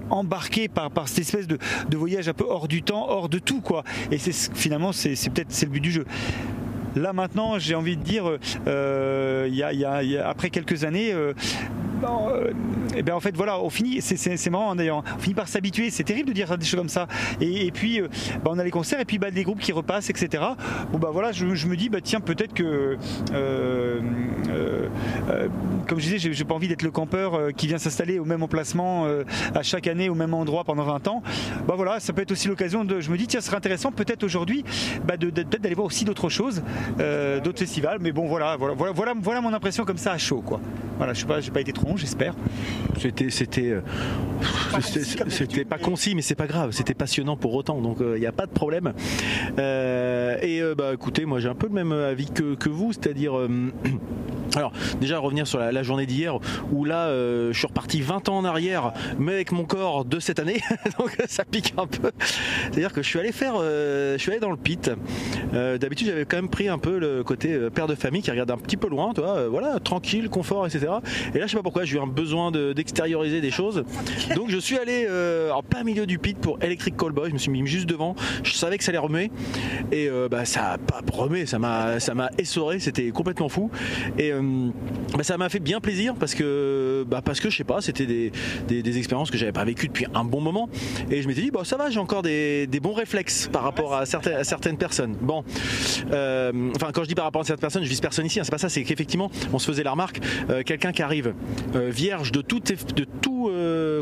embarqué 0.09 0.67
par, 0.67 0.91
par 0.91 1.07
cette 1.07 1.19
espèce 1.19 1.47
de, 1.47 1.57
de 1.89 1.97
voyage 2.03 2.27
un 2.27 2.33
peu 2.33 2.43
hors 2.49 2.67
du 2.67 2.83
temps, 2.83 3.07
hors 3.07 3.29
de 3.29 3.39
tout, 3.39 3.61
quoi. 3.61 3.85
Et 4.11 4.17
c'est 4.17 4.33
finalement, 4.53 4.91
c'est 4.91 5.15
peut-être 5.29 5.61
le 5.61 5.69
but 5.69 5.79
du 5.79 5.91
jeu. 5.91 6.05
Là 6.97 7.13
maintenant, 7.13 7.57
j'ai 7.59 7.75
envie 7.75 7.95
de 7.95 8.03
dire, 8.03 8.25
euh, 8.67 9.47
y 9.49 9.63
a, 9.63 10.27
après 10.27 10.49
quelques 10.49 10.83
années, 10.83 11.13
euh, 11.13 11.33
et 12.03 12.05
euh, 12.05 12.53
eh 12.95 13.01
bien 13.01 13.15
en 13.15 13.19
fait 13.19 13.35
voilà, 13.35 13.59
on 13.59 13.69
finit, 13.69 14.01
c'est 14.01 14.49
marrant 14.49 14.71
hein, 14.71 14.75
d'ailleurs, 14.75 15.03
on 15.15 15.19
finit 15.19 15.33
par 15.33 15.47
s'habituer. 15.47 15.89
C'est 15.89 16.03
terrible 16.03 16.29
de 16.29 16.33
dire 16.33 16.57
des 16.57 16.65
choses 16.65 16.79
comme 16.79 16.89
ça. 16.89 17.07
Et, 17.41 17.71
puis 17.71 18.01
euh, 18.01 18.07
bah, 18.43 18.51
on 18.53 18.59
a 18.59 18.63
les 18.63 18.71
concerts 18.71 18.99
et 18.99 19.05
puis 19.05 19.17
bah, 19.17 19.31
des 19.31 19.43
groupes 19.43 19.59
qui 19.59 19.71
repassent, 19.71 20.09
etc. 20.09 20.43
Bon 20.91 20.99
bah 20.99 21.09
voilà, 21.11 21.31
je, 21.31 21.45
me 21.45 21.75
dis 21.75 21.89
bah 21.89 21.99
tiens 22.01 22.19
peut-être 22.19 22.53
que 22.53 22.97
euh, 23.33 23.99
comme 25.87 25.99
je 25.99 26.09
disais, 26.09 26.33
j'ai 26.33 26.43
pas 26.43 26.53
envie 26.53 26.67
d'être 26.67 26.81
le 26.81 26.91
campeur 26.91 27.53
qui 27.55 27.67
vient 27.67 27.77
s'installer 27.77 28.19
au 28.19 28.25
même 28.25 28.43
emplacement 28.43 29.07
à 29.55 29.63
chaque 29.63 29.87
année 29.87 30.09
au 30.09 30.15
même 30.15 30.33
endroit 30.33 30.63
pendant 30.63 30.83
20 30.83 31.07
ans. 31.07 31.23
Bah 31.67 31.73
voilà, 31.75 31.99
ça 31.99 32.13
peut 32.13 32.21
être 32.21 32.31
aussi 32.31 32.47
l'occasion 32.47 32.83
de. 32.83 32.99
Je 32.99 33.11
me 33.11 33.17
dis 33.17 33.27
tiens, 33.27 33.41
ce 33.41 33.47
serait 33.47 33.57
intéressant 33.57 33.91
peut-être 33.91 34.23
aujourd'hui 34.23 34.63
bah, 35.05 35.15
peut-être 35.17 35.61
d'aller 35.61 35.75
voir 35.75 35.87
aussi 35.87 36.05
d'autres 36.05 36.29
choses, 36.29 36.63
d'autres 36.97 37.59
festivals. 37.59 37.99
Mais 38.01 38.11
bon 38.11 38.27
voilà, 38.27 38.57
voilà, 38.57 38.73
voilà, 38.75 39.13
voilà, 39.15 39.41
mon 39.41 39.53
impression 39.53 39.85
comme 39.85 39.97
ça 39.97 40.11
à 40.11 40.17
chaud 40.17 40.41
quoi. 40.45 40.59
Voilà, 40.97 41.13
je 41.13 41.21
sais 41.21 41.25
pas, 41.25 41.39
pas 41.53 41.61
été 41.61 41.73
trop 41.73 41.92
j'espère. 41.97 42.35
C'était, 42.99 43.29
c'était, 43.29 43.71
euh, 43.71 43.81
c'était 45.29 45.65
pas 45.65 45.77
concis, 45.77 46.15
mais 46.15 46.21
c'est 46.21 46.35
pas 46.35 46.47
grave. 46.47 46.71
C'était 46.71 46.93
passionnant 46.93 47.37
pour 47.37 47.53
autant, 47.53 47.81
donc 47.81 47.97
il 47.99 48.05
euh, 48.05 48.19
n'y 48.19 48.25
a 48.25 48.31
pas 48.31 48.45
de 48.45 48.51
problème. 48.51 48.93
Euh, 49.59 50.37
et 50.41 50.61
bah 50.75 50.91
écoutez, 50.93 51.25
moi 51.25 51.39
j'ai 51.39 51.49
un 51.49 51.55
peu 51.55 51.67
le 51.67 51.73
même 51.73 51.91
avis 51.91 52.31
que, 52.31 52.55
que 52.55 52.69
vous, 52.69 52.93
c'est-à-dire 52.93 53.33
alors 54.55 54.71
déjà 54.99 55.19
revenir 55.19 55.47
sur 55.47 55.59
la, 55.59 55.83
journée 55.83 56.05
d'hier 56.05 56.39
où 56.71 56.85
là 56.85 57.07
euh, 57.07 57.51
je 57.51 57.57
suis 57.57 57.67
reparti 57.67 58.01
20 58.01 58.29
ans 58.29 58.37
en 58.37 58.45
arrière 58.45 58.93
mais 59.17 59.33
avec 59.33 59.51
mon 59.51 59.65
corps 59.65 60.05
de 60.05 60.19
cette 60.19 60.39
année 60.39 60.61
donc 60.99 61.15
ça 61.27 61.43
pique 61.45 61.73
un 61.77 61.87
peu. 61.87 62.11
C'est-à-dire 62.63 62.93
que 62.93 63.01
je 63.01 63.07
suis 63.07 63.19
allé 63.19 63.31
faire 63.31 63.55
euh, 63.57 64.13
je 64.17 64.21
suis 64.21 64.31
allé 64.31 64.39
dans 64.39 64.51
le 64.51 64.57
pit. 64.57 64.91
Euh, 65.53 65.77
d'habitude 65.77 66.07
j'avais 66.07 66.25
quand 66.25 66.37
même 66.37 66.49
pris 66.49 66.67
un 66.67 66.77
peu 66.77 66.99
le 66.99 67.23
côté 67.23 67.57
père 67.73 67.87
de 67.87 67.95
famille 67.95 68.21
qui 68.21 68.31
regarde 68.31 68.51
un 68.51 68.57
petit 68.57 68.77
peu 68.77 68.87
loin, 68.87 69.11
tu 69.13 69.21
vois, 69.21 69.47
voilà, 69.47 69.79
tranquille, 69.79 70.29
confort, 70.29 70.65
etc. 70.65 70.93
Et 71.33 71.39
là 71.39 71.45
je 71.45 71.51
sais 71.51 71.57
pas 71.57 71.63
pourquoi 71.63 71.82
j'ai 71.85 71.97
eu 71.97 71.99
un 71.99 72.07
besoin 72.07 72.51
d'extérioriser 72.51 73.41
des 73.41 73.51
choses. 73.51 73.83
Donc 74.35 74.49
je 74.49 74.57
suis 74.57 74.77
allé 74.77 75.07
en 75.53 75.63
plein 75.63 75.83
milieu 75.83 76.05
du 76.05 76.19
pit 76.19 76.37
pour 76.37 76.57
Electric 76.61 76.97
Callboy, 76.97 77.29
je 77.29 77.33
me 77.33 77.39
suis 77.39 77.51
mis 77.51 77.65
juste 77.67 77.87
devant, 77.87 78.15
je 78.43 78.53
savais 78.53 78.77
que 78.77 78.83
ça 78.83 78.91
allait 78.91 78.97
remuer 78.97 79.31
et 79.91 80.09
bah 80.29 80.45
ça 80.45 80.73
a 80.73 80.77
pas 80.77 81.01
remué, 81.11 81.45
ça 81.45 81.59
m'a 81.59 81.97
essoré, 82.37 82.79
c'était 82.79 83.11
complètement 83.11 83.49
fou. 83.49 83.69
Et 84.17 84.31
euh, 84.31 84.69
bah, 85.15 85.23
ça 85.23 85.37
m'a 85.37 85.49
fait 85.49 85.59
bien 85.59 85.79
plaisir 85.79 86.15
parce 86.15 86.35
que, 86.35 87.05
bah, 87.07 87.21
parce 87.23 87.39
que 87.39 87.49
je 87.49 87.57
sais 87.57 87.63
pas, 87.63 87.81
c'était 87.81 88.05
des, 88.05 88.31
des, 88.67 88.97
expériences 88.97 89.31
que 89.31 89.37
j'avais 89.37 89.51
pas 89.51 89.63
vécues 89.63 89.87
depuis 89.87 90.05
un 90.13 90.23
bon 90.23 90.41
moment. 90.41 90.69
Et 91.09 91.21
je 91.21 91.27
m'étais 91.27 91.41
dit, 91.41 91.51
bon, 91.51 91.63
ça 91.63 91.77
va, 91.77 91.89
j'ai 91.89 91.99
encore 91.99 92.21
des, 92.21 92.67
des, 92.67 92.79
bons 92.79 92.93
réflexes 92.93 93.49
par 93.51 93.63
rapport 93.63 93.93
à 93.95 94.05
certaines, 94.05 94.35
à 94.35 94.43
certaines 94.43 94.77
personnes. 94.77 95.15
Bon, 95.21 95.43
euh, 96.11 96.71
enfin, 96.75 96.91
quand 96.93 97.03
je 97.03 97.09
dis 97.09 97.15
par 97.15 97.25
rapport 97.25 97.41
à 97.41 97.45
certaines 97.45 97.61
personnes, 97.61 97.83
je 97.83 97.89
vise 97.89 98.01
personne 98.01 98.25
ici, 98.25 98.39
hein, 98.39 98.43
c'est 98.43 98.51
pas 98.51 98.57
ça, 98.57 98.69
c'est 98.69 98.83
qu'effectivement, 98.83 99.31
on 99.51 99.59
se 99.59 99.65
faisait 99.65 99.83
la 99.83 99.91
remarque, 99.91 100.19
euh, 100.49 100.63
quelqu'un 100.63 100.91
qui 100.91 101.01
arrive 101.01 101.33
vierge 101.75 102.31
de 102.31 102.41
tout, 102.41 102.59
de 102.59 103.05
tout 103.21 103.51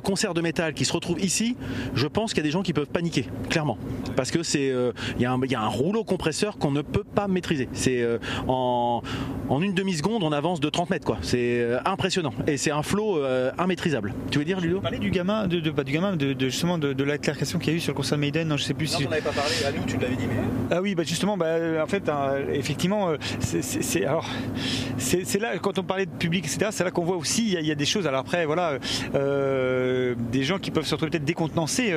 concert 0.04 0.34
de 0.34 0.42
métal 0.42 0.74
qui 0.74 0.86
se 0.86 0.94
retrouve 0.94 1.20
ici, 1.24 1.56
je 1.96 2.08
pense 2.08 2.34
qu'il 2.34 2.44
y 2.44 2.46
a 2.46 2.48
des 2.48 2.52
gens 2.52 2.64
qui 2.64 2.74
peuvent 2.74 2.88
paniquer, 2.88 3.28
clairement. 3.50 3.78
Parce 4.16 4.32
que 4.32 4.44
c'est, 4.44 4.74
il 5.18 5.20
y, 5.20 5.24
y, 5.24 5.56
a 5.56 5.62
un 5.62 5.68
rouleau 5.68 6.04
compresseur 6.04 6.58
qu'on 6.58 6.72
ne 6.72 6.82
peut 6.82 7.04
pas 7.04 7.28
maîtriser. 7.28 7.70
C'est 7.74 8.06
en, 8.48 9.02
en 9.50 9.62
une 9.62 9.74
demi-seconde, 9.74 10.24
on 10.24 10.32
avance 10.32 10.60
de 10.60 10.70
30 10.70 10.90
mètres, 10.90 11.06
quoi. 11.06 11.18
C'est 11.22 11.60
euh, 11.60 11.80
impressionnant. 11.86 12.34
Et 12.48 12.58
c'est 12.58 12.72
un 12.72 12.84
flot 12.84 13.18
euh, 13.18 13.52
immaîtrisable. 13.62 14.14
Tu 14.30 14.40
veux 14.40 14.46
dire, 14.46 14.60
Ludo? 14.60 14.80
Parler 14.80 15.00
du 15.00 15.12
gamin, 15.12 15.48
de, 15.48 15.70
pas 15.72 15.84
du 15.84 15.92
gamin, 15.92 16.16
de, 16.16 16.36
justement 16.40 16.78
de, 16.78 16.94
de 16.94 17.04
l'altercation 17.04 17.60
qu'il 17.60 17.72
y 17.72 17.76
a 17.76 17.78
eu 17.78 17.80
sur 17.80 17.92
le 17.92 17.98
concert 17.98 18.18
Maiden. 18.18 18.48
Non, 18.48 18.58
je 18.58 18.64
sais 18.64 18.74
plus 18.74 18.92
non, 18.94 18.98
si. 19.00 19.08
On 19.08 19.10
n'avait 19.10 19.22
pas 19.22 19.32
parlé. 19.32 19.52
À 19.66 19.72
nous, 19.72 19.86
tu 19.86 19.98
l'avais 19.98 20.16
dit. 20.16 20.26
Mais... 20.28 20.76
Ah 20.76 20.82
oui, 20.82 20.96
bah 20.96 21.04
justement, 21.04 21.38
bah, 21.38 21.56
en 21.82 21.88
fait, 21.88 22.08
hein, 22.10 22.36
effectivement, 22.54 23.10
euh, 23.10 23.18
c'est 23.40 24.06
alors 24.06 24.28
c'est 24.98 25.40
là 25.40 25.58
quand 25.60 25.78
on 25.80 25.84
parlait 25.84 26.06
de 26.06 26.12
public, 26.12 26.46
etc. 26.46 26.72
C'est 26.72 26.84
là 26.84 26.92
qu'on 26.92 27.04
voit 27.04 27.18
aussi 27.18 27.51
il 27.60 27.66
y, 27.66 27.72
a 27.72 27.76
des 27.76 27.86
choses. 27.86 28.08
Alors 28.08 28.22
après, 28.22 28.46
voilà, 28.46 28.78
des 29.14 30.44
gens 30.44 30.60
qui 30.60 30.72
peuvent 30.72 30.86
se 30.86 30.96
retrouver 30.96 31.12
peut-être 31.12 31.26
décontenancés. 31.26 31.94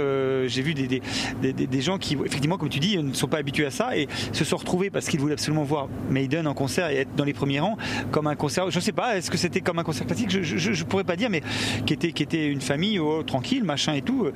J'ai 0.47 0.63
vu 0.63 0.75
des, 0.75 0.87
des, 0.89 1.53
des, 1.53 1.81
gens 1.81 1.99
qui, 1.99 2.15
effectivement, 2.25 2.59
comme 2.59 2.69
tu 2.69 2.81
dis, 2.81 2.97
ne 2.99 3.13
sont 3.13 3.29
pas 3.29 3.39
habitués 3.39 3.67
à 3.67 3.71
ça 3.71 3.97
et 3.97 4.09
se 4.33 4.45
sont 4.45 4.57
retrouvés 4.57 4.91
parce 4.91 5.09
qu'ils 5.09 5.21
voulaient 5.21 5.35
absolument 5.35 5.65
voir 5.65 5.89
Maiden 6.11 6.47
en 6.47 6.55
concert 6.55 6.89
et 6.91 6.97
être 6.97 7.15
dans 7.17 7.25
les 7.25 7.33
premiers 7.33 7.61
rangs, 7.61 7.77
comme 8.11 8.27
un 8.27 8.35
concert 8.35 8.65
je 8.71 8.81
sais 8.81 8.93
pas, 8.93 9.17
est-ce 9.17 9.31
que 9.31 9.37
c'était 9.37 9.61
comme 9.61 9.79
un 9.79 9.85
concert 9.85 10.07
classique? 10.07 10.31
Je, 10.31 10.43
je, 10.43 10.85
pourrais 10.85 11.05
pas 11.05 11.17
dire, 11.17 11.31
mais 11.31 11.43
qui 11.87 11.93
était, 11.93 12.13
qui 12.13 12.23
était 12.23 12.49
une 12.49 12.61
famille 12.61 12.99
oh, 12.99 13.23
tranquille, 13.23 13.65
machin 13.65 13.95
et 13.95 14.03
tout, 14.03 14.31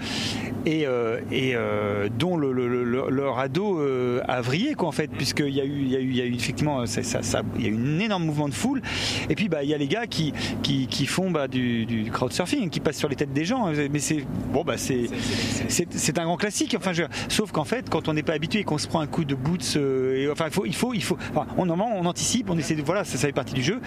et, 0.67 0.87
euh, 0.87 1.21
et 1.31 1.53
euh, 1.55 2.09
dont 2.19 2.37
le, 2.37 2.53
leur, 2.53 3.11
leur 3.11 3.39
ado 3.39 3.79
euh, 3.81 4.21
a 4.27 4.41
vrillé 4.41 4.75
quoi 4.75 4.89
en 4.89 4.93
fait 4.93 5.11
puisqu'il 5.11 5.55
y 5.55 5.61
a 5.61 5.65
eu 5.65 5.79
il 5.81 5.91
y 5.91 5.97
a 5.97 6.01
eu 6.01 6.13
y 6.13 6.21
a 6.21 6.25
eu 6.25 6.35
effectivement 6.35 6.85
y 6.85 7.67
a 7.67 7.71
un 7.71 7.99
énorme 8.01 8.25
mouvement 8.25 8.49
de 8.49 8.55
foule 8.55 8.83
et 9.29 9.35
puis 9.35 9.49
bah 9.49 9.63
il 9.63 9.71
y 9.71 9.75
a 9.75 9.79
les 9.79 9.89
gars 9.89 10.07
qui 10.07 10.33
qui, 10.63 10.87
qui 10.87 11.07
font 11.09 11.31
bah, 11.31 11.49
du, 11.49 11.87
du 11.87 12.11
crowdsurfing 12.11 12.71
qui 12.71 12.81
passent 12.81 12.99
sur 12.99 13.09
les 13.09 13.17
têtes 13.17 13.33
des 13.33 13.45
gens 13.45 13.73
mais 13.91 13.99
c'est 13.99 14.25
bon 14.53 14.65
bah 14.65 14.75
c'est 14.79 16.19
un 16.19 16.25
grand 16.25 16.37
classique. 16.37 16.75
Enfin 16.79 16.93
je- 16.93 17.03
sauf 17.29 17.53
qu'en 17.53 17.65
fait 17.65 17.89
quand 17.91 18.09
on 18.09 18.15
n'est 18.15 18.23
pas 18.23 18.35
habitué 18.35 18.61
et 18.61 18.65
qu'on 18.65 18.79
se 18.79 18.87
prend 18.89 19.01
un 19.01 19.07
coup 19.07 19.25
de 19.25 19.35
boots 19.35 19.75
euh, 19.77 20.17
et, 20.17 20.31
enfin 20.31 20.47
il 20.47 20.53
faut 20.53 20.67
il 20.67 20.75
faut 20.75 20.95
il 20.95 21.03
faut 21.03 21.17
enfin, 21.35 21.47
on 21.57 21.69
anticipe 22.07 22.51
on 22.51 22.59
essaie 22.59 22.75
de 22.75 22.83
voilà 22.83 23.05
ça, 23.05 23.17
ça 23.19 23.27
fait 23.27 23.33
partie 23.33 23.55
du 23.55 23.63
jeu. 23.63 23.81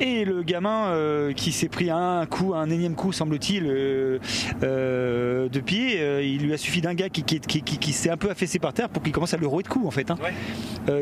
Et 0.00 0.24
le 0.24 0.42
gamin 0.42 0.86
euh, 0.88 1.32
qui 1.32 1.52
s'est 1.52 1.68
pris 1.68 1.90
un 1.90 2.26
coup 2.26 2.54
un 2.54 2.70
énième 2.70 2.94
coup 2.94 3.12
semble-t-il 3.12 3.64
euh, 3.66 4.18
de 5.48 5.60
pied 5.60 6.00
il 6.24 6.42
lui 6.42 6.52
a 6.52 6.56
suffi 6.56 6.80
d'un 6.80 6.94
gars 6.94 7.08
qui, 7.08 7.22
qui, 7.22 7.40
qui, 7.40 7.92
s'est 7.92 8.10
un 8.10 8.16
peu 8.16 8.30
affaissé 8.30 8.58
par 8.58 8.72
terre 8.72 8.88
pour 8.88 9.02
qu'il 9.02 9.12
commence 9.12 9.34
à 9.34 9.36
le 9.36 9.46
rouer 9.46 9.62
de 9.62 9.68
coups 9.68 9.86
en 9.86 9.90
fait 9.90 10.10
hein. 10.10 10.16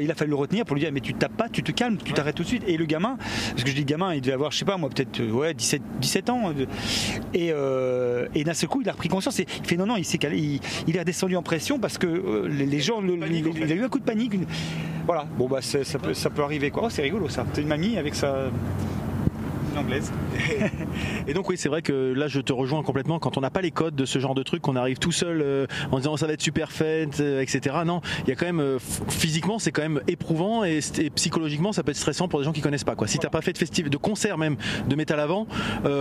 Il 0.01 0.11
a 0.11 0.15
fallu 0.15 0.31
le 0.31 0.37
retenir 0.37 0.65
pour 0.65 0.75
lui 0.77 0.83
dire 0.83 0.93
mais 0.93 1.01
tu 1.01 1.15
tapes 1.15 1.37
pas 1.37 1.49
tu 1.49 1.63
te 1.63 1.73
calmes 1.73 1.97
tu 2.03 2.13
t'arrêtes 2.13 2.37
tout 2.37 2.43
de 2.43 2.49
suite. 2.49 2.65
Et 2.67 2.77
le 2.77 2.85
gamin 2.85 3.17
parce 3.51 3.65
que 3.65 3.71
je 3.71 3.75
dis 3.77 3.85
gamin 3.85 4.15
il 4.15 4.21
devait 4.21 4.33
avoir 4.33 4.51
je 4.53 4.59
sais 4.59 4.65
pas 4.65 4.77
moi 4.77 4.89
peut-être 4.89 5.21
euh, 5.21 5.31
ouais 5.43 5.55
17 5.55 5.83
17 6.01 6.31
ans 6.31 6.51
euh, 6.57 6.65
et 7.35 7.51
euh, 7.53 8.27
et 8.35 8.45
d'un 8.45 8.55
seul 8.55 8.69
coup 8.69 8.81
il 8.83 8.89
a 8.89 8.93
repris 8.93 9.09
conscience 9.09 9.39
et 9.41 9.47
il 9.63 9.67
fait 9.67 9.77
non 9.77 9.87
non 9.87 9.97
il 9.97 10.05
s'est 10.05 10.19
calé 10.19 10.39
il, 10.39 10.61
il 10.87 10.97
est 10.97 11.01
redescendu 11.01 11.37
en 11.37 11.43
pression 11.43 11.79
parce 11.79 11.99
que 11.99 12.07
euh, 12.07 12.49
les, 12.49 12.67
les 12.67 12.81
gens 12.81 13.01
le- 13.01 13.15
il, 13.29 13.47
il 13.47 13.73
a 13.73 13.75
eu 13.75 13.83
un 13.85 13.89
coup 13.89 13.99
de 13.99 14.05
panique 14.05 14.35
une- 14.35 14.47
voilà. 15.07 15.27
Bon 15.37 15.49
bah 15.49 15.61
ça 15.63 15.99
peut 15.99 16.15
ça 16.15 16.31
peut 16.31 16.43
arriver 16.43 16.71
quoi. 16.71 16.85
Oh, 16.87 16.89
c'est 16.91 17.03
rigolo 17.03 17.29
ça. 17.29 17.45
C'est 17.53 17.63
une 17.63 17.69
mamie 17.69 17.99
avec 17.99 18.15
sa 18.15 18.51
une 19.73 19.79
anglaise 19.79 20.13
Et 21.27 21.35
donc 21.35 21.49
oui, 21.49 21.57
c'est 21.57 21.69
vrai 21.69 21.83
que 21.83 22.13
là 22.15 22.29
je 22.29 22.41
te 22.41 22.53
rejoins 22.53 22.83
complètement. 22.83 23.19
Quand 23.19 23.37
on 23.37 23.41
n'a 23.41 23.51
pas 23.51 23.61
les 23.61 23.71
codes 23.71 23.95
de 23.95 24.05
ce 24.05 24.19
genre 24.19 24.35
de 24.35 24.43
truc, 24.43 24.63
qu'on 24.63 24.77
arrive 24.77 24.99
tout 24.99 25.13
seul 25.13 25.41
euh, 25.43 25.67
en 25.91 25.99
disant 25.99 26.17
ça 26.17 26.27
va 26.27 26.33
être 26.33 26.43
super 26.43 26.71
fait, 26.73 27.21
euh, 27.21 27.41
etc. 27.41 27.77
Non, 27.85 28.01
il 28.27 28.29
y 28.29 28.33
a 28.33 28.37
quand 28.37 28.47
même 28.47 28.61
euh, 28.61 28.79
physiquement 29.09 29.59
c'est 29.59 29.73
quand 29.73 29.83
même 29.83 30.01
éprouvant 30.09 30.65
et, 30.65 30.81
et 30.99 31.11
psychologiquement 31.11 31.73
ça 31.73 31.83
peut 31.83 31.91
être 31.91 31.97
stressant 31.97 32.29
pour 32.29 32.39
des 32.41 32.45
gens 32.45 32.53
qui 32.53 32.61
connaissent 32.61 32.85
pas 32.85 32.95
quoi. 32.97 33.07
Si 33.07 33.19
t'as 33.19 33.29
pas 33.31 33.41
fait 33.41 33.53
de 33.53 33.59
festival, 33.59 33.91
de 33.91 33.97
concert 33.97 34.39
même 34.39 34.57
de 34.89 34.97
métal 34.97 35.21
avant, 35.21 35.47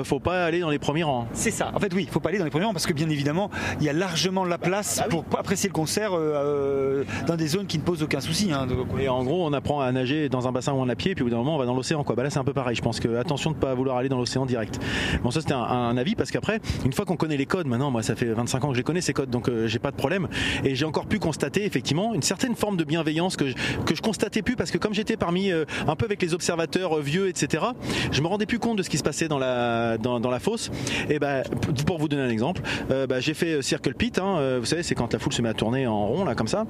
faut 0.03 0.19
pas 0.19 0.45
aller 0.45 0.59
dans 0.59 0.69
les 0.69 0.79
premiers 0.79 1.03
rangs. 1.03 1.27
C'est 1.33 1.51
ça. 1.51 1.71
En 1.73 1.79
fait, 1.79 1.93
oui, 1.93 2.07
faut 2.09 2.19
pas 2.19 2.29
aller 2.29 2.37
dans 2.37 2.45
les 2.45 2.51
premiers 2.51 2.65
rangs 2.65 2.73
parce 2.73 2.85
que 2.85 2.93
bien 2.93 3.09
évidemment, 3.09 3.49
il 3.79 3.85
y 3.85 3.89
a 3.89 3.93
largement 3.93 4.45
la 4.45 4.57
place 4.57 5.01
pour 5.09 5.25
apprécier 5.37 5.69
le 5.69 5.73
concert 5.73 6.11
dans 6.11 7.35
des 7.35 7.47
zones 7.47 7.67
qui 7.67 7.77
ne 7.77 7.83
posent 7.83 8.03
aucun 8.03 8.19
souci. 8.21 8.51
hein. 8.51 8.67
Et 8.99 9.09
en 9.09 9.23
gros, 9.23 9.45
on 9.45 9.53
apprend 9.53 9.81
à 9.81 9.91
nager 9.91 10.29
dans 10.29 10.47
un 10.47 10.51
bassin 10.51 10.73
où 10.73 10.77
on 10.77 10.89
a 10.89 10.95
pied, 10.95 11.15
puis 11.15 11.23
au 11.23 11.25
bout 11.27 11.31
d'un 11.31 11.37
moment, 11.37 11.55
on 11.55 11.59
va 11.59 11.65
dans 11.65 11.75
l'océan. 11.75 12.03
Quoi. 12.03 12.15
Bah 12.15 12.23
là, 12.23 12.29
c'est 12.29 12.39
un 12.39 12.43
peu 12.43 12.53
pareil. 12.53 12.75
Je 12.75 12.81
pense 12.81 12.99
que 12.99 13.15
attention 13.17 13.51
de 13.51 13.55
pas 13.61 13.73
vouloir 13.73 13.97
aller 13.97 14.09
dans 14.09 14.17
l'océan 14.17 14.45
direct. 14.45 14.79
Bon, 15.23 15.31
ça 15.31 15.39
c'était 15.39 15.53
un, 15.53 15.95
avis 15.97 16.15
parce 16.15 16.31
qu'après, 16.31 16.59
une 16.85 16.93
fois 16.93 17.05
qu'on 17.05 17.15
connaît 17.15 17.37
les 17.37 17.45
codes, 17.45 17.67
maintenant, 17.67 17.91
moi, 17.91 18.01
ça 18.03 18.15
fait 18.15 18.25
25 18.25 18.63
ans 18.63 18.67
que 18.69 18.73
je 18.73 18.79
les 18.79 18.83
connais 18.83 19.01
ces 19.01 19.13
codes, 19.13 19.29
donc 19.29 19.47
euh, 19.47 19.67
j'ai 19.67 19.79
pas 19.79 19.91
de 19.91 19.95
problème. 19.95 20.27
Et 20.63 20.75
j'ai 20.75 20.85
encore 20.85 21.05
pu 21.05 21.19
constater 21.19 21.65
effectivement 21.65 22.13
une 22.13 22.23
certaine 22.23 22.55
forme 22.55 22.75
de 22.75 22.83
bienveillance 22.83 23.37
que 23.37 23.47
je, 23.47 23.55
que 23.85 23.95
je 23.95 24.01
constatais 24.01 24.41
plus 24.41 24.55
parce 24.55 24.71
que 24.71 24.77
comme 24.77 24.93
j'étais 24.93 25.15
parmi 25.15 25.51
euh, 25.51 25.65
un 25.87 25.95
peu 25.95 26.05
avec 26.05 26.21
les 26.21 26.33
observateurs 26.33 26.97
euh, 26.97 27.01
vieux, 27.01 27.29
etc. 27.29 27.63
Je 28.11 28.21
me 28.21 28.27
rendais 28.27 28.45
plus 28.45 28.59
compte 28.59 28.77
de 28.77 28.83
ce 28.83 28.89
qui 28.89 28.97
se 28.97 29.03
passait 29.03 29.27
dans 29.27 29.39
la 29.39 29.97
dans, 29.97 30.19
la 30.19 30.39
fosse. 30.39 30.71
Et 31.09 31.19
ben 31.19 31.43
pour 31.85 31.99
vous 31.99 32.07
donner 32.07 32.23
un 32.23 32.29
exemple, 32.29 32.61
bah, 32.89 33.19
j'ai 33.19 33.33
fait 33.33 33.61
Circle 33.61 33.93
Pit. 33.93 34.17
hein, 34.17 34.57
vous 34.59 34.65
savez, 34.65 34.83
c'est 34.83 34.95
quand 34.95 35.13
la 35.13 35.19
foule 35.19 35.33
se 35.33 35.41
met 35.41 35.49
à 35.49 35.53
tourner 35.53 35.87
en 35.87 36.07
rond 36.07 36.25
là 36.25 36.35
comme 36.35 36.47
ça. 36.47 36.65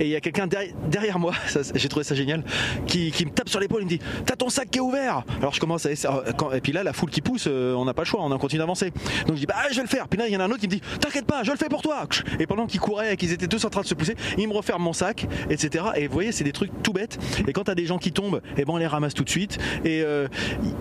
Et 0.00 0.04
il 0.04 0.10
y 0.10 0.16
a 0.16 0.20
quelqu'un 0.20 0.46
derrière, 0.46 1.18
moi, 1.18 1.32
j'ai 1.74 1.88
trouvé 1.88 2.04
ça 2.04 2.14
génial, 2.14 2.44
qui, 2.86 3.10
qui 3.10 3.24
me 3.24 3.30
tape 3.30 3.48
sur 3.48 3.60
l'épaule, 3.60 3.82
il 3.82 3.84
me 3.84 3.90
dit 3.90 4.00
T'as 4.24 4.36
ton 4.36 4.48
sac 4.48 4.70
qui 4.70 4.78
est 4.78 4.82
ouvert 4.82 5.24
Alors 5.38 5.54
je 5.54 5.60
commence 5.60 5.86
à 5.86 5.92
essayer, 5.92 6.12
et 6.54 6.60
puis 6.60 6.72
là 6.72 6.82
la 6.82 6.92
foule 6.92 7.10
qui 7.10 7.20
pousse, 7.20 7.46
euh, 7.48 7.74
on 7.74 7.84
n'a 7.84 7.94
pas 7.94 8.02
le 8.02 8.06
choix, 8.06 8.20
on 8.22 8.30
en 8.30 8.38
continue 8.38 8.60
d'avancer. 8.60 8.90
Donc 9.26 9.36
je 9.36 9.40
dis 9.40 9.46
Bah 9.46 9.54
je 9.70 9.76
vais 9.76 9.82
le 9.82 9.88
faire. 9.88 10.08
Puis 10.08 10.18
là 10.18 10.28
il 10.28 10.34
y 10.34 10.36
en 10.36 10.40
a 10.40 10.44
un 10.44 10.50
autre 10.50 10.60
qui 10.60 10.66
me 10.66 10.72
dit 10.72 10.80
T'inquiète 11.00 11.26
pas, 11.26 11.42
je 11.42 11.50
le 11.50 11.56
fais 11.56 11.68
pour 11.68 11.82
toi. 11.82 12.06
Et 12.38 12.46
pendant 12.46 12.66
qu'ils 12.66 12.80
couraient 12.80 13.14
et 13.14 13.16
qu'ils 13.16 13.32
étaient 13.32 13.48
tous 13.48 13.64
en 13.64 13.70
train 13.70 13.82
de 13.82 13.86
se 13.86 13.94
pousser, 13.94 14.16
ils 14.38 14.48
me 14.48 14.54
referment 14.54 14.84
mon 14.84 14.92
sac, 14.92 15.26
etc. 15.50 15.84
Et 15.96 16.06
vous 16.06 16.12
voyez, 16.12 16.32
c'est 16.32 16.44
des 16.44 16.52
trucs 16.52 16.70
tout 16.82 16.92
bêtes. 16.92 17.18
Et 17.46 17.52
quand 17.52 17.64
t'as 17.64 17.74
des 17.74 17.86
gens 17.86 17.98
qui 17.98 18.12
tombent, 18.12 18.40
et 18.56 18.64
ben 18.64 18.74
on 18.74 18.76
les 18.76 18.86
ramasse 18.86 19.14
tout 19.14 19.24
de 19.24 19.30
suite. 19.30 19.58
Et 19.84 20.02
euh, 20.02 20.28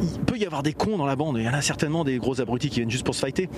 il, 0.01 0.19
peut 0.25 0.37
y 0.37 0.45
avoir 0.45 0.63
des 0.63 0.73
cons 0.73 0.97
dans 0.97 1.05
la 1.05 1.15
bande. 1.15 1.37
Il 1.37 1.45
y 1.45 1.49
en 1.49 1.53
a 1.53 1.61
certainement 1.61 2.03
des 2.03 2.17
gros 2.17 2.41
abrutis 2.41 2.69
qui 2.69 2.79
viennent 2.79 2.91
juste 2.91 3.05
pour 3.05 3.15
se 3.15 3.19
fighter. 3.19 3.49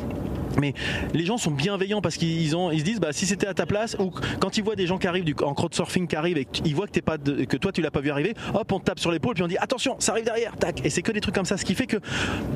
Mais 0.60 0.74
les 1.14 1.26
gens 1.26 1.38
sont 1.38 1.52
bienveillants 1.52 2.02
parce 2.02 2.18
qu'ils 2.18 2.50
se 2.50 2.84
disent, 2.84 3.00
bah, 3.00 3.14
si 3.14 3.26
c'était 3.26 3.48
à 3.48 3.54
ta 3.54 3.66
place, 3.66 3.96
ou 4.00 4.12
quand 4.40 4.58
ils 4.58 4.64
voient 4.64 4.76
des 4.76 4.88
gens 4.88 4.98
qui 4.98 5.08
arrivent 5.08 5.24
du, 5.24 5.36
en 5.44 5.54
crowdsurfing 5.54 6.08
qui 6.08 6.16
arrivent 6.16 6.38
et 6.38 6.46
qu'ils 6.46 6.76
voient 6.76 6.88
que, 6.88 6.92
t'es 6.92 7.02
pas 7.02 7.18
que 7.18 7.58
toi 7.58 7.72
tu 7.72 7.82
l'as 7.82 7.92
pas 7.92 8.02
vu 8.02 8.10
arriver, 8.10 8.34
hop, 8.54 8.72
on 8.72 8.80
te 8.80 8.86
tape 8.86 9.00
sur 9.00 9.12
l'épaule 9.12 9.36
puis 9.36 9.44
on 9.44 9.48
dit 9.48 9.58
attention, 9.58 9.96
ça 10.00 10.14
arrive 10.14 10.26
derrière, 10.26 10.56
tac. 10.56 10.86
Et 10.86 10.90
c'est 10.90 11.02
que 11.02 11.12
des 11.12 11.22
trucs 11.22 11.36
comme 11.36 11.46
ça, 11.46 11.58
ce 11.58 11.66
qui 11.66 11.76
fait 11.78 11.88
que 11.88 11.98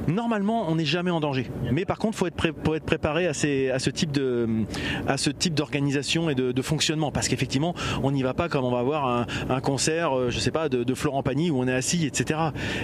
normalement 0.07 0.69
on 0.69 0.75
n'est 0.75 0.85
jamais 0.85 1.11
en 1.11 1.19
danger. 1.19 1.49
Mais 1.71 1.85
par 1.85 1.97
contre, 1.97 2.17
faut 2.17 2.27
être, 2.27 2.35
pré- 2.35 2.49
être 2.49 2.85
préparé 2.85 3.27
à, 3.27 3.33
ces, 3.33 3.71
ce 3.77 3.89
type 3.89 5.53
d'organisation 5.53 6.29
et 6.29 6.35
de, 6.35 6.61
fonctionnement 6.61 7.11
parce 7.11 7.27
qu'effectivement, 7.27 7.73
on 8.03 8.11
n'y 8.11 8.21
va 8.21 8.33
pas 8.33 8.47
comme 8.47 8.65
on 8.65 8.71
va 8.71 8.83
voir 8.83 9.25
un, 9.49 9.61
concert, 9.61 10.17
euh, 10.17 10.29
je 10.29 10.39
sais 10.39 10.51
pas, 10.51 10.69
de, 10.69 10.93
Florent 10.93 11.23
Pagny 11.23 11.49
où 11.49 11.59
on 11.59 11.67
est 11.67 11.73
assis, 11.73 12.05
etc. 12.05 12.39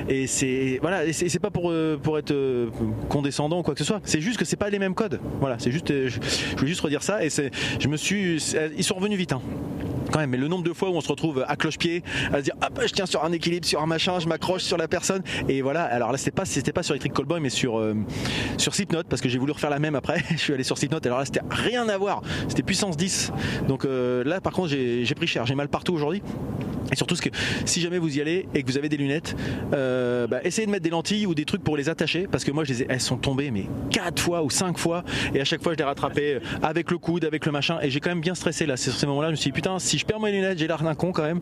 Et 0.09 0.27
c'est 0.27 0.79
voilà, 0.81 1.11
c'est 1.11 1.39
pas 1.39 1.51
pour 1.51 1.71
euh, 1.71 1.99
être 2.17 2.31
euh, 2.31 2.69
condescendant 3.09 3.59
ou 3.59 3.63
quoi 3.63 3.73
que 3.73 3.79
ce 3.79 3.85
soit. 3.85 3.99
C'est 4.03 4.21
juste 4.21 4.39
que 4.39 4.45
c'est 4.45 4.55
pas 4.55 4.69
les 4.69 4.79
mêmes 4.79 4.95
codes. 4.95 5.19
Voilà, 5.39 5.59
c'est 5.59 5.71
juste, 5.71 5.89
je, 5.89 6.19
voulais 6.57 6.67
juste 6.67 6.81
redire 6.81 7.03
ça 7.03 7.23
et 7.23 7.29
c'est, 7.29 7.51
je 7.79 7.87
me 7.87 7.97
suis, 7.97 8.41
ils 8.77 8.83
sont 8.83 8.95
revenus 8.95 9.17
vite. 9.17 9.33
Hein 9.33 9.41
quand 10.11 10.19
même, 10.19 10.29
mais 10.29 10.37
le 10.37 10.47
nombre 10.47 10.63
de 10.63 10.73
fois 10.73 10.89
où 10.89 10.93
on 10.93 11.01
se 11.01 11.07
retrouve 11.07 11.45
à 11.47 11.55
cloche-pied, 11.55 12.03
à 12.31 12.37
se 12.37 12.43
dire 12.43 12.55
hop, 12.61 12.81
je 12.85 12.93
tiens 12.93 13.05
sur 13.05 13.23
un 13.23 13.31
équilibre, 13.31 13.65
sur 13.65 13.81
un 13.81 13.85
machin, 13.85 14.19
je 14.19 14.27
m'accroche 14.27 14.63
sur 14.63 14.77
la 14.77 14.87
personne, 14.87 15.21
et 15.47 15.61
voilà. 15.61 15.83
Alors 15.83 16.11
là, 16.11 16.17
pas, 16.31 16.45
c'était 16.45 16.73
pas 16.73 16.83
sur 16.83 16.93
Electric 16.93 17.13
Callboy, 17.13 17.39
mais 17.39 17.49
sur 17.49 17.79
euh, 17.79 17.93
sur 18.57 18.73
Slipknot, 18.75 19.03
parce 19.09 19.21
que 19.21 19.29
j'ai 19.29 19.37
voulu 19.37 19.51
refaire 19.51 19.69
la 19.69 19.79
même 19.79 19.95
après. 19.95 20.23
je 20.31 20.37
suis 20.37 20.53
allé 20.53 20.63
sur 20.63 20.77
Slipknot, 20.77 20.99
alors 21.05 21.19
là, 21.19 21.25
c'était 21.25 21.41
rien 21.49 21.87
à 21.89 21.97
voir, 21.97 22.21
c'était 22.47 22.63
puissance 22.63 22.97
10. 22.97 23.31
Donc 23.67 23.85
euh, 23.85 24.23
là, 24.23 24.41
par 24.41 24.53
contre, 24.53 24.69
j'ai 24.69 25.05
pris 25.15 25.27
cher, 25.27 25.45
j'ai 25.45 25.55
mal 25.55 25.67
partout 25.69 25.93
aujourd'hui. 25.93 26.21
Et 26.89 26.95
surtout, 26.95 27.17
ce 27.17 27.21
que 27.21 27.27
si 27.65 27.81
jamais 27.81 27.97
vous 27.97 28.17
y 28.17 28.21
allez 28.21 28.47
et 28.55 28.63
que 28.63 28.71
vous 28.71 28.77
avez 28.77 28.87
des 28.87 28.95
lunettes, 28.95 29.35
euh, 29.73 30.25
bah, 30.25 30.39
essayez 30.45 30.65
de 30.65 30.71
mettre 30.71 30.83
des 30.85 30.89
lentilles 30.89 31.25
ou 31.25 31.35
des 31.35 31.43
trucs 31.43 31.61
pour 31.61 31.75
les 31.75 31.89
attacher, 31.89 32.27
parce 32.31 32.45
que 32.45 32.51
moi, 32.51 32.63
je 32.63 32.69
les 32.71 32.83
ai- 32.83 32.85
elles 32.87 33.01
sont 33.01 33.17
tombées 33.17 33.51
mais 33.51 33.65
quatre 33.89 34.21
fois 34.21 34.41
ou 34.41 34.49
cinq 34.49 34.77
fois, 34.77 35.03
et 35.35 35.41
à 35.41 35.43
chaque 35.43 35.61
fois, 35.61 35.73
je 35.73 35.77
les 35.77 35.83
rattrapais 35.83 36.39
avec 36.63 36.89
le 36.89 36.97
coude, 36.97 37.25
avec 37.25 37.45
le 37.45 37.51
machin, 37.51 37.77
et 37.81 37.89
j'ai 37.89 37.99
quand 37.99 38.09
même 38.09 38.21
bien 38.21 38.35
stressé 38.35 38.65
là. 38.65 38.77
C'est 38.77 38.91
sur 38.91 38.99
ces 39.01 39.05
moments-là, 39.05 39.27
je 39.27 39.31
me 39.31 39.35
suis 39.35 39.49
dit 39.49 39.55
putain, 39.55 39.79
si 39.79 39.97
je 39.97 40.05
perds 40.05 40.21
mes 40.21 40.31
lunettes, 40.31 40.59
j'ai 40.59 40.67
l'air 40.67 40.81
d'un 40.81 40.95
con 40.95 41.11
quand 41.11 41.23
même. 41.23 41.41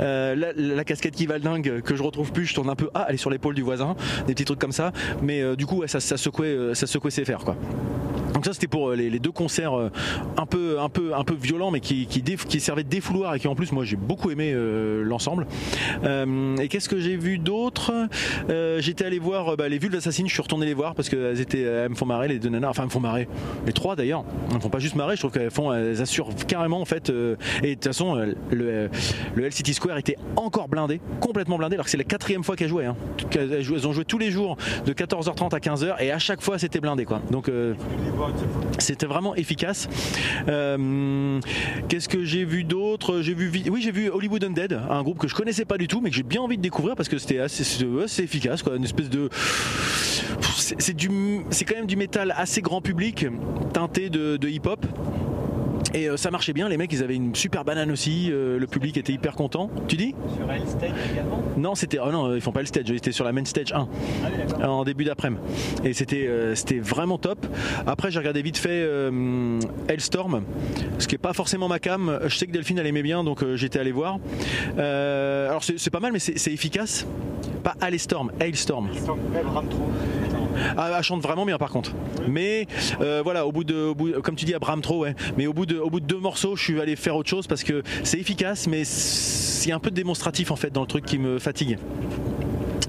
Euh, 0.00 0.34
la, 0.34 0.52
la 0.54 0.84
casquette 0.84 1.14
qui 1.14 1.26
va 1.26 1.34
le 1.36 1.44
dingue 1.44 1.82
que 1.82 1.94
je 1.94 2.02
retrouve 2.02 2.32
plus, 2.32 2.46
je 2.46 2.54
tourne 2.54 2.70
un 2.70 2.74
peu, 2.74 2.88
ah, 2.94 3.04
elle 3.10 3.16
est 3.16 3.18
sur 3.18 3.28
l'épaule 3.28 3.54
du 3.54 3.62
voisin, 3.62 3.94
des 4.26 4.34
petits 4.34 4.44
trucs 4.44 4.58
comme 4.58 4.72
ça. 4.72 4.92
Mais 5.22 5.40
euh, 5.40 5.56
du 5.56 5.66
coup, 5.66 5.82
ça, 5.86 6.00
secouait, 6.00 6.46
euh, 6.48 6.74
ça 6.74 6.86
secouait 6.86 7.10
ses 7.10 7.24
fers 7.24 7.40
quoi. 7.40 7.56
Donc 8.34 8.44
ça 8.44 8.52
c'était 8.52 8.68
pour 8.68 8.90
euh, 8.90 8.94
les, 8.94 9.18
deux 9.18 9.32
concerts 9.32 9.72
un 10.36 10.46
peu 10.46 10.78
un 10.78 10.88
peu 10.88 11.14
un 11.14 11.24
peu 11.24 11.34
violents 11.34 11.70
mais 11.70 11.80
qui 11.80 12.06
qui, 12.06 12.60
servaient 12.60 12.84
de 12.84 12.88
défouloir 12.88 13.34
et 13.34 13.40
qui 13.40 13.48
en 13.48 13.54
plus 13.56 13.72
moi 13.72 13.84
j'ai 13.84 13.96
beaucoup 13.96 14.30
aimé 14.30 14.54
l'ensemble. 15.02 15.46
Et 16.04 16.68
qu'est-ce 16.68 16.88
que 16.88 17.00
j'ai 17.00 17.16
vu 17.16 17.38
d'autre? 17.38 17.92
J'étais 18.78 19.04
allé 19.04 19.18
voir 19.18 19.56
bah, 19.56 19.68
les 19.68 19.78
Vulves 19.78 19.96
Assassines, 19.96 20.28
je 20.28 20.32
suis 20.32 20.42
retourné 20.42 20.66
les 20.66 20.74
voir 20.74 20.94
parce 20.94 21.08
qu'elles 21.08 21.40
étaient 21.40 21.62
elles 21.62 21.88
me 21.90 21.94
font 21.94 22.06
marrer 22.06 22.28
les 22.28 22.38
deux 22.38 22.48
nanas, 22.48 22.68
enfin 22.68 22.82
elles 22.82 22.88
me 22.88 22.92
font 22.92 23.00
marrer. 23.00 23.28
Les 23.66 23.72
trois 23.72 23.96
d'ailleurs, 23.96 24.24
elles 24.50 24.56
me 24.56 24.60
font 24.60 24.68
pas 24.68 24.78
juste 24.78 24.94
marrer, 24.94 25.16
je 25.16 25.20
trouve 25.20 25.32
qu'elles 25.32 25.50
font 25.50 25.72
elles 25.72 26.00
assurent 26.00 26.30
carrément 26.46 26.80
en 26.80 26.84
fait 26.84 27.10
et 27.62 27.70
de 27.70 27.74
toute 27.74 27.84
façon 27.84 28.14
le 28.14 28.88
le 29.34 29.44
L 29.44 29.52
City 29.52 29.74
Square 29.74 29.98
était 29.98 30.16
encore 30.36 30.68
blindé, 30.68 31.00
complètement 31.20 31.58
blindé 31.58 31.74
alors 31.74 31.86
que 31.86 31.90
c'est 31.90 31.96
la 31.96 32.04
quatrième 32.04 32.44
fois 32.44 32.56
qu'elles 32.56 32.68
jouaient 32.68 32.86
hein. 32.86 32.96
Jouaient- 33.60 33.78
Elles 33.78 33.86
ont 33.86 33.92
joué 33.92 34.04
tous 34.08 34.18
les 34.18 34.30
jours 34.30 34.56
de 34.86 34.92
14h30 34.92 35.54
à 35.54 35.58
15h 35.58 35.96
et 36.00 36.10
à 36.10 36.18
chaque 36.18 36.40
fois 36.40 36.58
c'était 36.58 36.80
blindé 36.80 37.04
quoi. 37.04 37.20
Donc 37.30 37.48
euh, 37.48 37.74
c'était 38.78 39.06
vraiment 39.06 39.34
efficace. 39.36 39.88
Euh, 40.48 41.40
Qu'est-ce 41.88 42.08
que 42.08 42.24
j'ai 42.24 42.44
vu 42.44 42.64
d'autre? 42.64 43.20
J'ai 43.22 43.34
vu, 43.34 43.50
oui, 43.70 43.80
j'ai 43.82 43.92
vu 43.92 44.10
Hollywood 44.10 44.42
Undead, 44.42 44.80
un 44.90 45.02
groupe 45.02 45.18
que 45.18 45.28
je 45.28 45.34
connaissais 45.34 45.64
pas 45.64 45.78
du 45.78 45.86
tout, 45.86 46.00
mais 46.00 46.10
que 46.10 46.16
j'ai 46.16 46.22
bien 46.22 46.40
envie 46.40 46.56
de 46.56 46.62
découvrir 46.62 46.96
parce 46.96 47.08
que 47.08 47.18
c'était 47.18 47.38
assez, 47.38 47.62
efficace. 48.22 48.64
Une 48.74 48.84
espèce 48.84 49.10
de, 49.10 49.28
c'est 50.56 51.64
quand 51.64 51.76
même 51.76 51.86
du 51.86 51.96
métal 51.96 52.34
assez 52.36 52.62
grand 52.62 52.80
public, 52.80 53.26
teinté 53.72 54.10
de, 54.10 54.36
de 54.36 54.48
hip-hop. 54.48 54.84
Et 55.94 56.08
euh, 56.08 56.16
ça 56.16 56.30
marchait 56.30 56.52
bien, 56.52 56.68
les 56.68 56.76
mecs 56.76 56.92
ils 56.92 57.02
avaient 57.02 57.14
une 57.14 57.34
super 57.34 57.64
banane 57.64 57.90
aussi, 57.90 58.30
euh, 58.30 58.58
le 58.58 58.66
public 58.66 58.96
était 58.96 59.12
hyper 59.12 59.34
content. 59.34 59.70
Tu 59.86 59.96
dis? 59.96 60.14
Sur 60.36 60.50
L-Stage 60.50 60.90
également? 61.12 61.42
Non, 61.56 61.74
c'était. 61.74 61.98
Oh 61.98 62.10
non, 62.10 62.34
ils 62.34 62.40
font 62.40 62.52
pas 62.52 62.60
le 62.60 62.66
stage, 62.66 62.84
ils 62.88 62.96
étaient 62.96 63.12
sur 63.12 63.24
la 63.24 63.32
main 63.32 63.44
stage 63.44 63.72
1 63.72 64.66
en 64.66 64.84
début 64.84 65.04
d'après-midi. 65.04 65.40
Et 65.84 65.92
c'était 65.92 66.26
euh, 66.26 66.54
c'était 66.54 66.78
vraiment 66.78 67.18
top. 67.18 67.46
Après, 67.86 68.10
j'ai 68.10 68.18
regardé 68.18 68.42
vite 68.42 68.58
fait 68.58 68.88
Hellstorm, 69.88 70.42
ce 70.98 71.06
qui 71.06 71.14
est 71.14 71.18
pas 71.18 71.32
forcément 71.32 71.68
ma 71.68 71.78
cam. 71.78 72.18
Je 72.26 72.36
sais 72.36 72.46
que 72.46 72.52
Delphine 72.52 72.78
elle 72.78 72.86
aimait 72.86 73.02
bien, 73.02 73.24
donc 73.24 73.44
j'étais 73.54 73.78
allé 73.78 73.92
voir. 73.92 74.18
Alors 74.76 75.62
c'est 75.64 75.90
pas 75.90 76.00
mal, 76.00 76.12
mais 76.12 76.18
c'est 76.18 76.52
efficace. 76.52 77.06
Pas 77.62 77.74
Hellstorm, 77.80 78.30
Hailstorm. 78.40 78.88
Ah, 80.76 80.92
elle 80.96 81.02
chante 81.02 81.22
vraiment 81.22 81.46
bien 81.46 81.58
par 81.58 81.70
contre. 81.70 81.92
Mais 82.28 82.66
euh, 83.00 83.20
voilà, 83.22 83.46
au 83.46 83.52
bout 83.52 83.64
de, 83.64 83.92
comme 84.20 84.36
tu 84.36 84.44
dis, 84.44 84.54
Abraham 84.54 84.80
trop. 84.80 85.06
Mais 85.36 85.46
au 85.46 85.52
bout 85.52 85.66
de, 85.66 85.78
au 85.78 85.90
bout 85.90 86.00
de 86.00 86.06
deux 86.06 86.18
morceaux, 86.18 86.56
je 86.56 86.62
suis 86.62 86.80
allé 86.80 86.96
faire 86.96 87.16
autre 87.16 87.28
chose 87.28 87.46
parce 87.46 87.64
que 87.64 87.82
c'est 88.02 88.18
efficace, 88.18 88.66
mais 88.66 88.82
c'est 88.84 89.72
un 89.72 89.78
peu 89.78 89.90
démonstratif 89.90 90.50
en 90.50 90.56
fait 90.56 90.72
dans 90.72 90.82
le 90.82 90.86
truc 90.86 91.04
qui 91.04 91.18
me 91.18 91.38
fatigue. 91.38 91.78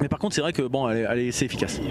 Mais 0.01 0.07
par 0.07 0.19
contre, 0.19 0.35
c'est 0.35 0.41
vrai 0.41 0.53
que 0.53 0.61
bon, 0.61 0.85
allez, 0.85 1.03
allez, 1.05 1.31
c'est 1.31 1.45
efficace. 1.45 1.81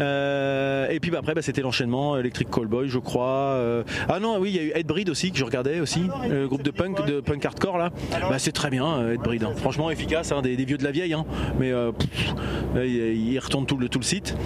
Euh, 0.00 0.88
et 0.90 1.00
puis 1.00 1.10
bah, 1.10 1.18
après, 1.20 1.34
bah, 1.34 1.42
c'était 1.42 1.62
l'enchaînement 1.62 2.16
Electric 2.18 2.50
Callboy, 2.50 2.88
je 2.88 2.98
crois. 2.98 3.26
Euh, 3.56 3.82
ah 4.08 4.20
non, 4.20 4.38
oui, 4.38 4.50
il 4.50 4.56
y 4.56 4.58
a 4.58 4.62
eu 4.62 4.72
Ed 4.74 4.86
Breed 4.86 5.08
aussi 5.10 5.30
que 5.32 5.38
je 5.38 5.44
regardais 5.44 5.80
aussi, 5.80 6.02
le 6.28 6.46
groupe 6.46 6.62
de 6.62 6.70
punk, 6.70 7.04
de 7.06 7.20
punk 7.20 7.44
hardcore 7.44 7.78
là. 7.78 7.90
Bah, 8.28 8.38
c'est 8.38 8.52
très 8.52 8.70
bien, 8.70 9.10
Ed 9.12 9.20
Breed. 9.20 9.44
hein. 9.44 9.52
Franchement 9.56 9.90
efficace, 9.90 10.32
hein, 10.32 10.42
des, 10.42 10.56
des 10.56 10.64
vieux 10.64 10.78
de 10.78 10.84
la 10.84 10.90
vieille, 10.90 11.12
hein. 11.14 11.24
mais 11.58 11.70
euh, 11.72 11.92
pff, 11.92 12.34
euh, 12.76 12.86
il, 12.86 13.38
retourne 13.38 13.66
tout 13.66 13.76
le, 13.76 13.88
tout 13.88 13.98
le 13.98 14.04
site. 14.04 14.36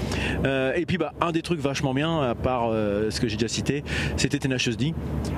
Euh, 0.44 0.72
et 0.74 0.86
puis 0.86 0.98
bah, 0.98 1.12
un 1.20 1.32
des 1.32 1.42
trucs 1.42 1.60
vachement 1.60 1.94
bien, 1.94 2.20
à 2.22 2.34
part 2.34 2.68
euh, 2.70 3.10
ce 3.10 3.20
que 3.20 3.28
j'ai 3.28 3.36
déjà 3.36 3.48
cité, 3.48 3.84
c'était 4.16 4.38
Tenacious 4.38 4.76
D, 4.76 4.94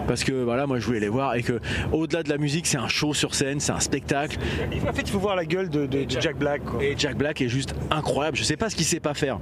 parce 0.06 0.24
que 0.24 0.32
voilà, 0.32 0.66
moi 0.66 0.78
je 0.78 0.86
voulais 0.86 1.00
les 1.00 1.08
voir 1.08 1.34
et 1.34 1.42
que 1.42 1.60
au-delà 1.92 2.22
de 2.22 2.28
la 2.28 2.38
musique, 2.38 2.66
c'est 2.66 2.78
un 2.78 2.88
show 2.88 3.14
sur 3.14 3.34
scène, 3.34 3.60
c'est 3.60 3.72
un 3.72 3.80
spectacle. 3.80 4.38
En 4.88 4.92
fait, 4.92 5.02
il 5.02 5.10
faut 5.10 5.18
voir 5.18 5.36
la 5.36 5.44
gueule 5.44 5.68
de, 5.68 5.86
de- 5.86 6.04
de 6.04 6.20
Jack 6.20 6.36
Black. 6.38 6.64
quoi. 6.64 6.82
Et 6.82 6.94
Jack 6.96 7.16
Black 7.16 7.40
est 7.40 7.48
juste 7.48 7.74
incroyable. 7.90 8.36
Je 8.36 8.42
sais 8.44 8.56
pas 8.56 8.70
ce 8.70 8.76
qu'il 8.76 8.84
sait 8.84 9.00
pas 9.00 9.14
faire. 9.14 9.38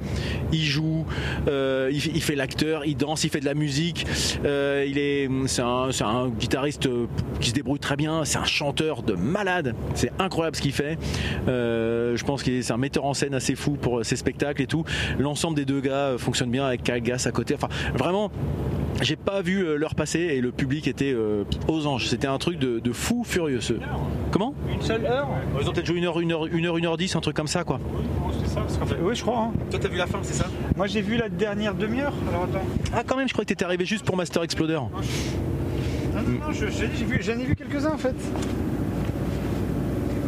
Il 0.52 0.61
joue, 0.66 1.06
euh, 1.48 1.90
il, 1.92 2.00
fait- 2.00 2.10
il 2.14 2.22
fait 2.22 2.34
l'acteur, 2.34 2.84
il 2.84 2.96
danse, 2.96 3.24
il 3.24 3.30
fait 3.30 3.40
de 3.40 3.44
la 3.44 3.54
musique. 3.54 4.06
Euh, 4.44 4.84
il 4.88 4.98
est, 4.98 5.28
c'est 5.46 5.62
un, 5.62 6.28
guitariste 6.28 6.86
euh, 6.86 7.06
qui 7.40 7.50
se 7.50 7.54
débrouille 7.54 7.78
très 7.78 7.96
bien. 7.96 8.24
C'est 8.24 8.38
un 8.38 8.44
chanteur 8.44 9.02
de 9.02 9.14
malade. 9.14 9.74
C'est 9.94 10.12
incroyable 10.18 10.56
ce 10.56 10.62
qu'il 10.62 10.72
fait. 10.72 10.98
Je 11.46 12.24
pense 12.24 12.42
que 12.42 12.62
c'est 12.62 12.72
un 12.72 12.76
metteur 12.76 13.04
en 13.04 13.14
scène 13.14 13.34
assez 13.34 13.54
fou 13.54 13.72
pour 13.72 14.04
ses 14.04 14.16
spectacles 14.16 14.62
et 14.62 14.66
tout. 14.66 14.84
L'ensemble 15.18 15.56
des 15.56 15.64
deux 15.64 15.80
gars 15.80 16.14
fonctionne 16.18 16.50
bien 16.50 16.64
avec 16.64 16.82
Kyle 16.82 17.02
Gass 17.02 17.26
à 17.26 17.32
côté. 17.32 17.54
Enfin, 17.54 17.68
vraiment. 17.94 18.30
J'ai 19.00 19.16
pas 19.16 19.42
vu 19.42 19.64
euh, 19.64 19.76
l'heure 19.76 19.94
passer 19.94 20.20
et 20.20 20.40
le 20.40 20.52
public 20.52 20.86
était 20.86 21.12
euh, 21.12 21.44
aux 21.66 21.86
anges. 21.86 22.06
C'était 22.08 22.26
un 22.28 22.38
truc 22.38 22.58
de, 22.58 22.78
de 22.78 22.92
fou 22.92 23.24
furieux. 23.24 23.60
Ce... 23.60 23.74
Comment? 24.30 24.54
Une 24.72 24.82
seule 24.82 25.06
heure? 25.06 25.28
Ils 25.60 25.68
ont 25.68 25.72
peut-être 25.72 25.86
joué 25.86 25.96
une 25.98 26.04
heure, 26.04 26.20
une 26.20 26.32
heure, 26.32 26.46
une 26.46 26.66
heure, 26.66 26.76
une 26.76 26.86
heure 26.86 26.96
dix, 26.96 27.16
un 27.16 27.20
truc 27.20 27.34
comme 27.34 27.48
ça, 27.48 27.64
quoi. 27.64 27.80
Oui, 29.02 29.16
je 29.16 29.22
crois. 29.22 29.38
hein. 29.38 29.52
Toi, 29.70 29.80
t'as 29.82 29.88
vu 29.88 29.96
la 29.96 30.06
fin, 30.06 30.18
c'est 30.22 30.34
ça? 30.34 30.46
Moi, 30.76 30.86
j'ai 30.86 31.00
vu 31.00 31.16
la 31.16 31.28
dernière 31.28 31.74
demi-heure. 31.74 32.12
Alors 32.28 32.44
attends. 32.44 32.66
Ah, 32.94 33.02
quand 33.06 33.16
même, 33.16 33.26
je 33.28 33.32
crois 33.32 33.44
que 33.44 33.48
t'étais 33.48 33.64
arrivé 33.64 33.84
juste 33.84 34.04
pour 34.04 34.16
Master 34.16 34.42
Exploder. 34.42 34.74
Non, 34.74 34.90
non, 36.14 36.22
non, 36.46 36.50
vu- 36.50 37.20
j'en 37.22 37.32
ai 37.32 37.44
vu 37.44 37.56
quelques-uns 37.56 37.92
en 37.94 37.98
fait. 37.98 38.14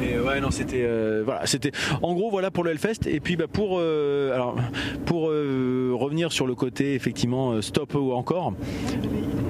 Mais 0.04 0.18
ouais, 0.18 0.40
non, 0.40 0.50
c'était 0.50 0.84
euh, 0.84 1.22
voilà, 1.24 1.46
c'était 1.46 1.72
en 2.02 2.12
gros 2.14 2.30
voilà 2.30 2.50
pour 2.50 2.64
le 2.64 2.70
Hellfest. 2.70 3.06
Et 3.06 3.20
puis 3.20 3.36
bah, 3.36 3.46
pour 3.50 3.78
euh, 3.78 4.34
alors 4.34 4.56
pour 5.06 5.30
euh, 5.30 5.92
revenir 5.94 6.32
sur 6.32 6.46
le 6.46 6.54
côté 6.54 6.94
effectivement 6.94 7.52
euh, 7.52 7.62
stop 7.62 7.94
ou 7.94 8.12
encore. 8.12 8.52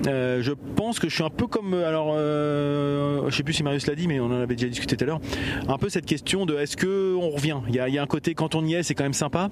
Euh, 0.06 0.43
je 0.43 0.52
pense 0.76 0.98
que 0.98 1.09
je 1.09 1.14
suis 1.14 1.24
un 1.24 1.31
peu 1.31 1.47
comme 1.47 1.74
euh, 1.74 1.89
alors 1.89 2.12
euh, 2.16 3.22
je 3.31 3.36
sais 3.36 3.43
plus 3.43 3.55
si 3.55 3.62
Marius 3.62 3.86
l'a 3.86 3.94
dit 3.94 4.06
mais 4.06 4.20
on 4.20 4.26
en 4.26 4.40
avait 4.40 4.55
déjà 4.55 4.68
discuté 4.68 4.97
tout 4.97 5.05
à 5.05 5.06
l'heure 5.06 5.20
un 5.68 5.78
peu 5.78 5.89
cette 5.89 6.06
question 6.06 6.47
de 6.47 6.56
est-ce 6.56 6.76
que 6.76 7.14
on 7.14 7.31
revient? 7.31 7.59
Il 7.68 7.74
y, 7.74 7.78
a, 7.98 8.02
un 8.02 8.06
côté 8.06 8.35
quand 8.35 8.55
on 8.55 8.64
y 8.64 8.74
est 8.74 8.82
c'est 8.82 8.94
quand 8.94 9.05
même 9.05 9.14
sympa 9.14 9.51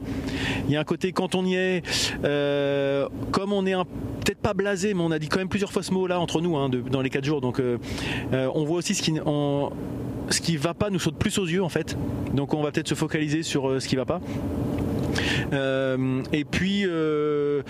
il 0.66 0.72
y 0.72 0.76
a 0.76 0.80
un 0.80 0.84
côté 0.84 1.12
quand 1.12 1.34
on 1.34 1.44
y 1.44 1.54
est 1.54 1.82
euh, 2.24 3.08
comme 3.30 3.52
on 3.52 3.64
est 3.66 3.74
peut-être 3.74 4.40
pas 4.40 4.54
blasé 4.54 4.94
mais 4.94 5.02
on 5.02 5.10
a 5.10 5.18
dit 5.18 5.28
quand 5.28 5.38
même 5.38 5.48
plusieurs 5.48 5.72
fois 5.72 5.82
ce 5.82 5.92
mot 5.92 6.06
là 6.06 6.20
entre 6.20 6.40
nous 6.40 6.56
hein, 6.56 6.68
dans 6.68 7.00
les 7.02 7.10
quatre 7.10 7.24
jours 7.24 7.40
donc 7.40 7.60
on 8.32 8.64
voit 8.64 8.78
aussi 8.78 8.94
ce 8.94 9.02
qui 9.02 9.14
on- 9.24 9.70
ce 10.30 10.40
qui 10.40 10.56
va 10.56 10.72
pas 10.72 10.88
nous 10.88 11.00
saute 11.00 11.16
plus 11.16 11.36
aux 11.38 11.46
yeux 11.46 11.62
en 11.62 11.68
fait. 11.68 11.96
Donc 12.32 12.54
on 12.54 12.62
va 12.62 12.70
peut-être 12.70 12.88
se 12.88 12.94
focaliser 12.94 13.42
sur 13.42 13.82
ce 13.82 13.86
qui 13.88 13.96
va 13.96 14.04
pas. 14.06 14.20
Euh, 15.52 16.22
et 16.32 16.44
puis, 16.44 16.82
euh, 16.86 17.62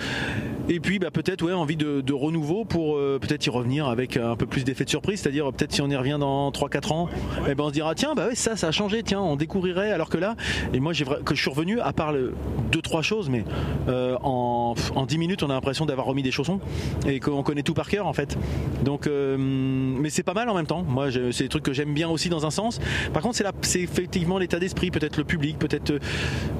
et 0.69 0.81
puis 0.81 0.99
bah, 0.99 1.11
peut-être 1.11 1.45
ouais, 1.45 1.53
envie 1.53 1.77
de, 1.77 2.13
renouveau 2.13 2.65
pour 2.65 2.97
euh, 2.97 3.19
peut-être 3.21 3.47
y 3.47 3.51
revenir 3.51 3.89
avec 3.89 4.19
un 4.19 4.37
peu 4.37 4.47
plus 4.47 4.65
d'effet 4.65 4.85
de 4.85 4.91
surprise. 4.91 5.21
C'est-à-dire 5.21 5.51
peut-être 5.53 5.73
si 5.73 5.81
on 5.81 5.89
y 5.89 5.97
revient 5.97 6.19
dans 6.21 6.51
3-4 6.51 6.93
ans, 6.93 7.09
eh 7.49 7.55
ben, 7.55 7.65
on 7.65 7.69
se 7.69 7.73
dira 7.73 7.95
tiens, 7.95 8.15
bah 8.15 8.29
ouais, 8.29 8.35
ça, 8.35 8.57
ça 8.57 8.69
a 8.69 8.71
changé, 8.71 9.03
tiens, 9.03 9.21
on 9.21 9.37
découvrirait. 9.37 9.91
Alors 9.91 10.09
que 10.09 10.19
là, 10.19 10.37
et 10.73 10.81
moi 10.81 10.93
j'ai 10.93 11.05
que 11.05 11.35
je 11.35 11.41
suis 11.41 11.51
revenu, 11.51 11.81
à 11.81 11.93
part 11.93 12.13
le, 12.13 12.35
deux, 12.71 12.83
trois 12.83 13.03
choses, 13.03 13.31
mais 13.31 13.45
en, 13.89 14.75
en 14.95 15.07
10 15.07 15.19
minutes, 15.19 15.43
on 15.43 15.51
a 15.51 15.55
l'impression 15.55 15.87
d'avoir 15.87 16.07
remis 16.07 16.23
des 16.23 16.31
chaussons 16.31 16.61
et 17.07 17.19
qu'on 17.21 17.43
connaît 17.43 17.63
tout 17.63 17.75
par 17.75 17.89
cœur 17.89 18.07
en 18.07 18.13
fait. 18.13 18.37
Donc, 18.85 19.09
mais 19.09 20.11
c'est 20.11 20.23
pas 20.23 20.35
mal 20.35 20.49
en 20.49 20.55
même 20.55 20.67
temps. 20.67 20.83
Moi, 20.83 21.09
c'est 21.33 21.45
des 21.45 21.49
trucs 21.49 21.65
que 21.65 21.73
j'aime 21.73 21.95
bien 21.95 22.09
aussi 22.09 22.29
dans 22.29 22.47
un 22.47 22.51
sens. 22.51 22.81
Par 23.13 23.23
contre, 23.23 23.37
c'est 23.37 23.47
c'est 23.63 23.81
effectivement 23.81 24.39
l'état 24.39 24.59
d'esprit, 24.59 24.91
peut-être 24.91 25.17
le 25.17 25.25
public, 25.25 25.59
peut-être 25.59 25.99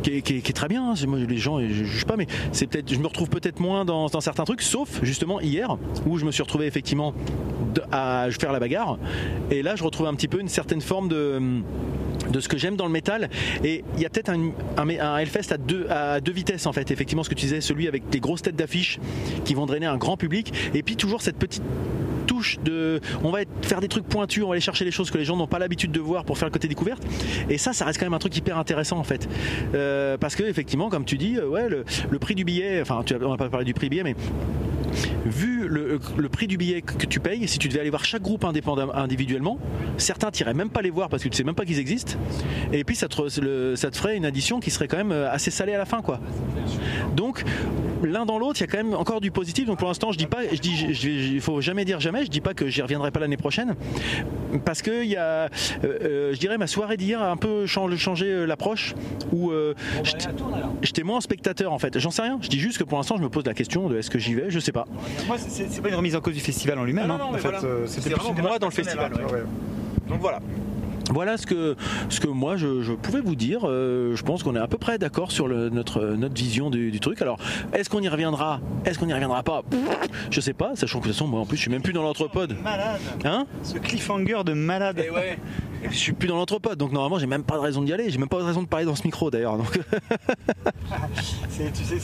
qui, 0.03 0.23
qui 0.23 0.37
est 0.37 0.53
très 0.53 0.69
bien. 0.69 0.72
Hein. 0.77 0.95
Les 1.29 1.39
gens, 1.39 1.61
je 1.61 1.85
juge 1.85 2.05
pas, 2.05 2.17
mais 2.17 2.27
c'est 2.53 2.67
peut-être, 2.67 2.93
je 2.93 2.99
me 2.99 3.07
retrouve 3.07 3.29
peut-être 3.29 3.61
moins 3.61 3.85
dans, 3.85 4.07
dans 4.07 4.21
certains 4.21 4.45
trucs, 4.45 4.63
sauf 4.63 5.01
justement 5.03 5.41
hier 5.41 5.77
où 6.07 6.19
je 6.19 6.25
me 6.25 6.31
suis 6.31 6.43
retrouvé 6.43 6.67
effectivement 6.67 7.15
à 7.91 8.29
faire 8.31 8.53
la 8.53 8.61
bagarre. 8.61 8.99
Et 9.51 9.63
là, 9.63 9.77
je 9.77 9.85
retrouve 9.85 10.07
un 10.07 10.15
petit 10.15 10.29
peu 10.29 10.41
une 10.41 10.49
certaine 10.49 10.81
forme 10.81 11.09
de 11.09 11.63
de 12.33 12.41
ce 12.41 12.49
que 12.49 12.59
j'aime 12.59 12.77
dans 12.77 12.87
le 12.87 12.93
métal. 12.93 13.31
Et 13.65 13.85
il 13.97 14.03
y 14.03 14.07
a 14.07 14.11
peut-être 14.11 14.31
un, 14.31 14.51
un, 14.77 15.19
Hellfest 15.19 15.53
à 15.53 15.57
deux, 15.59 15.87
à 15.89 16.21
deux 16.21 16.33
vitesses 16.33 16.67
en 16.67 16.73
fait 16.73 16.91
effectivement 16.91 17.23
ce 17.23 17.29
que 17.29 17.35
tu 17.35 17.47
disais 17.47 17.61
celui 17.61 17.89
avec 17.89 18.09
des 18.09 18.21
grosses 18.21 18.43
têtes 18.43 18.57
d'affiche 18.57 18.99
qui 19.45 19.55
vont 19.55 19.67
drainer 19.67 19.87
un 19.87 19.97
grand 19.97 20.17
public. 20.17 20.53
Et 20.75 20.83
puis 20.83 20.97
toujours 20.97 21.23
cette 21.23 21.37
petite 21.37 21.63
touche 22.27 22.59
de 22.65 23.01
on 23.25 23.31
va 23.31 23.41
faire 23.63 23.81
des 23.81 23.89
trucs 23.89 24.05
pointus 24.05 24.45
on 24.45 24.47
va 24.47 24.53
aller 24.53 24.61
chercher 24.61 24.85
les 24.85 24.93
choses 24.93 25.11
que 25.11 25.19
les 25.19 25.25
gens 25.25 25.37
n'ont 25.37 25.49
pas 25.49 25.59
l'habitude 25.59 25.91
de 25.91 26.01
voir 26.01 26.25
pour 26.25 26.39
faire 26.39 26.47
le 26.49 26.53
côté 26.53 26.69
découverte. 26.69 27.03
Et 27.49 27.59
ça 27.59 27.73
ça 27.73 27.85
reste 27.85 27.99
quand 27.99 28.07
même 28.07 28.15
un 28.15 28.19
truc 28.19 28.37
hyper 28.37 28.59
intéressant 28.59 28.99
en 28.99 29.05
fait. 29.05 29.29
Euh, 29.75 30.17
parce 30.17 30.37
que 30.37 30.45
effectivement 30.45 30.89
comme 30.89 31.05
tu 31.05 31.19
dis 31.19 31.37
euh, 31.37 31.49
ouais 31.49 31.69
le, 31.69 32.19
prix 32.19 32.35
du 32.35 32.45
billet 32.45 32.81
enfin 32.81 33.03
tu 33.05 33.15
on 33.15 33.31
n'a 33.31 33.37
pas 33.37 33.49
parlé 33.49 33.65
du 33.65 33.75
prix 33.75 33.89
billet 33.89 34.05
mais 34.05 34.15
vu 35.25 35.69
le, 35.69 35.99
le 36.17 36.29
prix 36.29 36.47
du 36.47 36.57
billet 36.57 36.83
que 36.83 37.07
tu 37.07 37.21
payes, 37.21 37.47
si 37.49 37.59
tu 37.59 37.69
devais 37.69 37.81
aller 37.81 37.91
voir 37.91 38.05
chaque 38.05 38.23
groupe 38.23 38.45
indépendamment, 38.45 38.95
individuellement, 38.95 39.59
certains 39.97 40.31
t'irais 40.31 40.55
même 40.55 40.71
pas 40.71 40.83
les 40.83 40.91
voir 40.91 41.09
parce 41.09 41.23
que 41.23 41.29
tu 41.29 41.37
sais 41.37 41.45
même 41.45 41.55
pas 41.55 41.65
qu'ils 41.65 41.79
existent. 41.79 42.15
Et 42.73 42.85
puis 42.85 42.97
ça 42.97 43.09
te, 43.09 43.41
le- 43.41 43.77
ça 43.77 43.91
te 43.91 43.97
ferait 43.97 44.17
une 44.17 44.25
addition 44.25 44.61
qui 44.61 44.71
serait 44.71 44.89
quand 44.89 44.97
même 44.97 45.13
euh, 45.13 45.31
assez 45.31 45.51
salée 45.51 45.75
à 45.75 45.79
la 45.79 45.85
fin, 45.85 46.01
quoi. 46.03 46.21
Donc 47.17 47.45
l'un 48.03 48.25
dans 48.27 48.39
l'autre, 48.39 48.61
il 48.61 48.63
y 48.63 48.65
a 48.65 48.67
quand 48.67 48.79
même 48.83 48.95
encore 48.95 49.21
du 49.21 49.31
positif. 49.31 49.67
Donc 49.67 49.79
pour 49.79 49.89
l'instant, 49.89 50.11
je 50.13 50.19
dis 50.19 50.27
pas, 50.27 50.39
je 50.51 50.59
dis, 50.59 50.77
je- 50.77 50.93
je- 50.93 51.09
il 51.09 51.41
faut 51.41 51.61
jamais 51.61 51.85
dire 51.85 52.01
jamais. 52.01 52.25
Je 52.25 52.31
dis 52.31 52.41
pas 52.41 52.55
que 52.55 52.69
j'y 52.69 52.83
reviendrai 52.83 53.11
pas 53.11 53.21
l'année 53.21 53.37
prochaine, 53.37 53.75
parce 54.65 54.83
que 54.83 55.03
il 55.05 55.11
y 55.11 55.17
a, 55.17 55.23
euh, 55.23 55.49
euh, 55.85 56.31
je 56.35 56.39
dirais, 56.41 56.59
ma 56.59 56.67
soirée 56.67 56.97
d'hier 56.97 57.21
a 57.23 57.31
un 57.31 57.37
peu 57.37 57.67
changé, 57.67 57.97
changé 57.97 58.47
l'approche 58.47 58.95
où 59.33 59.51
euh, 59.51 59.75
j'étais- 60.03 60.29
j'étais 60.83 61.03
moins 61.03 61.21
spectateur 61.21 61.73
en 61.73 61.79
fait. 61.79 61.99
J'en 61.99 62.11
sais 62.11 62.23
rien. 62.23 62.39
Je 62.43 62.49
dis 62.49 62.59
juste 62.59 62.79
que 62.79 62.85
pour 62.85 62.99
l'instant, 62.99 63.17
je 63.19 63.23
me 63.23 63.29
pose 63.29 63.45
la 63.47 63.55
question 63.55 63.89
de 63.89 63.99
est-ce 63.99 64.11
que 64.11 64.19
j'y 64.19 64.35
vais? 64.35 64.47
Je 64.49 64.59
sais 64.59 64.73
pas. 64.73 64.87
Moi, 65.27 65.37
c'est- 65.39 65.81
pas 65.83 65.89
une 65.89 65.95
remise 65.97 66.17
en 66.17 66.21
cause 66.21 66.35
du 66.35 66.41
festival 66.41 66.79
en 66.79 66.85
lui-même. 66.85 67.07
Non, 67.07 67.19
non, 67.19 67.25
hein. 67.25 67.29
mais 67.33 67.39
en 67.39 67.43
fait, 67.43 67.49
voilà. 67.51 67.65
euh, 67.65 67.87
c'était 67.87 68.11
vraiment 68.11 68.35
moi 68.43 68.59
dans 68.59 68.69
le 68.69 68.73
festival, 68.73 69.13
ouais. 69.15 69.43
Donc 70.09 70.21
voilà. 70.21 70.41
Voilà 71.11 71.37
ce 71.37 71.47
que, 71.47 71.77
ce 72.09 72.21
que 72.21 72.29
moi 72.29 72.57
je, 72.57 72.83
je 72.83 72.93
pouvais 72.93 73.21
vous 73.21 73.35
dire. 73.35 73.61
Euh, 73.65 74.15
je 74.17 74.23
pense 74.23 74.43
qu'on 74.43 74.55
est 74.57 74.61
à 74.61 74.67
peu 74.69 74.79
près 74.79 74.99
d'accord 74.99 75.31
sur 75.33 75.49
le- 75.49 75.69
notre, 75.69 76.01
notre 76.03 76.35
vision 76.35 76.71
du, 76.71 76.91
du 76.91 77.01
truc. 77.01 77.21
Alors, 77.23 77.39
est-ce 77.73 77.91
qu'on 77.91 78.01
y 78.01 78.09
reviendra? 78.09 78.61
Est-ce 78.85 78.99
qu'on 78.99 79.09
y 79.09 79.13
reviendra 79.13 79.43
pas? 79.43 79.63
Je 80.31 80.41
sais 80.41 80.53
pas, 80.53 80.77
sachant 80.77 80.99
que 81.01 81.05
de 81.05 81.09
toute 81.09 81.17
façon, 81.19 81.29
moi 81.29 81.41
en 81.41 81.47
plus, 81.47 81.57
je 81.57 81.63
suis 81.63 81.71
même 81.71 81.83
plus 81.83 81.93
dans 81.93 82.03
l'entrepode. 82.03 82.57
Malade. 82.63 83.01
Hein? 83.25 83.47
Ce 83.63 83.79
cliffhanger 83.79 84.45
de 84.45 84.53
malade. 84.53 84.99
Et 85.05 85.11
ouais. 85.11 85.39
Je 85.91 85.97
suis 85.97 86.13
plus 86.13 86.29
dans 86.29 86.37
l'entrepode, 86.37 86.79
donc 86.79 86.93
normalement, 86.93 87.19
j'ai 87.19 87.27
même 87.27 87.43
pas 87.45 87.57
de 87.57 87.61
raison 87.61 87.83
d'y 87.83 87.93
aller. 87.93 88.09
J'ai 88.11 88.19
même 88.19 88.29
pas 88.29 88.39
de 88.39 88.45
raison 88.45 88.63
de 88.63 88.69
parler 88.69 88.87
dans 88.87 88.95
ce 88.95 89.03
micro 89.05 89.31
d'ailleurs. 89.31 89.57
Donc, 89.59 89.67
C'est- 91.49 91.73
Tu 91.73 91.85
sais, 91.85 91.99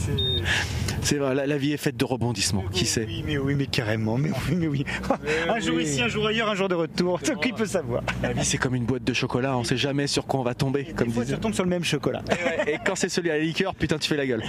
c'est. 1.01 1.19
la, 1.19 1.47
la 1.47 1.59
vie 1.59 1.73
est 1.73 1.77
faite 1.79 1.97
de 1.97 2.05
rebondissements. 2.05 2.65
Qui 2.73 2.87
sait 2.87 3.05
Oui, 3.07 3.23
mais 3.27 3.39
oui, 3.39 3.55
mais 3.55 3.67
carrément. 3.67 4.19
Mais 4.19 4.31
oui, 4.49 4.57
mais 4.57 4.67
oui. 4.67 4.85
un 5.49 5.61
jour 5.61 5.77
oui. 5.77 5.85
ici, 5.85 6.03
un 6.03 6.09
jour 6.09 6.27
ailleurs, 6.27 6.49
un 6.51 6.55
jour 6.55 6.69
de 6.69 6.75
retour. 6.75 7.21
Qui 7.41 7.53
peut 7.53 7.67
savoir? 7.67 8.03
La 8.23 8.33
vie, 8.33 8.45
c'est 8.45 8.59
comme 8.59 8.75
une 8.75 8.85
boîte 8.85 9.05
de 9.05 9.13
chocolat. 9.15 9.57
On 9.57 9.65
sait 9.65 9.77
jamais 9.77 10.07
sur 10.07 10.27
quoi 10.27 10.41
on 10.41 10.45
va 10.45 10.55
tomber, 10.55 10.85
comme 10.97 11.09
Des 11.09 11.15
fois, 11.15 11.25
disait. 11.25 11.37
ça 11.37 11.41
tombe 11.41 11.55
sur 11.55 11.65
le 11.65 11.71
même 11.71 11.85
chocolat. 11.85 12.23
Et 12.67 12.77
quand 12.85 12.95
c'est 12.95 13.09
celui 13.09 13.31
à 13.31 13.39
la 13.39 13.45
liqueur, 13.45 13.75
putain, 13.75 13.99
tu 13.99 14.09
fais 14.09 14.17
la 14.17 14.27
gueule. 14.27 14.43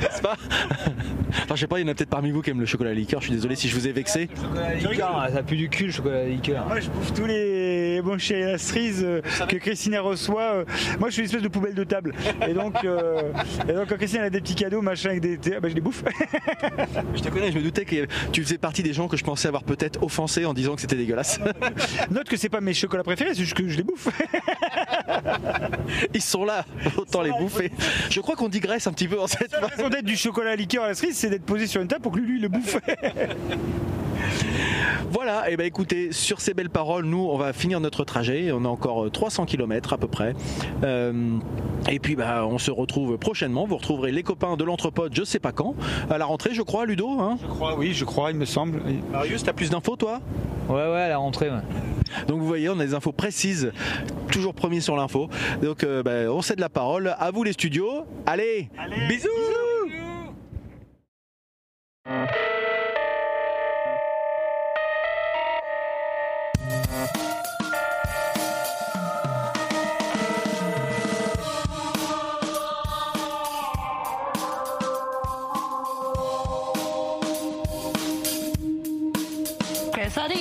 N'est-ce 0.00 0.22
pas? 0.22 0.36
Enfin, 1.44 1.54
je 1.54 1.60
sais 1.60 1.66
pas, 1.66 1.78
il 1.80 1.86
y 1.86 1.88
en 1.88 1.92
a 1.92 1.94
peut-être 1.94 2.10
parmi 2.10 2.30
vous 2.30 2.42
qui 2.42 2.50
aiment 2.50 2.60
le 2.60 2.66
chocolat 2.66 2.90
à 2.90 2.94
la 2.94 2.98
liqueur. 3.00 3.20
Je 3.20 3.26
suis 3.26 3.34
désolé 3.34 3.56
si 3.56 3.68
je 3.68 3.74
vous 3.74 3.86
ai 3.86 3.92
vexé. 3.92 4.28
Chocolat 4.40 4.66
à 4.66 4.74
liqueur, 4.74 5.28
ça 5.32 5.42
pue 5.42 5.56
du 5.56 5.68
cul 5.68 5.86
le 5.86 5.92
chocolat 5.92 6.20
à 6.20 6.24
liqueur. 6.24 6.66
Je 6.84 6.90
bouffe 6.90 7.12
tous 7.14 7.26
les 7.26 8.00
bons 8.02 8.18
chez 8.18 8.42
la 8.42 8.58
cerise 8.58 9.02
euh, 9.04 9.20
que 9.48 9.56
Christine 9.56 9.96
reçoit. 9.98 10.54
euh, 10.54 10.64
Moi, 10.98 11.08
je 11.08 11.14
suis 11.14 11.22
une 11.22 11.26
espèce 11.26 11.42
de 11.42 11.48
poubelle 11.48 11.74
de 11.74 11.84
table. 11.84 12.14
Et 12.48 12.54
donc, 12.54 12.84
euh, 12.84 13.32
et 13.68 13.72
donc 13.72 13.88
quand 13.88 13.96
Christine 13.96 14.20
a 14.20 14.30
des 14.30 14.40
petits 14.40 14.54
cadeaux, 14.54 14.82
machin, 14.82 15.10
avec 15.10 15.20
des. 15.20 15.38
ah, 15.54 15.60
bah, 15.60 15.68
je 15.68 15.74
les 15.74 15.80
bouffe. 15.80 16.02
Je 17.14 17.22
te 17.22 17.28
connais, 17.28 17.52
je 17.52 17.58
me 17.58 17.62
doutais 17.62 17.84
que 17.84 18.06
tu 18.32 18.42
faisais 18.42 18.58
partie 18.58 18.82
des 18.82 18.92
gens 18.92 19.08
que 19.08 19.16
je 19.16 19.24
pensais 19.24 19.48
avoir 19.48 19.64
peut-être 19.64 20.02
offensé 20.02 20.44
en 20.44 20.54
disant 20.54 20.74
que 20.74 20.80
c'était 20.80 20.96
dégueulasse. 20.96 21.38
Note 22.10 22.28
que 22.28 22.36
c'est 22.36 22.48
pas 22.48 22.60
mes 22.60 22.74
chocolats 22.74 23.04
préférés, 23.04 23.30
c'est 23.34 23.40
juste 23.44 23.54
que 23.54 23.68
je 23.68 23.76
les 23.76 23.82
bouffe. 23.82 24.08
Ils 26.14 26.22
sont 26.22 26.44
là, 26.44 26.64
autant 26.96 27.22
les 27.22 27.30
bouffer. 27.30 27.70
Je 28.10 28.20
crois 28.20 28.36
qu'on 28.36 28.48
digresse 28.48 28.86
un 28.86 28.92
petit 28.92 29.08
peu 29.08 29.20
en 29.20 29.26
cette 29.26 29.52
La 29.52 29.66
raison 29.68 29.88
d'être 29.88 30.04
du 30.04 30.16
chocolat 30.16 30.52
à 30.52 30.56
liqueur 30.56 30.84
à 30.84 30.88
la 30.88 30.94
cerise, 30.94 31.16
c'est 31.16 31.30
d'être 31.30 31.44
posé 31.44 31.66
sur 31.66 31.80
une 31.80 31.88
table 31.88 32.02
pour 32.02 32.12
que 32.12 32.18
lui, 32.18 32.26
lui 32.34 32.40
le 32.40 32.48
bouffe. 32.48 32.76
Voilà, 35.10 35.50
et 35.50 35.56
ben 35.56 35.66
écoutez, 35.66 36.12
sur 36.12 36.40
ces 36.40 36.54
belles 36.54 36.70
paroles, 36.70 37.04
nous, 37.04 37.28
on 37.30 37.36
va 37.36 37.52
finir 37.52 37.80
notre 37.80 38.04
trajet. 38.04 38.50
On 38.52 38.64
a 38.64 38.68
encore 38.68 39.10
300 39.10 39.46
km 39.46 39.92
à 39.92 39.98
peu 39.98 40.08
près. 40.08 40.34
Euh, 40.82 41.38
et 41.88 41.98
puis, 41.98 42.16
bah, 42.16 42.46
on 42.46 42.58
se 42.58 42.70
retrouve 42.70 43.16
prochainement. 43.18 43.66
Vous 43.66 43.76
retrouverez 43.76 44.12
les 44.12 44.22
copains 44.22 44.56
de 44.56 44.64
l'entrepode, 44.64 45.14
je 45.14 45.24
sais 45.24 45.38
pas 45.38 45.52
quand, 45.52 45.74
à 46.10 46.18
la 46.18 46.24
rentrée, 46.24 46.54
je 46.54 46.62
crois, 46.62 46.86
Ludo. 46.86 47.20
Hein? 47.20 47.38
Je 47.42 47.46
crois, 47.46 47.76
oui, 47.76 47.92
je 47.92 48.04
crois, 48.04 48.30
il 48.30 48.36
me 48.36 48.44
semble. 48.44 48.80
Marius, 49.12 49.44
t'as 49.44 49.52
plus 49.52 49.70
d'infos, 49.70 49.96
toi? 49.96 50.20
Ouais, 50.68 50.74
ouais, 50.74 51.02
à 51.02 51.08
la 51.08 51.18
rentrée. 51.18 51.50
Ouais. 51.50 51.62
Donc 52.26 52.40
vous 52.40 52.46
voyez, 52.46 52.68
on 52.68 52.78
a 52.78 52.84
des 52.84 52.94
infos 52.94 53.12
précises, 53.12 53.72
toujours 54.30 54.54
premier 54.54 54.80
sur 54.80 54.96
l'info. 54.96 55.28
Donc 55.62 55.84
euh, 55.84 56.02
bah, 56.02 56.32
on 56.32 56.42
cède 56.42 56.60
la 56.60 56.68
parole 56.68 57.14
à 57.18 57.30
vous 57.30 57.44
les 57.44 57.52
studios. 57.52 58.04
Allez, 58.26 58.68
bisous, 59.08 59.28